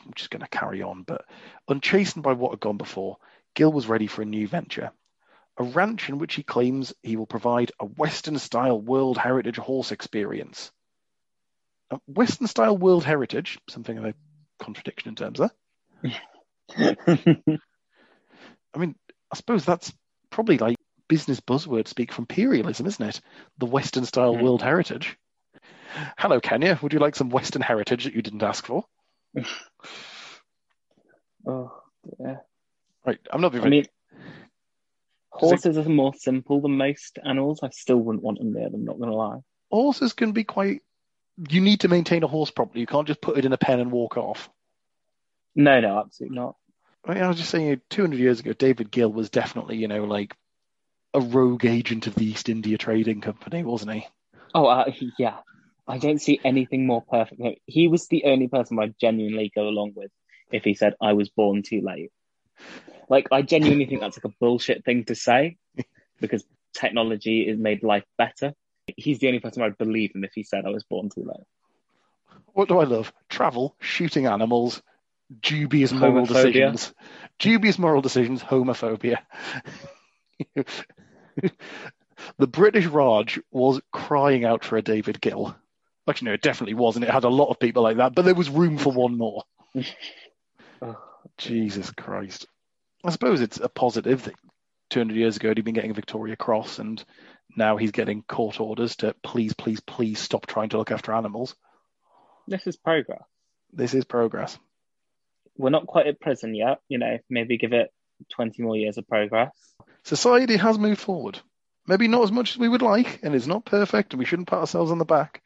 I'm 0.06 0.14
just 0.16 0.30
going 0.30 0.42
to 0.42 0.48
carry 0.48 0.82
on, 0.82 1.04
but 1.04 1.26
unchastened 1.68 2.24
by 2.24 2.34
what 2.34 2.52
had 2.52 2.60
gone 2.60 2.78
before, 2.78 3.18
Gill 3.56 3.72
was 3.72 3.88
ready 3.88 4.08
for 4.08 4.22
a 4.22 4.26
new 4.26 4.48
venture. 4.48 4.92
A 5.58 5.64
ranch 5.64 6.10
in 6.10 6.20
which 6.20 6.36
he 6.36 6.44
claims 6.44 6.94
he 7.02 7.16
will 7.16 7.26
provide 7.26 7.72
a 7.80 7.86
Western 7.86 8.38
style 8.38 8.80
World 8.80 9.18
Heritage 9.18 9.58
horse 9.58 9.92
experience. 9.92 10.72
A 11.90 12.00
Western 12.08 12.48
style 12.48 12.78
World 12.78 13.04
Heritage, 13.04 13.60
something 13.70 13.98
of 13.98 14.06
a 14.06 14.14
contradiction 14.60 15.10
in 15.10 15.16
terms 15.16 15.40
there. 15.40 15.52
I 18.74 18.78
mean, 18.78 18.96
I 19.32 19.36
suppose 19.36 19.66
that's 19.66 19.92
probably 20.30 20.58
like 20.58 20.76
business 21.08 21.40
buzzword 21.40 21.88
speak 21.88 22.12
from 22.12 22.24
imperialism, 22.24 22.86
isn't 22.86 23.10
it? 23.10 23.22
The 23.58 23.66
Western 23.66 24.06
style 24.06 24.36
Mm. 24.36 24.44
World 24.44 24.62
Heritage. 24.62 25.18
Hello, 26.18 26.40
Kenya. 26.40 26.78
Would 26.82 26.94
you 26.94 27.00
like 27.00 27.16
some 27.16 27.30
Western 27.30 27.62
heritage 27.62 28.04
that 28.04 28.14
you 28.14 28.22
didn't 28.22 28.44
ask 28.44 28.66
for? 28.66 28.86
oh, 31.48 31.72
dear. 32.18 32.42
Right, 33.06 33.20
I'm 33.32 33.42
not 33.42 33.52
being 33.52 33.64
I 33.64 33.70
mean, 33.70 33.86
horses 35.32 35.78
are 35.78 35.84
more 35.84 36.14
simple 36.16 36.62
than 36.62 36.78
most 36.78 37.20
animals. 37.24 37.62
I 37.64 37.70
still 37.70 37.98
wouldn't 37.98 38.24
want 38.24 38.40
them 38.40 38.54
near 38.54 38.70
them, 38.70 38.84
not 38.84 38.98
going 38.98 39.10
to 39.10 39.16
lie. 39.16 39.40
horses 39.72 40.14
can 40.14 40.32
be 40.32 40.44
quite. 40.44 40.82
You 41.50 41.62
need 41.62 41.82
to 41.82 41.88
maintain 41.88 42.24
a 42.24 42.28
horse 42.28 42.50
properly. 42.50 42.82
You 42.82 42.88
can't 42.88 43.08
just 43.08 43.22
put 43.22 43.38
it 43.38 43.46
in 43.46 43.54
a 43.54 43.58
pen 43.58 43.80
and 43.80 43.92
walk 43.92 44.18
off. 44.18 44.50
No, 45.56 45.80
no, 45.80 46.00
absolutely 46.00 46.36
not. 46.36 46.56
I, 47.06 47.14
mean, 47.14 47.24
I 47.24 47.28
was 47.28 47.38
just 47.38 47.50
saying, 47.50 47.82
200 47.90 48.20
years 48.20 48.40
ago, 48.40 48.54
David 48.54 48.92
Gill 48.92 49.12
was 49.12 49.30
definitely, 49.30 49.78
you 49.78 49.88
know, 49.88 50.04
like 50.04 50.36
a 51.14 51.20
rogue 51.20 51.66
agent 51.66 52.08
of 52.08 52.16
the 52.16 52.26
East 52.26 52.50
India 52.50 52.78
Trading 52.78 53.22
Company, 53.22 53.64
wasn't 53.64 53.94
he? 53.94 54.08
Oh, 54.54 54.66
uh, 54.66 54.92
yeah. 55.18 55.38
I 55.88 55.98
don't 55.98 56.22
see 56.22 56.40
anything 56.44 56.86
more 56.86 57.02
perfect. 57.02 57.42
He 57.66 57.88
was 57.88 58.08
the 58.08 58.26
only 58.26 58.48
person 58.48 58.78
I'd 58.80 59.00
genuinely 59.00 59.52
go 59.54 59.68
along 59.68 59.94
with 59.96 60.12
if 60.52 60.64
he 60.64 60.74
said, 60.74 60.96
I 61.02 61.14
was 61.14 61.30
born 61.30 61.64
too 61.64 61.82
late. 61.82 62.12
Like, 63.10 63.28
I 63.32 63.42
genuinely 63.42 63.86
think 63.86 64.02
that's 64.02 64.18
like 64.18 64.26
a 64.26 64.36
bullshit 64.40 64.84
thing 64.84 65.06
to 65.06 65.16
say 65.16 65.58
because 66.20 66.44
technology 66.74 67.48
has 67.48 67.58
made 67.58 67.84
life 67.84 68.04
better. 68.18 68.54
He's 68.96 69.20
the 69.20 69.28
only 69.28 69.40
person 69.40 69.64
I'd 69.64 69.78
believe 69.78 70.14
him 70.14 70.24
if 70.24 70.32
he 70.34 70.44
said 70.44 70.66
I 70.66 70.70
was 70.70 70.84
born 70.84 71.10
too 71.10 71.24
late. 71.24 71.46
What 72.54 72.68
do 72.68 72.80
I 72.80 72.84
love? 72.84 73.14
Travel, 73.30 73.76
shooting 73.80 74.26
animals, 74.26 74.82
dubious 75.42 75.92
moral 75.92 76.26
Homophobia. 76.26 76.72
decisions. 76.74 76.94
Dubious 77.40 77.80
moral 77.80 78.02
decisions, 78.02 78.42
homophobia. 78.42 79.20
the 82.38 82.48
British 82.48 82.86
Raj 82.88 83.40
was 83.52 83.80
crying 83.92 84.44
out 84.44 84.66
for 84.66 84.78
a 84.78 84.82
David 84.82 85.22
Gill. 85.22 85.56
Actually, 86.10 86.28
no, 86.28 86.34
it 86.34 86.42
definitely 86.42 86.74
wasn't. 86.74 87.06
It 87.06 87.12
had 87.12 87.26
a 87.26 87.30
lot 87.30 87.50
of 87.50 87.60
people 87.60 87.84
like 87.84 87.98
that, 87.98 88.16
but 88.16 88.24
there 88.24 88.36
was 88.36 88.50
room 88.50 88.78
for 88.78 88.92
one 88.92 89.18
more. 89.18 89.44
Oh, 90.80 90.96
Jesus 91.40 91.90
Christ. 91.90 92.46
I 93.04 93.10
suppose 93.10 93.42
it's 93.42 93.60
a 93.60 93.68
positive 93.68 94.26
that 94.26 94.36
200 94.92 95.16
years 95.16 95.38
ago 95.38 95.50
he'd 95.50 95.66
been 95.66 95.74
getting 95.74 95.90
a 95.90 95.96
Victoria 95.96 96.36
Cross 96.36 96.78
and 96.78 97.04
now 97.56 97.78
he's 97.78 97.90
getting 97.90 98.22
court 98.22 98.60
orders 98.60 98.96
to 98.98 99.16
please, 99.24 99.54
please, 99.54 99.80
please 99.80 100.20
stop 100.20 100.46
trying 100.46 100.70
to 100.70 100.78
look 100.78 100.92
after 100.92 101.14
animals. 101.14 101.56
this 102.48 102.68
is 102.68 102.78
progress. 102.78 103.24
This 103.74 103.96
is 103.96 104.06
progress. 104.06 104.60
We're 105.58 105.72
not 105.72 105.88
quite 105.88 106.06
at 106.06 106.20
prison 106.20 106.54
yet. 106.54 106.80
You 106.90 107.00
know, 107.00 107.18
maybe 107.28 107.58
give 107.58 107.74
it 107.74 107.92
20 108.34 108.62
more 108.62 108.76
years 108.76 109.00
of 109.00 109.08
progress. 109.08 109.52
Society 110.04 110.58
has 110.58 110.78
moved 110.78 111.02
forward. 111.02 111.40
Maybe 111.88 112.08
not 112.08 112.24
as 112.24 112.32
much 112.32 112.52
as 112.52 112.58
we 112.58 112.70
would 112.70 112.82
like, 112.82 113.22
and 113.24 113.34
it's 113.34 113.48
not 113.48 113.66
perfect, 113.66 114.14
and 114.14 114.20
we 114.20 114.26
shouldn't 114.26 114.48
pat 114.48 114.60
ourselves 114.60 114.92
on 114.92 115.00
the 115.00 115.06
back, 115.06 115.42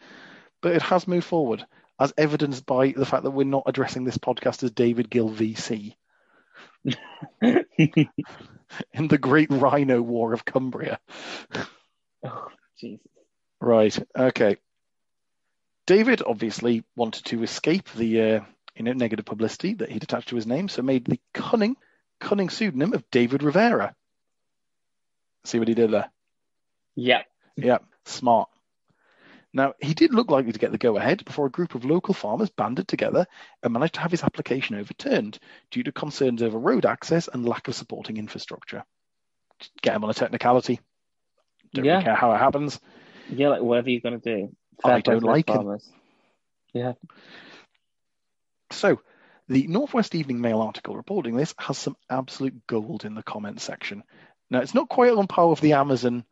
but 0.61 0.73
it 0.73 0.81
has 0.81 1.07
moved 1.07 1.25
forward, 1.25 1.65
as 1.99 2.13
evidenced 2.17 2.65
by 2.65 2.93
the 2.95 3.05
fact 3.05 3.23
that 3.23 3.31
we're 3.31 3.43
not 3.43 3.63
addressing 3.65 4.03
this 4.03 4.17
podcast 4.17 4.63
as 4.63 4.71
David 4.71 5.09
Gill 5.09 5.29
VC 5.29 5.95
in 7.43 9.07
the 9.07 9.17
Great 9.19 9.49
Rhino 9.51 10.01
War 10.01 10.33
of 10.33 10.45
Cumbria. 10.45 10.99
oh, 12.25 12.47
Jesus. 12.79 13.05
Right. 13.59 13.97
Okay. 14.17 14.57
David 15.85 16.21
obviously 16.25 16.83
wanted 16.95 17.25
to 17.25 17.43
escape 17.43 17.89
the 17.93 18.21
uh, 18.21 18.39
you 18.75 18.83
know 18.83 18.93
negative 18.93 19.25
publicity 19.25 19.73
that 19.75 19.89
he'd 19.89 20.03
attached 20.03 20.29
to 20.29 20.35
his 20.35 20.47
name, 20.47 20.69
so 20.69 20.81
made 20.81 21.05
the 21.05 21.19
cunning, 21.33 21.75
cunning 22.19 22.49
pseudonym 22.49 22.93
of 22.93 23.09
David 23.11 23.43
Rivera. 23.43 23.95
See 25.43 25.59
what 25.59 25.67
he 25.67 25.73
did 25.73 25.91
there? 25.91 26.09
Yeah. 26.95 27.23
Yeah, 27.57 27.79
smart. 28.05 28.49
Now 29.53 29.73
he 29.81 29.93
did 29.93 30.13
look 30.13 30.31
likely 30.31 30.51
to 30.53 30.59
get 30.59 30.71
the 30.71 30.77
go-ahead 30.77 31.25
before 31.25 31.45
a 31.45 31.51
group 31.51 31.75
of 31.75 31.83
local 31.83 32.13
farmers 32.13 32.49
banded 32.49 32.87
together 32.87 33.27
and 33.61 33.73
managed 33.73 33.95
to 33.95 33.99
have 33.99 34.11
his 34.11 34.23
application 34.23 34.75
overturned 34.77 35.39
due 35.71 35.83
to 35.83 35.91
concerns 35.91 36.41
over 36.41 36.57
road 36.57 36.85
access 36.85 37.27
and 37.27 37.45
lack 37.47 37.67
of 37.67 37.75
supporting 37.75 38.17
infrastructure. 38.17 38.83
Get 39.81 39.95
him 39.95 40.03
on 40.03 40.09
a 40.09 40.13
technicality. 40.13 40.79
Don't 41.73 41.85
Yeah. 41.85 41.93
really 41.93 42.03
care 42.05 42.15
how 42.15 42.33
it 42.33 42.37
happens. 42.37 42.79
Yeah, 43.29 43.49
like 43.49 43.61
whatever 43.61 43.89
you're 43.89 44.01
going 44.01 44.19
to 44.19 44.37
do. 44.37 44.55
I 44.83 45.01
don't 45.01 45.23
like 45.23 45.49
him. 45.49 45.55
farmers. 45.55 45.89
Yeah. 46.73 46.93
So, 48.71 49.01
the 49.47 49.67
Northwest 49.67 50.15
Evening 50.15 50.39
Mail 50.39 50.61
article 50.61 50.95
reporting 50.95 51.35
this 51.35 51.53
has 51.59 51.77
some 51.77 51.97
absolute 52.09 52.65
gold 52.67 53.03
in 53.05 53.15
the 53.15 53.23
comments 53.23 53.63
section. 53.63 54.03
Now, 54.49 54.59
it's 54.59 54.73
not 54.73 54.89
quite 54.89 55.11
on 55.11 55.27
par 55.27 55.49
with 55.49 55.59
the 55.59 55.73
Amazon 55.73 56.25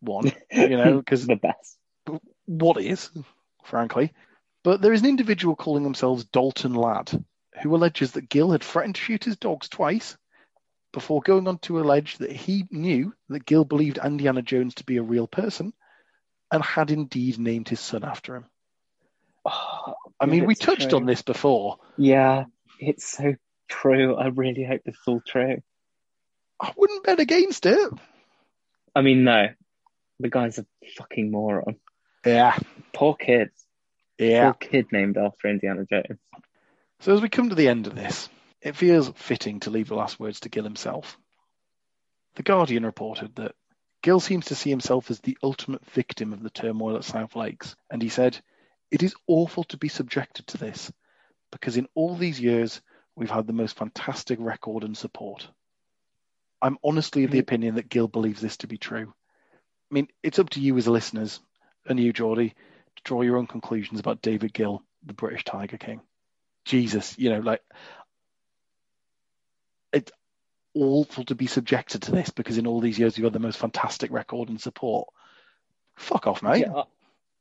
one, 0.00 0.30
you 0.52 0.76
know, 0.76 0.98
because 0.98 1.26
the 1.26 1.36
best. 1.36 1.78
What 2.50 2.80
is, 2.82 3.10
frankly. 3.64 4.12
But 4.64 4.82
there 4.82 4.92
is 4.92 5.02
an 5.02 5.08
individual 5.08 5.56
calling 5.56 5.84
themselves 5.84 6.24
Dalton 6.24 6.74
Ladd 6.74 7.24
who 7.62 7.74
alleges 7.74 8.12
that 8.12 8.28
Gill 8.28 8.50
had 8.50 8.62
threatened 8.62 8.96
to 8.96 9.00
shoot 9.00 9.24
his 9.24 9.36
dogs 9.36 9.68
twice 9.68 10.16
before 10.92 11.20
going 11.22 11.46
on 11.46 11.58
to 11.58 11.80
allege 11.80 12.18
that 12.18 12.32
he 12.32 12.66
knew 12.70 13.14
that 13.28 13.44
Gill 13.44 13.64
believed 13.64 13.98
Indiana 14.02 14.42
Jones 14.42 14.74
to 14.76 14.84
be 14.84 14.96
a 14.96 15.02
real 15.02 15.26
person 15.26 15.72
and 16.52 16.62
had 16.62 16.90
indeed 16.90 17.38
named 17.38 17.68
his 17.68 17.80
son 17.80 18.04
after 18.04 18.36
him. 18.36 18.44
Oh, 19.44 19.94
I 20.20 20.26
mean, 20.26 20.44
we 20.44 20.54
touched 20.54 20.90
true. 20.90 20.98
on 20.98 21.06
this 21.06 21.22
before. 21.22 21.78
Yeah, 21.96 22.44
it's 22.78 23.10
so 23.10 23.36
true. 23.68 24.16
I 24.16 24.26
really 24.26 24.64
hope 24.64 24.82
this 24.84 24.96
is 24.96 25.00
all 25.06 25.22
true. 25.26 25.62
I 26.60 26.72
wouldn't 26.76 27.04
bet 27.04 27.20
against 27.20 27.64
it. 27.64 27.90
I 28.94 29.00
mean, 29.00 29.24
no, 29.24 29.46
the 30.18 30.28
guy's 30.28 30.58
a 30.58 30.66
fucking 30.98 31.30
moron. 31.30 31.76
Yeah, 32.24 32.56
Poor 32.92 33.14
kid. 33.14 33.50
yeah. 34.18 34.52
Poor 34.52 34.54
kid 34.54 34.92
named 34.92 35.16
after 35.16 35.48
Indiana 35.48 35.84
Jones. 35.90 36.18
So 37.00 37.14
as 37.14 37.20
we 37.22 37.28
come 37.28 37.48
to 37.48 37.54
the 37.54 37.68
end 37.68 37.86
of 37.86 37.94
this, 37.94 38.28
it 38.60 38.76
feels 38.76 39.08
fitting 39.16 39.60
to 39.60 39.70
leave 39.70 39.88
the 39.88 39.94
last 39.94 40.20
words 40.20 40.40
to 40.40 40.48
Gill 40.50 40.64
himself. 40.64 41.16
The 42.34 42.42
Guardian 42.42 42.84
reported 42.84 43.34
that 43.36 43.54
Gill 44.02 44.20
seems 44.20 44.46
to 44.46 44.54
see 44.54 44.70
himself 44.70 45.10
as 45.10 45.20
the 45.20 45.38
ultimate 45.42 45.84
victim 45.90 46.32
of 46.32 46.42
the 46.42 46.50
turmoil 46.50 46.96
at 46.96 47.04
South 47.04 47.36
Lakes, 47.36 47.74
and 47.90 48.02
he 48.02 48.08
said, 48.08 48.38
It 48.90 49.02
is 49.02 49.14
awful 49.26 49.64
to 49.64 49.76
be 49.78 49.88
subjected 49.88 50.46
to 50.48 50.58
this, 50.58 50.92
because 51.50 51.76
in 51.76 51.88
all 51.94 52.14
these 52.16 52.40
years 52.40 52.80
we've 53.16 53.30
had 53.30 53.46
the 53.46 53.52
most 53.52 53.76
fantastic 53.76 54.38
record 54.40 54.84
and 54.84 54.96
support. 54.96 55.48
I'm 56.62 56.78
honestly 56.84 57.24
of 57.24 57.30
the 57.30 57.38
Mm. 57.38 57.42
opinion 57.42 57.74
that 57.76 57.88
Gill 57.88 58.08
believes 58.08 58.40
this 58.40 58.58
to 58.58 58.66
be 58.66 58.76
true. 58.78 59.12
I 59.90 59.94
mean, 59.94 60.08
it's 60.22 60.38
up 60.38 60.50
to 60.50 60.60
you 60.60 60.76
as 60.76 60.86
listeners, 60.86 61.40
and 61.90 62.00
you, 62.00 62.12
Geordie, 62.12 62.54
to 62.96 63.02
draw 63.04 63.22
your 63.22 63.36
own 63.36 63.46
conclusions 63.46 64.00
about 64.00 64.22
David 64.22 64.52
Gill, 64.52 64.82
the 65.04 65.12
British 65.12 65.44
Tiger 65.44 65.76
King. 65.76 66.00
Jesus, 66.64 67.18
you 67.18 67.30
know, 67.30 67.40
like 67.40 67.62
it's 69.92 70.12
awful 70.74 71.24
to 71.24 71.34
be 71.34 71.46
subjected 71.46 72.02
to 72.02 72.12
this 72.12 72.30
because 72.30 72.58
in 72.58 72.66
all 72.66 72.80
these 72.80 72.98
years 72.98 73.16
you've 73.18 73.24
had 73.24 73.32
the 73.32 73.38
most 73.38 73.58
fantastic 73.58 74.10
record 74.10 74.48
and 74.48 74.60
support. 74.60 75.08
Fuck 75.96 76.26
off, 76.26 76.42
mate. 76.42 76.66
Yeah, 76.66 76.82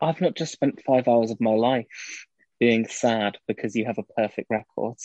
I've 0.01 0.21
not 0.21 0.35
just 0.35 0.51
spent 0.51 0.81
five 0.85 1.07
hours 1.07 1.31
of 1.31 1.39
my 1.39 1.51
life 1.51 2.25
being 2.59 2.87
sad 2.87 3.37
because 3.47 3.75
you 3.75 3.85
have 3.85 3.97
a 3.97 4.03
perfect 4.03 4.49
record. 4.49 4.95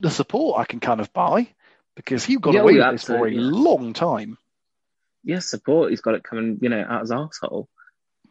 The 0.00 0.10
support 0.10 0.60
I 0.60 0.64
can 0.64 0.80
kind 0.80 1.00
of 1.00 1.12
buy 1.12 1.48
because 1.96 2.28
you've 2.28 2.40
got 2.40 2.54
Yeah, 2.54 2.60
away 2.60 2.74
with 2.74 2.92
this 2.92 3.04
for 3.04 3.26
a 3.26 3.32
long 3.32 3.92
time. 3.92 4.38
Yes, 5.24 5.46
support. 5.46 5.90
He's 5.90 6.00
got 6.00 6.14
it 6.14 6.22
coming, 6.22 6.58
you 6.62 6.68
know, 6.68 6.84
out 6.88 7.00
his 7.00 7.10
arsehole. 7.10 7.66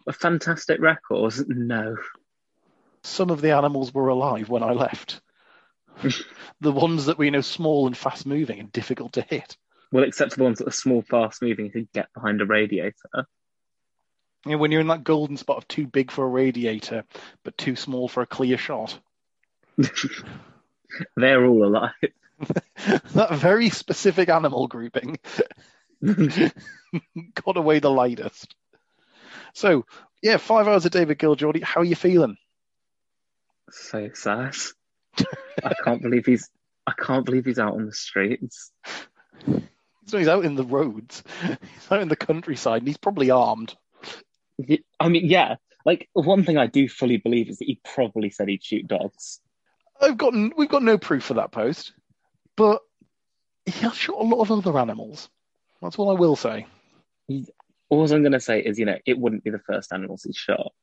A 0.08 0.14
fantastic 0.14 0.80
record. 0.80 1.34
No. 1.48 1.98
Some 3.04 3.30
of 3.30 3.42
the 3.42 3.52
animals 3.52 3.94
were 3.94 4.08
alive 4.08 4.50
when 4.50 4.64
I 4.64 4.72
left. 4.72 5.22
the 6.62 6.72
ones 6.72 7.06
that 7.06 7.18
were, 7.18 7.26
you 7.26 7.32
know, 7.32 7.42
small 7.42 7.88
and 7.88 7.98
fast 7.98 8.26
moving 8.26 8.60
and 8.60 8.72
difficult 8.72 9.14
to 9.14 9.22
hit. 9.22 9.58
Well, 9.92 10.04
except 10.04 10.32
for 10.32 10.38
the 10.38 10.44
ones 10.44 10.60
that 10.60 10.68
are 10.68 10.72
small, 10.72 11.02
fast 11.02 11.42
moving, 11.42 11.70
who 11.70 11.88
get 11.94 12.14
behind 12.14 12.42
a 12.42 12.46
radiator. 12.46 13.28
You 14.46 14.54
know, 14.54 14.58
when 14.58 14.72
you're 14.72 14.82
in 14.82 14.88
that 14.88 15.04
golden 15.04 15.38
spot 15.38 15.58
of 15.58 15.68
too 15.68 15.88
big 15.88 16.12
for 16.12 16.26
a 16.26 16.30
radiator 16.30 17.04
but 17.44 17.58
too 17.58 17.76
small 17.76 18.08
for 18.08 18.22
a 18.22 18.28
clear 18.28 18.58
shot. 18.58 18.98
They're 21.16 21.46
all 21.46 21.66
alive. 21.66 21.92
that 23.14 23.34
very 23.34 23.70
specific 23.70 24.30
animal 24.30 24.68
grouping 24.68 25.18
got 26.04 27.58
away 27.58 27.80
the 27.80 27.90
lightest. 27.90 28.56
So, 29.58 29.88
yeah, 30.22 30.38
five 30.38 30.68
hours 30.68 30.86
of 30.86 30.92
David 30.92 31.18
Gill, 31.18 31.36
Geordie. 31.36 31.62
How 31.62 31.82
are 31.82 31.84
you 31.84 31.96
feeling? 31.96 32.38
So 33.72 34.12
sad. 34.14 34.56
I 35.64 35.74
can't 35.84 36.04
believe 36.04 36.28
he's. 36.28 36.48
I 36.86 36.92
can't 36.92 37.26
believe 37.26 37.46
he's 37.46 37.58
out 37.58 37.74
on 37.74 37.88
the 37.88 37.92
streets. 37.92 38.72
So 40.06 40.20
he's 40.20 40.28
out 40.28 40.46
in 40.46 40.54
the 40.54 40.64
roads. 40.64 41.24
He's 41.42 41.92
out 41.92 42.04
in 42.04 42.08
the 42.08 42.16
countryside, 42.16 42.84
and 42.84 42.88
he's 42.88 43.00
probably 43.00 43.32
armed. 43.32 43.76
I 45.00 45.10
mean, 45.10 45.26
yeah. 45.26 45.56
Like 45.86 46.08
one 46.14 46.44
thing 46.44 46.60
I 46.60 46.68
do 46.68 46.88
fully 46.88 47.18
believe 47.18 47.50
is 47.50 47.58
that 47.58 47.66
he 47.66 47.82
probably 47.84 48.30
said 48.30 48.50
he'd 48.50 48.64
shoot 48.64 48.88
dogs. 48.88 49.40
I've 50.00 50.20
got 50.20 50.36
we've 50.56 50.70
got 50.70 50.84
no 50.84 51.00
proof 51.00 51.24
for 51.24 51.34
that 51.34 51.52
post, 51.52 51.94
but 52.56 52.84
he 53.66 53.72
has 53.72 53.96
shot 53.96 54.20
a 54.20 54.24
lot 54.24 54.42
of 54.42 54.52
other 54.52 54.78
animals. 54.78 55.30
That's 55.82 55.98
all 55.98 56.12
I 56.12 56.20
will 56.20 56.36
say. 56.36 56.68
All 57.90 58.12
I'm 58.12 58.22
going 58.22 58.34
to 58.34 58.40
say 58.40 58.60
is, 58.60 58.78
you 58.78 58.86
know, 58.86 58.98
it 59.06 59.18
wouldn't 59.18 59.44
be 59.44 59.50
the 59.50 59.60
first 59.60 59.94
animals 59.94 60.24
he's 60.24 60.36
shot. 60.36 60.74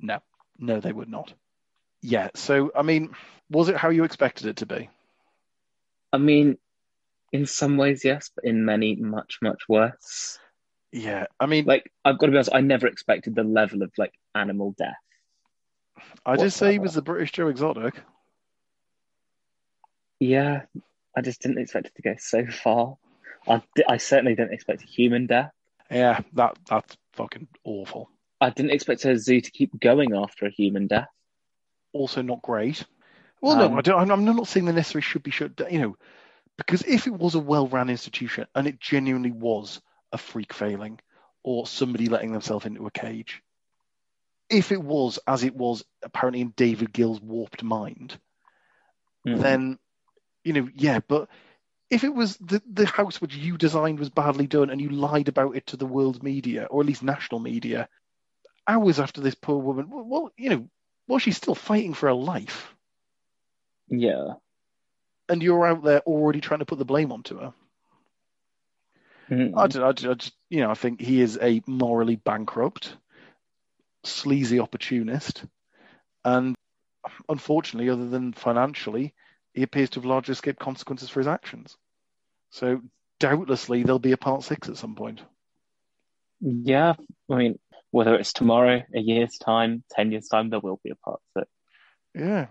No, 0.00 0.20
no, 0.58 0.80
they 0.80 0.92
would 0.92 1.10
not. 1.10 1.34
Yeah. 2.00 2.28
So, 2.34 2.72
I 2.74 2.82
mean, 2.82 3.10
was 3.50 3.68
it 3.68 3.76
how 3.76 3.90
you 3.90 4.04
expected 4.04 4.46
it 4.46 4.56
to 4.56 4.66
be? 4.66 4.88
I 6.12 6.18
mean, 6.18 6.56
in 7.32 7.46
some 7.46 7.76
ways, 7.76 8.04
yes, 8.04 8.30
but 8.34 8.44
in 8.44 8.64
many, 8.64 8.96
much, 8.96 9.38
much 9.42 9.68
worse. 9.68 10.38
Yeah. 10.92 11.26
I 11.38 11.46
mean, 11.46 11.66
Like, 11.66 11.92
I've 12.04 12.18
got 12.18 12.26
to 12.26 12.32
be 12.32 12.38
honest, 12.38 12.50
I 12.52 12.62
never 12.62 12.86
expected 12.86 13.34
the 13.34 13.44
level 13.44 13.82
of 13.82 13.92
like 13.98 14.14
animal 14.34 14.74
death. 14.76 14.94
I 16.24 16.36
just 16.36 16.56
say 16.56 16.72
he 16.72 16.78
was 16.78 16.94
the 16.94 17.02
British 17.02 17.32
Joe 17.32 17.48
Exotic. 17.48 17.94
Yeah, 20.18 20.62
I 21.16 21.20
just 21.20 21.42
didn't 21.42 21.58
expect 21.58 21.86
it 21.86 21.94
to 21.96 22.02
go 22.02 22.14
so 22.18 22.46
far. 22.46 22.96
I, 23.46 23.62
I 23.88 23.96
certainly 23.98 24.34
didn't 24.34 24.52
expect 24.52 24.82
a 24.82 24.86
human 24.86 25.26
death. 25.26 25.50
Yeah, 25.90 26.20
that 26.34 26.58
that's 26.68 26.96
fucking 27.14 27.48
awful. 27.64 28.10
I 28.40 28.50
didn't 28.50 28.70
expect 28.72 29.04
a 29.04 29.18
zoo 29.18 29.40
to 29.40 29.50
keep 29.50 29.78
going 29.78 30.14
after 30.14 30.46
a 30.46 30.50
human 30.50 30.86
death. 30.86 31.08
Also, 31.92 32.22
not 32.22 32.40
great. 32.42 32.84
Well, 33.42 33.60
Um, 33.60 33.72
no, 33.72 33.78
I 33.78 33.80
don't. 33.82 34.10
I'm- 34.10 34.24
not 34.24 34.46
saying 34.48 34.66
the 34.66 34.72
necessary 34.72 35.02
should 35.02 35.22
be 35.22 35.30
shut 35.30 35.56
down. 35.56 35.70
You 35.70 35.80
know, 35.80 35.96
because 36.56 36.82
if 36.82 37.06
it 37.06 37.12
was 37.14 37.34
a 37.34 37.40
well-run 37.40 37.90
institution 37.90 38.46
and 38.54 38.66
it 38.66 38.78
genuinely 38.80 39.32
was 39.32 39.80
a 40.12 40.18
freak 40.18 40.52
failing 40.52 41.00
or 41.42 41.66
somebody 41.66 42.06
letting 42.06 42.32
themselves 42.32 42.66
into 42.66 42.86
a 42.86 42.90
cage, 42.90 43.42
if 44.48 44.72
it 44.72 44.82
was 44.82 45.18
as 45.26 45.42
it 45.44 45.54
was 45.54 45.84
apparently 46.02 46.40
in 46.42 46.50
David 46.56 46.92
Gill's 46.92 47.20
warped 47.20 47.62
mind, 47.62 48.18
Mm. 49.26 49.40
then 49.40 49.78
you 50.44 50.52
know, 50.54 50.68
yeah, 50.74 51.00
but 51.06 51.28
if 51.90 52.04
it 52.04 52.14
was 52.14 52.36
the 52.36 52.62
the 52.70 52.86
house 52.86 53.20
which 53.20 53.34
you 53.34 53.58
designed 53.58 53.98
was 53.98 54.08
badly 54.10 54.46
done 54.46 54.70
and 54.70 54.80
you 54.80 54.88
lied 54.90 55.28
about 55.28 55.56
it 55.56 55.66
to 55.66 55.76
the 55.76 55.86
world 55.86 56.22
media 56.22 56.66
or 56.70 56.80
at 56.80 56.86
least 56.86 57.02
national 57.02 57.40
media 57.40 57.88
hours 58.66 59.00
after 59.00 59.20
this 59.20 59.34
poor 59.34 59.58
woman, 59.58 59.90
well, 59.90 60.04
well 60.04 60.32
you 60.36 60.50
know, 60.50 60.68
well, 61.08 61.18
she's 61.18 61.36
still 61.36 61.56
fighting 61.56 61.92
for 61.94 62.06
her 62.06 62.14
life, 62.14 62.72
Yeah. 63.88 64.34
and 65.28 65.42
you're 65.42 65.66
out 65.66 65.82
there 65.82 66.00
already 66.00 66.40
trying 66.40 66.60
to 66.60 66.66
put 66.66 66.78
the 66.78 66.84
blame 66.84 67.10
onto 67.10 67.38
her. 67.38 67.52
Mm. 69.28 69.56
I, 69.56 69.66
don't, 69.66 69.82
I, 69.82 69.92
just- 69.92 70.10
I 70.10 70.14
just, 70.14 70.34
you 70.48 70.60
know, 70.60 70.70
I 70.70 70.74
think 70.74 71.00
he 71.00 71.20
is 71.20 71.38
a 71.40 71.62
morally 71.66 72.16
bankrupt, 72.16 72.94
sleazy 74.04 74.60
opportunist, 74.60 75.44
and 76.24 76.54
unfortunately, 77.28 77.90
other 77.90 78.08
than 78.08 78.32
financially, 78.32 79.14
he 79.54 79.62
appears 79.62 79.90
to 79.90 80.00
have 80.00 80.06
largely 80.06 80.32
escaped 80.32 80.60
consequences 80.60 81.10
for 81.10 81.20
his 81.20 81.26
actions. 81.26 81.76
So, 82.50 82.82
doubtlessly, 83.18 83.82
there'll 83.82 83.98
be 83.98 84.12
a 84.12 84.16
part 84.16 84.42
six 84.42 84.68
at 84.68 84.76
some 84.76 84.94
point. 84.94 85.20
Yeah, 86.40 86.94
I 87.30 87.34
mean, 87.34 87.58
whether 87.90 88.14
it's 88.14 88.32
tomorrow, 88.32 88.82
a 88.94 89.00
year's 89.00 89.36
time, 89.36 89.82
ten 89.90 90.10
years' 90.12 90.28
time, 90.28 90.50
there 90.50 90.60
will 90.60 90.80
be 90.82 90.90
a 90.90 90.96
part 90.96 91.20
six. 91.36 91.48
Yeah. 92.14 92.46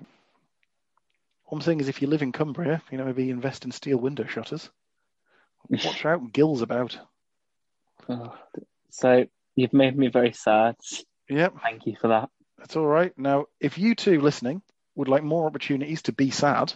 All 1.45 1.57
I'm 1.57 1.61
saying 1.61 1.79
is, 1.79 1.89
if 1.89 2.01
you 2.01 2.07
live 2.07 2.21
in 2.21 2.31
Cumbria, 2.31 2.81
you 2.91 2.97
know, 2.97 3.05
maybe 3.05 3.29
invest 3.29 3.65
in 3.65 3.71
steel 3.71 3.97
window 3.97 4.25
shutters. 4.25 4.69
Watch 5.69 6.05
out, 6.05 6.31
Gill's 6.31 6.61
about. 6.61 6.97
Oh, 8.07 8.33
So 8.91 9.25
you've 9.55 9.73
made 9.73 9.97
me 9.97 10.07
very 10.07 10.31
sad. 10.33 10.75
Yep. 11.27 11.55
Thank 11.61 11.85
you 11.85 11.95
for 11.99 12.09
that. 12.09 12.29
That's 12.57 12.75
all 12.75 12.85
right. 12.85 13.17
Now, 13.17 13.45
if 13.59 13.77
you 13.77 13.95
two 13.95 14.21
listening 14.21 14.61
would 14.95 15.07
like 15.07 15.23
more 15.23 15.47
opportunities 15.47 16.03
to 16.03 16.11
be 16.11 16.29
sad, 16.29 16.73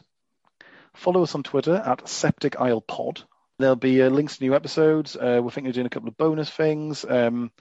follow 0.96 1.24
us 1.24 1.36
on 1.36 1.44
Twitter 1.44 1.76
at 1.76 2.08
Septic 2.08 2.60
Isle 2.60 2.82
Pod. 2.82 3.24
There'll 3.60 3.76
be 3.76 4.02
uh, 4.02 4.10
links 4.10 4.38
to 4.38 4.44
new 4.44 4.56
episodes. 4.56 5.16
Uh, 5.16 5.40
we're 5.44 5.52
thinking 5.52 5.70
of 5.70 5.76
doing 5.76 5.88
a 5.88 5.90
couple 5.90 6.10
of 6.10 6.18
bonus 6.18 6.50
things. 6.50 7.06
Um, 7.08 7.52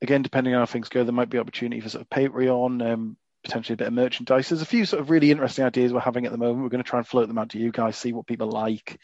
again, 0.00 0.22
depending 0.22 0.54
on 0.54 0.60
how 0.60 0.66
things 0.66 0.88
go, 0.88 1.04
there 1.04 1.12
might 1.12 1.30
be 1.30 1.38
opportunity 1.38 1.80
for 1.80 1.88
sort 1.88 2.02
of 2.02 2.10
Patreon, 2.10 2.92
um, 2.92 3.16
potentially 3.42 3.74
a 3.74 3.76
bit 3.76 3.88
of 3.88 3.92
merchandise. 3.92 4.48
There's 4.48 4.62
a 4.62 4.66
few 4.66 4.84
sort 4.84 5.00
of 5.00 5.10
really 5.10 5.30
interesting 5.30 5.64
ideas 5.64 5.92
we're 5.92 6.00
having 6.00 6.26
at 6.26 6.32
the 6.32 6.38
moment. 6.38 6.62
We're 6.62 6.70
going 6.70 6.82
to 6.82 6.88
try 6.88 6.98
and 6.98 7.06
float 7.06 7.28
them 7.28 7.38
out 7.38 7.50
to 7.50 7.58
you 7.58 7.72
guys, 7.72 7.96
see 7.96 8.12
what 8.12 8.26
people 8.26 8.48
like. 8.48 9.00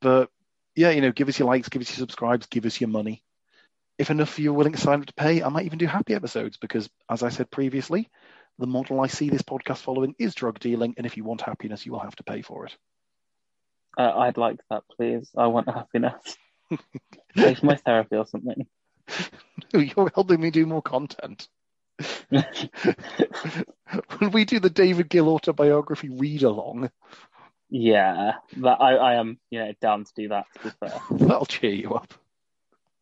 But 0.00 0.30
yeah, 0.76 0.90
you 0.90 1.00
know, 1.00 1.12
give 1.12 1.28
us 1.28 1.38
your 1.38 1.48
likes, 1.48 1.68
give 1.68 1.82
us 1.82 1.90
your 1.90 1.98
subscribes, 1.98 2.46
give 2.46 2.66
us 2.66 2.80
your 2.80 2.88
money. 2.88 3.22
If 3.96 4.10
enough 4.10 4.32
of 4.32 4.38
you 4.40 4.50
are 4.50 4.54
willing 4.54 4.72
to 4.72 4.80
sign 4.80 5.00
up 5.00 5.06
to 5.06 5.14
pay, 5.14 5.42
I 5.42 5.48
might 5.48 5.66
even 5.66 5.78
do 5.78 5.86
happy 5.86 6.14
episodes 6.14 6.56
because, 6.56 6.88
as 7.08 7.22
I 7.22 7.28
said 7.28 7.50
previously, 7.50 8.10
the 8.58 8.66
model 8.66 9.00
I 9.00 9.06
see 9.06 9.30
this 9.30 9.42
podcast 9.42 9.78
following 9.78 10.14
is 10.18 10.34
drug 10.34 10.58
dealing, 10.58 10.94
and 10.96 11.06
if 11.06 11.16
you 11.16 11.24
want 11.24 11.40
happiness, 11.40 11.86
you 11.86 11.92
will 11.92 12.00
have 12.00 12.16
to 12.16 12.24
pay 12.24 12.42
for 12.42 12.66
it. 12.66 12.76
Uh, 13.96 14.18
I'd 14.18 14.36
like 14.36 14.58
that, 14.70 14.82
please. 14.96 15.30
I 15.36 15.46
want 15.46 15.68
happiness. 15.68 16.36
Pay 17.36 17.54
for 17.54 17.66
my 17.66 17.76
therapy 17.76 18.16
or 18.16 18.26
something. 18.26 18.66
You're 19.72 20.10
helping 20.14 20.40
me 20.40 20.50
do 20.50 20.66
more 20.66 20.82
content. 20.82 21.48
when 22.28 22.44
we 24.32 24.44
do 24.44 24.58
the 24.58 24.70
David 24.70 25.08
Gill 25.08 25.28
autobiography 25.28 26.08
read 26.08 26.42
along, 26.42 26.90
yeah, 27.70 28.32
that 28.58 28.80
I, 28.80 28.94
I 28.94 29.14
am, 29.14 29.38
you 29.50 29.60
know, 29.60 29.72
down 29.80 30.04
to 30.04 30.12
do 30.16 30.28
that. 30.28 30.46
To 30.54 30.64
be 30.64 30.70
fair, 30.80 31.00
that'll 31.10 31.46
cheer 31.46 31.72
you 31.72 31.94
up. 31.94 32.12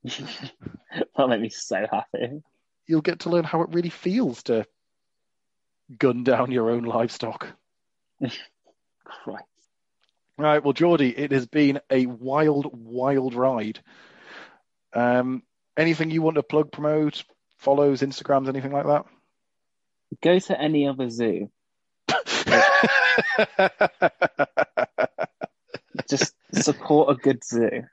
that'll 0.04 1.28
make 1.28 1.40
me 1.40 1.48
so 1.48 1.86
happy. 1.90 2.42
You'll 2.86 3.00
get 3.00 3.20
to 3.20 3.30
learn 3.30 3.44
how 3.44 3.62
it 3.62 3.70
really 3.70 3.90
feels 3.90 4.42
to 4.44 4.66
gun 5.98 6.24
down 6.24 6.50
your 6.50 6.70
own 6.70 6.84
livestock. 6.84 7.46
Christ. 9.04 9.44
All 10.38 10.44
right, 10.46 10.64
well, 10.64 10.72
Geordie, 10.72 11.16
it 11.16 11.30
has 11.32 11.46
been 11.46 11.80
a 11.90 12.06
wild, 12.06 12.70
wild 12.72 13.34
ride. 13.34 13.80
Um, 14.94 15.42
anything 15.76 16.10
you 16.10 16.22
want 16.22 16.36
to 16.36 16.42
plug, 16.42 16.72
promote, 16.72 17.22
follows, 17.58 18.00
Instagrams, 18.00 18.48
anything 18.48 18.72
like 18.72 18.86
that? 18.86 19.04
Go 20.22 20.38
to 20.38 20.60
any 20.60 20.88
other 20.88 21.10
zoo. 21.10 21.50
Just 26.08 26.34
support 26.52 27.10
a 27.10 27.14
good 27.14 27.44
zoo. 27.44 27.84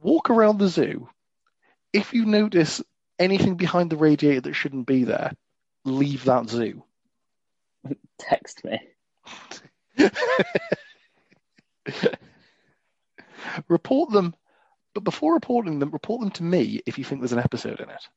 Walk 0.00 0.30
around 0.30 0.58
the 0.58 0.68
zoo. 0.68 1.08
If 1.92 2.12
you 2.14 2.24
notice 2.24 2.82
anything 3.18 3.56
behind 3.56 3.90
the 3.90 3.96
radiator 3.96 4.42
that 4.42 4.54
shouldn't 4.54 4.86
be 4.86 5.04
there, 5.04 5.32
leave 5.84 6.24
that 6.24 6.48
zoo. 6.48 6.84
Text 8.18 8.64
me. 8.64 8.80
report 13.68 14.10
them, 14.10 14.34
but 14.94 15.04
before 15.04 15.34
reporting 15.34 15.78
them, 15.78 15.90
report 15.90 16.20
them 16.20 16.30
to 16.32 16.42
me 16.42 16.80
if 16.86 16.98
you 16.98 17.04
think 17.04 17.20
there's 17.20 17.32
an 17.32 17.38
episode 17.38 17.80
in 17.80 17.90
it. 17.90 18.08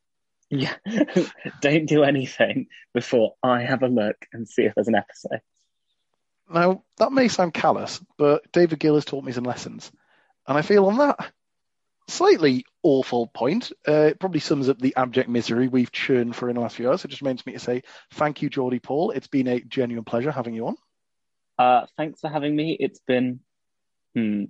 Yeah. 0.50 0.76
Don't 1.62 1.86
do 1.86 2.04
anything 2.04 2.68
before 2.94 3.34
I 3.42 3.62
have 3.62 3.84
a 3.84 3.88
look 3.88 4.18
and 4.32 4.48
see 4.48 4.64
if 4.64 4.76
there's 4.76 4.88
an 4.88 4.96
episode. 4.96 5.42
Now, 6.50 6.84
that 6.98 7.12
may 7.12 7.28
sound 7.28 7.54
callous, 7.54 8.02
but 8.18 8.52
David 8.52 8.80
Gill 8.80 8.96
has 8.96 9.06
taught 9.06 9.24
me 9.24 9.32
some 9.32 9.46
lessons. 9.46 9.92
And 10.48 10.58
I 10.58 10.62
feel 10.62 10.86
on 10.86 10.98
that 10.98 11.32
slightly 12.10 12.66
awful 12.84 13.28
point, 13.28 13.72
uh, 13.88 14.08
it 14.10 14.20
probably 14.20 14.40
sums 14.40 14.70
up 14.70 14.80
the 14.80 14.96
abject 14.96 15.30
misery 15.30 15.68
we've 15.68 15.92
churned 15.92 16.36
for 16.36 16.50
in 16.50 16.56
the 16.56 16.62
last 16.62 16.76
few 16.76 16.90
hours. 16.90 17.04
It 17.04 17.10
just 17.10 17.22
remains 17.22 17.46
me 17.46 17.54
to 17.54 17.60
say 17.60 17.84
thank 18.12 18.42
you, 18.42 18.50
Geordie 18.50 18.80
Paul. 18.80 19.12
It's 19.12 19.28
been 19.28 19.48
a 19.48 19.60
genuine 19.62 20.06
pleasure 20.06 20.32
having 20.32 20.54
you 20.54 20.68
on. 20.68 20.76
Uh, 21.58 21.86
thanks 21.98 22.20
for 22.20 22.30
having 22.30 22.56
me. 22.56 22.76
It's 22.80 23.00
been, 23.08 23.40
hmm, 24.16 24.46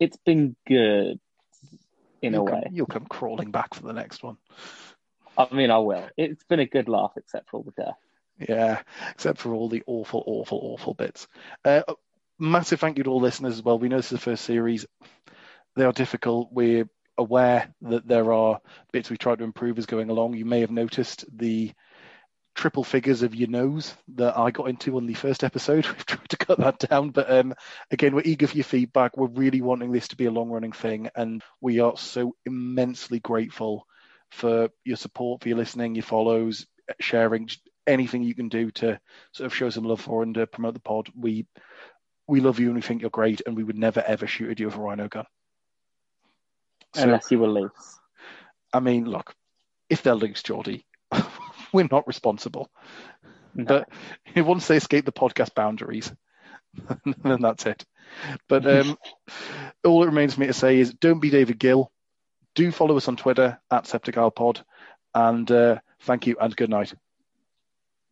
it's 0.00 0.16
been 0.18 0.56
good 0.66 1.20
in 2.22 2.32
you'll 2.34 2.46
a 2.46 2.50
come, 2.50 2.60
way. 2.60 2.66
You'll 2.72 2.86
come 2.86 3.06
crawling 3.06 3.50
back 3.50 3.74
for 3.74 3.82
the 3.82 3.92
next 3.92 4.22
one. 4.22 4.36
I 5.38 5.54
mean, 5.54 5.70
I 5.70 5.78
will. 5.78 6.08
It's 6.16 6.44
been 6.44 6.60
a 6.60 6.66
good 6.66 6.88
laugh, 6.88 7.12
except 7.16 7.50
for 7.50 7.58
all 7.58 7.62
the 7.62 7.82
death. 7.82 7.96
Yeah, 8.48 8.80
except 9.10 9.38
for 9.38 9.54
all 9.54 9.68
the 9.68 9.82
awful, 9.86 10.22
awful, 10.26 10.58
awful 10.62 10.94
bits. 10.94 11.26
Uh, 11.64 11.82
massive 12.38 12.80
thank 12.80 12.98
you 12.98 13.04
to 13.04 13.10
all 13.10 13.20
listeners 13.20 13.54
as 13.54 13.62
well. 13.62 13.78
We 13.78 13.88
know 13.88 13.96
this 13.96 14.06
is 14.06 14.10
the 14.10 14.18
first 14.18 14.44
series. 14.44 14.86
They 15.74 15.84
are 15.84 15.92
difficult. 15.92 16.48
We're 16.52 16.88
aware 17.18 17.72
that 17.82 18.06
there 18.06 18.32
are 18.32 18.60
bits 18.92 19.10
we've 19.10 19.18
tried 19.18 19.38
to 19.38 19.44
improve 19.44 19.78
as 19.78 19.86
going 19.86 20.10
along. 20.10 20.34
You 20.34 20.44
may 20.44 20.60
have 20.60 20.70
noticed 20.70 21.24
the 21.36 21.72
triple 22.54 22.84
figures 22.84 23.22
of 23.22 23.34
your 23.34 23.48
nose 23.48 23.94
that 24.14 24.36
I 24.36 24.50
got 24.50 24.68
into 24.68 24.96
on 24.96 25.06
the 25.06 25.14
first 25.14 25.44
episode. 25.44 25.86
We've 25.86 26.06
tried 26.06 26.28
to 26.30 26.36
cut 26.36 26.58
that 26.58 26.78
down, 26.78 27.10
but 27.10 27.30
um, 27.30 27.54
again, 27.90 28.14
we're 28.14 28.22
eager 28.24 28.46
for 28.46 28.56
your 28.56 28.64
feedback. 28.64 29.16
We're 29.16 29.26
really 29.26 29.60
wanting 29.60 29.92
this 29.92 30.08
to 30.08 30.16
be 30.16 30.24
a 30.24 30.30
long 30.30 30.48
running 30.48 30.72
thing, 30.72 31.10
and 31.14 31.42
we 31.60 31.80
are 31.80 31.96
so 31.96 32.34
immensely 32.46 33.20
grateful 33.20 33.86
for 34.30 34.70
your 34.84 34.96
support, 34.96 35.42
for 35.42 35.48
your 35.48 35.58
listening, 35.58 35.94
your 35.94 36.02
follows, 36.02 36.66
sharing, 36.98 37.48
anything 37.86 38.22
you 38.22 38.34
can 38.34 38.48
do 38.48 38.70
to 38.72 38.98
sort 39.32 39.46
of 39.46 39.54
show 39.54 39.70
some 39.70 39.84
love 39.84 40.00
for 40.00 40.22
and 40.22 40.36
uh, 40.36 40.46
promote 40.46 40.74
the 40.74 40.80
pod. 40.80 41.08
We 41.14 41.46
we 42.26 42.40
love 42.40 42.58
you 42.58 42.66
and 42.66 42.74
we 42.74 42.82
think 42.82 43.02
you're 43.02 43.10
great, 43.10 43.42
and 43.46 43.56
we 43.56 43.64
would 43.64 43.78
never 43.78 44.02
ever 44.04 44.26
shoot 44.26 44.50
at 44.50 44.58
you 44.58 44.66
with 44.66 44.76
a 44.76 44.80
rhino 44.80 45.08
gun. 45.08 45.26
So, 46.96 47.02
Unless 47.04 47.30
you 47.30 47.38
were 47.38 47.48
loose. 47.48 48.00
I 48.72 48.80
mean, 48.80 49.04
look, 49.04 49.34
if 49.88 50.02
they're 50.02 50.14
loose, 50.14 50.42
Geordie, 50.42 50.86
we're 51.72 51.88
not 51.90 52.06
responsible. 52.06 52.70
No. 53.54 53.84
But 54.34 54.44
once 54.44 54.66
they 54.66 54.76
escape 54.76 55.04
the 55.04 55.12
podcast 55.12 55.54
boundaries, 55.54 56.12
then 57.22 57.40
that's 57.40 57.66
it. 57.66 57.84
But 58.48 58.66
um, 58.66 58.98
all 59.84 60.02
it 60.02 60.06
remains 60.06 60.34
for 60.34 60.40
me 60.40 60.46
to 60.46 60.52
say 60.52 60.78
is 60.78 60.94
don't 60.94 61.20
be 61.20 61.30
David 61.30 61.58
Gill. 61.58 61.90
Do 62.54 62.70
follow 62.72 62.96
us 62.96 63.08
on 63.08 63.16
Twitter 63.16 63.58
at 63.70 63.84
SepticIslePod. 63.84 64.62
And 65.14 65.50
uh, 65.50 65.78
thank 66.00 66.26
you 66.26 66.36
and 66.40 66.54
good 66.54 66.70
night. 66.70 66.94